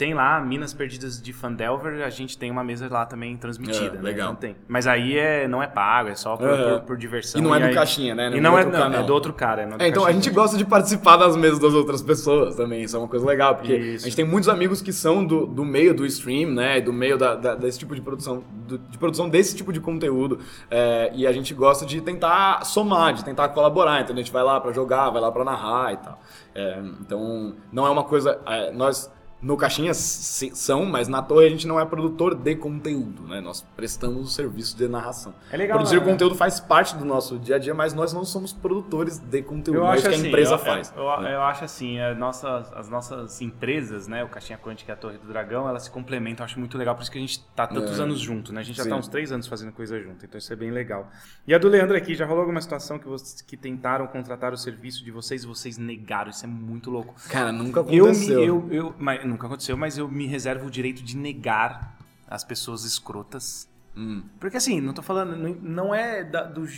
tem 0.00 0.14
lá 0.14 0.40
Minas 0.40 0.72
Perdidas 0.72 1.20
de 1.20 1.30
Fandelver, 1.30 2.02
a 2.02 2.08
gente 2.08 2.38
tem 2.38 2.50
uma 2.50 2.64
mesa 2.64 2.88
lá 2.90 3.04
também 3.04 3.36
transmitida, 3.36 3.96
é, 3.96 3.98
né? 3.98 4.00
Legal. 4.00 4.28
Não 4.30 4.34
tem. 4.34 4.56
Mas 4.66 4.86
aí 4.86 5.18
é, 5.18 5.46
não 5.46 5.62
é 5.62 5.66
pago, 5.66 6.08
é 6.08 6.14
só 6.14 6.38
por, 6.38 6.48
por, 6.48 6.80
por 6.86 6.96
diversão. 6.96 7.38
E 7.38 7.44
não 7.44 7.54
é 7.54 7.60
do 7.60 7.66
aí... 7.66 7.74
caixinha, 7.74 8.14
né? 8.14 8.30
Não 8.30 8.36
e 8.38 8.40
não 8.40 8.58
é, 8.58 8.64
não, 8.64 8.94
é 8.94 9.02
do 9.02 9.12
outro 9.12 9.34
cara. 9.34 9.68
É, 9.78 9.84
é 9.84 9.88
então 9.88 10.06
a 10.06 10.12
gente 10.12 10.30
gosta 10.30 10.56
de 10.56 10.64
participar 10.64 11.18
das 11.18 11.36
mesas 11.36 11.58
das 11.58 11.74
outras 11.74 12.00
pessoas 12.00 12.56
também, 12.56 12.82
isso 12.82 12.96
é 12.96 12.98
uma 12.98 13.08
coisa 13.08 13.26
legal, 13.26 13.56
porque 13.56 13.74
isso. 13.74 14.06
a 14.06 14.08
gente 14.08 14.16
tem 14.16 14.24
muitos 14.24 14.48
amigos 14.48 14.80
que 14.80 14.90
são 14.90 15.22
do, 15.22 15.44
do 15.44 15.66
meio 15.66 15.92
do 15.92 16.06
stream, 16.06 16.50
né? 16.50 16.80
Do 16.80 16.94
meio 16.94 17.18
da, 17.18 17.34
da 17.34 17.54
desse 17.54 17.78
tipo 17.78 17.94
de 17.94 18.00
produção, 18.00 18.42
do, 18.66 18.78
de 18.78 18.96
produção 18.96 19.28
desse 19.28 19.54
tipo 19.54 19.70
de 19.70 19.80
conteúdo. 19.80 20.38
É, 20.70 21.10
e 21.14 21.26
a 21.26 21.32
gente 21.32 21.52
gosta 21.52 21.84
de 21.84 22.00
tentar 22.00 22.64
somar, 22.64 23.12
de 23.12 23.22
tentar 23.22 23.50
colaborar, 23.50 24.00
então 24.00 24.14
a 24.14 24.18
gente 24.18 24.32
vai 24.32 24.42
lá 24.42 24.58
para 24.58 24.72
jogar, 24.72 25.10
vai 25.10 25.20
lá 25.20 25.30
para 25.30 25.44
narrar 25.44 25.92
e 25.92 25.96
tal. 25.98 26.18
É, 26.54 26.82
então, 27.02 27.54
não 27.70 27.86
é 27.86 27.90
uma 27.90 28.04
coisa. 28.04 28.40
nós 28.72 29.10
no 29.42 29.56
Caixinha 29.56 29.94
são, 29.94 30.84
mas 30.84 31.08
na 31.08 31.22
Torre 31.22 31.46
a 31.46 31.48
gente 31.48 31.66
não 31.66 31.80
é 31.80 31.84
produtor 31.84 32.34
de 32.34 32.54
conteúdo, 32.56 33.22
né? 33.26 33.40
Nós 33.40 33.66
prestamos 33.74 34.28
o 34.28 34.30
serviço 34.30 34.76
de 34.76 34.86
narração. 34.86 35.34
É 35.50 35.56
legal. 35.56 35.78
Produzir 35.78 35.98
né? 36.00 36.04
conteúdo 36.04 36.34
faz 36.34 36.60
parte 36.60 36.96
do 36.96 37.04
nosso 37.04 37.38
dia 37.38 37.56
a 37.56 37.58
dia, 37.58 37.72
mas 37.72 37.94
nós 37.94 38.12
não 38.12 38.24
somos 38.24 38.52
produtores 38.52 39.18
de 39.18 39.42
conteúdo. 39.42 39.78
Eu 39.78 39.86
acho 39.86 40.02
que 40.02 40.08
assim, 40.08 40.26
a 40.26 40.28
empresa 40.28 40.54
eu, 40.54 40.58
faz. 40.58 40.92
Eu, 40.94 41.02
eu, 41.02 41.20
né? 41.20 41.34
eu, 41.34 41.42
acho 41.42 41.64
assim, 41.64 41.98
a 41.98 42.14
nossa, 42.14 42.70
as 42.74 42.88
nossas 42.88 43.40
empresas, 43.40 44.06
né? 44.06 44.22
O 44.22 44.28
Caixinha 44.28 44.58
Quântica 44.58 44.92
e 44.92 44.94
a 44.94 44.96
Torre 44.96 45.16
do 45.16 45.26
Dragão, 45.26 45.68
elas 45.68 45.84
se 45.84 45.90
complementam. 45.90 46.44
Eu 46.44 46.46
acho 46.46 46.58
muito 46.58 46.76
legal, 46.76 46.94
por 46.94 47.02
isso 47.02 47.10
que 47.10 47.18
a 47.18 47.20
gente 47.20 47.42
tá 47.56 47.66
tantos 47.66 47.98
é. 47.98 48.02
anos 48.02 48.20
junto, 48.20 48.52
né? 48.52 48.60
A 48.60 48.64
gente 48.64 48.76
já 48.76 48.84
Sim. 48.84 48.90
tá 48.90 48.96
uns 48.96 49.08
três 49.08 49.32
anos 49.32 49.46
fazendo 49.46 49.72
coisa 49.72 49.98
junto, 50.00 50.24
então 50.24 50.36
isso 50.36 50.52
é 50.52 50.56
bem 50.56 50.70
legal. 50.70 51.08
E 51.46 51.54
a 51.54 51.58
do 51.58 51.68
Leandro 51.68 51.96
aqui, 51.96 52.14
já 52.14 52.26
rolou 52.26 52.42
alguma 52.42 52.60
situação 52.60 52.98
que 52.98 53.06
vocês 53.06 53.40
que 53.40 53.56
tentaram 53.56 54.06
contratar 54.06 54.52
o 54.52 54.56
serviço 54.56 55.02
de 55.02 55.10
vocês 55.10 55.44
e 55.44 55.46
vocês 55.46 55.78
negaram? 55.78 56.30
Isso 56.30 56.44
é 56.44 56.48
muito 56.48 56.90
louco. 56.90 57.14
Cara, 57.28 57.50
nunca 57.50 57.80
aconteceu. 57.80 58.40
Eu, 58.40 58.68
eu, 58.70 58.84
eu 58.86 58.94
mas, 58.98 59.29
nunca 59.30 59.46
aconteceu, 59.46 59.76
mas 59.76 59.96
eu 59.96 60.08
me 60.08 60.26
reservo 60.26 60.66
o 60.66 60.70
direito 60.70 61.02
de 61.02 61.16
negar 61.16 61.96
as 62.28 62.44
pessoas 62.44 62.84
escrotas. 62.84 63.68
Hum. 63.96 64.22
Porque 64.38 64.56
assim, 64.56 64.80
não 64.80 64.92
tô 64.92 65.02
falando, 65.02 65.36
não 65.62 65.94
é 65.94 66.22
da, 66.22 66.42
do, 66.44 66.68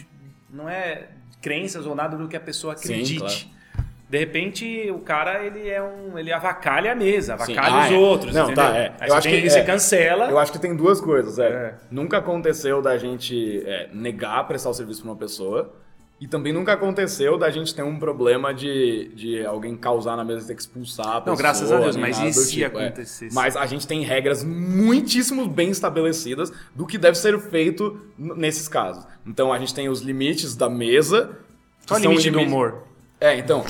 não 0.50 0.68
é 0.68 1.08
crenças 1.40 1.86
ou 1.86 1.94
nada 1.94 2.16
do 2.16 2.28
que 2.28 2.36
a 2.36 2.40
pessoa 2.40 2.74
acredite. 2.74 3.14
Sim, 3.14 3.18
claro. 3.18 3.62
De 4.12 4.18
repente, 4.18 4.90
o 4.90 4.98
cara, 4.98 5.42
ele 5.42 5.70
é 5.70 5.82
um. 5.82 6.18
ele 6.18 6.30
avacalha 6.30 6.92
a 6.92 6.94
mesa, 6.94 7.32
avacalha 7.32 7.76
ah, 7.76 7.86
os 7.86 7.92
é. 7.92 7.94
outros. 7.94 8.34
Não, 8.34 8.44
entendeu? 8.44 8.62
tá, 8.62 8.76
é. 8.76 8.92
Aí 9.00 9.08
eu 9.08 9.14
acho 9.14 9.26
tem, 9.26 9.40
que 9.40 9.48
você 9.48 9.60
é. 9.60 9.64
cancela. 9.64 10.30
Eu 10.30 10.38
acho 10.38 10.52
que 10.52 10.58
tem 10.58 10.76
duas 10.76 11.00
coisas, 11.00 11.38
é. 11.38 11.46
é. 11.46 11.74
Nunca 11.90 12.18
aconteceu 12.18 12.82
da 12.82 12.98
gente 12.98 13.62
é, 13.66 13.88
negar 13.90 14.46
prestar 14.46 14.68
o 14.68 14.74
serviço 14.74 15.00
para 15.00 15.12
uma 15.12 15.16
pessoa. 15.16 15.74
E 16.22 16.28
também 16.28 16.52
nunca 16.52 16.74
aconteceu 16.74 17.36
da 17.36 17.50
gente 17.50 17.74
ter 17.74 17.82
um 17.82 17.98
problema 17.98 18.54
de, 18.54 19.10
de 19.12 19.44
alguém 19.44 19.76
causar 19.76 20.16
na 20.16 20.22
mesa 20.22 20.44
e 20.44 20.46
ter 20.46 20.54
que 20.54 20.60
expulsar 20.60 21.16
a 21.16 21.20
pessoa. 21.20 21.26
Não, 21.26 21.36
graças 21.36 21.72
a 21.72 21.80
Deus, 21.80 21.96
mas 21.96 22.16
e 22.20 22.32
se 22.32 22.50
tipo, 22.52 22.78
acontecesse? 22.78 23.26
É. 23.26 23.28
Mas 23.32 23.56
a 23.56 23.66
gente 23.66 23.88
tem 23.88 24.02
regras 24.02 24.44
muitíssimo 24.44 25.48
bem 25.48 25.70
estabelecidas 25.70 26.52
do 26.76 26.86
que 26.86 26.96
deve 26.96 27.18
ser 27.18 27.36
feito 27.40 28.00
nesses 28.16 28.68
casos. 28.68 29.04
Então 29.26 29.52
a 29.52 29.58
gente 29.58 29.74
tem 29.74 29.88
os 29.88 30.00
limites 30.00 30.54
da 30.54 30.70
mesa. 30.70 31.36
O 31.90 31.98
limite 31.98 32.30
do 32.30 32.38
humor? 32.38 32.84
É, 33.20 33.36
então, 33.36 33.64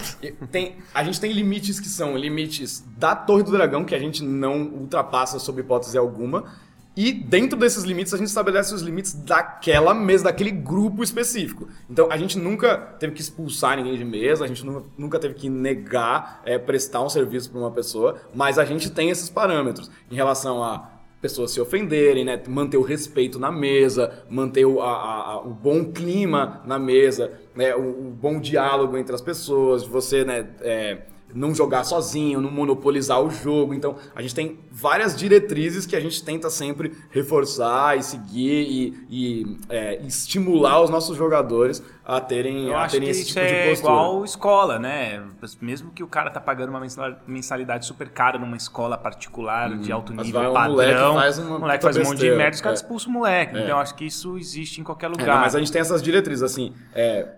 tem, 0.50 0.76
a 0.92 1.03
gente 1.03 1.18
tem 1.18 1.32
limites 1.32 1.80
que 1.80 1.88
são 1.88 2.18
limites 2.18 2.84
da 2.98 3.16
Torre 3.16 3.44
do 3.44 3.50
Dragão, 3.50 3.82
que 3.82 3.94
a 3.94 3.98
gente 3.98 4.22
não 4.22 4.61
ultrapassa 4.61 5.38
sob 5.38 5.62
hipótese 5.62 5.96
alguma, 5.96 6.53
e 6.95 7.11
dentro 7.11 7.59
desses 7.59 7.84
limites, 7.84 8.12
a 8.12 8.18
gente 8.18 8.28
estabelece 8.28 8.74
os 8.74 8.82
limites 8.82 9.14
daquela 9.14 9.95
mesa, 9.95 10.24
daquele 10.24 10.51
grupo 10.51 11.03
específico. 11.03 11.66
Então, 11.88 12.11
a 12.11 12.18
gente 12.18 12.38
nunca 12.38 12.76
teve 12.76 13.14
que 13.14 13.22
expulsar 13.22 13.76
ninguém 13.76 13.97
de 13.97 14.05
mesa, 14.05 14.45
a 14.45 14.49
gente 14.49 14.64
nunca, 14.64 15.18
teve 15.18 15.34
que 15.34 15.49
negar 15.49 16.43
é, 16.45 16.59
prestar 16.59 17.03
um 17.03 17.09
serviço 17.09 17.51
para 17.51 17.61
uma 17.61 17.70
pessoa, 17.70 18.20
mas 18.34 18.59
a 18.59 18.64
gente 18.64 18.90
tem 18.90 19.09
esses 19.09 19.30
parâmetros 19.30 19.90
em 20.11 20.14
relação 20.14 20.62
a 20.62 20.90
pessoas 21.22 21.53
se 21.53 21.61
ofenderem, 21.61 22.24
né? 22.24 22.43
manter 22.49 22.76
o 22.76 22.82
respeito 22.82 23.38
na 23.38 23.51
mesa, 23.51 24.24
manter 24.28 24.66
o, 24.66 24.82
a, 24.82 24.90
a, 24.90 25.40
o 25.40 25.51
bom 25.51 25.84
clima 25.84 26.61
na 26.66 26.80
mesa, 26.80 27.32
né? 27.55 27.74
o, 27.76 28.09
o, 28.09 28.11
bom 28.11 28.40
diálogo 28.40 28.99
entre 28.99 29.14
as 29.14 29.20
pessoas, 29.20 29.84
você 29.84 30.24
né? 30.24 30.49
É, 30.61 30.99
não 31.35 31.55
jogar 31.55 31.85
sozinho, 31.85 32.41
não 32.41 32.51
monopolizar 32.51 33.20
o 33.20 33.30
jogo. 33.30 33.74
Então, 33.74 33.97
a 34.14 34.22
gente 34.22 34.35
tem 34.35 34.59
várias 34.70 35.16
diretrizes 35.16 35.87
que 35.87 35.97
a 35.97 36.01
gente 36.01 36.22
tenta 36.24 36.51
sempre 36.51 36.93
reforçar 37.11 37.99
e 37.99 38.03
seguir 38.03 38.62
e, 38.62 39.07
e 39.11 39.59
é, 39.68 40.01
estimular 40.05 40.83
os 40.83 40.91
nossos 40.91 41.16
jogadores 41.16 41.83
a 42.05 42.20
terem, 42.20 42.66
Eu 42.68 42.76
a 42.76 42.89
terem 42.89 43.09
esse 43.09 43.26
tipo 43.26 43.41
de 43.41 43.47
é 43.47 43.68
postura. 43.70 43.93
igual 43.93 44.24
escola, 44.24 44.78
né? 44.78 45.22
Mesmo 45.61 45.91
que 45.93 46.03
o 46.03 46.07
cara 46.09 46.30
tá 46.30 46.41
pagando 46.41 46.70
uma 46.70 46.80
mensalidade 47.26 47.87
super 47.87 48.09
cara 48.09 48.39
numa 48.39 48.57
escola 48.57 48.99
particular 48.99 49.70
uhum. 49.70 49.80
de 49.80 49.93
alto 49.93 50.12
nível, 50.12 50.51
um 50.51 50.53
padrão, 50.53 50.72
moleque 50.72 51.14
faz, 51.14 51.39
uma 51.39 51.59
moleque 51.59 51.85
faz 51.85 51.97
um 51.97 52.05
monte 52.05 52.18
de 52.18 52.30
merda, 52.30 52.57
os 52.57 52.61
caras 52.61 52.80
é. 52.80 52.83
expulsam 52.83 53.11
o 53.11 53.12
moleque. 53.12 53.57
É. 53.57 53.64
Então, 53.64 53.78
acho 53.78 53.95
que 53.95 54.05
isso 54.05 54.37
existe 54.37 54.80
em 54.80 54.85
qualquer 54.85 55.09
lugar. 55.09 55.28
É, 55.28 55.30
não, 55.30 55.41
mas 55.41 55.55
a 55.55 55.59
gente 55.59 55.70
tem 55.70 55.80
essas 55.80 56.03
diretrizes, 56.03 56.43
assim, 56.43 56.72
é, 56.95 57.28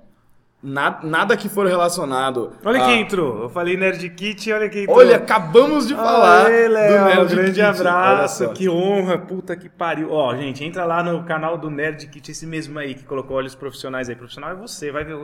Nada, 0.67 1.07
nada 1.07 1.37
que 1.37 1.47
for 1.47 1.67
relacionado. 1.67 2.53
Olha 2.65 2.83
a... 2.83 2.87
quem 2.87 3.03
entrou. 3.03 3.43
Eu 3.43 3.49
falei 3.51 3.77
Nerd 3.77 4.09
Kit, 4.09 4.51
olha 4.51 4.67
quem 4.71 4.85
entrou. 4.85 4.97
Olha, 4.97 5.17
acabamos 5.17 5.87
de 5.87 5.95
falar. 5.95 6.47
Oi, 6.47 6.69
Léo, 6.69 7.05
Nerd 7.05 7.35
grande 7.35 7.51
Kit. 7.51 7.61
abraço, 7.61 8.49
que 8.55 8.67
honra, 8.67 9.19
puta 9.19 9.55
que 9.55 9.69
pariu. 9.69 10.11
Ó, 10.11 10.35
gente, 10.35 10.65
entra 10.65 10.87
lá 10.87 11.03
no 11.03 11.23
canal 11.25 11.59
do 11.59 11.69
Nerd 11.69 12.07
Kit, 12.07 12.31
esse 12.31 12.47
mesmo 12.47 12.79
aí 12.79 12.95
que 12.95 13.05
colocou 13.05 13.37
olhos 13.37 13.55
profissionais 13.55 14.09
aí. 14.09 14.17
Profissional 14.17 14.53
é 14.53 14.55
você, 14.55 14.91
vai 14.91 15.05
ver. 15.05 15.23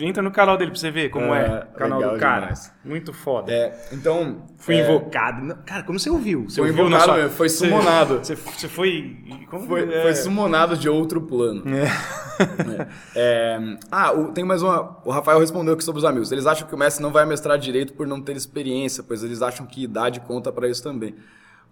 Entra 0.00 0.22
no 0.22 0.30
canal 0.30 0.56
dele 0.56 0.70
pra 0.70 0.80
você 0.80 0.90
ver 0.90 1.10
como 1.10 1.34
é, 1.34 1.44
é 1.44 1.66
o 1.70 1.78
canal 1.78 2.00
do 2.00 2.18
cara. 2.18 2.40
Demais. 2.40 2.72
Muito 2.82 3.12
foda. 3.12 3.52
É, 3.52 3.78
então. 3.92 4.46
Fui 4.56 4.74
é... 4.74 4.84
invocado. 4.84 5.54
Cara, 5.66 5.82
como 5.82 5.98
você 5.98 6.08
ouviu? 6.08 6.44
Você 6.48 6.62
foi 6.62 6.70
ouviu 6.70 6.86
invocado, 6.86 7.12
sua... 7.12 7.28
foi 7.28 7.48
sumonado. 7.50 8.18
Você, 8.18 8.34
você 8.34 8.68
foi. 8.68 9.18
Como... 9.50 9.66
Foi, 9.66 9.82
é... 9.82 10.02
foi 10.02 10.14
sumonado 10.14 10.78
de 10.78 10.88
outro 10.88 11.20
plano. 11.20 11.62
É. 11.76 12.86
é. 13.14 13.58
Ah, 13.92 14.12
tem 14.34 14.44
mais 14.44 14.62
uma. 14.62 14.77
O 15.04 15.10
Rafael 15.10 15.38
respondeu 15.38 15.74
aqui 15.74 15.84
sobre 15.84 15.98
os 15.98 16.04
amigos. 16.04 16.32
Eles 16.32 16.46
acham 16.46 16.66
que 16.66 16.74
o 16.74 16.78
Messi 16.78 17.00
não 17.00 17.12
vai 17.12 17.24
mestrar 17.24 17.58
direito 17.58 17.92
por 17.94 18.06
não 18.06 18.20
ter 18.20 18.36
experiência, 18.36 19.02
pois 19.02 19.22
eles 19.22 19.42
acham 19.42 19.66
que 19.66 19.82
idade 19.82 20.20
conta 20.20 20.52
para 20.52 20.68
isso 20.68 20.82
também. 20.82 21.14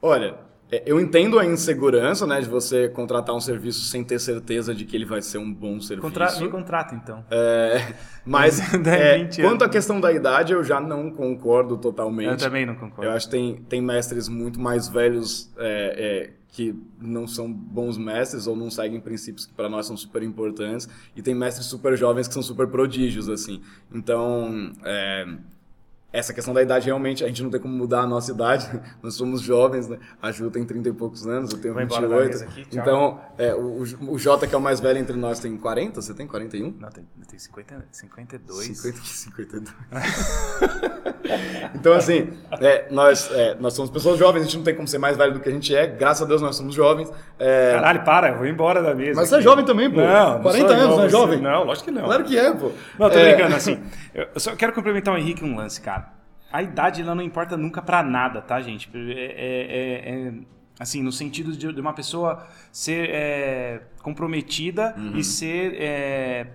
Olha, 0.00 0.38
eu 0.84 1.00
entendo 1.00 1.38
a 1.38 1.44
insegurança, 1.44 2.26
né, 2.26 2.40
de 2.40 2.48
você 2.48 2.88
contratar 2.88 3.34
um 3.34 3.40
serviço 3.40 3.84
sem 3.84 4.02
ter 4.02 4.18
certeza 4.18 4.74
de 4.74 4.84
que 4.84 4.96
ele 4.96 5.04
vai 5.04 5.22
ser 5.22 5.38
um 5.38 5.52
bom 5.52 5.80
serviço. 5.80 6.08
Contra 6.08 6.40
me 6.40 6.48
contrata, 6.48 6.94
então. 6.94 7.24
É, 7.30 7.94
mas 8.24 8.58
é, 8.86 9.28
quanto 9.40 9.62
à 9.62 9.68
questão 9.68 10.00
da 10.00 10.12
idade, 10.12 10.52
eu 10.52 10.64
já 10.64 10.80
não 10.80 11.10
concordo 11.10 11.76
totalmente. 11.76 12.30
Eu 12.30 12.36
também 12.36 12.66
não 12.66 12.74
concordo. 12.74 13.04
Eu 13.04 13.12
acho 13.12 13.26
que 13.26 13.32
tem, 13.32 13.56
tem 13.68 13.80
mestres 13.80 14.28
muito 14.28 14.58
mais 14.58 14.88
velhos 14.88 15.52
é, 15.56 16.32
é 16.32 16.46
que 16.48 16.74
não 16.98 17.26
são 17.26 17.52
bons 17.52 17.98
mestres 17.98 18.46
ou 18.46 18.56
não 18.56 18.70
seguem 18.70 18.98
princípios 18.98 19.44
que 19.44 19.52
para 19.52 19.68
nós 19.68 19.86
são 19.86 19.94
super 19.94 20.22
importantes 20.22 20.88
e 21.14 21.20
tem 21.20 21.34
mestres 21.34 21.66
super 21.66 21.98
jovens 21.98 22.26
que 22.26 22.32
são 22.32 22.42
super 22.42 22.66
prodígios 22.66 23.28
assim 23.28 23.60
então 23.92 24.72
é, 24.82 25.26
essa 26.12 26.32
questão 26.32 26.54
da 26.54 26.62
idade, 26.62 26.86
realmente, 26.86 27.22
a 27.24 27.26
gente 27.28 27.42
não 27.42 27.50
tem 27.50 27.60
como 27.60 27.74
mudar 27.76 28.00
a 28.00 28.06
nossa 28.06 28.32
idade. 28.32 28.68
Nós 29.02 29.14
somos 29.14 29.42
jovens, 29.42 29.88
né? 29.88 29.98
A 30.22 30.30
Ju 30.32 30.50
tem 30.50 30.64
30 30.64 30.88
e 30.88 30.92
poucos 30.92 31.26
anos, 31.26 31.52
eu 31.52 31.58
tenho 31.58 31.74
Vou 31.74 31.82
embora 31.82 32.02
28. 32.08 32.22
da 32.22 32.26
mesa 32.30 32.44
aqui, 32.46 32.66
então, 32.72 33.20
é, 33.36 33.54
o, 33.54 33.82
o 34.08 34.18
Jota, 34.18 34.46
que 34.46 34.54
é 34.54 34.58
o 34.58 34.60
mais 34.60 34.80
velho 34.80 34.98
entre 34.98 35.16
nós, 35.16 35.38
tem 35.40 35.56
40? 35.56 36.00
Você 36.00 36.14
tem 36.14 36.26
41? 36.26 36.74
Não, 36.80 36.88
tem, 36.88 37.04
tem 37.28 37.38
50, 37.38 37.84
52. 37.92 38.66
50, 38.78 38.98
52. 38.98 39.74
então, 41.74 41.92
assim, 41.92 42.30
é, 42.60 42.86
nós, 42.90 43.30
é, 43.32 43.54
nós 43.60 43.74
somos 43.74 43.90
pessoas 43.90 44.18
jovens, 44.18 44.42
a 44.42 44.44
gente 44.44 44.56
não 44.56 44.64
tem 44.64 44.74
como 44.74 44.88
ser 44.88 44.98
mais 44.98 45.16
velho 45.16 45.34
do 45.34 45.40
que 45.40 45.48
a 45.48 45.52
gente 45.52 45.74
é. 45.74 45.86
Graças 45.86 46.22
a 46.22 46.26
Deus 46.26 46.40
nós 46.40 46.56
somos 46.56 46.74
jovens. 46.74 47.12
É, 47.38 47.72
Caralho, 47.74 48.04
para, 48.04 48.28
eu 48.30 48.36
vou 48.38 48.46
embora 48.46 48.82
da 48.82 48.94
mesa. 48.94 49.20
mas 49.20 49.28
você 49.28 49.34
é 49.34 49.38
aqui. 49.38 49.44
jovem 49.44 49.64
também, 49.64 49.90
pô. 49.90 50.00
Não, 50.00 50.40
40 50.40 50.68
sou 50.68 50.76
anos, 50.76 50.96
não 50.96 51.04
é 51.04 51.08
jovem? 51.08 51.40
Não, 51.40 51.64
lógico 51.64 51.86
que 51.86 51.90
não. 51.90 52.04
Claro 52.04 52.24
que 52.24 52.38
é, 52.38 52.52
pô. 52.52 52.70
Não, 52.98 53.10
tô 53.10 53.18
É, 53.18 53.34
brincando, 53.34 53.56
assim. 53.56 53.82
Eu 54.14 54.40
só 54.40 54.54
quero 54.56 54.72
complementar 54.72 55.14
o 55.14 55.18
Henrique 55.18 55.44
um 55.44 55.56
lance, 55.56 55.80
cara. 55.80 56.05
A 56.52 56.62
idade, 56.62 57.02
ela 57.02 57.14
não 57.14 57.22
importa 57.22 57.56
nunca 57.56 57.82
pra 57.82 58.02
nada, 58.02 58.40
tá, 58.40 58.60
gente? 58.60 58.88
É, 58.94 58.98
é- 58.98 59.66
é- 60.14 60.28
é, 60.28 60.32
assim, 60.78 61.02
no 61.02 61.10
sentido 61.12 61.52
de, 61.52 61.72
de 61.72 61.80
uma 61.80 61.92
pessoa 61.92 62.46
ser 62.70 63.08
é, 63.10 63.82
comprometida 64.02 64.94
Uhum. 64.96 65.16
e 65.16 65.24
ser 65.24 65.74
é, 65.80 66.46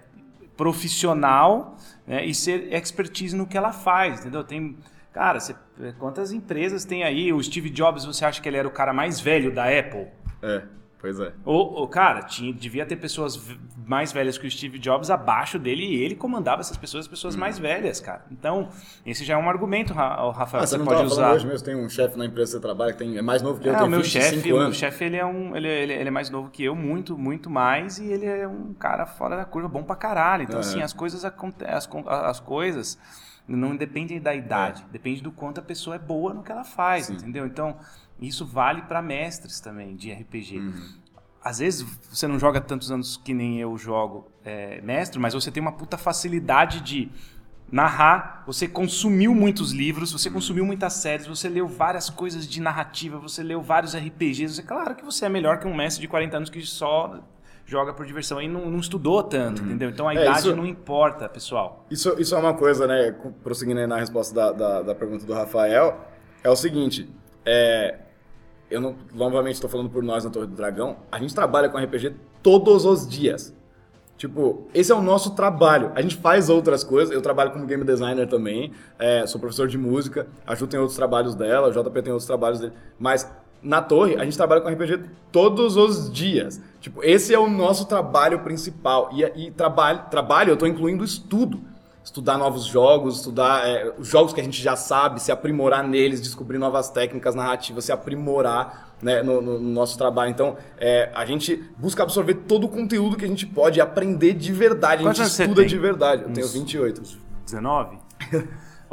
profissional 0.55 1.75
né, 2.07 2.25
e 2.25 2.33
ser 2.33 2.71
expertise 2.73 3.35
no 3.35 3.45
que 3.45 3.57
ela 3.57 3.71
faz, 3.73 4.19
entendeu? 4.21 4.43
Tem... 4.43 4.77
Cara, 5.13 5.39
você- 5.39 5.55
quantas 5.99 6.31
empresas 6.31 6.85
tem 6.85 7.03
aí? 7.03 7.33
O 7.33 7.43
Steve 7.43 7.69
Jobs, 7.69 8.05
você 8.05 8.23
acha 8.23 8.41
que 8.41 8.47
ele 8.47 8.57
era 8.57 8.67
o 8.67 8.71
cara 8.71 8.93
mais 8.93 9.19
velho 9.19 9.51
da 9.53 9.65
Apple? 9.65 10.07
É, 10.41 10.61
pois 11.01 11.19
é. 11.19 11.33
Ou, 11.43 11.73
ou, 11.73 11.87
cara, 11.87 12.21
tinha, 12.21 12.53
devia 12.53 12.85
ter 12.85 12.95
pessoas 12.95 13.41
mais 13.85 14.11
velhas 14.13 14.37
que 14.37 14.47
o 14.47 14.51
Steve 14.51 14.77
Jobs 14.79 15.09
abaixo 15.09 15.57
dele 15.59 15.83
e 15.83 15.95
ele 16.01 16.15
comandava 16.15 16.61
essas 16.61 16.77
pessoas, 16.77 17.05
as 17.05 17.09
pessoas 17.09 17.35
mais 17.35 17.57
velhas, 17.59 17.99
cara. 17.99 18.23
Então, 18.31 18.69
esse 19.05 19.25
já 19.25 19.33
é 19.33 19.37
um 19.37 19.49
argumento, 19.49 19.93
Rafael, 19.93 20.31
Ah, 20.37 20.67
você 20.67 20.67
você 20.67 20.77
não 20.77 20.85
pode 20.85 21.03
usar. 21.03 21.33
hoje 21.33 21.45
mesmo, 21.47 21.65
tem 21.65 21.75
um 21.75 21.89
chefe 21.89 22.17
na 22.17 22.25
empresa 22.25 22.51
que 22.51 22.57
você 22.57 22.61
trabalha 22.61 22.93
que 22.93 22.99
tem, 22.99 23.17
é 23.17 23.21
mais 23.21 23.41
novo 23.41 23.59
que 23.59 23.67
eu, 23.67 23.73
É, 23.73 23.77
tem 23.77 23.87
o 23.87 23.89
meu 23.89 24.01
25 24.01 24.23
chefe, 24.23 24.53
o 24.53 24.55
meu 24.55 24.65
anos. 24.65 24.77
chefe, 24.77 25.03
ele 25.05 25.17
é 25.17 25.25
um, 25.25 25.55
ele, 25.55 25.67
ele, 25.67 25.93
ele 25.93 26.07
é 26.07 26.11
mais 26.11 26.29
novo 26.29 26.49
que 26.49 26.63
eu, 26.63 26.75
muito, 26.75 27.17
muito 27.17 27.49
mais, 27.49 27.97
e 27.97 28.05
ele 28.05 28.25
é 28.27 28.47
um 28.47 28.73
cara 28.73 29.05
fora 29.05 29.35
da 29.35 29.43
curva, 29.43 29.67
bom 29.67 29.83
pra 29.83 29.95
caralho. 29.95 30.43
Então, 30.43 30.57
É. 30.57 30.59
assim, 30.61 30.81
as 30.81 30.93
coisas 30.93 31.25
as, 31.25 31.89
as 32.07 32.39
coisas 32.39 32.97
não 33.47 33.75
dependem 33.75 34.21
da 34.21 34.33
idade, 34.33 34.85
depende 34.91 35.21
do 35.21 35.31
quanto 35.31 35.59
a 35.59 35.63
pessoa 35.63 35.95
é 35.95 35.99
boa 35.99 36.33
no 36.33 36.43
que 36.43 36.51
ela 36.51 36.63
faz, 36.63 37.07
Sim. 37.07 37.13
entendeu? 37.15 37.45
Então, 37.45 37.75
isso 38.21 38.45
vale 38.45 38.83
pra 38.83 39.01
mestres 39.01 39.59
também 39.59 39.95
de 39.95 40.11
RPG. 40.11 40.59
Uhum. 40.59 40.73
Às 41.43 41.57
vezes 41.59 41.81
você 42.09 42.27
não 42.27 42.37
joga 42.37 42.61
tantos 42.61 42.91
anos 42.91 43.17
que 43.17 43.33
nem 43.33 43.59
eu 43.59 43.75
jogo 43.77 44.27
é, 44.45 44.79
mestre, 44.81 45.19
mas 45.19 45.33
você 45.33 45.49
tem 45.49 45.59
uma 45.61 45.71
puta 45.71 45.97
facilidade 45.97 46.81
de 46.81 47.09
narrar, 47.71 48.43
você 48.45 48.67
consumiu 48.67 49.33
muitos 49.33 49.71
livros, 49.71 50.11
você 50.11 50.29
consumiu 50.29 50.65
muitas 50.65 50.93
séries, 50.93 51.25
você 51.25 51.47
leu 51.47 51.67
várias 51.67 52.09
coisas 52.09 52.45
de 52.47 52.59
narrativa, 52.61 53.17
você 53.17 53.41
leu 53.41 53.61
vários 53.61 53.95
RPGs. 53.95 54.55
Você, 54.55 54.63
claro 54.63 54.93
que 54.95 55.03
você 55.05 55.25
é 55.25 55.29
melhor 55.29 55.57
que 55.57 55.65
um 55.67 55.73
mestre 55.73 56.01
de 56.01 56.07
40 56.07 56.37
anos 56.37 56.49
que 56.49 56.61
só 56.61 57.19
joga 57.65 57.93
por 57.93 58.05
diversão 58.05 58.41
e 58.41 58.47
não, 58.49 58.69
não 58.69 58.79
estudou 58.79 59.23
tanto, 59.23 59.63
entendeu? 59.63 59.89
Então 59.89 60.07
a 60.09 60.13
É, 60.13 60.21
idade 60.21 60.39
isso- 60.39 60.55
não 60.55 60.65
importa, 60.65 61.29
pessoal. 61.29 61.85
Isso, 61.89 62.13
isso 62.19 62.35
é 62.35 62.37
uma 62.37 62.53
coisa, 62.53 62.85
né? 62.85 63.15
Prosseguindo 63.41 63.79
aí 63.79 63.87
na 63.87 63.97
resposta 63.97 64.35
da, 64.35 64.51
da, 64.51 64.81
da 64.81 64.95
pergunta 64.95 65.25
do 65.25 65.33
Rafael, 65.33 66.05
é 66.43 66.49
o 66.49 66.55
seguinte: 66.57 67.09
é, 67.45 67.99
eu 68.71 68.81
não, 68.81 68.95
novamente 69.13 69.55
estou 69.55 69.69
falando 69.69 69.89
por 69.89 70.01
nós 70.01 70.23
na 70.23 70.29
Torre 70.31 70.47
do 70.47 70.55
Dragão, 70.55 70.97
a 71.11 71.19
gente 71.19 71.35
trabalha 71.35 71.69
com 71.69 71.77
RPG 71.77 72.15
todos 72.41 72.85
os 72.85 73.07
dias. 73.07 73.53
Tipo, 74.17 74.67
esse 74.73 74.91
é 74.91 74.95
o 74.95 75.01
nosso 75.01 75.35
trabalho. 75.35 75.91
A 75.95 76.01
gente 76.01 76.15
faz 76.15 76.47
outras 76.47 76.83
coisas. 76.83 77.13
Eu 77.13 77.21
trabalho 77.21 77.51
como 77.51 77.65
game 77.65 77.83
designer 77.83 78.27
também, 78.27 78.71
é, 78.99 79.25
sou 79.25 79.41
professor 79.41 79.67
de 79.67 79.77
música. 79.77 80.27
A 80.45 80.55
Ju 80.55 80.67
tem 80.67 80.79
outros 80.79 80.95
trabalhos 80.95 81.35
dela, 81.35 81.67
o 81.67 81.71
JP 81.71 82.01
tem 82.01 82.13
outros 82.13 82.27
trabalhos 82.27 82.59
dele. 82.59 82.73
Mas 82.99 83.29
na 83.61 83.81
torre, 83.81 84.15
a 84.15 84.23
gente 84.23 84.37
trabalha 84.37 84.61
com 84.61 84.69
RPG 84.69 85.01
todos 85.31 85.75
os 85.75 86.11
dias. 86.11 86.61
Tipo, 86.79 87.03
esse 87.03 87.33
é 87.33 87.39
o 87.39 87.49
nosso 87.49 87.85
trabalho 87.87 88.39
principal. 88.39 89.09
E, 89.11 89.47
e 89.47 89.51
trabalho, 89.51 90.03
trabalho, 90.09 90.51
eu 90.51 90.53
estou 90.53 90.67
incluindo 90.67 91.03
estudo. 91.03 91.61
Estudar 92.03 92.37
novos 92.37 92.65
jogos, 92.65 93.17
estudar 93.17 93.67
é, 93.67 93.93
os 93.97 94.07
jogos 94.07 94.33
que 94.33 94.41
a 94.41 94.43
gente 94.43 94.61
já 94.61 94.75
sabe, 94.75 95.21
se 95.21 95.31
aprimorar 95.31 95.87
neles, 95.87 96.19
descobrir 96.21 96.57
novas 96.57 96.89
técnicas 96.89 97.35
narrativas, 97.35 97.85
se 97.85 97.91
aprimorar 97.91 98.89
né, 99.01 99.21
no, 99.21 99.39
no- 99.41 99.59
no 99.59 99.69
nosso 99.71 99.97
trabalho. 99.97 100.31
Então, 100.31 100.57
é, 100.79 101.11
a 101.13 101.25
gente 101.25 101.55
busca 101.77 102.01
absorver 102.03 102.33
todo 102.47 102.63
o 102.65 102.69
conteúdo 102.69 103.15
que 103.17 103.25
a 103.25 103.27
gente 103.27 103.45
pode 103.45 103.79
aprender 103.79 104.33
de 104.33 104.51
verdade. 104.51 105.07
A 105.07 105.13
gente 105.13 105.21
estuda 105.27 105.65
de 105.65 105.77
verdade. 105.77 106.23
Eu 106.23 106.29
tenho 106.33 106.45
Uns- 106.47 106.53
28. 106.53 107.01
19? 107.45 107.97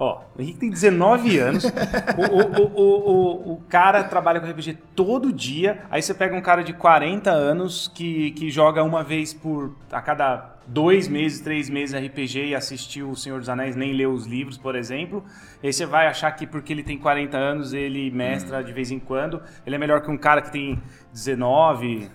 Ó, 0.00 0.22
o 0.36 0.40
Henrique 0.40 0.60
tem 0.60 0.70
19 0.70 1.38
anos. 1.38 1.64
O, 1.64 2.62
o, 2.62 2.82
o, 2.82 3.52
o, 3.54 3.56
cara 3.68 4.04
trabalha 4.04 4.38
com 4.38 4.48
RPG 4.48 4.78
todo 4.94 5.32
dia. 5.32 5.82
Aí 5.90 6.00
você 6.00 6.14
pega 6.14 6.36
um 6.36 6.40
cara 6.40 6.62
de 6.62 6.72
40 6.72 7.32
anos 7.32 7.90
que, 7.92 8.30
que 8.30 8.48
joga 8.48 8.84
uma 8.84 9.02
vez 9.02 9.34
por. 9.34 9.74
a 9.90 10.00
cada 10.00 10.56
dois 10.68 11.08
meses, 11.08 11.40
três 11.40 11.68
meses 11.68 11.98
RPG 11.98 12.48
e 12.48 12.54
assistiu 12.54 13.10
O 13.10 13.16
Senhor 13.16 13.40
dos 13.40 13.48
Anéis, 13.48 13.74
nem 13.74 13.92
leu 13.92 14.12
os 14.12 14.24
livros, 14.24 14.56
por 14.56 14.76
exemplo. 14.76 15.24
E 15.60 15.66
aí 15.66 15.72
você 15.72 15.84
vai 15.84 16.06
achar 16.06 16.30
que 16.30 16.46
porque 16.46 16.72
ele 16.72 16.84
tem 16.84 16.96
40 16.96 17.36
anos, 17.36 17.72
ele 17.72 18.08
mestra 18.12 18.62
de 18.62 18.72
vez 18.72 18.92
em 18.92 19.00
quando. 19.00 19.42
Ele 19.66 19.74
é 19.74 19.78
melhor 19.78 20.00
que 20.00 20.10
um 20.12 20.16
cara 20.16 20.40
que 20.40 20.52
tem 20.52 20.80
19. 21.12 22.08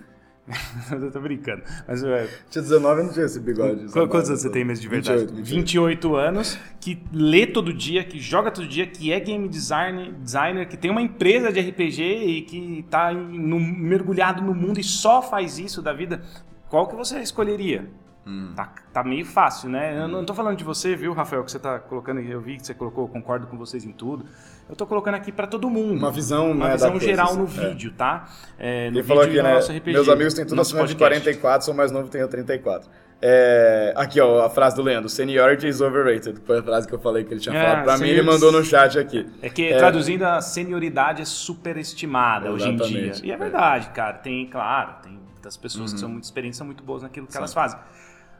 Eu 0.92 1.10
tô 1.10 1.20
brincando. 1.20 1.62
Mas 1.88 2.02
é, 2.04 2.28
Tinha 2.50 2.62
19 2.62 3.00
e 3.00 3.04
não 3.04 3.12
tinha 3.12 3.24
esse 3.24 3.40
bigode. 3.40 3.86
Qu- 3.86 4.06
Quantos 4.08 4.28
anos 4.28 4.42
você 4.42 4.50
tem 4.50 4.64
mesmo 4.64 4.82
de 4.82 4.88
verdade? 4.88 5.20
28, 5.20 5.34
28. 5.36 5.54
28 5.56 6.16
anos, 6.16 6.58
que 6.80 7.02
lê 7.12 7.46
todo 7.46 7.72
dia, 7.72 8.04
que 8.04 8.18
joga 8.20 8.50
todo 8.50 8.68
dia, 8.68 8.86
que 8.86 9.10
é 9.10 9.18
game 9.20 9.48
designer, 9.48 10.12
designer 10.12 10.68
que 10.68 10.76
tem 10.76 10.90
uma 10.90 11.00
empresa 11.00 11.50
de 11.50 11.60
RPG 11.60 12.02
e 12.02 12.42
que 12.42 12.84
tá 12.90 13.12
no- 13.12 13.58
mergulhado 13.60 14.42
no 14.42 14.54
mundo 14.54 14.78
e 14.78 14.84
só 14.84 15.22
faz 15.22 15.58
isso 15.58 15.80
da 15.80 15.92
vida. 15.94 16.22
Qual 16.68 16.86
que 16.88 16.94
você 16.94 17.20
escolheria? 17.20 17.88
Hum. 18.26 18.52
Tá, 18.56 18.72
tá 18.92 19.04
meio 19.04 19.24
fácil, 19.24 19.68
né? 19.68 19.98
Eu 20.02 20.08
não 20.08 20.24
tô 20.24 20.32
falando 20.34 20.56
de 20.56 20.64
você, 20.64 20.96
viu, 20.96 21.12
Rafael, 21.12 21.44
que 21.44 21.50
você 21.52 21.58
tá 21.58 21.78
colocando, 21.78 22.20
eu 22.20 22.40
vi 22.40 22.56
que 22.56 22.66
você 22.66 22.72
colocou, 22.74 23.06
concordo 23.06 23.46
com 23.46 23.56
vocês 23.58 23.84
em 23.84 23.92
tudo. 23.92 24.24
Eu 24.68 24.74
tô 24.74 24.86
colocando 24.86 25.14
aqui 25.14 25.30
pra 25.30 25.46
todo 25.46 25.68
mundo. 25.68 25.98
Uma 25.98 26.10
visão, 26.10 26.52
Uma 26.52 26.68
né, 26.68 26.72
visão 26.72 26.88
da 26.88 26.92
coisa, 26.92 27.06
geral 27.06 27.36
no 27.36 27.44
assim, 27.44 27.60
é. 27.60 27.68
vídeo, 27.68 27.92
tá? 27.92 28.28
É, 28.58 28.90
no 28.90 28.96
Ele 28.98 29.02
falou 29.02 29.22
aqui, 29.22 29.42
né? 29.42 29.58
RPG, 29.58 29.92
Meus 29.92 30.08
amigos 30.08 30.34
têm 30.34 30.46
tudo 30.46 30.60
acima 30.60 30.86
de 30.86 30.94
podcast. 30.94 31.22
44, 31.22 31.66
sou 31.66 31.74
mais 31.74 31.92
novo, 31.92 32.08
tenho 32.08 32.26
34. 32.26 32.88
É, 33.26 33.94
aqui, 33.96 34.20
ó, 34.20 34.44
a 34.44 34.50
frase 34.50 34.76
do 34.76 34.82
Leandro: 34.82 35.08
Seniority 35.08 35.66
is 35.68 35.80
overrated. 35.80 36.40
Foi 36.44 36.58
a 36.58 36.62
frase 36.62 36.86
que 36.86 36.94
eu 36.94 36.98
falei 36.98 37.24
que 37.24 37.32
ele 37.32 37.40
tinha 37.40 37.56
É, 37.56 37.62
falado 37.62 37.84
pra 37.84 37.98
mim, 37.98 38.08
ele 38.08 38.22
mandou 38.22 38.50
no 38.50 38.64
chat 38.64 38.98
aqui. 38.98 39.26
É 39.40 39.48
que, 39.48 39.74
traduzindo, 39.76 40.24
a 40.24 40.40
senioridade 40.40 41.22
é 41.22 41.24
superestimada 41.24 42.50
hoje 42.50 42.68
em 42.68 42.76
dia. 42.76 43.12
E 43.22 43.30
é 43.30 43.34
é. 43.34 43.36
verdade, 43.36 43.88
cara. 43.90 44.14
Tem, 44.14 44.46
claro, 44.46 44.96
tem 45.02 45.12
muitas 45.12 45.56
pessoas 45.56 45.92
que 45.92 46.00
são 46.00 46.08
muito 46.08 46.24
experientes, 46.24 46.58
são 46.58 46.66
muito 46.66 46.82
boas 46.82 47.02
naquilo 47.02 47.26
que 47.26 47.36
elas 47.36 47.54
fazem. 47.54 47.78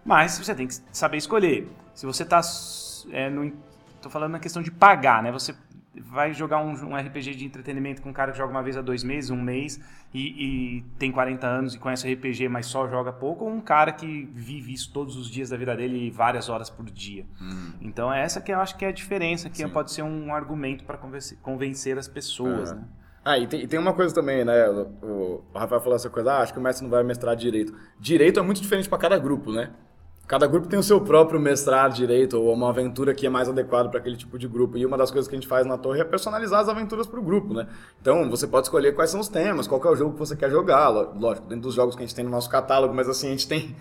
Mas 0.04 0.38
você 0.38 0.54
tem 0.54 0.66
que 0.66 0.74
saber 0.92 1.16
escolher. 1.16 1.68
Se 1.94 2.04
você 2.04 2.24
tá. 2.24 2.40
É, 3.10 3.30
no, 3.30 3.52
tô 4.02 4.10
falando 4.10 4.32
na 4.32 4.38
questão 4.38 4.62
de 4.62 4.70
pagar, 4.70 5.22
né? 5.22 5.32
Você 5.32 5.54
vai 6.00 6.32
jogar 6.32 6.58
um, 6.62 6.70
um 6.72 6.96
RPG 6.96 7.34
de 7.34 7.44
entretenimento 7.44 8.02
com 8.02 8.10
um 8.10 8.12
cara 8.12 8.32
que 8.32 8.38
joga 8.38 8.50
uma 8.50 8.62
vez 8.62 8.76
a 8.76 8.82
dois 8.82 9.02
meses, 9.04 9.30
um 9.30 9.40
mês, 9.40 9.80
e, 10.12 10.78
e 10.78 10.82
tem 10.98 11.10
40 11.12 11.46
anos 11.46 11.74
e 11.74 11.78
conhece 11.78 12.12
RPG, 12.12 12.48
mas 12.48 12.66
só 12.66 12.88
joga 12.88 13.12
pouco, 13.12 13.44
ou 13.44 13.50
um 13.50 13.60
cara 13.60 13.92
que 13.92 14.28
vive 14.34 14.72
isso 14.72 14.92
todos 14.92 15.16
os 15.16 15.28
dias 15.30 15.50
da 15.50 15.56
vida 15.56 15.74
dele 15.76 16.06
e 16.06 16.10
várias 16.10 16.48
horas 16.48 16.68
por 16.70 16.84
dia. 16.86 17.24
Então 17.80 18.12
é 18.12 18.22
essa 18.22 18.40
que 18.40 18.52
eu 18.52 18.60
acho 18.60 18.76
que 18.76 18.84
é 18.84 18.88
a 18.88 18.92
diferença, 18.92 19.48
que 19.50 19.58
Sim. 19.58 19.68
pode 19.68 19.92
ser 19.92 20.02
um 20.02 20.34
argumento 20.34 20.84
para 20.84 20.96
convencer, 20.98 21.38
convencer 21.42 21.98
as 21.98 22.08
pessoas, 22.08 22.70
É. 22.72 22.74
né? 22.74 22.82
Ah, 23.26 23.38
e 23.38 23.46
tem, 23.46 23.62
e 23.62 23.66
tem 23.66 23.78
uma 23.80 23.94
coisa 23.94 24.14
também, 24.14 24.44
né? 24.44 24.68
O, 24.68 24.80
o- 25.02 25.44
o 25.54 25.58
Rafael 25.58 25.80
falou 25.80 25.96
essa 25.96 26.10
coisa, 26.10 26.30
ah, 26.34 26.42
acho 26.42 26.52
que 26.52 26.58
o 26.58 26.62
mestre 26.62 26.84
não 26.84 26.90
vai 26.90 27.02
mestrar 27.02 27.34
direito. 27.34 27.74
Direito 27.98 28.38
é 28.38 28.42
muito 28.42 28.60
diferente 28.60 28.86
para 28.86 28.98
cada 28.98 29.18
grupo, 29.18 29.50
né? 29.50 29.70
Cada 30.26 30.46
grupo 30.46 30.66
tem 30.66 30.78
o 30.78 30.82
seu 30.82 31.00
próprio 31.02 31.38
mestrar 31.38 31.90
direito, 31.90 32.40
ou 32.40 32.54
uma 32.54 32.70
aventura 32.70 33.12
que 33.12 33.26
é 33.26 33.30
mais 33.30 33.46
adequada 33.46 33.90
para 33.90 34.00
aquele 34.00 34.16
tipo 34.16 34.38
de 34.38 34.48
grupo. 34.48 34.78
E 34.78 34.86
uma 34.86 34.96
das 34.96 35.10
coisas 35.10 35.28
que 35.28 35.34
a 35.34 35.38
gente 35.38 35.46
faz 35.46 35.66
na 35.66 35.76
torre 35.76 36.00
é 36.00 36.04
personalizar 36.04 36.60
as 36.60 36.68
aventuras 36.68 37.06
para 37.06 37.20
o 37.20 37.22
grupo, 37.22 37.52
né? 37.52 37.68
Então, 38.00 38.30
você 38.30 38.46
pode 38.46 38.66
escolher 38.66 38.94
quais 38.94 39.10
são 39.10 39.20
os 39.20 39.28
temas, 39.28 39.66
qual 39.66 39.82
é 39.84 39.88
o 39.88 39.96
jogo 39.96 40.14
que 40.14 40.18
você 40.18 40.34
quer 40.34 40.50
jogar. 40.50 40.88
Lógico, 40.88 41.46
dentro 41.46 41.64
dos 41.64 41.74
jogos 41.74 41.94
que 41.94 42.02
a 42.02 42.06
gente 42.06 42.14
tem 42.14 42.24
no 42.24 42.30
nosso 42.30 42.48
catálogo, 42.48 42.94
mas 42.94 43.06
assim, 43.06 43.28
a 43.28 43.30
gente 43.30 43.46
tem 43.46 43.76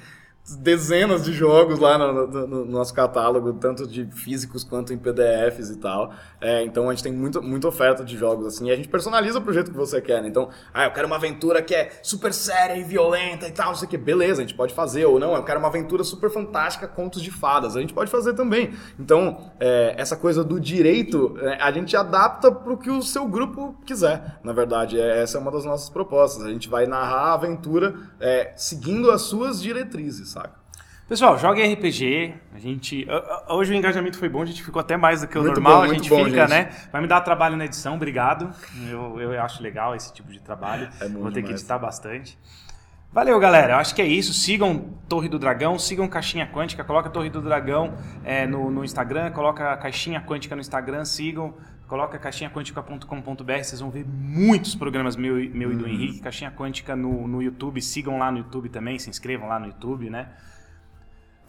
dezenas 0.59 1.23
de 1.23 1.31
jogos 1.31 1.79
lá 1.79 1.97
no, 1.97 2.27
no- 2.27 2.47
no 2.47 2.65
nosso 2.65 2.93
catálogo, 2.93 3.53
tanto 3.53 3.87
de 3.87 4.05
físicos 4.11 4.63
quanto 4.63 4.91
em 4.93 4.97
PDFs 4.97 5.69
e 5.69 5.77
tal. 5.77 6.11
É, 6.41 6.61
então 6.63 6.89
a 6.89 6.93
gente 6.93 7.03
tem 7.03 7.13
muito, 7.13 7.41
muita 7.41 7.67
oferta 7.67 8.03
de 8.03 8.17
jogos 8.17 8.45
assim, 8.47 8.67
e 8.67 8.71
a 8.71 8.75
gente 8.75 8.89
personaliza 8.89 9.39
pro 9.39 9.53
jeito 9.53 9.71
que 9.71 9.77
você 9.77 10.01
quer. 10.01 10.21
Né? 10.21 10.27
Então, 10.27 10.49
ah, 10.73 10.83
eu 10.85 10.91
quero 10.91 11.07
uma 11.07 11.15
aventura 11.15 11.61
que 11.61 11.73
é 11.73 11.91
super 12.03 12.33
séria 12.33 12.75
e 12.77 12.83
violenta 12.83 13.47
e 13.47 13.51
tal, 13.51 13.67
não 13.67 13.75
sei 13.75 13.87
o 13.87 13.89
que. 13.89 13.97
Beleza, 13.97 14.41
a 14.41 14.45
gente 14.45 14.55
pode 14.55 14.73
fazer. 14.73 15.05
Ou 15.05 15.17
não, 15.17 15.33
eu 15.33 15.43
quero 15.43 15.59
uma 15.59 15.69
aventura 15.69 16.03
super 16.03 16.29
fantástica, 16.29 16.87
contos 16.89 17.21
de 17.21 17.31
fadas. 17.31 17.77
A 17.77 17.79
gente 17.79 17.93
pode 17.93 18.11
fazer 18.11 18.33
também. 18.33 18.73
Então, 18.99 19.49
é, 19.59 19.95
essa 19.97 20.17
coisa 20.17 20.43
do 20.43 20.59
direito, 20.59 21.37
é, 21.39 21.61
a 21.61 21.71
gente 21.71 21.95
adapta 21.95 22.51
pro 22.51 22.77
que 22.77 22.89
o 22.91 23.01
seu 23.01 23.25
grupo 23.27 23.75
quiser. 23.85 24.39
Na 24.43 24.51
verdade, 24.51 24.99
é, 24.99 25.21
essa 25.21 25.37
é 25.37 25.41
uma 25.41 25.51
das 25.51 25.63
nossas 25.63 25.89
propostas. 25.89 26.45
A 26.45 26.49
gente 26.49 26.67
vai 26.67 26.85
narrar 26.85 27.29
a 27.29 27.33
aventura 27.35 27.95
é, 28.19 28.51
seguindo 28.57 29.09
as 29.09 29.21
suas 29.21 29.61
diretrizes? 29.61 30.32
Pessoal, 31.13 31.37
joga 31.37 31.63
RPG. 31.63 32.33
A 32.55 32.57
gente. 32.57 33.05
Hoje 33.47 33.71
o 33.71 33.75
engajamento 33.75 34.17
foi 34.17 34.27
bom, 34.27 34.41
a 34.41 34.45
gente 34.47 34.63
ficou 34.63 34.79
até 34.79 34.97
mais 34.97 35.21
do 35.21 35.27
que 35.27 35.37
o 35.37 35.43
Muito 35.43 35.61
normal. 35.61 35.81
bom, 35.85 35.91
a 35.91 35.93
gente 35.93 36.09
bom, 36.09 36.25
fica, 36.25 36.47
gente. 36.47 36.49
né? 36.49 36.69
Vai 36.91 37.03
me 37.03 37.07
dar 37.07 37.21
trabalho 37.21 37.55
na 37.55 37.65
edição, 37.65 37.93
obrigado. 37.93 38.49
Eu, 38.89 39.21
eu 39.21 39.39
acho 39.43 39.61
legal 39.61 39.93
esse 39.95 40.11
tipo 40.11 40.31
de 40.31 40.39
trabalho. 40.39 40.89
É 40.99 41.07
Vou 41.07 41.31
ter 41.31 41.43
que 41.43 41.51
editar 41.51 41.77
bastante. 41.77 42.35
Valeu, 43.11 43.39
galera. 43.39 43.73
Eu 43.73 43.77
acho 43.77 43.93
que 43.93 44.01
é 44.01 44.07
isso. 44.07 44.33
Sigam 44.33 44.95
Torre 45.07 45.29
do 45.29 45.37
Dragão, 45.37 45.77
sigam 45.77 46.07
Caixinha 46.07 46.47
Quântica, 46.47 46.83
coloca 46.83 47.11
Torre 47.11 47.29
do 47.29 47.43
Dragão 47.43 47.93
é, 48.23 48.47
no, 48.47 48.71
no 48.71 48.83
Instagram, 48.83 49.29
coloca 49.33 49.77
Caixinha 49.77 50.19
Quântica 50.19 50.55
no 50.55 50.61
Instagram, 50.61 51.05
sigam, 51.05 51.53
coloca 51.87 52.17
caixinhaquântica.com.br, 52.17 53.53
vocês 53.61 53.79
vão 53.79 53.91
ver 53.91 54.03
muitos 54.03 54.73
programas 54.73 55.15
meu, 55.15 55.39
e- 55.39 55.47
meu 55.47 55.69
e 55.69 55.73
Uhum. 55.75 55.79
do 55.79 55.87
Henrique, 55.87 56.21
Caixinha 56.21 56.49
Quântica 56.49 56.95
no, 56.95 57.27
no 57.27 57.39
YouTube, 57.39 57.79
sigam 57.83 58.17
lá 58.17 58.31
no 58.31 58.39
YouTube 58.39 58.67
também, 58.69 58.97
se 58.97 59.11
inscrevam 59.11 59.47
lá 59.47 59.59
no 59.59 59.67
YouTube, 59.67 60.09
né? 60.09 60.29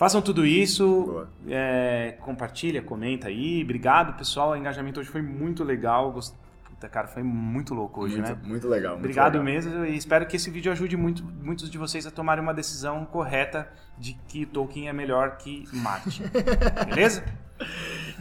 Façam 0.04 0.20
tudo 0.20 0.44
isso, 0.44 1.26
é, 1.48 2.16
compartilha, 2.20 2.82
comenta 2.82 3.28
aí. 3.28 3.62
Obrigado, 3.62 4.18
pessoal. 4.18 4.50
O 4.50 4.56
engajamento 4.56 5.00
hoje 5.00 5.08
foi 5.08 5.22
muito 5.22 5.64
legal. 5.64 6.12
Gost... 6.12 6.34
Puta, 6.68 6.86
cara, 6.90 7.08
foi 7.08 7.22
muito 7.22 7.72
louco 7.72 8.02
hoje, 8.02 8.16
muito, 8.16 8.28
né? 8.28 8.38
muito 8.44 8.68
legal. 8.68 8.92
muito 8.92 9.04
Obrigado 9.04 9.38
legal. 9.38 9.44
mesmo 9.44 9.86
e 9.86 9.96
espero 9.96 10.26
que 10.26 10.36
esse 10.36 10.50
vídeo 10.50 10.70
ajude 10.70 10.94
muito, 10.94 11.24
muitos 11.24 11.70
de 11.70 11.78
vocês 11.78 12.06
a 12.06 12.10
tomarem 12.10 12.44
uma 12.44 12.52
decisão 12.52 13.06
correta 13.06 13.66
de 13.96 14.12
que 14.28 14.44
Tolkien 14.44 14.90
é 14.90 14.92
melhor 14.92 15.38
que 15.38 15.64
Marte. 15.72 16.22
Beleza? 16.84 17.24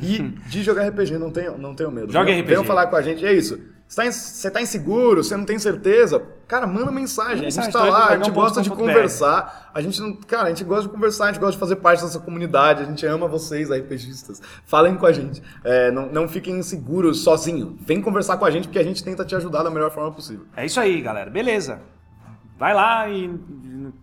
E 0.02 0.20
de 0.22 0.64
jogar 0.64 0.88
RPG, 0.88 1.18
não 1.18 1.32
tenho, 1.32 1.58
não 1.58 1.76
tenho 1.76 1.92
medo. 1.92 2.14
Joga 2.14 2.32
RPG. 2.32 2.44
Venham 2.44 2.64
falar 2.64 2.88
com 2.88 2.96
a 2.96 3.02
gente. 3.02 3.26
É 3.26 3.34
isso. 3.34 3.60
Você 3.94 4.04
tá, 4.04 4.12
você 4.12 4.50
tá 4.52 4.60
inseguro, 4.60 5.24
você 5.24 5.38
não 5.38 5.46
tem 5.46 5.60
certeza? 5.60 6.20
Cara, 6.48 6.66
manda 6.66 6.92
mensagem. 6.92 7.46
A 7.46 7.50
gente 7.50 7.58
mensagem, 7.58 7.72
tá 7.72 7.84
lá, 7.84 8.08
a 8.10 8.16
gente 8.18 8.32
gosta 8.32 8.60
de 8.64 8.72
conversar. 8.72 9.70
A 9.72 9.82
gente 9.82 10.02
não. 10.02 10.16
Cara, 10.16 10.48
a 10.48 10.50
gente 10.50 10.64
gosta 10.64 10.84
de 10.88 10.90
conversar, 10.90 11.26
a 11.26 11.28
gente 11.28 11.40
gosta 11.40 11.52
de 11.54 11.60
fazer 11.60 11.76
parte 11.76 12.02
dessa 12.04 12.20
comunidade. 12.20 12.82
A 12.82 12.86
gente 12.86 13.06
ama 13.06 13.28
vocês, 13.28 13.70
RPGistas. 13.70 14.42
Falem 14.66 14.96
com 14.96 15.06
a 15.06 15.12
gente. 15.12 15.44
É, 15.64 15.92
não, 15.92 16.08
não 16.08 16.28
fiquem 16.28 16.58
inseguros 16.58 17.24
sozinho. 17.24 17.78
Vem 17.82 18.02
conversar 18.02 18.38
com 18.38 18.46
a 18.46 18.50
gente 18.50 18.68
porque 18.68 18.80
a 18.80 18.84
gente 18.84 19.04
tenta 19.04 19.24
te 19.24 19.36
ajudar 19.36 19.62
da 19.62 19.70
melhor 19.70 19.92
forma 19.92 20.12
possível. 20.12 20.48
É 20.58 20.66
isso 20.66 20.80
aí, 20.80 21.00
galera. 21.00 21.30
Beleza. 21.30 21.80
Vai 22.58 22.74
lá 22.74 23.08
e 23.08 23.30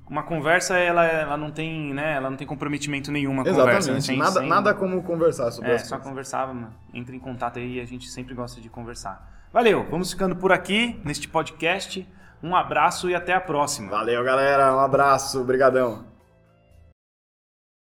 uma 0.09 0.23
conversa 0.23 0.77
ela, 0.79 1.05
ela 1.05 1.37
não 1.37 1.51
tem, 1.51 1.93
né? 1.93 2.15
Ela 2.15 2.31
não 2.31 2.37
tem 2.37 2.47
comprometimento 2.47 3.11
nenhum 3.11 3.33
uma 3.33 3.45
conversa. 3.45 3.79
Exatamente. 3.91 4.07
sem- 4.07 4.19
nada, 4.19 4.41
sem- 4.41 4.49
nada 4.49 4.73
como 4.73 5.03
conversar 5.03 5.51
sobre 5.51 5.73
É, 5.73 5.79
só 5.79 5.97
coisas. 5.97 6.09
conversar, 6.09 6.47
mano. 6.47 6.73
entre 6.95 7.17
em 7.17 7.21
contato 7.21 7.59
aí, 7.59 7.81
a 7.81 7.85
gente 7.85 8.09
sempre 8.09 8.35
gosta 8.35 8.61
de 8.61 8.69
conversar. 8.69 9.40
Valeu, 9.53 9.85
vamos 9.91 10.13
ficando 10.13 10.37
por 10.37 10.53
aqui 10.53 11.01
neste 11.05 11.27
podcast. 11.29 12.07
Um 12.41 12.55
abraço 12.55 13.11
e 13.11 13.15
até 13.15 13.35
a 13.35 13.41
próxima. 13.41 13.91
Valeu, 13.91 14.23
galera. 14.23 14.75
Um 14.75 14.79
abraço. 14.79 15.41
Obrigadão. 15.41 16.10